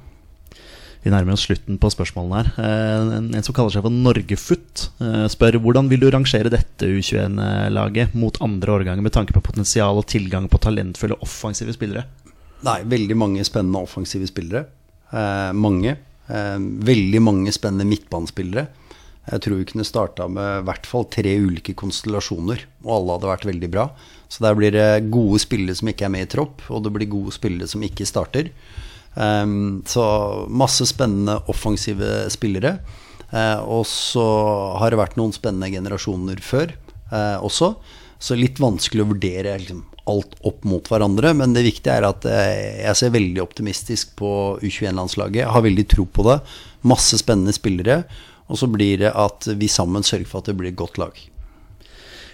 Vi 1.04 1.12
nærmer 1.12 1.36
oss 1.36 1.44
slutten 1.44 1.76
på 1.76 1.90
spørsmålene 1.92 2.38
her. 2.40 2.46
Eh, 2.64 3.16
En, 3.18 3.42
som 3.44 3.54
kaller 3.56 3.74
seg 3.74 3.84
for 3.84 3.92
Norgefoot, 3.92 4.86
eh, 5.04 5.26
spør 5.28 5.60
hvordan 5.60 5.90
vil 5.90 6.00
du 6.00 6.08
rangere 6.10 6.48
dette 6.52 6.88
U21-laget 6.88 8.14
mot 8.16 8.40
andre 8.40 8.72
årganger 8.78 9.04
med 9.04 9.12
tanke 9.12 9.36
på 9.36 9.44
potensial 9.44 10.00
og 10.00 10.08
tilgang 10.08 10.48
på 10.48 10.60
talentfulle 10.64 11.18
offensive 11.20 11.74
spillere? 11.76 12.06
Nei, 12.64 12.80
veldig 12.88 13.16
mange 13.20 13.44
spennende 13.44 13.84
offensive 13.84 14.26
spillere. 14.30 14.64
Eh, 15.12 15.52
mange. 15.52 15.98
Eh, 16.28 16.56
veldig 16.58 17.20
mange 17.20 17.52
spennende 17.52 17.84
midtbanespillere. 17.84 18.66
Jeg 19.24 19.40
tror 19.40 19.56
vi 19.60 19.68
kunne 19.68 19.84
starta 19.84 20.26
med 20.28 20.62
i 20.62 20.64
hvert 20.68 20.86
fall 20.88 21.04
tre 21.12 21.36
ulike 21.40 21.74
konstellasjoner, 21.76 22.64
og 22.84 22.90
alle 22.96 23.12
hadde 23.16 23.30
vært 23.30 23.46
veldig 23.48 23.70
bra. 23.72 23.86
Så 24.28 24.44
der 24.44 24.56
blir 24.56 24.72
det 24.72 25.10
gode 25.12 25.40
spillere 25.40 25.76
som 25.76 25.88
ikke 25.88 26.08
er 26.08 26.12
med 26.12 26.26
i 26.26 26.32
tropp, 26.32 26.64
og 26.68 26.84
det 26.84 26.92
blir 26.92 27.12
gode 27.12 27.32
spillere 27.32 27.68
som 27.68 27.84
ikke 27.84 28.08
starter. 28.08 28.50
Um, 29.14 29.82
så 29.86 30.04
masse 30.50 30.86
spennende 30.90 31.38
offensive 31.52 32.24
spillere. 32.34 32.78
Eh, 33.34 33.60
og 33.66 33.86
så 33.88 34.24
har 34.80 34.92
det 34.92 35.00
vært 35.00 35.18
noen 35.18 35.34
spennende 35.34 35.72
generasjoner 35.72 36.40
før. 36.44 36.74
eh, 37.12 37.38
også. 37.42 37.74
Så 38.18 38.34
litt 38.38 38.58
vanskelig 38.58 39.04
å 39.04 39.10
vurdere 39.10 39.58
liksom, 39.60 39.82
alt 40.10 40.34
opp 40.42 40.64
mot 40.64 40.86
hverandre. 40.88 41.34
Men 41.36 41.52
det 41.54 41.66
viktige 41.66 41.98
er 41.98 42.06
at 42.08 42.24
eh, 42.24 42.82
jeg 42.86 43.00
ser 43.00 43.14
veldig 43.14 43.42
optimistisk 43.42 44.16
på 44.16 44.58
U21-landslaget. 44.62 45.42
Jeg 45.44 45.54
har 45.56 45.66
veldig 45.66 45.86
tro 45.90 46.06
på 46.06 46.26
det. 46.30 46.40
Masse 46.82 47.18
spennende 47.20 47.54
spillere. 47.56 48.02
Og 48.48 48.60
så 48.60 48.68
blir 48.68 49.04
det 49.04 49.12
at 49.12 49.48
vi 49.60 49.68
sammen 49.68 50.04
sørger 50.04 50.28
for 50.28 50.42
at 50.42 50.50
det 50.50 50.56
blir 50.58 50.72
et 50.72 50.80
godt 50.80 50.98
lag. 51.00 51.16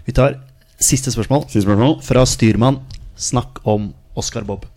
Vi 0.07 0.17
tar 0.17 0.41
siste 0.81 1.13
spørsmål. 1.13 1.49
Siste 1.51 1.67
spørsmål. 1.69 2.01
Fra 2.07 2.27
styrmann. 2.27 2.83
Snakk 3.17 3.63
om 3.69 3.93
Oscar 4.19 4.47
Bob. 4.47 4.70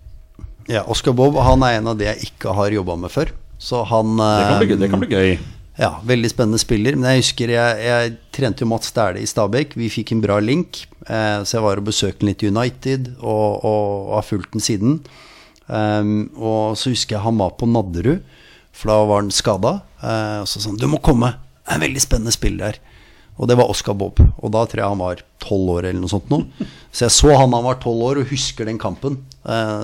Ja, 0.72 0.86
Oscar 0.88 1.16
Bob 1.18 1.36
han 1.44 1.64
er 1.66 1.80
en 1.80 1.90
av 1.92 1.98
de 2.00 2.08
jeg 2.08 2.30
ikke 2.30 2.54
har 2.56 2.72
jobba 2.72 2.96
med 2.96 3.12
før. 3.12 3.34
Så 3.60 3.84
han 3.88 4.18
Det 4.18 4.48
kan, 4.48 4.60
bli, 4.60 4.78
det 4.80 4.90
kan 4.92 5.04
bli 5.04 5.12
gøy. 5.12 5.38
Ja, 5.80 5.96
veldig 6.06 6.30
spennende 6.30 6.62
spiller. 6.62 6.96
Men 6.98 7.10
jeg 7.10 7.24
husker 7.24 7.54
jeg, 7.56 7.78
jeg 7.82 8.14
trente 8.36 8.62
jo 8.62 8.70
Mats 8.70 8.94
Dæhlie 8.94 9.26
i 9.26 9.30
Stabæk. 9.30 9.74
Vi 9.80 9.90
fikk 9.90 10.14
en 10.14 10.22
bra 10.22 10.38
link. 10.44 10.84
Eh, 11.08 11.42
så 11.42 11.58
jeg 11.58 11.66
var 11.66 11.82
og 11.82 11.88
besøkte 11.90 12.22
ham 12.22 12.30
litt 12.30 12.46
i 12.46 12.52
United, 12.52 13.10
og, 13.20 13.66
og, 13.66 14.14
har 14.20 14.28
fulgt 14.28 14.54
den 14.54 14.64
siden. 14.64 15.00
Um, 15.66 16.30
og 16.36 16.78
så 16.78 16.92
husker 16.92 17.16
jeg 17.16 17.24
han 17.24 17.40
var 17.40 17.54
på 17.56 17.68
Nadderud, 17.72 18.20
for 18.76 18.92
da 18.92 18.98
var 19.10 19.24
han 19.24 19.34
skada. 19.34 19.78
Eh, 20.04 20.40
og 20.44 20.50
så 20.50 20.62
sa 20.62 20.70
han 20.70 20.78
'Du 20.78 20.88
må 20.92 21.02
komme, 21.02 21.34
det 21.64 21.72
er 21.72 21.80
en 21.80 21.88
veldig 21.88 22.04
spennende 22.04 22.36
spiller 22.36 22.74
her'. 22.74 22.82
Og 23.42 23.48
det 23.50 23.58
var 23.58 23.70
Oscar 23.70 23.98
Bob. 23.98 24.20
Og 24.22 24.52
da 24.54 24.62
tror 24.66 24.78
jeg 24.78 24.90
han 24.94 25.02
var 25.02 25.24
tolv 25.42 25.70
år 25.74 25.90
eller 25.90 26.00
noe 26.00 26.12
sånt 26.12 26.30
nå. 26.30 26.46
Så 26.94 27.10
jeg 27.10 27.12
så 27.18 27.34
han 27.34 27.50
da 27.50 27.58
han 27.58 27.66
var 27.66 27.82
tolv 27.82 28.04
år, 28.06 28.22
og 28.22 28.30
husker 28.30 28.66
den 28.70 28.78
kampen 28.78 29.18
eh, 29.18 29.33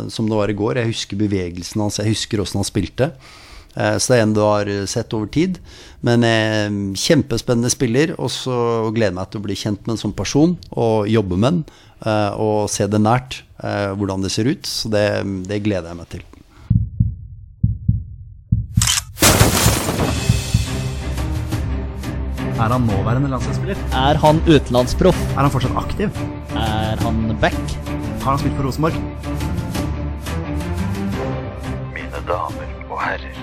som 0.10 0.30
det 0.30 0.38
var 0.39 0.49
i 0.51 0.55
går. 0.57 0.80
Jeg 0.80 0.93
husker 0.93 1.20
bevegelsen 1.20 1.82
hans, 1.84 1.99
jeg 1.99 2.14
husker 2.14 2.41
åssen 2.43 2.62
han 2.62 2.68
spilte. 2.68 3.12
Eh, 3.76 3.97
så 4.01 4.14
det 4.14 4.18
er 4.20 4.24
en 4.26 4.34
du 4.34 4.41
har 4.41 4.72
sett 4.89 5.14
over 5.14 5.30
tid. 5.32 5.60
Men 6.05 6.24
eh, 6.24 6.70
kjempespennende 6.95 7.72
spiller, 7.74 8.16
og 8.18 8.32
så 8.34 8.55
gleder 8.95 9.12
jeg 9.12 9.20
meg 9.20 9.30
til 9.32 9.41
å 9.41 9.45
bli 9.49 9.60
kjent 9.60 9.86
med 9.86 9.97
en 9.97 10.01
som 10.05 10.16
person 10.16 10.57
og 10.72 11.10
jobbe 11.12 11.38
med 11.38 11.60
den. 11.60 11.64
eh, 12.05 12.32
og 12.39 12.70
se 12.72 12.88
det 12.88 13.01
nært, 13.03 13.41
eh, 13.64 13.91
hvordan 13.99 14.24
det 14.24 14.32
ser 14.32 14.47
ut. 14.47 14.66
Så 14.66 14.89
det, 14.91 15.05
det 15.49 15.64
gleder 15.66 15.91
jeg 15.91 15.99
meg 15.99 16.10
til. 16.16 16.26
Er 22.60 22.74
han 22.76 22.82
nåværende 22.84 23.30
landslagsspiller? 23.32 23.78
Er 23.95 24.18
han 24.20 24.41
utenlandsproff? 24.43 25.20
Er 25.38 25.45
han 25.45 25.51
fortsatt 25.53 25.78
aktiv? 25.80 26.10
Er 26.60 26.99
han 26.99 27.22
back? 27.39 27.55
Har 28.20 28.34
han 28.34 28.41
spilt 28.41 28.57
for 28.57 28.68
Rosenborg? 28.68 28.99
Damer 32.30 32.73
og 32.91 32.99
herrer, 33.01 33.38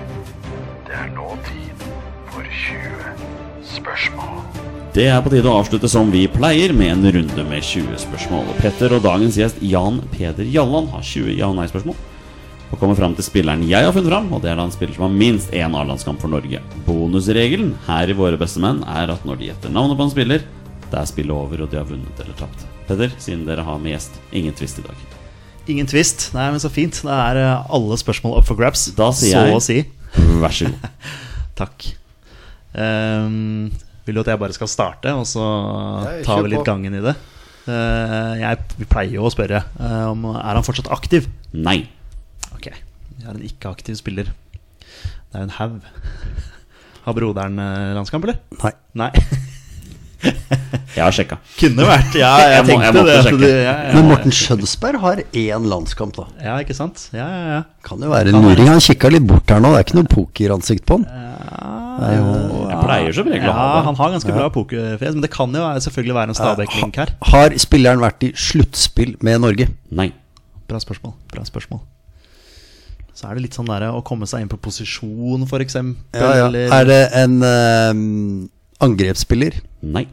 det 0.87 0.95
er 0.95 1.09
nå 1.11 1.33
tid 1.43 1.81
for 2.31 2.47
20 2.47 3.25
spørsmål. 3.67 4.37
Det 4.95 5.09
er 5.11 5.19
på 5.25 5.33
tide 5.33 5.51
å 5.51 5.57
avslutte 5.59 5.91
som 5.91 6.13
vi 6.13 6.23
pleier, 6.31 6.71
med 6.77 6.93
en 6.93 7.09
runde 7.17 7.47
med 7.49 7.67
20 7.67 7.99
spørsmål. 8.05 8.53
Petter 8.61 8.95
og 8.95 9.03
dagens 9.03 9.41
gjest 9.41 9.59
Jan 9.67 9.99
Peder 10.13 10.47
Jalland 10.47 10.93
har 10.95 11.03
20 11.03 11.35
ja- 11.35 11.49
og 11.51 11.59
nei-spørsmål. 11.59 11.99
Og 12.71 12.79
kommer 12.79 12.99
fram 12.99 13.19
til 13.19 13.27
spilleren 13.27 13.67
jeg 13.67 13.83
har 13.83 13.95
funnet 13.97 14.13
fram, 14.13 14.31
og 14.31 14.47
det 14.47 14.53
er 14.53 14.63
da 14.63 14.69
en 14.69 14.77
spiller 14.77 14.95
som 14.95 15.09
har 15.09 15.19
minst 15.19 15.51
én 15.51 15.75
A-landskamp 15.75 16.23
for 16.23 16.31
Norge. 16.31 16.63
Bonusregelen 16.87 17.75
her 17.89 18.15
i 18.15 18.19
Våre 18.23 18.39
bestemenn 18.39 18.85
er 18.87 19.11
at 19.11 19.27
når 19.27 19.43
de 19.43 19.51
gjetter 19.51 19.75
navnet 19.75 19.99
på 19.99 20.07
en 20.07 20.15
spiller, 20.15 20.47
det 20.87 21.03
er 21.03 21.11
spillet 21.11 21.35
over, 21.35 21.67
og 21.67 21.75
de 21.75 21.83
har 21.83 21.91
vunnet 21.91 22.23
eller 22.23 22.39
tapt. 22.39 22.69
Petter, 22.87 23.11
siden 23.19 23.49
dere 23.51 23.67
har 23.67 23.83
med 23.83 23.97
gjest, 23.97 24.23
ingen 24.31 24.55
tvist 24.55 24.79
i 24.79 24.87
dag. 24.87 25.16
Ingen 25.67 25.89
tvist. 25.91 26.29
Nei, 26.37 26.47
men 26.55 26.63
så 26.63 26.71
fint. 26.71 27.01
Da 27.07 27.17
er 27.31 27.41
eh, 27.43 27.71
alle 27.75 27.97
spørsmål 27.99 28.39
up 28.41 28.47
for 28.49 28.59
grabs. 28.59 28.87
Da 28.97 29.11
sier 29.17 29.35
så 29.35 29.47
jeg- 29.49 29.57
å 29.57 29.63
si. 29.65 29.79
Vær 30.43 30.55
så 30.55 30.71
god. 30.71 30.91
Takk. 31.61 31.87
Um, 32.77 33.71
vil 34.07 34.15
du 34.19 34.21
at 34.23 34.31
jeg 34.31 34.41
bare 34.43 34.55
skal 34.55 34.69
starte, 34.71 35.13
og 35.17 35.25
så 35.27 35.43
tar 36.27 36.43
vi 36.45 36.53
litt 36.53 36.61
på. 36.61 36.67
gangen 36.69 36.95
i 36.95 37.03
det? 37.03 37.15
Uh, 37.67 38.37
jeg 38.39 38.61
vi 38.79 38.87
pleier 38.87 39.17
jo 39.17 39.25
å 39.27 39.31
spørre 39.33 39.65
uh, 39.81 40.13
om 40.13 40.29
Er 40.37 40.55
han 40.55 40.67
fortsatt 40.67 40.91
aktiv. 40.95 41.27
Nei. 41.57 41.81
Ok, 42.55 42.69
Jeg 42.71 43.25
er 43.27 43.33
en 43.35 43.49
ikke-aktiv 43.49 43.97
spiller. 43.99 44.31
Det 44.87 45.35
er 45.35 45.43
jo 45.43 45.49
en 45.49 45.57
haug. 45.57 45.81
Har 47.07 47.17
broderen 47.17 47.59
landskamp, 47.97 48.27
eller? 48.29 48.39
Nei. 48.63 48.73
Nei. 49.03 49.11
Jeg 50.97 51.03
har 51.05 51.13
sjekka. 51.13 51.37
Kunne 51.61 51.85
vært. 51.89 52.15
Ja, 52.19 52.31
jeg, 52.41 52.53
Jeg 52.57 52.65
må- 52.67 52.81
jeg 52.83 52.95
tenkte 52.97 53.41
det. 53.43 53.51
ja, 53.65 53.73
ja, 53.87 53.95
Men 53.95 54.09
Morten 54.11 54.33
Skjønsberg 54.33 55.01
har 55.03 55.23
én 55.37 55.67
landskamp, 55.71 56.15
da. 56.17 56.25
ja, 56.43 56.55
ikke 56.65 56.77
sant? 56.79 57.09
Ja, 57.13 57.27
ja, 57.29 57.43
ja. 57.57 57.63
Kan 57.87 58.01
jo 58.03 58.11
være 58.11 58.33
en 58.33 58.43
luring. 58.47 58.69
Han 58.71 58.81
kikka 58.83 59.11
litt 59.13 59.27
bort 59.29 59.49
her 59.53 59.61
nå. 59.63 59.73
Det 59.75 59.83
er 59.83 59.87
ikke 59.87 59.99
noe 60.01 60.11
pokeransikt 60.15 60.87
på 60.89 60.99
han. 60.99 61.07
Ja, 61.97 62.13
jo, 62.17 62.25
Jeg 62.69 62.79
pleier 62.85 63.15
som 63.17 63.29
regel 63.33 63.49
å 63.49 63.57
ha 63.57 63.67
det. 63.79 63.85
han 63.87 63.97
har 64.01 64.11
ganske 64.17 64.35
bra 64.37 64.49
pokerfjes, 64.53 65.15
men 65.17 65.23
det 65.25 65.31
kan 65.33 65.53
jo 65.57 65.65
selvfølgelig 65.87 66.17
være 66.19 66.33
en 66.35 66.39
Stabæk-link 66.41 66.97
her. 67.01 67.13
Har 67.33 67.55
spilleren 67.63 68.03
vært 68.03 68.27
i 68.29 68.33
sluttspill 68.37 69.15
med 69.25 69.41
Norge? 69.45 69.69
Nei. 69.91 70.11
Bra 70.69 70.81
spørsmål. 70.83 71.15
Bra 71.33 71.45
spørsmål. 71.47 71.81
Så 73.17 73.31
er 73.31 73.39
det 73.39 73.47
litt 73.47 73.55
sånn 73.57 73.69
der 73.71 73.87
å 73.95 74.03
komme 74.05 74.27
seg 74.29 74.43
inn 74.45 74.51
på 74.53 74.59
posisjon, 74.61 75.47
f.eks. 75.49 75.79
Ja, 75.79 76.33
ja. 76.37 76.49
Er 76.53 76.85
det 76.85 76.99
en 77.17 77.39
uh, 77.41 78.85
angrepsspiller? 78.85 79.57
Nei. 79.87 80.05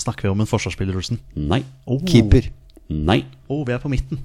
Snakker 0.00 0.28
vi 0.28 0.34
om 0.34 0.44
en 0.44 0.50
forsvarsspiller, 0.50 0.96
Olsen? 0.98 1.20
Nei. 1.34 1.62
Oh. 1.86 2.00
Keeper? 2.08 2.50
Nei. 2.88 3.22
Oh, 3.48 3.64
vi 3.66 3.74
er 3.74 3.82
på 3.82 3.90
midten. 3.92 4.20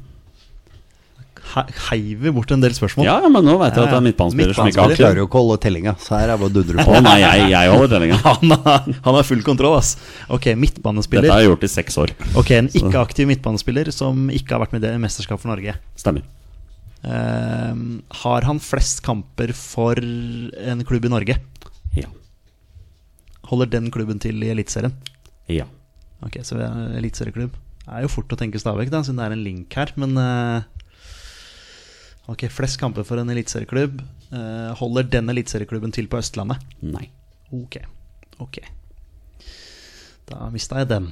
He 1.49 1.61
heiv 1.89 2.19
vi 2.21 2.31
bort 2.33 2.51
en 2.53 2.61
del 2.61 2.73
spørsmål? 2.75 3.07
Ja, 3.07 3.15
men 3.31 3.45
nå 3.45 3.55
vet 3.57 3.73
jeg 3.73 3.87
at 3.87 3.93
det 3.93 3.97
er 3.97 4.03
midtbanespiller 4.05 4.57
som 4.57 4.67
ikke 4.69 4.83
har 4.83 4.93
klarer 4.99 5.21
jo 5.21 5.25
ikke 5.25 5.39
å 5.39 5.45
holde 5.45 5.57
tellinga, 5.63 5.93
så 6.01 6.17
her 6.17 6.27
er 6.27 6.33
det 6.33 6.35
bare 6.41 6.51
å 6.51 6.53
dundre 6.57 6.85
på. 6.85 6.93
Å 6.93 7.01
nei, 7.05 7.15
jeg, 7.23 7.45
jeg 7.53 7.71
holder 7.73 7.93
tellinga. 7.95 8.19
Han 8.27 8.53
har, 8.53 8.89
han 9.07 9.17
har 9.17 9.25
full 9.25 9.41
kontroll, 9.45 9.77
ass. 9.79 9.95
Ok, 10.35 10.49
midtbanespiller. 10.59 11.25
Dette 11.25 11.37
har 11.37 11.45
jeg 11.45 11.49
gjort 11.49 11.65
i 11.65 11.71
seks 11.71 11.97
år. 12.03 12.13
Ok, 12.37 12.51
En 12.59 12.69
ikke-aktiv 12.81 13.29
midtbanespiller 13.31 13.89
som 13.95 14.27
ikke 14.33 14.55
har 14.55 14.63
vært 14.65 14.75
med 14.75 14.83
i 14.83 14.91
det 14.91 15.01
mesterskap 15.01 15.41
for 15.41 15.51
Norge. 15.51 15.73
Stemmer. 15.99 16.27
Uh, 16.99 17.73
har 18.21 18.45
han 18.45 18.59
flest 18.61 19.01
kamper 19.05 19.55
for 19.57 19.97
en 19.97 20.85
klubb 20.85 21.07
i 21.07 21.13
Norge? 21.15 21.39
Ja. 21.97 22.11
Holder 23.49 23.71
den 23.79 23.89
klubben 23.93 24.21
til 24.21 24.43
i 24.45 24.51
Eliteserien? 24.53 24.93
Ja. 25.49 25.65
Ok, 26.25 26.41
så 26.45 26.59
er 26.59 26.97
eliteserieklubb. 26.99 27.55
Det 27.85 27.95
er 27.95 28.03
jo 28.05 28.11
fort 28.11 28.35
å 28.35 28.37
tenke 28.37 28.59
Stabæk, 28.61 28.91
da, 28.93 29.01
siden 29.05 29.21
det 29.21 29.27
er 29.27 29.35
en 29.35 29.45
link 29.45 29.75
her, 29.79 29.93
men 29.97 30.17
uh, 30.19 30.61
Ok, 32.29 32.45
flest 32.53 32.77
kamper 32.77 33.05
for 33.07 33.17
en 33.17 33.31
eliteserieklubb. 33.33 34.03
Uh, 34.29 34.75
holder 34.77 35.07
den 35.09 35.31
eliteserieklubben 35.33 35.93
til 35.95 36.09
på 36.11 36.19
Østlandet? 36.19 36.61
Nei. 36.85 37.07
Ok. 37.55 37.79
Ok. 38.43 38.59
Da 40.29 40.51
mista 40.53 40.83
jeg 40.83 40.91
den. 40.91 41.09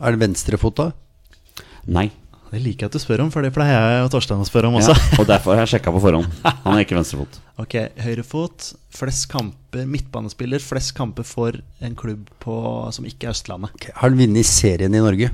Er 0.00 0.16
det 0.16 0.22
venstrefot, 0.22 0.80
da? 0.80 1.66
Nei. 1.84 2.08
Det 2.50 2.58
liker 2.58 2.86
jeg 2.86 2.90
at 2.90 2.96
du 2.96 2.98
spør 3.02 3.20
om, 3.22 3.28
for 3.30 3.46
det 3.46 3.52
pleier 3.54 3.76
jeg 3.78 4.04
og 4.04 4.10
Torstein 4.10 4.40
å 4.42 4.46
spørre 4.48 4.66
om 4.72 4.74
Ja, 4.80 4.88
også. 4.90 5.20
og 5.22 5.26
derfor 5.28 5.54
har 5.54 5.62
jeg 5.62 5.76
sjekka 5.76 5.92
på 5.94 6.00
forhånd. 6.02 6.32
Han 6.64 6.74
er 6.74 6.82
ikke 6.82 6.96
venstrefot. 6.98 7.38
Ok, 7.60 7.74
høyrefot, 8.00 8.70
flest 8.96 9.26
kamper, 9.28 9.84
midtbanespiller, 9.86 10.62
flest 10.64 10.94
kamper 10.96 11.26
for 11.28 11.58
en 11.84 11.94
klubb 11.98 12.30
på, 12.40 12.54
som 12.96 13.04
ikke 13.06 13.28
er 13.28 13.34
Østlandet. 13.34 13.74
Okay, 13.76 13.92
Har 13.94 14.08
han 14.08 14.16
vunnet 14.18 14.48
serien 14.48 14.96
i 14.96 15.02
Norge? 15.04 15.28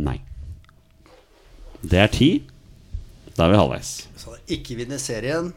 Nei. 0.00 0.16
Det 1.84 2.00
er 2.00 2.08
ti. 2.14 2.30
Da 3.36 3.44
er 3.46 3.52
vi 3.52 3.60
halvveis. 3.60 3.90
Så 4.18 4.32
han 4.32 4.38
har 4.40 4.56
ikke 4.56 4.78
vunnet 4.80 5.04
serien. 5.04 5.52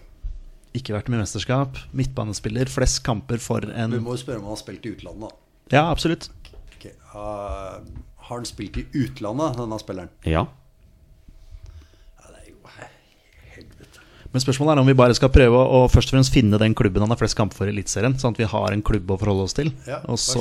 Ikke 0.78 0.93
vært 0.97 1.07
med 1.09 1.22
i 1.22 1.24
mesterskap. 1.24 1.80
Midtbanespiller, 1.97 2.70
flest 2.71 3.01
kamper 3.08 3.39
for 3.41 3.63
Vi 3.66 3.87
Du 3.95 4.04
må 4.04 4.13
jo 4.17 4.21
spørre 4.21 4.43
om 4.43 4.50
han 4.51 4.54
har 4.58 4.62
spilt 4.62 4.86
i 4.86 4.93
utlandet. 4.93 5.32
da. 5.32 5.79
Ja, 5.79 5.87
absolutt. 5.95 6.28
Ok, 6.75 6.91
uh, 7.16 7.79
har 8.32 8.39
han 8.41 8.47
spilt 8.49 8.79
i 8.79 8.87
utlandet, 9.03 9.59
denne 9.59 9.78
spilleren? 9.83 10.09
Ja. 10.24 10.45
Ja, 12.21 12.29
det 12.32 12.39
er 12.41 12.51
jo 12.53 12.59
helvete. 12.78 13.99
Men 14.32 14.39
spørsmålet 14.39 14.78
er 14.78 14.82
om 14.82 14.87
vi 14.87 14.95
bare 14.95 15.16
skal 15.17 15.28
prøve 15.36 15.59
å, 15.59 15.82
først 15.91 16.08
og 16.13 16.16
fremst 16.16 16.32
finne 16.32 16.55
den 16.62 16.71
klubben 16.78 17.03
han 17.03 17.12
har 17.12 17.20
flest 17.20 17.36
kamper 17.36 17.58
for 17.59 17.67
i 17.67 17.74
Eliteserien, 17.74 18.16
sånn 18.21 18.32
at 18.32 18.39
vi 18.39 18.47
har 18.47 18.71
en 18.71 18.83
klubb 18.87 19.09
å 19.12 19.17
forholde 19.20 19.43
oss 19.49 19.55
til. 19.58 19.74
Ja, 19.89 19.97
og 20.08 20.16
så 20.24 20.39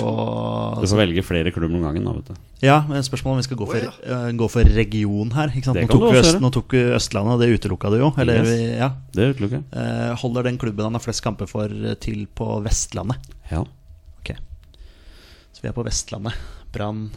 Du 0.79 0.87
får 0.87 1.01
velge 1.03 1.25
flere 1.27 1.51
klubber 1.51 1.75
om 1.81 1.89
gangen. 1.89 2.07
Da, 2.07 2.15
vet 2.21 2.31
du. 2.31 2.39
Ja, 2.63 2.77
men 2.87 3.03
spørsmålet 3.03 3.35
om 3.35 3.41
vi 3.43 3.47
skal 3.49 3.59
gå 3.59 3.67
for, 3.73 3.89
Å, 3.91 3.95
øh, 4.15 4.29
gå 4.39 4.49
for 4.55 4.71
region 4.77 5.35
her. 5.35 5.51
Ikke 5.51 5.67
sant? 5.73 5.81
Det 5.81 5.89
Nå, 5.89 5.91
kan 5.91 5.99
tok 5.99 6.07
du 6.07 6.15
vi 6.15 6.21
også 6.23 6.35
Øst, 6.37 6.45
nå 6.47 6.53
tok 6.55 6.77
vi 6.77 6.85
Østlandet, 7.01 7.43
det 7.43 7.51
utelukka 7.59 7.91
du 7.91 7.99
jo. 8.05 8.13
Eller, 8.23 8.45
Yes. 8.45 8.53
vi, 8.55 8.79
ja. 8.79 8.91
Det 9.19 9.27
utelukker 9.35 9.59
jeg. 9.59 9.65
Eh, 9.83 10.15
holder 10.23 10.47
den 10.47 10.59
klubben 10.63 10.87
han 10.87 10.95
har 11.01 11.03
flest 11.03 11.25
kamper 11.27 11.51
for, 11.51 11.67
eh, 11.67 11.99
til 11.99 12.29
på 12.31 12.63
Vestlandet? 12.63 13.19
Ja. 13.51 13.65
Ok. 14.23 14.37
Så 15.51 15.65
vi 15.65 15.69
er 15.69 15.75
på 15.75 15.83
Vestlandet. 15.91 16.39
Brann, 16.71 17.09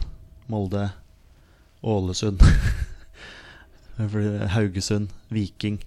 Molde, 0.50 0.90
Ålesund. 1.82 2.42
Haugesund, 4.54 5.12
Viking. 5.28 5.78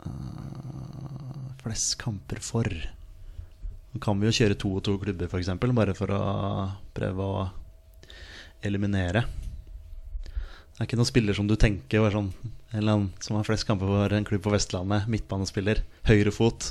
Eh, 0.00 0.10
flest 1.62 1.98
kamper 2.00 2.40
for 2.42 2.66
Nå 3.90 3.98
kan 3.98 4.20
vi 4.20 4.28
jo 4.28 4.34
kjøre 4.36 4.54
to 4.54 4.68
og 4.78 4.84
to 4.86 4.92
klubber, 5.02 5.26
f.eks., 5.26 5.48
bare 5.74 5.96
for 5.98 6.12
å 6.14 6.20
prøve 6.94 7.24
å 7.26 7.40
eliminere. 8.62 9.24
Det 10.22 10.78
er 10.78 10.86
ikke 10.86 10.98
noen 11.00 11.08
spiller 11.08 11.34
som 11.34 11.48
du 11.50 11.56
tenker 11.58 12.06
sånn 12.14 12.30
eller 12.70 12.94
annen 12.94 13.08
som 13.18 13.34
har 13.34 13.48
flest 13.48 13.66
kamper 13.66 13.90
for 13.90 14.14
en 14.14 14.26
klubb 14.28 14.44
på 14.46 14.52
Vestlandet. 14.54 15.08
Midtbanespiller. 15.10 15.82
Høyrefot. 16.06 16.70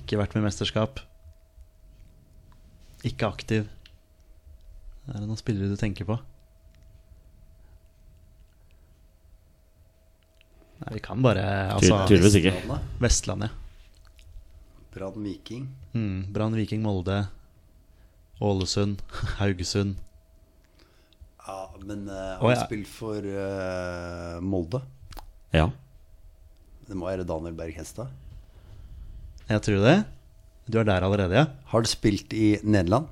Ikke 0.00 0.16
vært 0.16 0.32
med 0.34 0.46
i 0.46 0.48
mesterskap. 0.48 1.02
Ikke 3.06 3.30
aktiv. 3.30 3.68
Er 5.08 5.16
det 5.16 5.26
noen 5.26 5.40
spillere 5.40 5.70
du 5.70 5.78
tenker 5.80 6.06
på? 6.08 6.18
Nei, 10.80 10.92
vi 10.96 11.00
kan 11.04 11.20
bare 11.24 11.44
Altså 11.74 12.04
tydeligvis 12.08 12.38
ikke. 12.40 12.78
Vestlandet. 13.02 13.56
Brann 14.94 15.22
Viking. 15.22 15.68
Mm, 15.94 16.32
Brann, 16.34 16.56
Viking, 16.56 16.82
Molde. 16.82 17.22
Ålesund. 18.40 19.02
Haugesund. 19.40 19.98
Ja, 21.46 21.60
men 21.82 22.08
uh, 22.08 22.14
har 22.14 22.44
han 22.44 22.56
ja. 22.56 22.64
spilt 22.64 22.88
for 22.90 23.24
uh, 23.24 24.40
Molde. 24.44 24.82
Ja. 25.54 25.68
Det 26.88 26.96
må 26.98 27.08
være 27.08 27.26
Daniel 27.28 27.56
Berg 27.56 27.76
Hestad. 27.78 28.10
Jeg 29.50 29.62
tror 29.66 29.84
det. 29.84 29.96
Du 30.68 30.78
er 30.78 30.84
der 30.84 31.02
allerede, 31.06 31.34
ja? 31.34 31.46
Har 31.72 31.82
du 31.82 31.88
spilt 31.90 32.32
i 32.36 32.58
Nederland? 32.62 33.06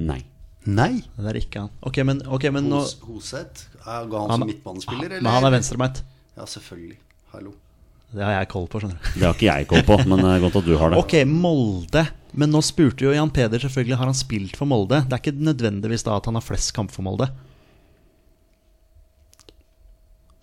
Nei. 0.00 0.20
Nei. 0.68 1.00
Det 1.16 1.26
er 1.32 1.38
ikke 1.40 1.64
han. 1.64 1.72
Ok, 1.88 1.98
men, 2.06 2.20
okay, 2.28 2.52
men 2.54 2.68
nå 2.70 2.82
Hos, 2.84 2.94
Hoseth? 3.06 3.66
Ga 3.84 3.96
han, 4.04 4.12
Han- 4.30 4.38
som 4.38 4.46
midtbanespiller, 4.48 5.16
Men 5.20 5.32
han 5.32 5.44
er 5.48 5.54
venstrebeint. 5.56 6.02
Ja, 6.36 6.44
selvfølgelig. 6.46 6.96
Hallo. 7.32 7.52
Det 8.12 8.24
har 8.26 8.32
jeg 8.40 8.48
koll 8.50 8.66
på, 8.66 8.80
skjønner 8.82 8.98
du. 8.98 9.10
Det 9.20 9.22
har 9.26 9.34
ikke 9.36 9.46
jeg 9.50 9.66
koll 9.70 9.84
på, 9.86 9.96
men 10.10 10.18
det 10.18 10.30
er 10.32 10.40
godt 10.42 10.56
at 10.58 10.64
du 10.66 10.72
har 10.80 10.90
det. 10.90 10.98
Ok, 10.98 11.14
Molde. 11.30 12.02
Men 12.34 12.50
nå 12.50 12.60
spurte 12.62 13.02
jo 13.06 13.12
Jan 13.14 13.30
Peder 13.34 13.58
selvfølgelig 13.58 13.96
Har 13.98 14.06
han 14.06 14.14
spilt 14.14 14.54
for 14.58 14.66
Molde. 14.70 15.00
Det 15.06 15.14
er 15.16 15.22
ikke 15.22 15.34
nødvendigvis 15.42 16.04
da 16.06 16.16
at 16.16 16.26
han 16.30 16.34
har 16.38 16.42
flest 16.46 16.72
kamp 16.74 16.90
for 16.94 17.02
Molde. 17.06 17.28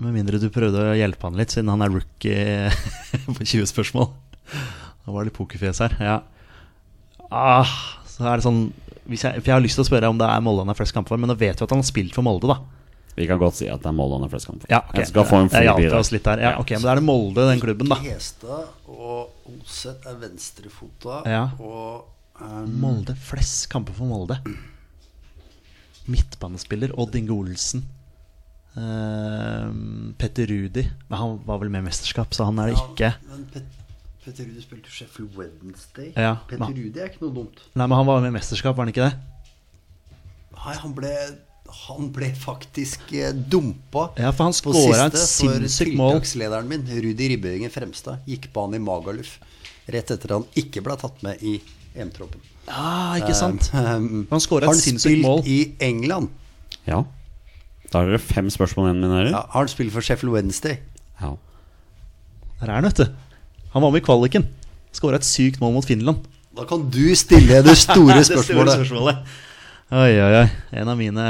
Med 0.04 0.14
mindre 0.14 0.38
du 0.38 0.50
prøvde 0.54 0.82
å 0.92 0.98
hjelpe 0.98 1.26
han 1.26 1.38
litt, 1.40 1.54
siden 1.54 1.72
han 1.74 1.82
er 1.82 1.94
rookie 1.94 2.70
på 3.38 3.40
20 3.42 3.70
spørsmål. 3.72 4.12
Da 4.52 5.14
var 5.14 5.24
det 5.24 5.32
litt 5.32 5.38
pokerfjes 5.40 5.82
her. 5.86 5.96
Ja. 6.04 6.18
Ah, 7.34 7.72
så 8.08 8.28
er 8.30 8.40
det 8.40 8.46
sånn 8.46 8.68
hvis 9.08 9.24
jeg, 9.24 9.40
For 9.40 9.50
jeg 9.50 9.56
har 9.56 9.64
lyst 9.64 9.80
til 9.80 9.86
å 9.86 9.88
spørre 9.88 10.10
om 10.12 10.18
det 10.20 10.28
er 10.28 10.42
Molde 10.44 10.66
han 10.66 10.72
har 10.72 10.78
flest 10.78 10.96
kamper 10.96 11.14
for, 11.14 11.22
men 11.22 11.32
nå 11.32 11.38
vet 11.40 11.56
vi 11.56 11.64
at 11.64 11.74
han 11.74 11.80
har 11.80 11.88
spilt 11.88 12.16
for 12.16 12.28
Molde, 12.28 12.50
da. 12.52 12.60
Vi 13.18 13.26
kan 13.26 13.40
godt 13.42 13.58
si 13.58 13.70
at 13.72 13.82
det 13.82 13.90
er 13.90 13.96
Molde 13.98 14.20
han 14.20 14.26
har 14.28 14.34
flest 14.34 14.50
kamper 14.50 14.68
for. 14.68 14.74
Ja, 14.74 14.82
okay. 14.84 15.02
Jeg 15.02 15.12
skal 15.14 15.28
få 15.30 15.40
en 15.42 15.50
hjalp 15.50 15.96
oss 15.98 16.12
litt 16.14 16.28
der. 16.28 16.44
Ja, 16.44 16.52
ok, 16.62 16.76
Men 16.76 16.86
da 16.86 16.92
er 16.92 17.00
det 17.00 17.06
Molde, 17.08 17.46
den 17.50 17.64
klubben, 17.64 17.90
da. 17.90 17.98
Hestad 18.04 18.92
og 18.92 19.48
Hoseth 19.48 20.12
er 20.12 20.20
venstrefota. 20.22 21.22
Ja. 21.26 21.44
Og 21.58 22.44
um, 22.44 22.74
Molde. 22.84 23.16
Flest 23.30 23.70
kamper 23.72 23.96
for 23.98 24.12
Molde. 24.12 24.38
Midtbanespiller 26.12 26.94
Odd 27.00 27.16
Inge 27.18 27.34
Olsen. 27.34 27.88
Ehm, 28.78 30.14
Petter 30.18 30.48
Rudi. 30.48 30.84
Men 31.10 31.20
han 31.20 31.40
var 31.46 31.60
vel 31.64 31.72
med 31.74 31.82
i 31.86 31.88
mesterskap, 31.90 32.34
så 32.36 32.46
han 32.48 32.60
er 32.62 32.72
det 32.72 32.78
ikke. 32.78 33.12
Men 33.32 33.48
Pet 33.54 33.74
Petter 34.28 34.44
Rudi 34.44 34.62
spilte 34.62 34.92
Sheffield 34.92 35.38
Wednesday. 35.40 36.12
Ja, 36.16 36.36
Petter 36.50 36.74
Rudi 36.76 37.00
er 37.00 37.10
ikke 37.10 37.24
noe 37.26 37.36
dumt. 37.42 37.62
Nei, 37.74 37.86
men 37.88 37.96
han 37.96 38.08
var 38.10 38.22
med 38.22 38.34
i 38.34 38.38
mesterskap, 38.38 38.76
var 38.78 38.86
han 38.86 38.92
ikke 38.94 39.08
det? 39.08 39.16
Nei, 40.58 40.74
han 40.82 40.96
ble, 40.98 41.14
han 41.88 42.10
ble 42.12 42.30
faktisk 42.36 43.14
eh, 43.16 43.30
dumpa 43.32 44.10
Ja, 44.20 44.34
for 44.36 44.50
han 44.50 44.58
på 44.66 44.74
siste, 44.76 45.10
for 45.14 45.32
sinnssykt 45.32 45.96
mål. 45.96 46.18
Tiltakslederen 46.18 46.68
min, 46.68 46.84
Rudi 47.06 47.30
Ribbøyingen 47.34 47.72
Fremstad, 47.72 48.20
gikk 48.28 48.50
på 48.54 48.66
han 48.68 48.76
i 48.76 48.82
Magaluf 48.84 49.38
rett 49.88 50.12
etter 50.12 50.28
at 50.28 50.36
han 50.42 50.48
ikke 50.60 50.84
ble 50.84 50.98
tatt 51.00 51.22
med 51.24 51.40
i 51.48 51.56
EM-troppen. 51.96 52.44
Ah, 52.68 53.16
ikke 53.16 53.32
sant? 53.38 53.70
Um, 53.72 54.26
Han 54.30 54.42
skåra 54.44 54.66
et 54.66 54.68
har 54.68 54.76
han 54.76 54.82
spilte 54.84 55.06
spilt 55.08 55.48
i 55.48 55.60
England? 55.88 56.34
Ja. 56.84 57.06
Da 57.92 58.02
har 58.02 58.10
dere 58.10 58.20
fem 58.20 58.50
spørsmål 58.52 58.90
igjen, 58.90 59.02
mine 59.04 59.16
herrer. 59.20 59.32
Ja, 59.36 59.44
har 59.54 59.64
han 59.64 59.72
spilt 59.72 59.94
for 59.96 60.04
Sheffield 60.04 60.34
Wednesday? 60.34 60.80
Ja. 61.22 61.34
Der 62.62 62.72
er 62.72 62.76
han, 62.82 62.88
vet 62.90 63.00
du. 63.00 63.06
Han 63.74 63.84
var 63.86 63.92
med 63.94 64.02
i 64.02 64.06
kvaliken. 64.08 64.48
Skåra 64.96 65.20
et 65.22 65.28
sykt 65.28 65.62
mål 65.62 65.76
mot 65.78 65.86
Finland. 65.88 66.26
Da 66.58 66.66
kan 66.68 66.88
du 66.92 67.04
stille 67.16 67.60
det 67.64 67.76
store 67.78 68.24
spørsmålet. 68.26 68.26
Det 68.28 68.48
store 68.50 68.78
spørsmålet. 68.80 69.36
Oi, 69.94 70.14
oi, 70.20 70.32
oi. 70.42 70.48
En 70.82 70.90
av 70.92 70.98
mine 71.00 71.26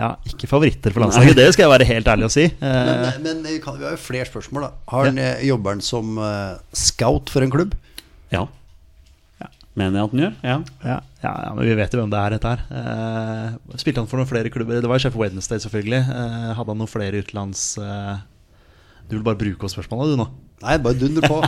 Ja, 0.00 0.14
ikke 0.26 0.48
favoritter 0.48 0.90
for 0.94 1.04
landslaget. 1.04 1.36
Det 1.36 1.44
skal 1.54 1.66
jeg 1.68 1.72
være 1.74 1.86
helt 1.90 2.08
ærlig 2.08 2.26
å 2.26 2.32
si. 2.32 2.46
Eh, 2.48 2.78
Men, 2.88 3.20
men 3.26 3.42
vi, 3.44 3.58
kan, 3.62 3.76
vi 3.78 3.84
har 3.84 3.92
jo 3.94 4.00
flere 4.00 4.24
spørsmål. 4.26 4.64
da 4.64 4.70
Har 4.94 5.10
han, 5.10 5.20
ja. 5.20 5.34
Jobber 5.52 5.76
han 5.76 5.84
som 5.84 6.16
eh, 6.24 6.56
scout 6.72 7.30
for 7.30 7.44
en 7.46 7.52
klubb? 7.52 7.76
ja. 8.32 8.46
Mener 9.78 10.00
jeg 10.00 10.08
at 10.08 10.10
han 10.16 10.20
gjør? 10.24 10.32
Ja. 10.42 10.56
Ja, 10.82 10.96
ja, 11.20 11.32
ja, 11.44 11.52
men 11.52 11.66
vi 11.68 11.76
vet 11.76 11.92
jo 11.92 12.00
hvem 12.00 12.12
det 12.12 12.16
er, 12.16 12.34
dette 12.34 12.50
her. 12.54 12.62
Eh, 12.80 13.76
spilte 13.80 14.00
han 14.00 14.08
for 14.08 14.20
noen 14.20 14.28
flere 14.30 14.52
klubber? 14.52 14.80
Det 14.80 14.88
var 14.88 15.02
Chef 15.02 15.18
Wednesday, 15.20 15.60
selvfølgelig. 15.60 16.00
Eh, 16.00 16.46
hadde 16.56 16.72
han 16.72 16.80
noen 16.80 16.90
flere 16.90 17.20
utenlands 17.20 17.64
eh, 17.76 18.22
Du 19.10 19.18
vil 19.18 19.26
bare 19.26 19.40
bruke 19.40 19.68
opp 19.68 19.74
spørsmåla, 19.74 20.08
du 20.08 20.16
nå? 20.20 20.28
Nei, 20.64 20.78
bare 20.80 20.96
dundre 20.96 21.28
på. 21.28 21.42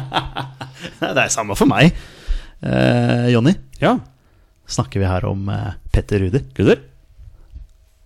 det 1.00 1.24
er 1.24 1.32
samme 1.32 1.56
for 1.56 1.70
meg. 1.72 1.96
Eh, 2.60 3.32
Jonny, 3.32 3.56
ja. 3.80 3.96
snakker 4.68 5.00
vi 5.00 5.08
her 5.08 5.24
om 5.30 5.48
eh, 5.48 5.72
Petter 5.94 6.26
Rudi? 6.26 6.44
Gutter? 6.52 6.84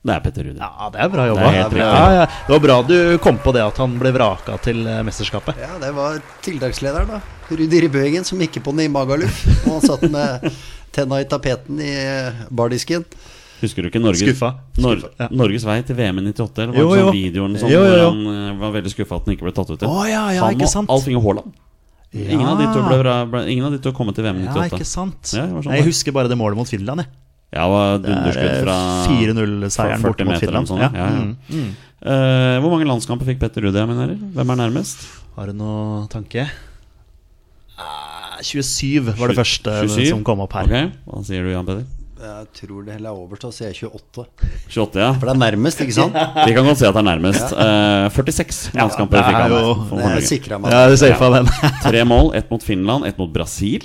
Det 0.07 0.15
er 0.15 0.21
Petter 0.25 0.45
Rudi. 0.47 0.59
Ja, 0.63 0.89
det 0.95 1.01
er 1.03 1.09
bra 1.13 1.25
jobba. 1.27 1.41
Det 1.43 1.49
er 1.51 1.57
helt 1.59 1.73
riktig. 1.75 1.87
ja, 1.87 2.11
ja. 2.21 2.27
Det 2.47 2.53
var 2.55 2.61
bra 2.67 2.77
du 2.87 2.97
kom 3.25 3.39
på 3.43 3.53
det 3.57 3.63
at 3.67 3.79
han 3.83 3.97
ble 4.01 4.13
vraka 4.15 4.59
til 4.63 4.85
eh, 4.87 5.01
mesterskapet. 5.07 5.59
Ja, 5.61 5.73
det 5.83 5.93
var 5.97 6.21
tiltakslederen, 6.47 7.11
da. 7.17 7.21
Rudi 7.51 7.81
Ribbøgen 7.87 8.25
som 8.27 8.39
gikk 8.43 8.61
på 8.67 8.75
den 8.77 8.87
i 8.87 8.93
Magaluf. 8.93 9.43
Og 9.67 9.73
han 9.77 9.83
satt 9.87 10.07
med 10.11 10.47
tenna 10.95 11.19
i 11.23 11.27
tapeten 11.31 11.81
i 11.83 11.91
eh, 11.93 12.45
bardisken. 12.51 13.05
Husker 13.61 13.83
du 13.83 13.89
ikke 13.89 14.01
Norges, 14.05 14.21
Skuffa. 14.21 14.51
Nor 14.85 14.99
Skuffa, 15.01 15.13
ja. 15.25 15.29
Norges 15.33 15.65
vei 15.65 15.79
til 15.89 15.97
VM 15.97 16.19
i 16.21 16.27
98? 16.29 16.63
Eller 16.67 16.75
var 16.77 16.83
Jo, 16.83 16.89
det 16.93 16.99
jo. 17.01 17.05
sånn 17.07 17.17
videoen 17.17 17.55
sånn, 17.61 17.71
Jo, 17.73 17.79
jo, 17.81 17.87
jo. 17.87 17.93
hvor 17.97 18.11
han 18.11 18.35
eh, 18.51 18.59
var 18.61 18.75
veldig 18.79 18.93
skuffa 18.93 19.17
at 19.21 19.25
den 19.29 19.37
ikke 19.39 19.47
ble 19.49 19.55
tatt 19.57 19.71
ut 19.73 19.79
til? 19.81 19.89
Å, 19.89 20.03
ja, 20.11 20.25
ja, 20.37 20.43
Han 20.45 20.59
ikke 20.59 20.69
og 20.69 20.75
sant? 20.75 20.91
Alf 20.93 21.07
Inge 21.09 21.23
Haaland. 21.25 21.55
Ingen, 22.17 22.47
av 22.49 22.61
de 22.61 22.67
to 22.73 22.83
ble, 22.87 22.97
bra- 23.03 23.17
ble, 23.29 23.41
ingen 23.53 23.67
av 23.67 23.73
de 23.75 23.81
to 23.85 23.91
kom 23.97 24.09
til 24.15 24.25
VM 24.25 24.39
i 24.41 24.45
Ja, 24.47 24.67
ikke 24.71 24.87
sant? 24.89 25.33
Ja, 25.37 25.43
sånn 25.51 25.67
Nei, 25.73 25.81
jeg 25.81 25.89
husker 25.91 26.15
bare 26.17 26.31
det 26.31 26.37
målet 26.39 26.57
mot 26.61 26.69
Finland, 26.71 27.03
jeg. 27.03 27.11
Ja, 27.55 27.63
det 27.63 27.71
var 27.71 27.93
er 27.95 28.01
dunderskudd 28.05 28.53
eh, 28.53 28.63
fra 28.65 28.79
4-0-seieren 29.07 30.03
40 30.03 30.07
borte 30.07 30.27
mot 30.27 30.41
Finland. 30.43 30.71
Sånn. 30.71 30.83
Ja. 30.83 30.91
ja, 30.93 31.07
ja. 31.07 31.21
Mm, 31.23 31.37
mm. 31.51 31.69
Eh, 32.07 32.57
hvor 32.63 32.73
mange 32.75 32.89
landskamper 32.89 33.29
fikk 33.31 33.39
Petter 33.41 33.65
Rudi? 33.65 33.83
Hvem 33.83 34.51
er 34.55 34.59
nærmest? 34.61 35.07
Har 35.37 35.53
du 35.53 35.57
noe 35.57 36.07
tanke? 36.13 36.47
Uh, 37.77 38.41
27 38.45 39.13
var 39.17 39.33
det 39.33 39.37
første 39.39 39.73
27? 39.85 40.11
som 40.11 40.25
kom 40.25 40.43
opp 40.45 40.57
her. 40.57 40.69
Okay. 40.69 40.91
Hva 41.07 41.23
sier 41.29 41.45
du, 41.45 41.53
Jan 41.53 41.69
Peder? 41.69 41.87
Jeg 42.17 42.47
tror 42.57 42.85
det 42.87 42.95
heller 42.97 43.13
er 43.13 43.19
over, 43.21 43.37
så 43.37 43.51
å 43.53 43.67
jeg 43.67 43.91
28. 43.91 44.25
28, 44.73 45.01
ja. 45.03 45.11
For 45.21 45.29
det 45.29 45.35
er 45.35 45.41
nærmest, 45.43 45.83
ikke 45.85 45.97
sant? 45.99 46.17
Vi 46.49 46.55
kan 46.57 46.65
godt 46.65 46.81
si 46.81 46.87
at 46.89 46.97
det 46.97 47.03
er 47.03 47.09
nærmest. 47.11 47.53
Eh, 47.53 48.07
46 48.17 48.61
landskamper 48.79 49.21
det 49.21 49.27
fikk 49.27 49.37
er 49.37 49.45
han 49.45 49.53
jo- 49.53 50.01
Det 50.17 50.25
sikra 50.31 50.59
meg. 50.63 50.73
Ja, 50.73 50.87
du 50.89 50.97
safa 51.01 51.29
den. 51.37 51.51
Tre 51.85 52.05
mål, 52.09 52.33
ett 52.41 52.49
mot 52.51 52.65
Finland, 52.65 53.05
ett 53.11 53.21
mot 53.21 53.33
Brasil. 53.33 53.85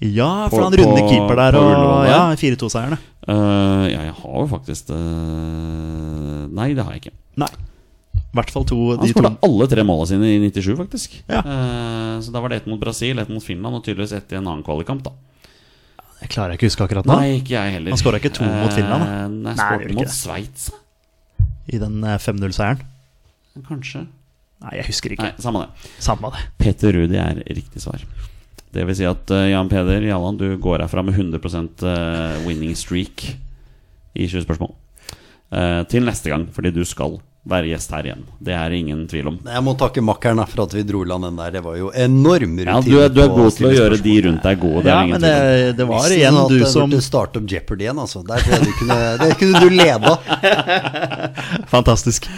Ja, 0.00 0.48
for 0.50 0.58
På- 0.58 0.64
han 0.66 0.74
runde 0.76 1.04
keeper 1.08 1.38
der 1.40 1.56
og 1.60 2.08
ja, 2.08 2.20
4-2-seierne. 2.36 2.98
Uh, 3.26 3.86
ja, 3.90 4.02
jeg 4.06 4.12
har 4.20 4.34
jo 4.38 4.46
faktisk 4.50 4.90
det 4.92 4.98
Nei, 6.56 6.68
det 6.76 6.84
har 6.84 6.94
jeg 6.94 7.06
ikke. 7.06 7.14
Nei. 7.42 7.48
I 8.16 8.36
hvert 8.36 8.52
fall 8.52 8.66
to 8.68 8.76
Han 9.00 9.08
skåra 9.10 9.30
alle 9.46 9.66
tre 9.70 9.82
målene 9.86 10.08
sine 10.10 10.28
i 10.34 10.50
97, 10.52 10.74
faktisk. 10.78 11.16
Ja. 11.30 11.40
Uh, 11.40 12.18
så 12.22 12.34
da 12.34 12.42
var 12.44 12.52
det 12.52 12.60
ett 12.62 12.68
mot 12.70 12.80
Brasil, 12.80 13.18
ett 13.18 13.32
mot 13.32 13.44
Finland 13.44 13.78
og 13.78 13.86
tydeligvis 13.86 14.12
ett 14.18 14.34
i 14.34 14.38
en 14.38 14.44
annen 14.44 14.64
kvalikkamp. 14.66 15.08
da 15.08 15.14
Jeg 16.20 16.32
klarer 16.34 16.56
ikke 16.56 16.68
å 16.68 16.70
huske 16.70 16.84
akkurat 16.84 17.08
nå. 17.08 17.16
Nei, 17.16 17.38
ikke 17.40 17.56
jeg 17.56 17.74
heller. 17.78 17.96
Han 17.96 18.02
skåra 18.02 18.20
ikke 18.20 18.34
to 18.36 18.44
mot 18.44 18.76
Finland, 18.76 19.02
da? 19.02 19.16
Eh, 19.24 19.56
Nei, 19.56 19.80
ikke 19.88 19.98
mot. 20.02 20.12
Sveits. 20.12 20.68
I 21.72 21.80
den 21.82 21.98
eh, 22.04 22.20
5-0-seieren. 22.20 22.84
kanskje. 23.66 24.04
Nei, 24.64 24.76
jeg 24.78 24.88
husker 24.92 25.16
ikke. 25.16 25.32
Nei, 25.32 25.42
samme 25.42 25.64
det. 25.64 25.90
Samme 26.04 26.30
det. 26.36 26.44
Peter 26.60 26.92
Rudi 26.96 27.18
er 27.20 27.40
riktig 27.48 27.82
svar. 27.84 28.04
Det 28.76 28.84
vil 28.84 28.98
si 28.98 29.06
at 29.08 29.32
uh, 29.32 29.46
Jan 29.48 29.70
Peder 29.72 30.04
Jalland, 30.04 30.42
du 30.42 30.58
går 30.60 30.84
herfra 30.84 31.04
med 31.06 31.16
100 31.16 31.40
eh, 31.88 32.42
winning 32.44 32.74
streak 32.76 33.24
i 34.12 34.26
20 34.28 34.44
spørsmål. 34.44 34.74
Uh, 35.48 35.80
til 35.88 36.04
neste 36.04 36.28
gang, 36.28 36.44
fordi 36.52 36.74
du 36.74 36.82
skal 36.84 37.16
være 37.46 37.70
gjest 37.70 37.92
her 37.94 38.08
igjen. 38.08 38.24
Det 38.42 38.52
er 38.52 38.72
det 38.72 38.80
ingen 38.82 39.04
tvil 39.08 39.30
om. 39.30 39.36
Jeg 39.46 39.64
må 39.64 39.76
takke 39.78 40.02
makkeren 40.04 40.42
for 40.50 40.64
at 40.66 40.74
vi 40.74 40.82
dro 40.84 41.04
i 41.06 41.08
land 41.08 41.24
den 41.28 41.38
der. 41.38 41.54
Det 41.56 41.62
var 41.64 41.76
jo 41.78 41.92
enorm 41.94 42.56
rutine. 42.58 42.74
Ja, 42.74 42.80
du, 42.82 42.96
er, 43.00 43.12
du 43.14 43.20
er 43.22 43.32
god 43.32 43.56
til 43.56 43.68
å 43.70 43.74
gjøre 43.76 44.00
de 44.02 44.16
rundt 44.26 44.48
deg 44.48 44.60
gode. 44.64 44.82
Det 44.82 44.90
er 44.90 44.92
Ja, 44.92 44.96
er 44.98 45.08
ingen 45.08 45.16
men 45.16 45.24
tvil 45.24 45.36
om. 45.36 45.52
det, 45.54 45.76
det 45.78 45.90
var 45.92 46.16
igjen 46.18 46.40
at 46.42 46.52
du 46.52 46.64
som 46.66 46.90
burde 46.90 47.04
starte 47.06 47.40
opp 47.40 47.52
Jeopardy 47.54 47.86
igjen, 47.86 48.02
altså. 48.02 48.24
Der 48.26 48.42
kunne, 48.80 48.98
det 49.22 49.30
kunne 49.40 49.62
du 49.62 49.78
leda. 49.78 50.18
Fantastisk. 51.76 52.28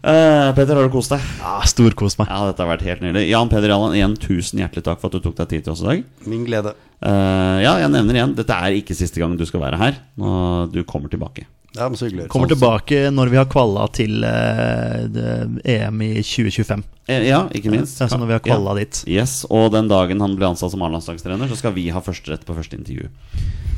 Eh, 0.00 0.50
Peter, 0.56 0.78
har 0.78 0.86
du 0.86 0.92
kost 0.92 1.12
deg? 1.12 1.24
Ja, 1.42 1.58
Storkost 1.68 2.16
meg. 2.20 2.30
Ja, 2.32 2.46
dette 2.48 2.64
har 2.64 2.70
vært 2.70 2.86
helt 2.86 3.02
nydelig. 3.04 3.26
Jan 3.28 3.50
Peder 3.52 3.74
Jalland, 3.74 3.96
igjen 3.98 4.16
tusen 4.20 4.62
hjertelig 4.62 4.84
takk 4.86 5.00
for 5.02 5.10
at 5.10 5.18
du 5.18 5.26
tok 5.26 5.36
deg 5.42 5.50
tid 5.50 5.66
til 5.66 5.74
oss 5.74 5.82
i 5.84 5.88
dag. 5.90 6.04
Min 6.30 6.46
glede. 6.48 6.72
Uh, 7.04 7.60
ja, 7.60 7.74
jeg 7.82 7.92
nevner 7.92 8.16
igjen, 8.16 8.32
dette 8.38 8.56
er 8.56 8.76
ikke 8.78 8.96
siste 8.96 9.20
gang 9.20 9.36
du 9.36 9.44
skal 9.48 9.60
være 9.60 9.80
her. 9.80 10.00
Nå, 10.20 10.32
du 10.72 10.80
kommer 10.88 11.12
tilbake. 11.12 11.44
Ja, 11.76 11.86
men 11.86 11.94
så 11.96 12.08
hyggelig. 12.08 12.26
Kommer 12.32 12.50
tilbake 12.50 13.04
når 13.14 13.30
vi 13.30 13.38
har 13.38 13.46
kvalla 13.50 13.84
til 13.94 14.24
uh, 14.26 15.04
det- 15.06 15.62
EM 15.70 16.00
i 16.02 16.12
2025. 16.18 16.82
Eh, 17.10 17.28
ja, 17.28 17.44
ikke 17.54 17.70
minst. 17.70 18.00
Altså 18.02 18.18
når 18.18 18.26
vi 18.30 18.34
har 18.36 18.42
kvalla 18.44 18.74
dit. 18.80 19.02
Yes, 19.10 19.44
Og 19.50 19.70
den 19.74 19.88
dagen 19.90 20.20
han 20.22 20.34
blir 20.38 20.50
ansatt 20.50 20.74
som 20.74 20.82
A-landslagstrener, 20.82 21.50
så 21.50 21.58
skal 21.58 21.74
vi 21.76 21.88
ha 21.94 22.02
førsterett 22.02 22.42
på 22.46 22.56
første 22.58 22.78
intervju. 22.78 23.08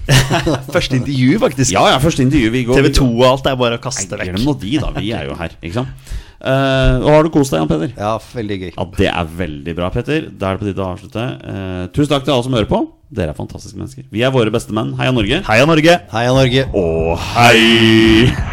Første 0.75 0.97
intervju, 0.99 1.37
faktisk. 1.39 1.71
Ja, 1.77 1.85
ja, 1.93 1.99
første 2.03 2.25
intervju. 2.25 2.49
Vi 2.51 2.65
går, 2.67 2.81
TV2 2.81 3.05
og 3.07 3.21
alt 3.29 3.45
er 3.47 3.59
bare 3.61 3.77
å 3.79 3.83
kaste 3.85 4.17
vekk. 4.19 4.33
Glem 4.33 4.47
nå 4.49 4.55
de, 4.59 4.73
da. 4.83 4.89
Vi 4.97 5.13
er 5.15 5.29
jo 5.29 5.37
her, 5.39 5.55
ikke 5.63 5.77
sant. 5.77 6.11
Uh, 6.43 6.99
og 7.05 7.07
har 7.15 7.23
du 7.23 7.31
kost 7.31 7.55
deg, 7.55 7.61
Jan 7.63 7.71
Peder? 7.71 7.93
Ja, 7.95 8.17
veldig 8.35 8.57
gøy. 8.65 8.71
Ja, 8.73 8.87
det 8.99 9.11
er 9.13 9.31
veldig 9.45 9.77
bra, 9.79 9.93
Petter. 9.95 10.27
Da 10.27 10.51
er 10.51 10.59
det 10.59 10.65
på 10.65 10.67
tide 10.73 10.83
å 10.83 10.89
avslutte. 10.97 11.27
Uh, 11.47 11.85
tusen 11.95 12.11
takk 12.17 12.27
til 12.27 12.35
alle 12.35 12.47
som 12.49 12.57
hører 12.59 12.71
på. 12.73 12.81
Dere 13.13 13.35
er 13.35 13.37
fantastiske 13.37 13.77
mennesker. 13.77 14.07
Vi 14.13 14.23
er 14.25 14.33
våre 14.33 14.53
beste 14.55 14.73
menn. 14.73 14.95
Heia 14.97 15.13
Norge. 15.13 15.43
Heia 15.45 15.69
Norge! 15.69 15.99
Heia 16.15 16.33
Norge! 16.33 16.65
Og 16.73 17.21
hei! 17.35 18.52